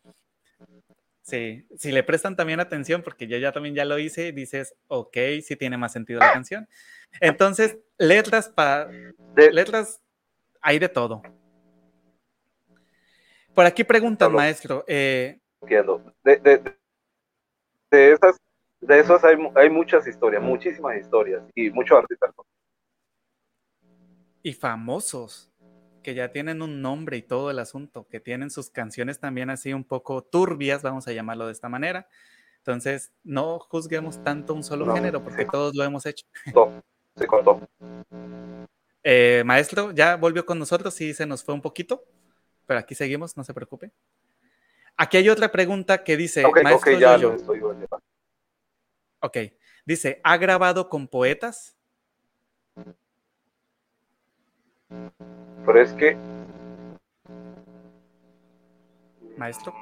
Sí, 1.22 1.66
si 1.76 1.92
le 1.92 2.02
prestan 2.02 2.34
también 2.34 2.58
atención, 2.58 3.02
porque 3.02 3.28
yo 3.28 3.36
ya 3.38 3.52
también 3.52 3.74
ya 3.74 3.84
lo 3.84 3.98
hice, 3.98 4.32
dices, 4.32 4.74
ok, 4.88 5.16
sí 5.42 5.56
tiene 5.56 5.76
más 5.76 5.92
sentido 5.92 6.18
la 6.18 6.32
canción. 6.32 6.68
Entonces, 7.20 7.78
letras 7.98 8.48
para 8.48 8.90
letras 9.36 10.00
hay 10.60 10.78
de 10.78 10.88
todo. 10.88 11.22
Por 13.54 13.64
aquí 13.64 13.84
preguntan, 13.84 14.32
maestro. 14.32 14.84
Eh, 14.88 15.38
de, 15.60 16.36
de, 16.36 16.62
de, 17.90 18.12
esas, 18.12 18.40
de 18.80 18.98
esas 18.98 19.22
hay, 19.22 19.36
hay 19.54 19.70
muchas 19.70 20.06
historias, 20.06 20.42
muchísimas 20.42 20.96
historias 20.96 21.42
y 21.54 21.70
muchos 21.70 21.98
artistas 21.98 22.32
y 24.48 24.54
famosos 24.54 25.50
que 26.02 26.14
ya 26.14 26.32
tienen 26.32 26.62
un 26.62 26.80
nombre 26.80 27.18
y 27.18 27.22
todo 27.22 27.50
el 27.50 27.58
asunto, 27.58 28.08
que 28.08 28.18
tienen 28.18 28.50
sus 28.50 28.70
canciones 28.70 29.20
también 29.20 29.50
así 29.50 29.74
un 29.74 29.84
poco 29.84 30.22
turbias, 30.22 30.82
vamos 30.82 31.06
a 31.06 31.12
llamarlo 31.12 31.46
de 31.46 31.52
esta 31.52 31.68
manera. 31.68 32.08
Entonces, 32.56 33.12
no 33.24 33.58
juzguemos 33.58 34.22
tanto 34.24 34.54
un 34.54 34.64
solo 34.64 34.94
género, 34.94 35.22
porque 35.22 35.44
todos 35.44 35.74
lo 35.74 35.84
hemos 35.84 36.06
hecho. 36.06 36.24
Se 37.14 37.26
cortó. 37.26 37.60
Eh, 39.02 39.42
maestro, 39.44 39.90
ya 39.90 40.16
volvió 40.16 40.46
con 40.46 40.58
nosotros, 40.58 40.94
sí 40.94 41.12
se 41.12 41.26
nos 41.26 41.44
fue 41.44 41.54
un 41.54 41.60
poquito, 41.60 42.04
pero 42.64 42.80
aquí 42.80 42.94
seguimos, 42.94 43.36
no 43.36 43.44
se 43.44 43.52
preocupe. 43.52 43.92
Aquí 44.96 45.16
hay 45.16 45.28
otra 45.28 45.50
pregunta 45.50 46.04
que 46.04 46.16
dice, 46.16 46.44
maestro 46.62 46.98
ya 46.98 47.18
lo 47.18 47.34
estoy 47.34 47.60
Ok, 49.20 49.36
dice, 49.84 50.20
¿ha 50.24 50.36
grabado 50.36 50.88
con 50.88 51.08
poetas? 51.08 51.77
Pero 55.66 55.80
es 55.80 55.92
que... 55.94 56.16
Maestro. 59.36 59.74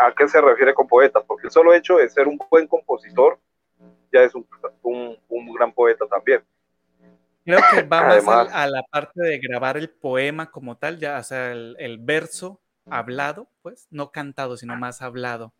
¿A 0.00 0.12
qué 0.14 0.26
se 0.28 0.40
refiere 0.40 0.74
con 0.74 0.86
poetas? 0.86 1.22
Porque 1.26 1.46
el 1.46 1.50
solo 1.50 1.74
hecho 1.74 1.96
de 1.96 2.08
ser 2.08 2.28
un 2.28 2.38
buen 2.50 2.66
compositor 2.66 3.38
ya 4.12 4.20
es 4.20 4.34
un, 4.34 4.46
gran 5.54 5.72
poeta 5.72 6.06
también. 6.06 6.42
Creo 7.44 7.60
que 7.70 7.82
va 7.82 8.20
más 8.20 8.52
a, 8.52 8.66
la 8.66 8.82
parte 8.90 9.20
de 9.20 9.38
grabar 9.38 9.76
el 9.76 9.90
poema 9.90 10.50
como 10.50 10.76
tal, 10.76 10.98
ya, 10.98 11.18
o 11.18 11.22
sea, 11.22 11.52
el, 11.52 11.74
el, 11.78 11.98
verso 11.98 12.60
hablado, 12.88 13.48
pues, 13.62 13.88
no 13.90 14.12
cantado, 14.12 14.56
sino 14.56 14.76
más 14.76 15.02
hablado. 15.02 15.52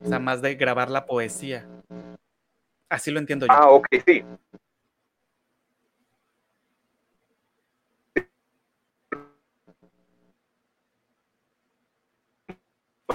O 0.00 0.06
sea, 0.06 0.18
más 0.18 0.42
de 0.42 0.54
grabar 0.56 0.90
la 0.90 1.06
poesía. 1.06 1.66
Así 2.88 3.10
lo 3.10 3.18
entiendo 3.18 3.46
yo. 3.46 3.52
Ah, 3.52 3.70
ok, 3.70 3.86
sí. 4.04 4.24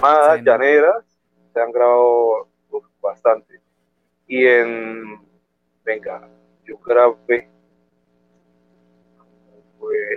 Llamadas 0.02 0.42
llaneras 0.42 1.04
se 1.52 1.60
han 1.60 1.70
grabado 1.70 2.48
bastante. 3.00 3.60
Y 4.26 4.46
en, 4.46 5.20
venga, 5.84 6.28
yo 6.64 6.78
grabé, 6.78 7.48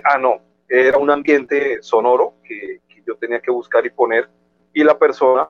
ah, 0.04 0.18
no, 0.18 0.40
era 0.68 0.98
un 0.98 1.10
ambiente 1.10 1.82
sonoro 1.82 2.34
que, 2.42 2.80
yo 3.06 3.14
tenía 3.16 3.38
que 3.38 3.52
buscar 3.52 3.86
y 3.86 3.90
poner, 3.90 4.28
y 4.72 4.82
la 4.82 4.98
persona 4.98 5.48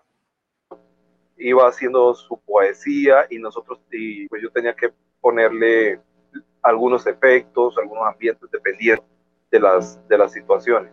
iba 1.39 1.67
haciendo 1.67 2.15
su 2.15 2.39
poesía 2.41 3.27
y 3.31 3.39
nosotros, 3.39 3.81
y 3.91 4.29
pues 4.29 4.43
yo 4.43 4.51
tenía 4.51 4.75
que 4.75 4.93
ponerle 5.23 5.99
algunos 6.61 7.07
efectos, 7.07 7.79
algunos 7.79 8.07
ambientes 8.07 8.51
dependiendo 8.51 9.03
de 9.51 9.59
las, 9.59 10.07
de 10.07 10.19
las 10.19 10.33
situaciones. 10.33 10.93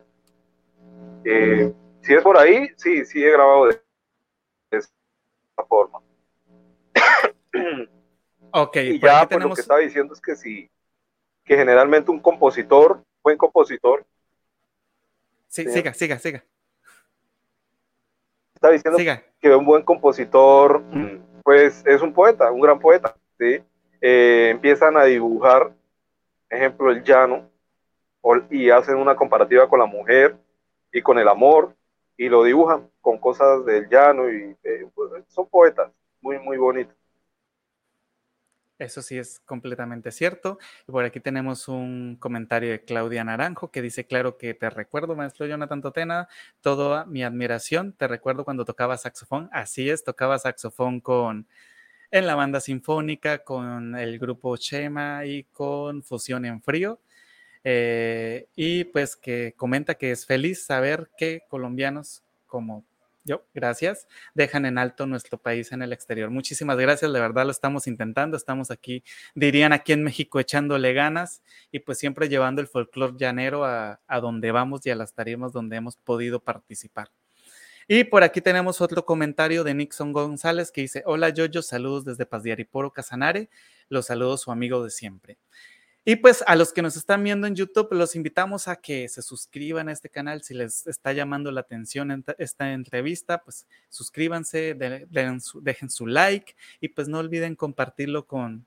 Eh, 1.25 1.73
si 2.03 2.13
es 2.13 2.21
por 2.21 2.37
ahí, 2.37 2.69
sí, 2.75 3.05
sí 3.05 3.23
he 3.23 3.31
grabado 3.31 3.67
de 3.67 3.81
esa 4.71 4.89
forma. 5.67 5.99
Ok, 8.55 8.77
y 8.77 8.99
ya 8.99 9.27
pues, 9.27 9.43
lo 9.43 9.55
que 9.55 9.61
estaba 9.61 9.79
diciendo 9.79 10.13
es 10.13 10.21
que 10.21 10.35
sí, 10.35 10.69
que 11.43 11.57
generalmente 11.57 12.11
un 12.11 12.19
compositor, 12.19 13.03
buen 13.23 13.35
compositor. 13.35 14.05
Sí, 15.47 15.67
siga, 15.71 15.91
siga, 15.95 16.19
siga. 16.19 16.43
Está 18.53 18.69
diciendo 18.69 18.99
que 19.39 19.55
un 19.55 19.65
buen 19.65 19.81
compositor, 19.81 20.83
pues 21.43 21.83
es 21.87 22.03
un 22.03 22.13
poeta, 22.13 22.51
un 22.51 22.61
gran 22.61 22.77
poeta, 22.77 23.15
¿sí? 23.39 23.63
Eh, 23.99 24.49
empiezan 24.51 24.97
a 24.97 25.05
dibujar, 25.05 25.73
ejemplo, 26.47 26.91
el 26.91 27.03
llano, 27.03 27.49
y 28.51 28.69
hacen 28.69 28.97
una 28.97 29.15
comparativa 29.15 29.67
con 29.67 29.79
la 29.79 29.87
mujer 29.87 30.37
y 30.91 31.01
con 31.01 31.17
el 31.17 31.27
amor, 31.27 31.75
y 32.17 32.29
lo 32.29 32.43
dibujan 32.43 32.89
con 33.01 33.17
cosas 33.17 33.65
del 33.65 33.89
llano 33.89 34.29
y 34.29 34.55
eh, 34.63 34.87
pues, 34.93 35.11
son 35.29 35.47
poetas 35.49 35.91
muy, 36.21 36.39
muy 36.39 36.57
bonitos. 36.57 36.95
Eso 38.79 39.01
sí 39.01 39.17
es 39.17 39.39
completamente 39.45 40.11
cierto. 40.11 40.57
Y 40.87 40.91
por 40.91 41.05
aquí 41.05 41.19
tenemos 41.19 41.67
un 41.67 42.17
comentario 42.19 42.71
de 42.71 42.83
Claudia 42.83 43.23
Naranjo 43.23 43.71
que 43.71 43.81
dice, 43.81 44.05
claro 44.05 44.37
que 44.37 44.53
te 44.53 44.69
recuerdo, 44.69 45.15
maestro 45.15 45.45
Jonathan 45.45 45.81
Totena, 45.81 46.27
toda 46.61 47.05
mi 47.05 47.23
admiración, 47.23 47.93
te 47.93 48.07
recuerdo 48.07 48.43
cuando 48.43 48.65
tocaba 48.65 48.97
saxofón. 48.97 49.49
Así 49.51 49.89
es, 49.89 50.03
tocaba 50.03 50.39
saxofón 50.39 50.99
con 51.01 51.47
en 52.11 52.27
la 52.27 52.35
banda 52.35 52.59
sinfónica, 52.59 53.39
con 53.43 53.95
el 53.95 54.19
grupo 54.19 54.55
Chema 54.57 55.25
y 55.25 55.45
con 55.45 56.03
Fusión 56.03 56.45
en 56.45 56.61
Frío. 56.61 56.99
Eh, 57.63 58.47
y 58.55 58.83
pues 58.85 59.15
que 59.15 59.53
comenta 59.55 59.95
que 59.95 60.11
es 60.11 60.25
feliz 60.25 60.65
saber 60.65 61.09
que 61.17 61.43
colombianos 61.47 62.23
como 62.45 62.83
Yo, 63.25 63.45
gracias. 63.53 64.05
Dejan 64.33 64.65
en 64.65 64.77
alto 64.77 65.05
nuestro 65.05 65.37
país 65.37 65.71
en 65.71 65.81
el 65.81 65.93
exterior. 65.93 66.29
Muchísimas 66.29 66.77
gracias, 66.77 67.13
de 67.13 67.19
verdad 67.21 67.45
lo 67.45 67.51
estamos 67.51 67.87
intentando. 67.87 68.35
Estamos 68.35 68.69
aquí, 68.69 69.01
dirían 69.33 69.71
aquí 69.71 69.93
en 69.93 70.03
México, 70.03 70.41
echándole 70.41 70.91
ganas 70.93 71.41
y 71.71 71.79
pues 71.79 71.99
siempre 71.99 72.27
llevando 72.27 72.61
el 72.61 72.67
folclore 72.67 73.15
llanero 73.17 73.63
a, 73.63 73.99
donde 74.21 74.51
vamos 74.51 74.85
y 74.85 74.89
a 74.91 74.95
las 74.95 75.13
tareas 75.13 75.53
donde 75.53 75.77
hemos 75.77 75.95
podido 75.95 76.41
participar. 76.41 77.11
Y 77.87 78.03
por 78.05 78.23
aquí 78.23 78.41
tenemos 78.41 78.81
otro 78.81 79.05
comentario 79.05 79.63
de 79.63 79.73
Nixon 79.73 80.11
González 80.13 80.71
que 80.71 80.81
dice: 80.81 81.03
Hola 81.05 81.29
Yoyo, 81.29 81.61
saludos 81.61 82.03
desde 82.05 82.25
Paz 82.25 82.43
de 82.43 82.51
Ariporo, 82.51 82.91
Casanare. 82.91 83.49
Los 83.89 84.07
saludo 84.07 84.37
su 84.37 84.51
amigo 84.51 84.83
de 84.83 84.89
siempre. 84.89 85.37
Y 86.05 86.17
pues 86.17 86.43
a 86.47 86.55
los 86.55 86.73
que 86.73 86.81
nos 86.81 86.97
están 86.97 87.23
viendo 87.23 87.47
en 87.47 87.55
YouTube, 87.55 87.93
los 87.93 88.15
invitamos 88.15 88.67
a 88.67 88.75
que 88.75 89.07
se 89.07 89.21
suscriban 89.21 89.87
a 89.87 89.93
este 89.93 90.09
canal. 90.09 90.43
Si 90.43 90.53
les 90.53 90.85
está 90.85 91.13
llamando 91.13 91.49
la 91.51 91.61
atención 91.61 92.25
esta 92.37 92.73
entrevista, 92.73 93.41
pues 93.41 93.67
suscríbanse, 93.87 94.75
dejen 94.75 95.89
su 95.89 96.07
like 96.07 96.55
y 96.81 96.89
pues 96.89 97.07
no 97.07 97.19
olviden 97.19 97.55
compartirlo 97.55 98.27
con, 98.27 98.65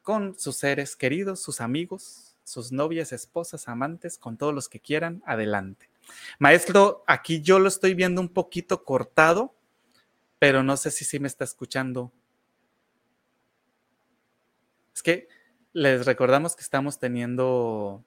con 0.00 0.38
sus 0.38 0.56
seres 0.56 0.96
queridos, 0.96 1.42
sus 1.42 1.60
amigos, 1.60 2.36
sus 2.42 2.72
novias, 2.72 3.12
esposas, 3.12 3.68
amantes, 3.68 4.16
con 4.16 4.38
todos 4.38 4.54
los 4.54 4.70
que 4.70 4.80
quieran. 4.80 5.22
Adelante. 5.26 5.90
Maestro, 6.38 7.04
aquí 7.06 7.42
yo 7.42 7.58
lo 7.58 7.68
estoy 7.68 7.92
viendo 7.92 8.22
un 8.22 8.30
poquito 8.30 8.82
cortado, 8.82 9.54
pero 10.38 10.62
no 10.62 10.78
sé 10.78 10.90
si 10.90 11.04
sí 11.04 11.20
me 11.20 11.28
está 11.28 11.44
escuchando. 11.44 12.12
Es 14.94 15.02
que 15.02 15.28
les 15.76 16.06
recordamos 16.06 16.56
que 16.56 16.62
estamos 16.62 16.98
teniendo, 16.98 18.02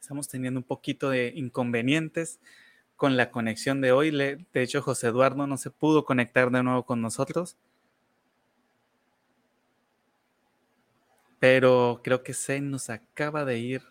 estamos 0.00 0.26
teniendo 0.26 0.58
un 0.58 0.64
poquito 0.64 1.10
de 1.10 1.30
inconvenientes 1.36 2.40
con 2.96 3.18
la 3.18 3.30
conexión 3.30 3.82
de 3.82 3.92
hoy. 3.92 4.10
de 4.10 4.46
hecho, 4.54 4.80
José 4.80 5.08
Eduardo 5.08 5.46
no 5.46 5.58
se 5.58 5.70
pudo 5.70 6.06
conectar 6.06 6.50
de 6.50 6.62
nuevo 6.62 6.86
con 6.86 7.02
nosotros. 7.02 7.58
Pero 11.38 12.00
creo 12.02 12.22
que 12.22 12.32
se 12.32 12.58
nos 12.62 12.88
acaba 12.88 13.44
de 13.44 13.58
ir 13.58 13.82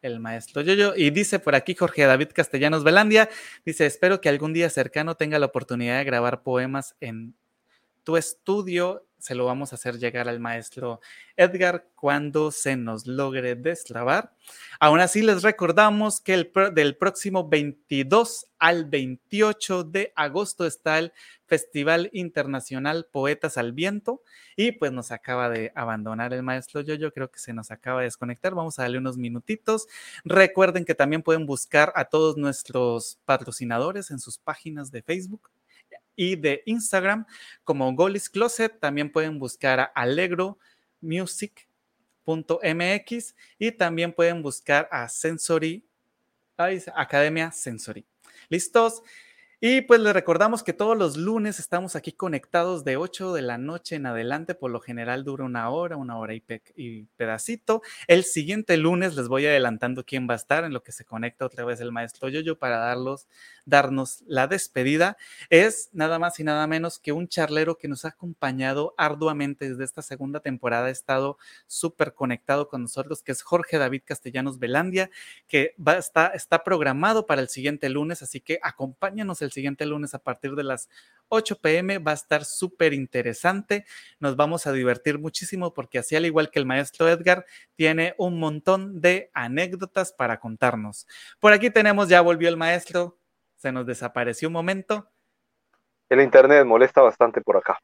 el 0.00 0.18
maestro 0.18 0.62
Yoyo. 0.62 0.94
Y 0.96 1.10
dice 1.10 1.40
por 1.40 1.54
aquí 1.54 1.74
Jorge 1.74 2.04
David 2.06 2.28
Castellanos 2.32 2.84
Velandia, 2.84 3.28
dice, 3.66 3.84
espero 3.84 4.22
que 4.22 4.30
algún 4.30 4.54
día 4.54 4.70
cercano 4.70 5.14
tenga 5.14 5.38
la 5.38 5.46
oportunidad 5.46 5.98
de 5.98 6.04
grabar 6.04 6.42
poemas 6.42 6.96
en 7.00 7.34
tu 8.02 8.16
estudio 8.16 9.04
se 9.20 9.34
lo 9.34 9.44
vamos 9.44 9.72
a 9.72 9.76
hacer 9.76 9.98
llegar 9.98 10.28
al 10.28 10.40
maestro 10.40 11.00
Edgar 11.36 11.86
cuando 11.94 12.50
se 12.50 12.76
nos 12.76 13.06
logre 13.06 13.54
destrabar. 13.54 14.34
Aún 14.78 15.00
así, 15.00 15.22
les 15.22 15.42
recordamos 15.42 16.20
que 16.20 16.34
el 16.34 16.52
del 16.74 16.96
próximo 16.96 17.48
22 17.48 18.46
al 18.58 18.86
28 18.86 19.84
de 19.84 20.12
agosto 20.16 20.66
está 20.66 20.98
el 20.98 21.12
Festival 21.46 22.10
Internacional 22.12 23.08
Poetas 23.10 23.58
al 23.58 23.72
Viento 23.72 24.22
y 24.56 24.72
pues 24.72 24.92
nos 24.92 25.10
acaba 25.10 25.48
de 25.48 25.72
abandonar 25.74 26.32
el 26.32 26.42
maestro 26.42 26.80
yo, 26.80 26.94
yo 26.94 27.12
creo 27.12 27.30
que 27.30 27.40
se 27.40 27.52
nos 27.52 27.70
acaba 27.70 28.00
de 28.00 28.04
desconectar. 28.04 28.54
Vamos 28.54 28.78
a 28.78 28.82
darle 28.82 28.98
unos 28.98 29.16
minutitos. 29.16 29.86
Recuerden 30.24 30.84
que 30.84 30.94
también 30.94 31.22
pueden 31.22 31.46
buscar 31.46 31.92
a 31.96 32.04
todos 32.04 32.36
nuestros 32.36 33.18
patrocinadores 33.24 34.10
en 34.10 34.18
sus 34.18 34.38
páginas 34.38 34.90
de 34.90 35.02
Facebook 35.02 35.50
y 36.16 36.36
de 36.36 36.62
Instagram 36.66 37.26
como 37.64 37.94
Golis 37.94 38.28
Closet. 38.28 38.78
También 38.80 39.10
pueden 39.10 39.38
buscar 39.38 39.80
a 39.80 39.84
Allegro 39.84 40.58
Music.mx 41.00 41.64
y 43.58 43.72
también 43.72 44.12
pueden 44.12 44.42
buscar 44.42 44.88
a 44.90 45.08
Sensory, 45.08 45.84
Academia 46.56 47.50
Sensory. 47.52 48.06
¿Listos? 48.48 49.02
Y 49.62 49.82
pues 49.82 50.00
les 50.00 50.14
recordamos 50.14 50.62
que 50.62 50.72
todos 50.72 50.96
los 50.96 51.18
lunes 51.18 51.58
estamos 51.58 51.94
aquí 51.94 52.12
conectados 52.12 52.82
de 52.82 52.96
8 52.96 53.34
de 53.34 53.42
la 53.42 53.58
noche 53.58 53.96
en 53.96 54.06
adelante. 54.06 54.54
Por 54.54 54.70
lo 54.70 54.80
general 54.80 55.22
dura 55.22 55.44
una 55.44 55.68
hora, 55.68 55.98
una 55.98 56.16
hora 56.16 56.32
y, 56.32 57.02
pedacito. 57.18 57.82
El 58.06 58.24
siguiente 58.24 58.78
lunes 58.78 59.16
les 59.16 59.28
voy 59.28 59.44
adelantando 59.44 60.06
quién 60.06 60.26
va 60.26 60.32
a 60.32 60.36
estar 60.36 60.64
en 60.64 60.72
lo 60.72 60.82
que 60.82 60.92
se 60.92 61.04
conecta 61.04 61.44
otra 61.44 61.66
vez 61.66 61.78
el 61.82 61.92
maestro 61.92 62.30
Yoyo 62.30 62.58
para 62.58 62.78
darlos, 62.78 63.28
darnos 63.66 64.24
la 64.26 64.46
despedida. 64.46 65.18
Es 65.50 65.90
nada 65.92 66.18
más 66.18 66.40
y 66.40 66.44
nada 66.44 66.66
menos 66.66 66.98
que 66.98 67.12
un 67.12 67.28
charlero 67.28 67.76
que 67.76 67.88
nos 67.88 68.06
ha 68.06 68.08
acompañado 68.08 68.94
arduamente 68.96 69.68
desde 69.68 69.84
esta 69.84 70.00
segunda 70.00 70.40
temporada. 70.40 70.86
Ha 70.86 70.90
estado 70.90 71.36
súper 71.66 72.14
conectado 72.14 72.68
con 72.70 72.80
nosotros, 72.80 73.22
que 73.22 73.32
es 73.32 73.42
Jorge 73.42 73.76
David 73.76 74.04
Castellanos 74.06 74.58
Velandia, 74.58 75.10
que 75.46 75.74
va, 75.78 75.98
está, 75.98 76.28
está 76.28 76.64
programado 76.64 77.26
para 77.26 77.42
el 77.42 77.50
siguiente 77.50 77.90
lunes. 77.90 78.22
Así 78.22 78.40
que 78.40 78.58
acompáñanos 78.62 79.42
el 79.42 79.49
siguiente 79.52 79.86
lunes 79.86 80.14
a 80.14 80.18
partir 80.18 80.54
de 80.54 80.64
las 80.64 80.88
8 81.28 81.60
pm. 81.60 81.98
Va 81.98 82.12
a 82.12 82.14
estar 82.14 82.44
súper 82.44 82.92
interesante. 82.92 83.84
Nos 84.18 84.36
vamos 84.36 84.66
a 84.66 84.72
divertir 84.72 85.18
muchísimo 85.18 85.72
porque 85.72 85.98
así 85.98 86.16
al 86.16 86.26
igual 86.26 86.50
que 86.50 86.58
el 86.58 86.66
maestro 86.66 87.08
Edgar, 87.08 87.44
tiene 87.76 88.14
un 88.18 88.38
montón 88.38 89.00
de 89.00 89.30
anécdotas 89.34 90.12
para 90.12 90.40
contarnos. 90.40 91.06
Por 91.38 91.52
aquí 91.52 91.70
tenemos, 91.70 92.08
ya 92.08 92.20
volvió 92.20 92.48
el 92.48 92.56
maestro, 92.56 93.18
se 93.56 93.72
nos 93.72 93.86
desapareció 93.86 94.48
un 94.48 94.54
momento. 94.54 95.10
El 96.08 96.20
internet 96.20 96.64
molesta 96.64 97.02
bastante 97.02 97.40
por 97.40 97.56
acá. 97.56 97.78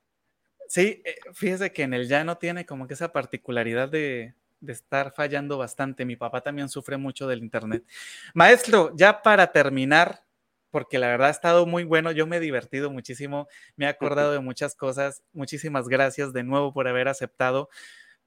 Sí, 0.68 1.02
eh, 1.05 1.16
fíjese 1.32 1.72
que 1.72 1.82
en 1.82 1.94
el 1.94 2.09
llano 2.09 2.38
tiene 2.38 2.66
como 2.66 2.88
que 2.88 2.94
esa 2.94 3.12
particularidad 3.12 3.88
de, 3.88 4.34
de 4.60 4.72
estar 4.72 5.12
fallando 5.12 5.59
bastante. 5.59 6.05
Mi 6.05 6.16
papá 6.16 6.40
también 6.40 6.68
sufre 6.68 6.97
mucho 6.97 7.26
del 7.26 7.40
internet. 7.40 7.84
Maestro, 8.34 8.93
ya 8.94 9.22
para 9.22 9.52
terminar, 9.52 10.24
porque 10.77 10.98
la 10.98 11.07
verdad 11.07 11.28
ha 11.28 11.31
estado 11.31 11.65
muy 11.65 11.85
bueno, 11.85 12.12
yo 12.12 12.27
me 12.27 12.36
he 12.36 12.40
divertido 12.40 12.90
muchísimo, 12.90 13.48
me 13.77 13.86
he 13.86 13.89
acordado 13.89 14.32
de 14.32 14.40
muchas 14.40 14.74
cosas, 14.74 15.23
muchísimas 15.32 15.89
gracias 15.89 16.35
de 16.35 16.43
nuevo 16.43 16.74
por 16.74 16.86
haber 16.86 17.09
aceptado. 17.09 17.70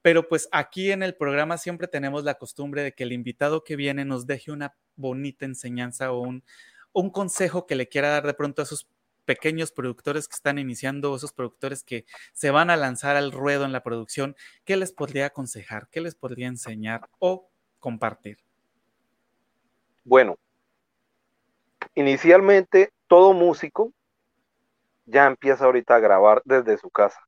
Pero 0.02 0.28
pues 0.28 0.50
aquí 0.52 0.92
en 0.92 1.04
el 1.04 1.14
programa 1.14 1.60
siempre 1.60 1.88
tenemos 1.88 2.24
la 2.24 2.40
costumbre 2.40 2.82
de 2.82 2.94
que 2.94 3.04
el 3.04 3.12
invitado 3.12 3.64
que 3.64 3.76
viene 3.76 4.04
nos 4.04 4.26
deje 4.26 4.52
una 4.52 4.76
bonita 4.96 5.46
enseñanza 5.46 6.12
o 6.12 6.22
un, 6.22 6.44
un 6.92 7.12
consejo 7.12 7.68
que 7.68 7.76
le 7.76 7.88
quiera 7.88 8.10
dar 8.10 8.26
de 8.26 8.34
pronto 8.34 8.64
a 8.64 8.66
esos 8.66 8.90
pequeños 9.26 9.72
productores 9.72 10.28
que 10.28 10.34
están 10.34 10.58
iniciando, 10.58 11.16
esos 11.16 11.34
productores 11.34 11.84
que 11.84 12.08
se 12.34 12.50
van 12.50 12.72
a 12.72 12.78
lanzar 12.78 13.16
al 13.16 13.32
ruedo 13.32 13.64
en 13.64 13.74
la 13.74 13.84
producción, 13.84 14.36
¿qué 14.66 14.76
les 14.76 14.92
podría 14.92 15.28
aconsejar? 15.28 15.88
¿Qué 15.92 16.02
les 16.02 16.16
podría 16.16 16.48
enseñar 16.48 17.12
o 17.20 17.48
compartir? 17.80 18.40
Bueno, 20.04 20.36
inicialmente 22.00 22.92
todo 23.08 23.34
músico 23.34 23.92
ya 25.06 25.26
empieza 25.26 25.66
ahorita 25.66 25.96
a 25.96 26.00
grabar 26.00 26.42
desde 26.46 26.78
su 26.78 26.90
casa. 26.90 27.20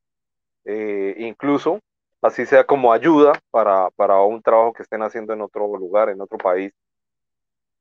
Eh, 0.63 1.15
incluso 1.17 1.81
así 2.21 2.45
sea 2.45 2.63
como 2.63 2.93
ayuda 2.93 3.33
para, 3.49 3.89
un 4.21 4.41
trabajo 4.41 4.71
que 4.71 4.83
estén 4.83 5.01
haciendo 5.01 5.33
en 5.33 5.41
otro 5.41 5.67
lugar, 5.77 6.07
en 6.07 6.21
otro 6.21 6.37
país, 6.37 6.71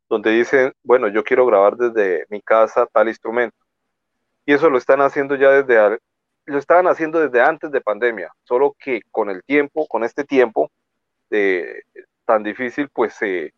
donde 0.09 0.31
dicen, 0.33 0.73
bueno, 0.83 1.07
yo 1.07 1.23
quiero 1.23 1.47
grabar 1.47 1.77
desde 1.77 2.27
mi 2.29 2.43
casa 2.43 2.87
tal 2.93 3.09
instrumento. 3.09 3.57
Y 4.45 4.55
eso 4.55 4.69
lo 4.69 4.79
están 4.79 5.01
haciendo 5.01 5.37
ya 5.37 5.51
desde, 5.51 5.99
lo 6.47 6.59
estaban 6.59 6.89
haciendo 6.89 7.21
desde 7.21 7.41
antes 7.41 7.71
de 7.71 7.81
pandemia, 7.81 8.33
solo 8.43 8.75
que 8.77 9.03
con 9.12 9.31
el 9.31 9.45
tiempo, 9.45 9.87
con 9.87 10.03
este 10.03 10.25
tiempo 10.25 10.73
eh, 11.31 11.83
tan 12.25 12.43
difícil, 12.43 12.89
pues 12.93 13.15
se 13.15 13.53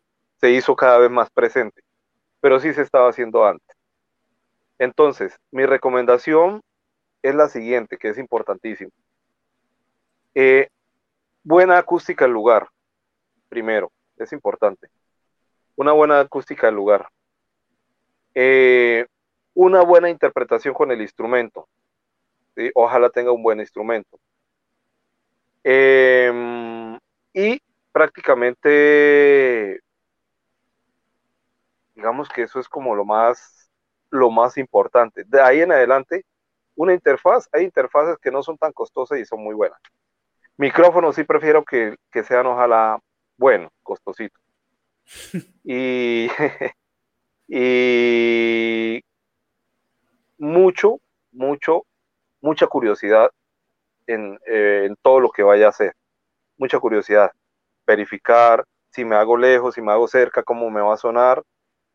hizo 0.51 0.77
cada 0.77 0.99
vez 0.99 1.11
más 1.11 1.31
presente 1.31 1.83
pero 2.43 2.59
sí 2.59 2.75
se 2.75 2.83
estaba 2.83 3.09
haciendo 3.09 3.47
antes. 3.47 3.77
Entonces, 4.79 5.39
mi 5.53 5.65
recomendación 5.65 6.61
es 7.23 7.37
la 7.37 7.49
siguiente, 7.49 7.97
que 7.97 8.09
es 8.09 8.19
importantísimo. 8.19 8.91
Eh, 10.35 10.67
buena 11.45 11.79
acústica 11.79 12.25
del 12.25 12.35
lugar, 12.35 12.69
primero, 13.49 13.93
es 14.17 14.33
importante. 14.33 14.89
Una 15.77 15.93
buena 15.93 16.19
acústica 16.19 16.67
del 16.67 16.75
lugar. 16.75 17.09
Eh, 18.35 19.07
una 19.55 19.83
buena 19.83 20.11
interpretación 20.11 20.75
con 20.75 20.91
el 20.91 21.01
instrumento. 21.01 21.69
Ojalá 22.75 23.09
tenga 23.11 23.31
un 23.31 23.45
buen 23.45 23.61
instrumento. 23.61 24.19
Em, 25.63 26.99
y 27.33 27.61
prácticamente 27.93 29.81
Digamos 32.03 32.29
que 32.29 32.43
eso 32.43 32.59
es 32.59 32.69
como 32.69 32.97
lo 32.97 33.05
más, 33.05 33.71
lo 34.11 34.29
más 34.29 34.59
importante. 34.59 35.23
De 35.25 35.41
ahí 35.41 35.61
en 35.61 35.71
adelante, 35.71 36.25
una 36.75 36.95
interfaz, 36.95 37.49
hay 37.53 37.63
interfaces 37.63 38.19
que 38.19 38.33
no 38.33 38.43
son 38.43 38.59
tan 38.59 38.73
costosas 38.73 39.21
y 39.21 39.25
son 39.25 39.41
muy 39.41 39.55
buenas. 39.55 39.79
Micrófonos 40.57 41.15
sí 41.15 41.23
prefiero 41.23 41.65
que, 41.65 41.95
sean 42.27 42.49
ojalá, 42.49 42.99
bueno, 43.37 43.71
costositos. 43.85 44.43
y, 45.63 46.27
y 47.47 49.01
mucho, 50.39 50.99
mucho, 51.31 51.87
mucha 52.41 52.67
curiosidad 52.67 53.31
en, 54.09 54.41
eh, 54.45 54.87
en, 54.87 54.97
todo 55.03 55.21
lo 55.21 55.31
que 55.31 55.45
vaya 55.45 55.67
a 55.67 55.69
hacer. 55.69 55.95
Mucha 56.57 56.81
curiosidad. 56.81 57.31
Verificar 57.87 58.65
si 58.91 59.05
me 59.05 59.15
hago 59.15 59.37
lejos, 59.37 59.77
si 59.77 59.81
me 59.81 59.93
hago 59.93 60.09
cerca, 60.09 60.43
cómo 60.43 60.69
me 60.69 60.81
va 60.81 60.95
a 60.95 60.97
sonar, 60.97 61.45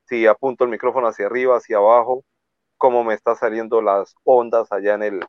si 0.08 0.26
apunto 0.26 0.64
el 0.64 0.70
micrófono 0.70 1.08
hacia 1.08 1.26
arriba, 1.26 1.58
hacia 1.58 1.78
abajo, 1.78 2.24
cómo 2.78 3.04
me 3.04 3.14
están 3.14 3.36
saliendo 3.36 3.82
las 3.82 4.16
ondas 4.24 4.72
allá 4.72 4.96
en 4.96 5.04
el, 5.04 5.26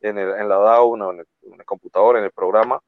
en, 0.00 0.18
el, 0.18 0.30
en 0.30 0.48
la 0.48 0.56
DAO, 0.56 0.96
en, 1.12 1.20
el, 1.20 1.64
computador, 1.64 2.16
en 2.16 2.24
el 2.24 2.32
programa. 2.32 2.80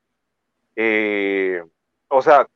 Eh, 0.76 1.62
o 2.08 2.22
sea, 2.22 2.46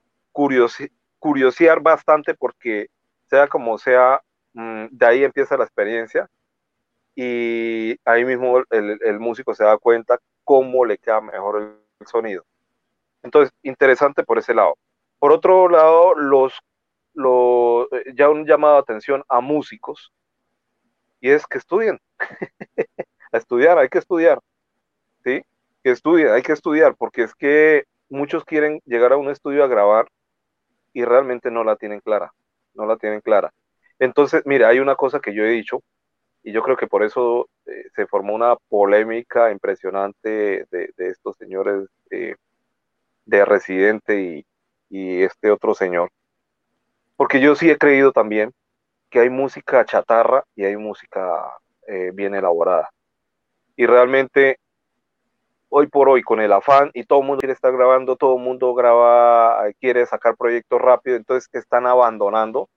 curiosear 1.19 1.81
bastante 1.81 2.35
porque 2.35 2.89
sea 3.27 3.49
como 3.49 3.79
sea, 3.79 4.21
mm, 4.55 4.87
de 4.91 5.07
ahí 5.07 5.25
empieza 5.25 5.57
la 5.57 5.65
experiencia 5.65 6.29
y 7.15 7.97
ahí 8.05 8.25
mismo 8.25 8.59
el, 8.71 8.99
el, 9.03 9.19
músico 9.19 9.55
se 9.55 9.65
da 9.65 9.79
cuenta 9.79 10.19
cómo 10.45 10.85
le 10.85 10.99
queda 10.99 11.21
mejor 11.21 11.79
el 11.99 12.07
sonido. 12.07 12.45
Entonces, 13.23 13.53
interesante 13.63 14.23
por 14.23 14.39
ese 14.39 14.55
lado. 14.55 14.77
Por 15.19 15.33
otro 15.33 15.69
lado, 15.69 16.15
los, 16.15 16.61
los 17.17 17.89
ya 18.15 18.31
un 18.31 18.47
llamado 18.47 18.75
de 18.75 18.81
atención 18.81 19.25
a 19.29 19.41
músicos 19.41 20.13
y 21.21 21.31
es 21.31 21.47
que 21.47 21.59
estudien. 21.59 21.99
a 23.33 23.39
estudiar, 23.39 23.79
hay 23.79 23.89
que 23.89 23.99
estudiar. 23.99 24.41
¿Sí? 25.25 25.43
Que 25.83 25.91
estudien, 25.91 26.29
hay 26.29 26.43
que 26.43 26.53
estudiar, 26.53 26.95
porque 26.97 27.25
es 27.25 27.35
que 27.35 27.85
muchos 28.09 28.45
quieren 28.45 28.81
llegar 28.85 29.13
a 29.13 29.17
un 29.17 29.29
estudio 29.31 29.65
a 29.65 29.69
grabar 29.69 30.09
y 30.93 31.05
realmente 31.05 31.51
no 31.51 31.65
la 31.65 31.77
tienen 31.77 32.01
clara. 32.01 32.33
No 32.75 32.87
la 32.87 32.97
tienen 32.97 33.21
clara. 33.21 33.53
Entonces, 33.99 34.43
mira, 34.47 34.69
hay 34.69 34.79
una 34.79 34.97
cosa 34.97 35.21
que 35.21 35.35
yo 35.35 35.45
he 35.45 35.51
dicho, 35.51 35.83
y 36.43 36.53
yo 36.53 36.63
creo 36.63 36.77
que 36.77 36.87
por 36.87 37.03
eso 37.03 37.49
eh, 37.67 37.87
se 37.95 38.07
formó 38.07 38.35
una 38.35 38.55
polémica 38.69 39.51
impresionante 39.51 40.67
de, 40.71 40.93
estos 40.97 41.37
señores 41.37 41.89
eh, 42.11 42.37
de 43.25 43.45
Residente 43.45 44.45
y 44.89 45.23
este 45.23 45.51
otro 45.51 45.75
señor. 45.75 46.11
Porque 47.17 47.41
yo 47.41 47.55
sí 47.55 47.71
he 47.71 47.79
creído 47.79 48.13
también 48.13 48.53
que 49.11 49.21
hay 49.21 49.31
música 49.31 49.85
chatarra 49.85 50.45
y 50.55 50.65
hay 50.65 50.77
música 50.77 51.53
eh, 51.87 52.11
bien 52.13 52.35
elaborada. 52.35 52.91
Y 53.77 53.87
realmente, 53.87 54.59
hoy 55.69 55.87
por 55.87 56.09
hoy, 56.09 56.23
con 56.23 56.41
el 56.41 56.53
afán, 56.53 56.91
y 56.95 57.05
todo 57.05 57.21
el 57.21 57.27
mundo 57.27 57.41
quiere 57.41 57.55
estar 57.55 57.73
grabando, 57.73 58.17
todo 58.17 58.37
el 58.37 58.43
mundo 58.43 58.75
graba, 58.75 59.71
quiere 59.81 60.07
sacar 60.07 60.37
proyectos 60.37 60.81
rápido, 60.81 61.17
entonces 61.17 61.49
están 61.53 61.87
abandonando 61.87 62.69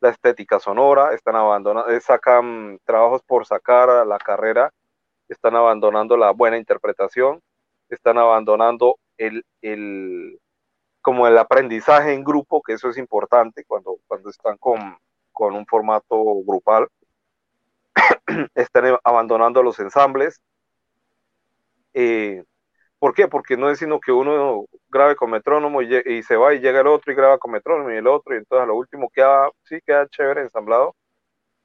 la 0.00 0.10
estética 0.10 0.58
sonora, 0.58 1.14
están 1.14 1.36
abandonando, 1.36 1.90
eh, 1.90 2.00
sacan 2.00 2.78
trabajos 2.84 3.22
por 3.22 3.46
sacar 3.46 4.06
la 4.06 4.18
carrera, 4.18 4.70
están 5.28 5.54
abandonando 5.54 6.16
la 6.16 6.32
buena 6.32 6.58
interpretación, 6.58 7.40
están 7.88 8.18
abandonando 8.18 8.96
el, 9.16 9.44
el, 9.62 10.40
como 11.02 11.26
el 11.26 11.36
aprendizaje 11.36 12.14
en 12.14 12.24
grupo, 12.24 12.62
que 12.62 12.74
eso 12.74 12.88
es 12.88 12.96
importante 12.96 13.64
cuando, 13.64 13.96
cuando 14.06 14.30
están 14.30 14.56
con, 14.56 14.96
con 15.32 15.54
un 15.54 15.66
formato 15.66 16.16
grupal. 16.46 16.88
Están 18.54 18.96
abandonando 19.04 19.62
los 19.62 19.78
ensambles. 19.80 20.40
Eh, 21.92 22.44
¿Por 22.98 23.14
qué? 23.14 23.26
Porque 23.26 23.56
no 23.56 23.68
es 23.68 23.80
sino 23.80 23.98
que 23.98 24.12
uno 24.12 24.64
grabe 24.88 25.16
con 25.16 25.30
metrónomo 25.30 25.82
y, 25.82 26.22
se 26.22 26.36
va 26.36 26.54
y 26.54 26.60
llega 26.60 26.80
el 26.80 26.86
otro 26.86 27.12
y 27.12 27.16
graba 27.16 27.36
con 27.38 27.50
metrónomo 27.50 27.90
y 27.90 27.96
el 27.96 28.06
otro, 28.06 28.34
y 28.34 28.38
entonces 28.38 28.62
a 28.62 28.66
lo 28.66 28.76
último 28.76 29.10
queda, 29.12 29.50
sí, 29.64 29.80
queda 29.84 30.06
chévere 30.06 30.42
ensamblado, 30.42 30.94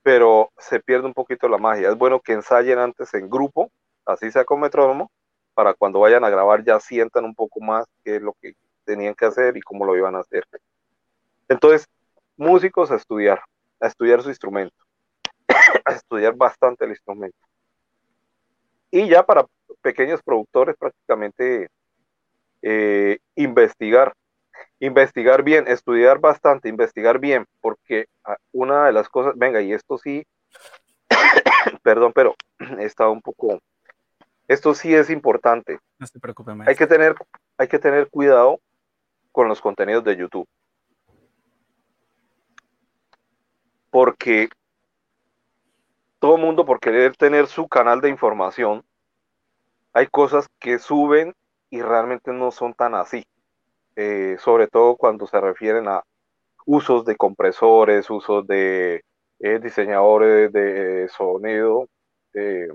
pero 0.02 0.50
se 0.58 0.80
pierde 0.80 1.06
un 1.06 1.14
poquito 1.14 1.48
la 1.48 1.60
magia. 1.60 1.90
Es 1.90 1.98
bueno 1.98 2.20
que 2.22 2.34
ensayen 2.34 2.80
antes 2.80 3.14
en 3.14 3.30
grupo, 3.30 3.70
así 4.06 4.32
sea 4.32 4.46
con 4.46 4.60
metrónomo, 4.60 5.12
para 5.54 5.76
cuando 5.76 6.00
vayan 6.00 6.24
a 6.24 6.30
grabar 6.32 6.64
ya 6.64 6.80
sientan 6.80 7.26
un 7.26 7.36
poco 7.36 7.60
más 7.62 7.86
qué 8.04 8.16
es 8.16 8.22
lo 8.22 8.34
que 8.42 8.54
tenían 8.88 9.14
que 9.14 9.26
hacer 9.26 9.58
y 9.58 9.62
cómo 9.62 9.86
lo 9.86 9.96
iban 9.96 10.16
a 10.16 10.22
hacer. 10.22 10.46
Entonces, 11.50 11.88
músicos 12.38 12.90
a 12.90 12.96
estudiar, 12.96 13.42
a 13.82 13.88
estudiar 13.88 14.24
su 14.24 14.30
instrumento, 14.30 14.76
a 15.86 15.92
estudiar 15.92 16.36
bastante 16.36 16.86
el 16.86 16.92
instrumento. 16.92 17.38
Y 18.90 19.10
ya 19.10 19.24
para 19.24 19.46
pequeños 19.82 20.22
productores 20.24 20.78
prácticamente 20.78 21.68
eh, 22.62 23.20
investigar, 23.36 24.14
investigar 24.80 25.44
bien, 25.44 25.68
estudiar 25.68 26.20
bastante, 26.20 26.70
investigar 26.70 27.20
bien, 27.20 27.46
porque 27.60 28.08
ah, 28.24 28.38
una 28.54 28.86
de 28.86 28.94
las 28.94 29.10
cosas, 29.10 29.34
venga, 29.36 29.62
y 29.62 29.74
esto 29.74 29.98
sí, 29.98 30.26
perdón, 31.84 32.14
pero 32.16 32.36
está 32.80 33.10
un 33.10 33.22
poco, 33.22 33.60
esto 34.48 34.74
sí 34.74 34.96
es 34.96 35.10
importante. 35.10 35.80
No 36.00 36.08
se 36.08 36.20
preocupe, 36.20 36.54
Hay 36.66 36.76
que 36.76 36.88
tener, 36.88 37.16
hay 37.58 37.68
que 37.68 37.80
tener 37.80 38.10
cuidado 38.10 38.60
con 39.38 39.48
los 39.48 39.62
contenidos 39.62 40.04
de 40.04 40.18
YouTube. 40.18 40.48
porque 43.98 44.48
todo 46.20 46.38
mundo 46.38 46.66
por 46.66 46.80
querer 46.80 47.16
tener 47.16 47.48
su 47.48 47.68
canal 47.68 48.00
de 48.00 48.10
información, 48.10 48.84
hay 49.92 50.06
cosas 50.06 50.48
que 50.60 50.78
suben 50.78 51.34
y 51.72 51.82
realmente 51.82 52.32
no 52.32 52.52
son 52.52 52.76
tan 52.76 52.94
así, 52.94 53.26
eh, 53.96 54.38
sobre 54.40 54.68
todo 54.68 54.98
cuando 54.98 55.26
se 55.26 55.42
refieren 55.42 55.88
a 55.88 56.04
usos 56.68 57.06
de 57.06 57.16
compresores, 57.16 58.08
usos 58.12 58.46
de 58.46 59.04
eh, 59.40 59.60
diseñadores 59.60 60.54
de 60.54 61.10
sonido, 61.10 61.88
eh, 62.36 62.68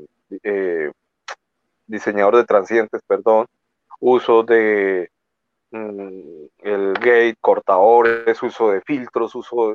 diseñadores 1.86 2.40
de 2.40 2.46
transientes, 2.46 3.00
perdón, 3.06 3.46
uso 4.00 4.42
de 4.42 5.11
el 5.72 6.94
gate, 6.94 7.36
cortadores, 7.40 8.42
uso 8.42 8.70
de 8.70 8.80
filtros, 8.82 9.34
uso 9.34 9.74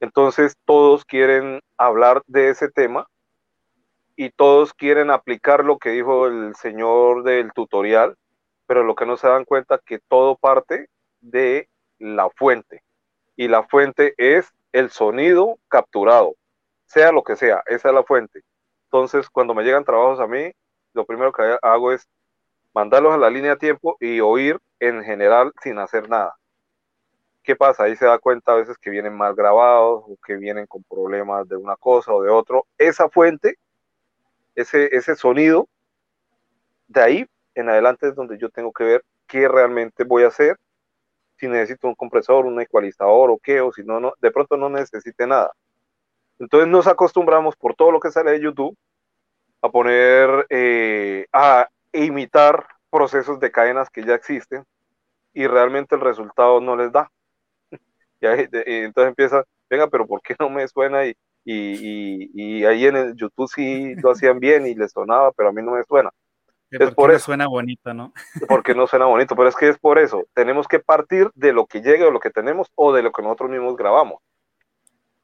entonces 0.00 0.56
todos 0.64 1.04
quieren 1.04 1.60
hablar 1.76 2.22
de 2.26 2.50
ese 2.50 2.70
tema 2.70 3.08
y 4.14 4.30
todos 4.30 4.72
quieren 4.72 5.10
aplicar 5.10 5.64
lo 5.64 5.78
que 5.78 5.90
dijo 5.90 6.26
el 6.26 6.54
señor 6.54 7.24
del 7.24 7.52
tutorial, 7.52 8.16
pero 8.66 8.84
lo 8.84 8.94
que 8.94 9.06
no 9.06 9.16
se 9.16 9.28
dan 9.28 9.44
cuenta 9.44 9.76
es 9.76 9.82
que 9.82 9.98
todo 10.08 10.36
parte 10.36 10.88
de 11.20 11.68
la 11.98 12.30
fuente 12.30 12.82
y 13.36 13.48
la 13.48 13.64
fuente 13.64 14.14
es 14.18 14.52
el 14.72 14.90
sonido 14.90 15.58
capturado, 15.68 16.34
sea 16.86 17.12
lo 17.12 17.22
que 17.22 17.36
sea, 17.36 17.62
esa 17.66 17.88
es 17.88 17.94
la 17.94 18.04
fuente. 18.04 18.42
Entonces, 18.84 19.28
cuando 19.30 19.54
me 19.54 19.64
llegan 19.64 19.84
trabajos 19.84 20.20
a 20.20 20.26
mí, 20.26 20.50
lo 20.94 21.04
primero 21.04 21.32
que 21.32 21.56
hago 21.62 21.92
es 21.92 22.08
mandarlos 22.78 23.12
a 23.12 23.18
la 23.18 23.28
línea 23.28 23.52
de 23.52 23.56
tiempo 23.56 23.96
y 23.98 24.20
oír 24.20 24.58
en 24.78 25.02
general 25.02 25.52
sin 25.62 25.78
hacer 25.78 26.08
nada. 26.08 26.36
¿qué 27.48 27.56
pasa? 27.56 27.84
Ahí 27.84 27.96
se 27.96 28.04
da 28.04 28.18
cuenta 28.18 28.52
a 28.52 28.56
veces 28.56 28.76
que 28.76 28.90
vienen 28.90 29.16
mal 29.16 29.34
grabados 29.34 30.04
o 30.06 30.18
que 30.22 30.36
vienen 30.36 30.66
con 30.66 30.84
problemas 30.84 31.48
de 31.48 31.56
una 31.56 31.76
cosa 31.76 32.12
o 32.12 32.22
de 32.22 32.28
otro. 32.28 32.66
Esa 32.76 33.08
fuente, 33.08 33.56
ese, 34.54 34.94
ese 34.94 35.16
sonido, 35.16 35.66
de 36.88 37.00
ahí 37.00 37.26
en 37.54 37.70
adelante 37.70 38.06
es 38.06 38.14
donde 38.14 38.36
yo 38.36 38.50
tengo 38.50 38.70
que 38.70 38.84
ver 38.84 39.04
qué 39.26 39.48
realmente 39.48 40.04
voy 40.04 40.24
a 40.24 40.28
hacer, 40.28 40.58
si 41.38 41.48
necesito 41.48 41.88
un 41.88 41.94
compresor, 41.94 42.44
un 42.44 42.60
ecualizador 42.60 43.30
o 43.30 43.38
qué, 43.42 43.62
o 43.62 43.72
si 43.72 43.82
no, 43.82 43.98
no 43.98 44.12
de 44.20 44.30
pronto 44.30 44.58
no 44.58 44.68
necesite 44.68 45.26
nada. 45.26 45.50
Entonces 46.38 46.68
nos 46.68 46.86
acostumbramos 46.86 47.56
por 47.56 47.74
todo 47.74 47.92
lo 47.92 47.98
que 47.98 48.10
sale 48.10 48.32
de 48.32 48.42
YouTube 48.42 48.76
a 49.62 49.70
poner, 49.70 50.46
eh, 50.50 51.24
a 51.92 51.98
imitar 51.98 52.66
procesos 52.90 53.38
de 53.40 53.50
cadenas 53.50 53.90
que 53.90 54.04
ya 54.04 54.14
existen 54.14 54.64
y 55.32 55.46
realmente 55.46 55.94
el 55.94 56.00
resultado 56.00 56.60
no 56.60 56.76
les 56.76 56.92
da. 56.92 57.10
Y, 58.20 58.26
entonces 58.26 59.10
empieza, 59.10 59.44
venga, 59.70 59.86
pero 59.86 60.06
¿por 60.06 60.20
qué 60.20 60.34
no 60.40 60.50
me 60.50 60.66
suena? 60.66 61.06
Y, 61.06 61.14
y, 61.44 62.64
ahí 62.64 62.86
en 62.86 62.96
el 62.96 63.14
YouTube 63.14 63.48
sí 63.48 63.94
lo 63.96 64.10
hacían 64.12 64.40
bien 64.40 64.66
y 64.66 64.74
les 64.74 64.90
sonaba, 64.90 65.30
pero 65.32 65.50
a 65.50 65.52
mí 65.52 65.62
no 65.62 65.72
me 65.72 65.84
suena. 65.84 66.10
Es 66.70 66.94
por 66.94 67.10
eso. 67.10 67.26
suena 67.26 67.46
bonito, 67.46 67.94
¿no? 67.94 68.12
Porque 68.48 68.74
no 68.74 68.86
suena 68.86 69.06
bonito, 69.06 69.34
pero 69.34 69.48
es 69.48 69.56
que 69.56 69.68
es 69.68 69.78
por 69.78 69.98
eso. 69.98 70.26
Tenemos 70.34 70.68
que 70.68 70.80
partir 70.80 71.30
de 71.34 71.52
lo 71.52 71.66
que 71.66 71.80
llegue 71.80 72.04
o 72.04 72.10
lo 72.10 72.20
que 72.20 72.30
tenemos 72.30 72.70
o 72.74 72.92
de 72.92 73.02
lo 73.02 73.12
que 73.12 73.22
nosotros 73.22 73.50
mismos 73.50 73.76
grabamos. 73.76 74.20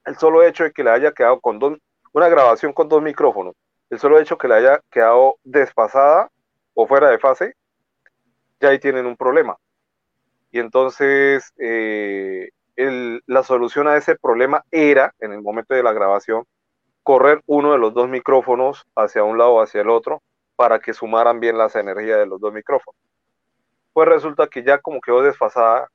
El 0.07 0.17
solo 0.17 0.43
hecho 0.43 0.65
de 0.65 0.73
que 0.73 0.85
le 0.85 0.91
haya 0.91 1.13
quedado 1.13 1.41
con 1.41 1.59
dos, 1.59 1.77
una 2.13 2.29
grabación 2.29 2.73
con 2.73 2.89
dos 2.89 3.03
micrófonos, 3.03 3.55
el 3.91 3.99
solo 3.99 4.19
hecho 4.19 4.37
de 4.37 4.39
que 4.39 4.49
le 4.49 4.55
haya 4.55 4.81
quedado 4.91 5.37
desfasada 5.43 6.31
o 6.75 6.87
fuera 6.87 7.11
de 7.11 7.19
fase, 7.19 7.55
ya 8.61 8.69
ahí 8.69 8.79
tienen 8.79 9.07
un 9.07 9.17
problema. 9.17 9.57
Y 10.51 10.59
entonces 10.61 11.53
eh, 11.59 12.51
la 13.27 13.43
solución 13.43 13.89
a 13.89 13.97
ese 13.97 14.17
problema 14.17 14.65
era, 14.71 15.15
en 15.21 15.33
el 15.33 15.43
momento 15.43 15.75
de 15.75 15.83
la 15.83 15.93
grabación, 15.93 16.45
correr 17.03 17.43
uno 17.47 17.73
de 17.73 17.79
los 17.79 17.95
dos 17.95 18.09
micrófonos 18.09 18.87
hacia 18.97 19.25
un 19.25 19.39
lado 19.39 19.55
o 19.55 19.63
hacia 19.63 19.83
el 19.83 19.91
otro 19.91 20.23
para 20.57 20.79
que 20.79 20.95
sumaran 20.95 21.41
bien 21.41 21.59
las 21.59 21.77
energías 21.77 22.19
de 22.19 22.27
los 22.27 22.41
dos 22.41 22.53
micrófonos. 22.53 23.01
Pues 23.93 24.09
resulta 24.09 24.47
que 24.47 24.63
ya 24.63 24.79
como 24.79 25.01
quedó 25.01 25.23
desfasada, 25.23 25.89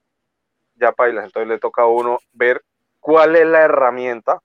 ya 0.76 0.92
pailas, 0.92 1.26
entonces 1.26 1.50
le 1.50 1.60
toca 1.60 1.82
a 1.82 1.88
uno 1.88 2.20
ver 2.34 2.62
cuál 3.00 3.36
es 3.36 3.46
la 3.46 3.62
herramienta 3.62 4.40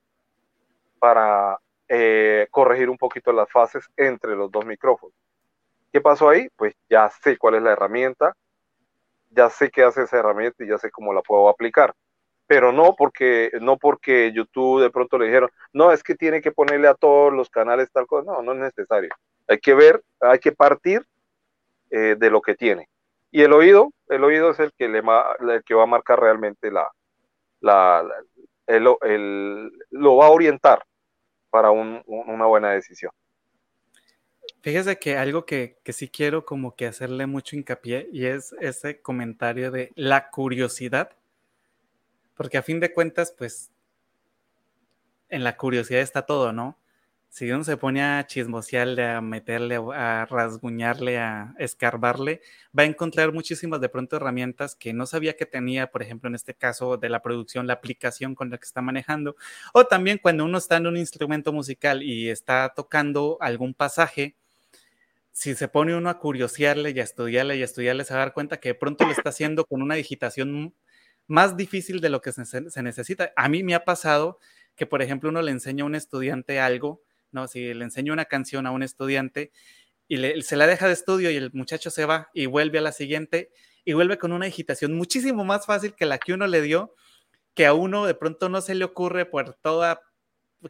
para 0.98 1.58
eh, 1.88 2.48
corregir 2.50 2.88
un 2.88 2.96
poquito 2.96 3.32
las 3.32 3.50
fases 3.50 3.84
entre 3.96 4.34
los 4.34 4.50
dos 4.50 4.64
micrófonos. 4.64 5.14
¿Qué 5.94 6.00
pasó 6.00 6.28
ahí? 6.28 6.48
Pues 6.56 6.74
ya 6.90 7.08
sé 7.22 7.38
cuál 7.38 7.54
es 7.54 7.62
la 7.62 7.70
herramienta, 7.72 8.34
ya 9.30 9.50
sé 9.50 9.70
qué 9.70 9.84
hace 9.84 10.02
esa 10.04 10.18
herramienta 10.18 10.64
y 10.64 10.68
ya 10.68 10.78
sé 10.78 10.90
cómo 10.90 11.12
la 11.14 11.22
puedo 11.22 11.48
aplicar. 11.48 11.94
pero 12.48 12.72
no 12.72 12.96
porque, 12.96 13.50
no 13.62 13.78
porque 13.78 14.32
YouTube 14.34 14.82
de 14.82 14.90
pronto 14.90 15.18
le 15.18 15.26
dijeron, 15.26 15.50
no, 15.74 15.92
es 15.92 16.04
que 16.04 16.14
tiene 16.16 16.42
que 16.42 16.52
ponerle 16.52 16.88
a 16.88 16.94
todos 16.94 17.32
los 17.34 17.50
canales 17.50 17.90
tal 17.92 18.06
cosa, 18.08 18.32
no, 18.32 18.42
no 18.42 18.52
es 18.54 18.58
necesario. 18.60 19.10
Hay 19.48 19.58
que 19.60 19.74
ver, 19.74 20.02
hay 20.20 20.38
que 20.40 20.52
partir 20.52 21.06
eh, 21.90 22.16
de 22.18 22.30
lo 22.30 22.42
que 22.42 22.54
tiene. 22.56 22.88
Y 23.32 23.42
el 23.42 23.52
oído, 23.52 23.92
el 24.08 24.24
oído 24.24 24.50
es 24.50 24.60
el 24.60 24.72
que, 24.78 24.88
le, 24.88 25.00
el 25.00 25.64
que 25.64 25.74
va 25.74 25.84
a 25.84 25.86
marcar 25.86 26.20
realmente 26.20 26.70
la, 26.72 26.90
la, 27.60 28.04
el, 28.66 28.84
lo 29.90 30.16
va 30.16 30.26
a 30.26 30.30
orientar 30.30 30.84
para 31.50 31.70
un, 31.72 32.02
una 32.06 32.46
buena 32.46 32.72
decisión. 32.72 33.12
Fíjese 34.64 34.98
que 34.98 35.18
algo 35.18 35.44
que, 35.44 35.76
que, 35.84 35.92
sí 35.92 36.08
quiero 36.08 36.46
como 36.46 36.74
que 36.74 36.86
hacerle 36.86 37.26
mucho 37.26 37.54
hincapié 37.54 38.08
y 38.10 38.24
es 38.24 38.54
ese 38.62 39.02
comentario 39.02 39.70
de 39.70 39.92
la 39.94 40.30
curiosidad, 40.30 41.10
porque 42.34 42.56
a 42.56 42.62
fin 42.62 42.80
de 42.80 42.90
cuentas, 42.90 43.34
pues, 43.36 43.70
en 45.28 45.44
la 45.44 45.58
curiosidad 45.58 46.00
está 46.00 46.22
todo, 46.22 46.54
¿no? 46.54 46.78
Si 47.28 47.50
uno 47.50 47.62
se 47.62 47.76
pone 47.76 48.02
a 48.02 48.26
chismosearle, 48.26 49.04
a 49.04 49.20
meterle, 49.20 49.76
a 49.94 50.24
rasguñarle, 50.24 51.18
a 51.18 51.54
escarbarle, 51.58 52.40
va 52.76 52.84
a 52.84 52.86
encontrar 52.86 53.34
muchísimas 53.34 53.82
de 53.82 53.90
pronto 53.90 54.16
herramientas 54.16 54.74
que 54.74 54.94
no 54.94 55.04
sabía 55.04 55.36
que 55.36 55.44
tenía, 55.44 55.90
por 55.90 56.00
ejemplo, 56.00 56.28
en 56.28 56.36
este 56.36 56.54
caso 56.54 56.96
de 56.96 57.10
la 57.10 57.20
producción, 57.20 57.66
la 57.66 57.74
aplicación 57.74 58.34
con 58.34 58.48
la 58.48 58.56
que 58.56 58.64
está 58.64 58.80
manejando, 58.80 59.36
o 59.74 59.84
también 59.84 60.16
cuando 60.22 60.46
uno 60.46 60.56
está 60.56 60.78
en 60.78 60.86
un 60.86 60.96
instrumento 60.96 61.52
musical 61.52 62.02
y 62.02 62.30
está 62.30 62.72
tocando 62.74 63.36
algún 63.42 63.74
pasaje, 63.74 64.36
si 65.34 65.54
se 65.54 65.68
pone 65.68 65.94
uno 65.94 66.08
a 66.08 66.18
curiosearle 66.18 66.92
y 66.92 67.00
a 67.00 67.02
estudiarle 67.02 67.56
y 67.56 67.62
a 67.62 67.66
estudiarle, 67.66 68.04
se 68.04 68.14
va 68.14 68.22
a 68.22 68.24
dar 68.24 68.32
cuenta 68.32 68.58
que 68.60 68.70
de 68.70 68.74
pronto 68.74 69.04
lo 69.04 69.12
está 69.12 69.28
haciendo 69.28 69.66
con 69.66 69.82
una 69.82 69.96
digitación 69.96 70.74
más 71.26 71.56
difícil 71.56 72.00
de 72.00 72.08
lo 72.08 72.22
que 72.22 72.32
se, 72.32 72.82
necesita. 72.82 73.32
A 73.36 73.50
mí 73.50 73.62
me 73.62 73.74
ha 73.74 73.84
pasado 73.84 74.38
que, 74.76 74.86
por 74.86 75.02
ejemplo, 75.02 75.28
uno 75.28 75.42
le 75.42 75.50
enseña 75.50 75.84
a 75.84 75.86
un 75.86 75.94
estudiante 75.94 76.58
algo 76.58 77.02
¿no? 77.34 77.48
Si 77.48 77.74
le 77.74 77.84
enseño 77.84 78.14
una 78.14 78.24
canción 78.24 78.66
a 78.66 78.70
un 78.70 78.82
estudiante 78.82 79.52
y 80.08 80.42
se 80.42 80.56
la 80.56 80.66
deja 80.66 80.86
de 80.86 80.92
estudio 80.94 81.30
y 81.30 81.36
el 81.36 81.50
muchacho 81.52 81.90
se 81.90 82.06
va 82.06 82.30
y 82.32 82.46
vuelve 82.46 82.78
a 82.78 82.82
la 82.82 82.92
siguiente 82.92 83.50
y 83.84 83.92
vuelve 83.92 84.16
con 84.18 84.32
una 84.32 84.46
digitación 84.46 84.94
muchísimo 84.94 85.44
más 85.44 85.66
fácil 85.66 85.94
que 85.94 86.06
la 86.06 86.18
que 86.18 86.32
uno 86.32 86.46
le 86.46 86.62
dio, 86.62 86.94
que 87.54 87.66
a 87.66 87.74
uno 87.74 88.06
de 88.06 88.14
pronto 88.14 88.48
no 88.48 88.60
se 88.60 88.74
le 88.74 88.84
ocurre 88.84 89.26
por 89.26 89.54
toda, 89.54 90.00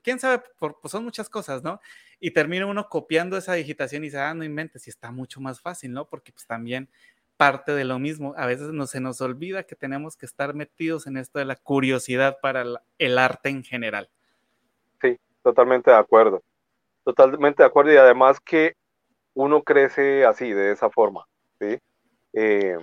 quién 0.03 0.19
sabe, 0.19 0.43
por, 0.59 0.81
pues 0.81 0.91
son 0.91 1.05
muchas 1.05 1.29
cosas, 1.29 1.63
¿no? 1.63 1.81
Y 2.25 2.31
termina 2.31 2.65
uno 2.65 2.89
copiando 2.89 3.37
esa 3.37 3.53
digitación 3.53 4.03
y 4.03 4.07
dice, 4.07 4.19
ah, 4.19 4.33
no 4.33 4.45
inventes, 4.45 4.87
y 4.87 4.91
está 4.91 5.11
mucho 5.11 5.43
más 5.43 5.61
fácil, 5.61 5.93
¿no? 5.93 6.09
Porque 6.09 6.33
pues 6.33 6.47
también 6.47 6.89
parte 7.37 7.73
de 7.73 7.85
lo 7.85 7.99
mismo. 7.99 8.33
A 8.39 8.47
veces 8.47 8.69
no, 8.69 8.87
se 8.87 8.99
nos 8.99 9.21
olvida 9.21 9.65
que 9.65 9.77
tenemos 9.77 10.17
que 10.17 10.25
estar 10.25 10.55
metidos 10.55 11.07
en 11.07 11.19
esto 11.19 11.39
de 11.39 11.45
la 11.45 11.57
curiosidad 11.57 12.39
para 12.41 12.65
el 12.97 13.19
arte 13.19 13.51
en 13.51 13.63
general. 13.63 14.09
Sí, 15.03 15.19
totalmente 15.43 15.91
de 15.91 15.99
acuerdo. 15.99 16.43
Totalmente 17.05 17.63
de 17.63 17.67
acuerdo 17.67 17.93
y 17.93 17.99
además 17.99 18.41
que 18.41 18.73
uno 19.35 19.63
crece 19.63 20.25
así, 20.25 20.51
de 20.51 20.73
esa 20.73 20.89
forma, 20.89 21.27
¿sí? 21.61 21.77
Eh, 22.33 22.79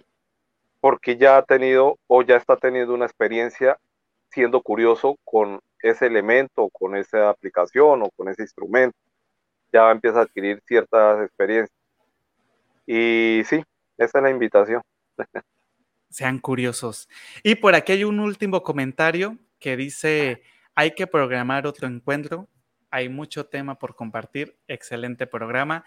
porque 0.79 1.17
ya 1.17 1.37
ha 1.37 1.41
tenido 1.41 1.97
o 2.05 2.21
ya 2.21 2.35
está 2.35 2.57
teniendo 2.57 2.93
una 2.93 3.05
experiencia 3.05 3.79
siendo 4.29 4.61
curioso 4.61 5.15
con 5.23 5.61
ese 5.81 6.05
elemento, 6.05 6.69
con 6.69 6.95
esa 6.95 7.31
aplicación 7.31 8.03
o 8.03 8.11
con 8.15 8.29
ese 8.29 8.43
instrumento. 8.43 8.95
Ya 9.71 9.91
empieza 9.91 10.19
a 10.19 10.23
adquirir 10.23 10.61
ciertas 10.65 11.25
experiencias. 11.25 11.77
Y 12.85 13.41
sí, 13.45 13.63
esa 13.97 14.17
es 14.17 14.23
la 14.23 14.29
invitación. 14.29 14.81
Sean 16.09 16.39
curiosos. 16.39 17.07
Y 17.43 17.55
por 17.55 17.73
aquí 17.75 17.93
hay 17.93 18.03
un 18.03 18.19
último 18.19 18.63
comentario 18.63 19.37
que 19.59 19.77
dice, 19.77 20.43
hay 20.75 20.91
que 20.91 21.07
programar 21.07 21.65
otro 21.65 21.87
encuentro 21.87 22.49
hay 22.91 23.09
mucho 23.09 23.47
tema 23.47 23.79
por 23.79 23.95
compartir. 23.95 24.59
Excelente 24.67 25.25
programa. 25.25 25.85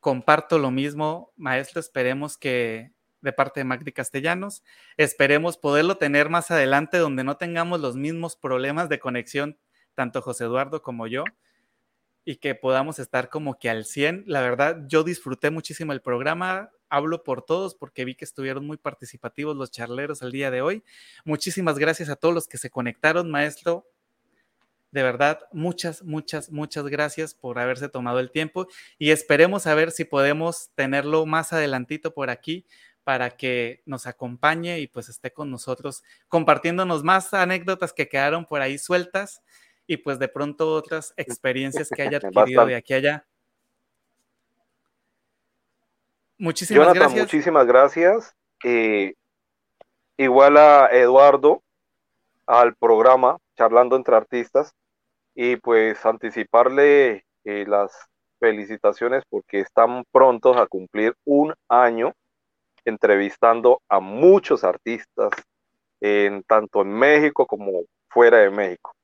Comparto 0.00 0.58
lo 0.58 0.70
mismo, 0.70 1.32
maestro. 1.36 1.78
Esperemos 1.78 2.38
que 2.38 2.92
de 3.20 3.32
parte 3.32 3.60
de 3.60 3.64
Magdi 3.64 3.92
Castellanos, 3.92 4.62
esperemos 4.96 5.58
poderlo 5.58 5.96
tener 5.96 6.30
más 6.30 6.50
adelante 6.50 6.98
donde 6.98 7.24
no 7.24 7.36
tengamos 7.36 7.80
los 7.80 7.96
mismos 7.96 8.36
problemas 8.36 8.88
de 8.88 9.00
conexión, 9.00 9.58
tanto 9.94 10.22
José 10.22 10.44
Eduardo 10.44 10.80
como 10.80 11.08
yo, 11.08 11.24
y 12.28 12.36
que 12.36 12.56
podamos 12.56 12.98
estar 12.98 13.30
como 13.30 13.56
que 13.56 13.70
al 13.70 13.84
100. 13.84 14.24
La 14.26 14.40
verdad, 14.40 14.82
yo 14.88 15.04
disfruté 15.04 15.50
muchísimo 15.50 15.92
el 15.92 16.02
programa. 16.02 16.70
Hablo 16.88 17.22
por 17.22 17.42
todos 17.42 17.76
porque 17.76 18.04
vi 18.04 18.16
que 18.16 18.24
estuvieron 18.24 18.66
muy 18.66 18.76
participativos 18.76 19.56
los 19.56 19.70
charleros 19.70 20.22
el 20.22 20.32
día 20.32 20.50
de 20.50 20.60
hoy. 20.60 20.82
Muchísimas 21.24 21.78
gracias 21.78 22.08
a 22.08 22.16
todos 22.16 22.34
los 22.34 22.48
que 22.48 22.58
se 22.58 22.68
conectaron, 22.68 23.30
maestro. 23.30 23.88
De 24.90 25.04
verdad, 25.04 25.38
muchas, 25.52 26.02
muchas, 26.02 26.50
muchas 26.50 26.86
gracias 26.88 27.32
por 27.32 27.60
haberse 27.60 27.88
tomado 27.88 28.18
el 28.18 28.32
tiempo 28.32 28.66
y 28.98 29.12
esperemos 29.12 29.68
a 29.68 29.74
ver 29.76 29.92
si 29.92 30.04
podemos 30.04 30.70
tenerlo 30.74 31.26
más 31.26 31.52
adelantito 31.52 32.12
por 32.12 32.28
aquí 32.28 32.66
para 33.04 33.36
que 33.36 33.84
nos 33.86 34.08
acompañe 34.08 34.80
y 34.80 34.88
pues 34.88 35.08
esté 35.08 35.32
con 35.32 35.48
nosotros 35.48 36.02
compartiéndonos 36.26 37.04
más 37.04 37.32
anécdotas 37.34 37.92
que 37.92 38.08
quedaron 38.08 38.46
por 38.46 38.62
ahí 38.62 38.78
sueltas 38.78 39.42
y 39.86 39.96
pues 39.98 40.18
de 40.18 40.28
pronto 40.28 40.72
otras 40.72 41.14
experiencias 41.16 41.88
que 41.88 42.02
haya 42.02 42.18
adquirido 42.22 42.66
de 42.66 42.76
aquí 42.76 42.94
a 42.94 42.96
allá. 42.96 43.26
Muchísimas 46.38 46.92
gracias. 46.92 47.22
Muchísimas 47.22 47.66
gracias. 47.66 48.36
Eh, 48.64 49.14
igual 50.16 50.56
a 50.56 50.88
Eduardo, 50.92 51.62
al 52.46 52.74
programa 52.76 53.38
Charlando 53.56 53.96
entre 53.96 54.16
Artistas 54.16 54.74
y 55.34 55.56
pues 55.56 56.04
anticiparle 56.04 57.24
eh, 57.44 57.64
las 57.66 57.92
felicitaciones 58.38 59.22
porque 59.28 59.60
están 59.60 60.04
prontos 60.12 60.56
a 60.56 60.66
cumplir 60.66 61.14
un 61.24 61.54
año 61.68 62.12
entrevistando 62.84 63.82
a 63.88 64.00
muchos 64.00 64.62
artistas, 64.62 65.32
en, 66.00 66.42
tanto 66.44 66.82
en 66.82 66.92
México 66.92 67.46
como 67.46 67.82
fuera 68.08 68.38
de 68.38 68.50
México. 68.50 68.95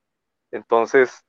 Entonces, 0.53 1.25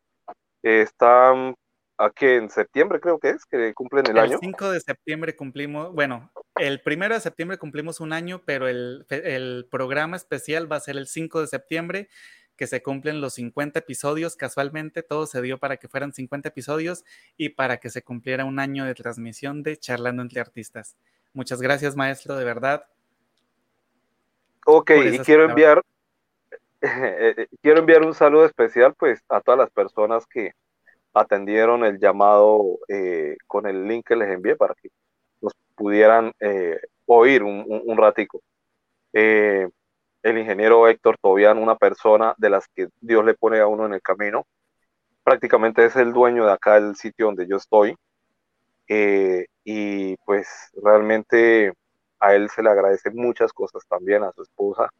están 0.62 1.55
aquí 1.98 2.26
en 2.26 2.51
septiembre, 2.51 3.01
creo 3.01 3.18
que 3.18 3.30
es, 3.30 3.44
que 3.46 3.72
cumplen 3.74 4.06
el, 4.06 4.18
año. 4.18 4.34
El 4.34 4.38
5 4.40 4.70
de 4.70 4.80
septiembre 4.80 5.34
cumplimos, 5.34 5.92
bueno, 5.94 6.30
el 6.56 6.80
primero 6.82 7.14
de 7.14 7.20
septiembre 7.20 7.59
cumplimos 7.59 8.01
un 8.01 8.12
año, 8.12 8.42
pero 8.44 8.68
el, 8.68 9.06
el 9.09 9.66
programa 9.70 10.16
especial 10.16 10.70
va 10.70 10.76
a 10.76 10.80
ser 10.80 10.96
el 10.96 11.06
5 11.06 11.40
de 11.40 11.46
septiembre 11.46 12.09
que 12.56 12.66
se 12.66 12.82
cumplen 12.82 13.20
los 13.20 13.34
50 13.34 13.78
episodios. 13.78 14.36
Casualmente 14.36 15.02
todo 15.02 15.26
se 15.26 15.40
dio 15.42 15.59
para 15.59 15.76
que 15.76 15.88
fueran 15.88 16.12
50 16.12 16.51
episodios 16.51 17.05
y 17.36 17.51
para 17.51 17.78
que 17.78 17.90
se 17.90 18.02
cumpliera 18.02 18.44
un 18.44 18.59
año 18.59 18.84
de 18.84 18.94
transmisión 18.94 19.62
de 19.62 19.76
Charlando 19.76 20.22
entre 20.22 20.40
Artistas. 20.40 20.96
Muchas 21.32 21.60
gracias, 21.60 21.96
maestro, 21.96 22.36
de 22.36 22.44
verdad. 22.44 22.86
Ok, 24.66 24.92
y 25.12 25.18
quiero 25.18 25.44
enviar, 25.44 25.78
eh, 25.78 25.80
eh, 25.80 25.94
quiero 27.62 27.81
enviar 27.81 28.02
un 28.02 28.15
saludo 28.15 28.44
especial 28.44 28.94
pues 28.98 29.23
a 29.28 29.40
todas 29.40 29.59
las 29.59 29.70
personas 29.70 30.27
que 30.27 30.52
atendieron 31.12 31.85
el 31.85 31.98
llamado 31.98 32.78
eh, 32.89 33.36
con 33.47 33.66
el 33.66 33.86
link 33.86 34.06
que 34.06 34.16
les 34.16 34.31
envié 34.31 34.56
para 34.56 34.74
que 34.74 34.90
nos 35.40 35.52
pudieran 35.74 36.32
oír 37.06 37.43
un, 37.43 37.65
un, 37.69 37.97
ratico 37.97 38.40
el 40.24 40.39
ingeniero 40.39 40.89
Héctor 40.89 41.19
Tobián, 41.20 41.59
una 41.59 41.77
persona 41.77 42.35
de 42.39 42.48
las 42.51 42.66
que 42.69 42.89
Dios 43.01 43.24
le 43.24 43.35
pone 43.35 43.61
a 43.61 43.66
uno 43.66 43.85
en 43.85 43.93
el 43.93 44.01
camino. 44.01 44.47
Prácticamente 45.23 45.85
es 45.85 45.97
el 45.97 46.15
dueño 46.15 46.47
de 46.47 46.52
acá 46.52 46.81
del 46.81 46.97
sitio 46.97 47.27
donde 47.27 47.47
yo 47.47 47.56
estoy. 47.56 47.94
Eh, 48.89 49.47
y 49.65 50.16
pues 50.24 50.48
realmente 50.82 51.74
a 52.20 52.35
él 52.35 52.48
se 52.48 52.62
le 52.62 52.70
agradece 52.70 53.11
muchas 53.11 53.52
cosas 53.52 53.82
también, 53.86 54.24
a 54.24 54.32
su 54.32 54.43
esposa. 54.43 54.90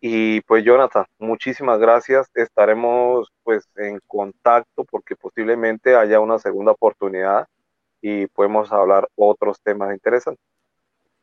Y 0.00 0.40
pues 0.42 0.64
Jonathan, 0.64 1.04
muchísimas 1.18 1.78
gracias. 1.78 2.28
Estaremos 2.34 3.28
pues 3.42 3.68
en 3.76 3.98
contacto 4.06 4.84
porque 4.84 5.16
posiblemente 5.16 5.96
haya 5.96 6.20
una 6.20 6.38
segunda 6.38 6.72
oportunidad 6.72 7.46
y 8.00 8.26
podemos 8.28 8.70
hablar 8.70 9.08
otros 9.16 9.60
temas 9.60 9.92
interesantes. 9.92 10.44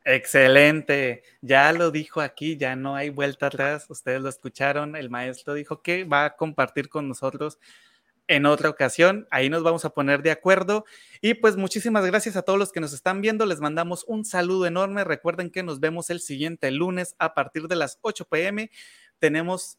Excelente, 0.07 1.23
ya 1.41 1.71
lo 1.71 1.89
dijo 1.89 2.21
aquí, 2.21 2.57
ya 2.57 2.75
no 2.75 2.95
hay 2.95 3.09
vuelta 3.09 3.47
atrás, 3.47 3.89
ustedes 3.89 4.21
lo 4.21 4.29
escucharon, 4.29 4.95
el 4.95 5.09
maestro 5.09 5.55
dijo 5.55 5.81
que 5.81 6.03
va 6.03 6.25
a 6.25 6.35
compartir 6.35 6.89
con 6.89 7.07
nosotros 7.07 7.57
en 8.27 8.45
otra 8.45 8.69
ocasión, 8.69 9.27
ahí 9.29 9.49
nos 9.49 9.63
vamos 9.63 9.85
a 9.85 9.91
poner 9.91 10.21
de 10.21 10.31
acuerdo. 10.31 10.85
Y 11.21 11.35
pues 11.35 11.57
muchísimas 11.57 12.05
gracias 12.05 12.35
a 12.35 12.41
todos 12.41 12.59
los 12.59 12.71
que 12.71 12.79
nos 12.79 12.93
están 12.93 13.21
viendo, 13.21 13.45
les 13.45 13.59
mandamos 13.59 14.03
un 14.07 14.25
saludo 14.25 14.65
enorme, 14.65 15.03
recuerden 15.03 15.51
que 15.51 15.63
nos 15.63 15.79
vemos 15.79 16.09
el 16.09 16.19
siguiente 16.19 16.71
lunes 16.71 17.15
a 17.19 17.33
partir 17.33 17.67
de 17.67 17.75
las 17.75 17.99
8 18.01 18.25
pm, 18.25 18.71
tenemos 19.19 19.77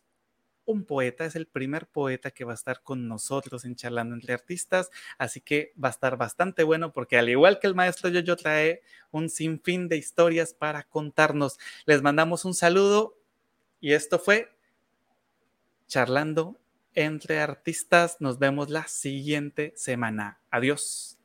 un 0.67 0.85
poeta, 0.85 1.25
es 1.25 1.37
el 1.37 1.47
primer 1.47 1.87
poeta 1.87 2.33
que 2.33 2.45
va 2.45 2.53
a 2.53 2.57
estar 2.57 2.83
con 2.83 3.07
nosotros 3.09 3.65
en 3.65 3.77
Charlando 3.77 4.15
entre 4.15 4.35
Artistas, 4.35 4.91
así 5.17 5.41
que 5.41 5.73
va 5.83 5.89
a 5.89 5.93
estar 5.93 6.17
bastante 6.17 6.65
bueno 6.65 6.93
porque 6.93 7.17
al 7.17 7.29
igual 7.29 7.61
que 7.61 7.69
el 7.69 7.75
maestro 7.75 8.11
Yoyo 8.11 8.37
trae 8.37 8.83
un 9.13 9.31
sinfín 9.31 9.89
de 9.89 9.97
historias 9.97 10.55
para 10.55 10.83
contarnos. 10.83 11.59
Les 11.87 12.03
mandamos 12.03 12.45
un 12.45 12.55
saludo 12.55 13.17
y 13.81 13.93
esto 13.93 14.19
fue 14.19 14.51
charlando 15.87 16.59
entre 16.97 17.41
artistas. 17.41 18.17
Nos 18.19 18.41
vemos 18.41 18.69
la 18.71 18.89
siguiente 18.89 19.73
semana. 19.77 20.41
Adiós. 20.51 21.16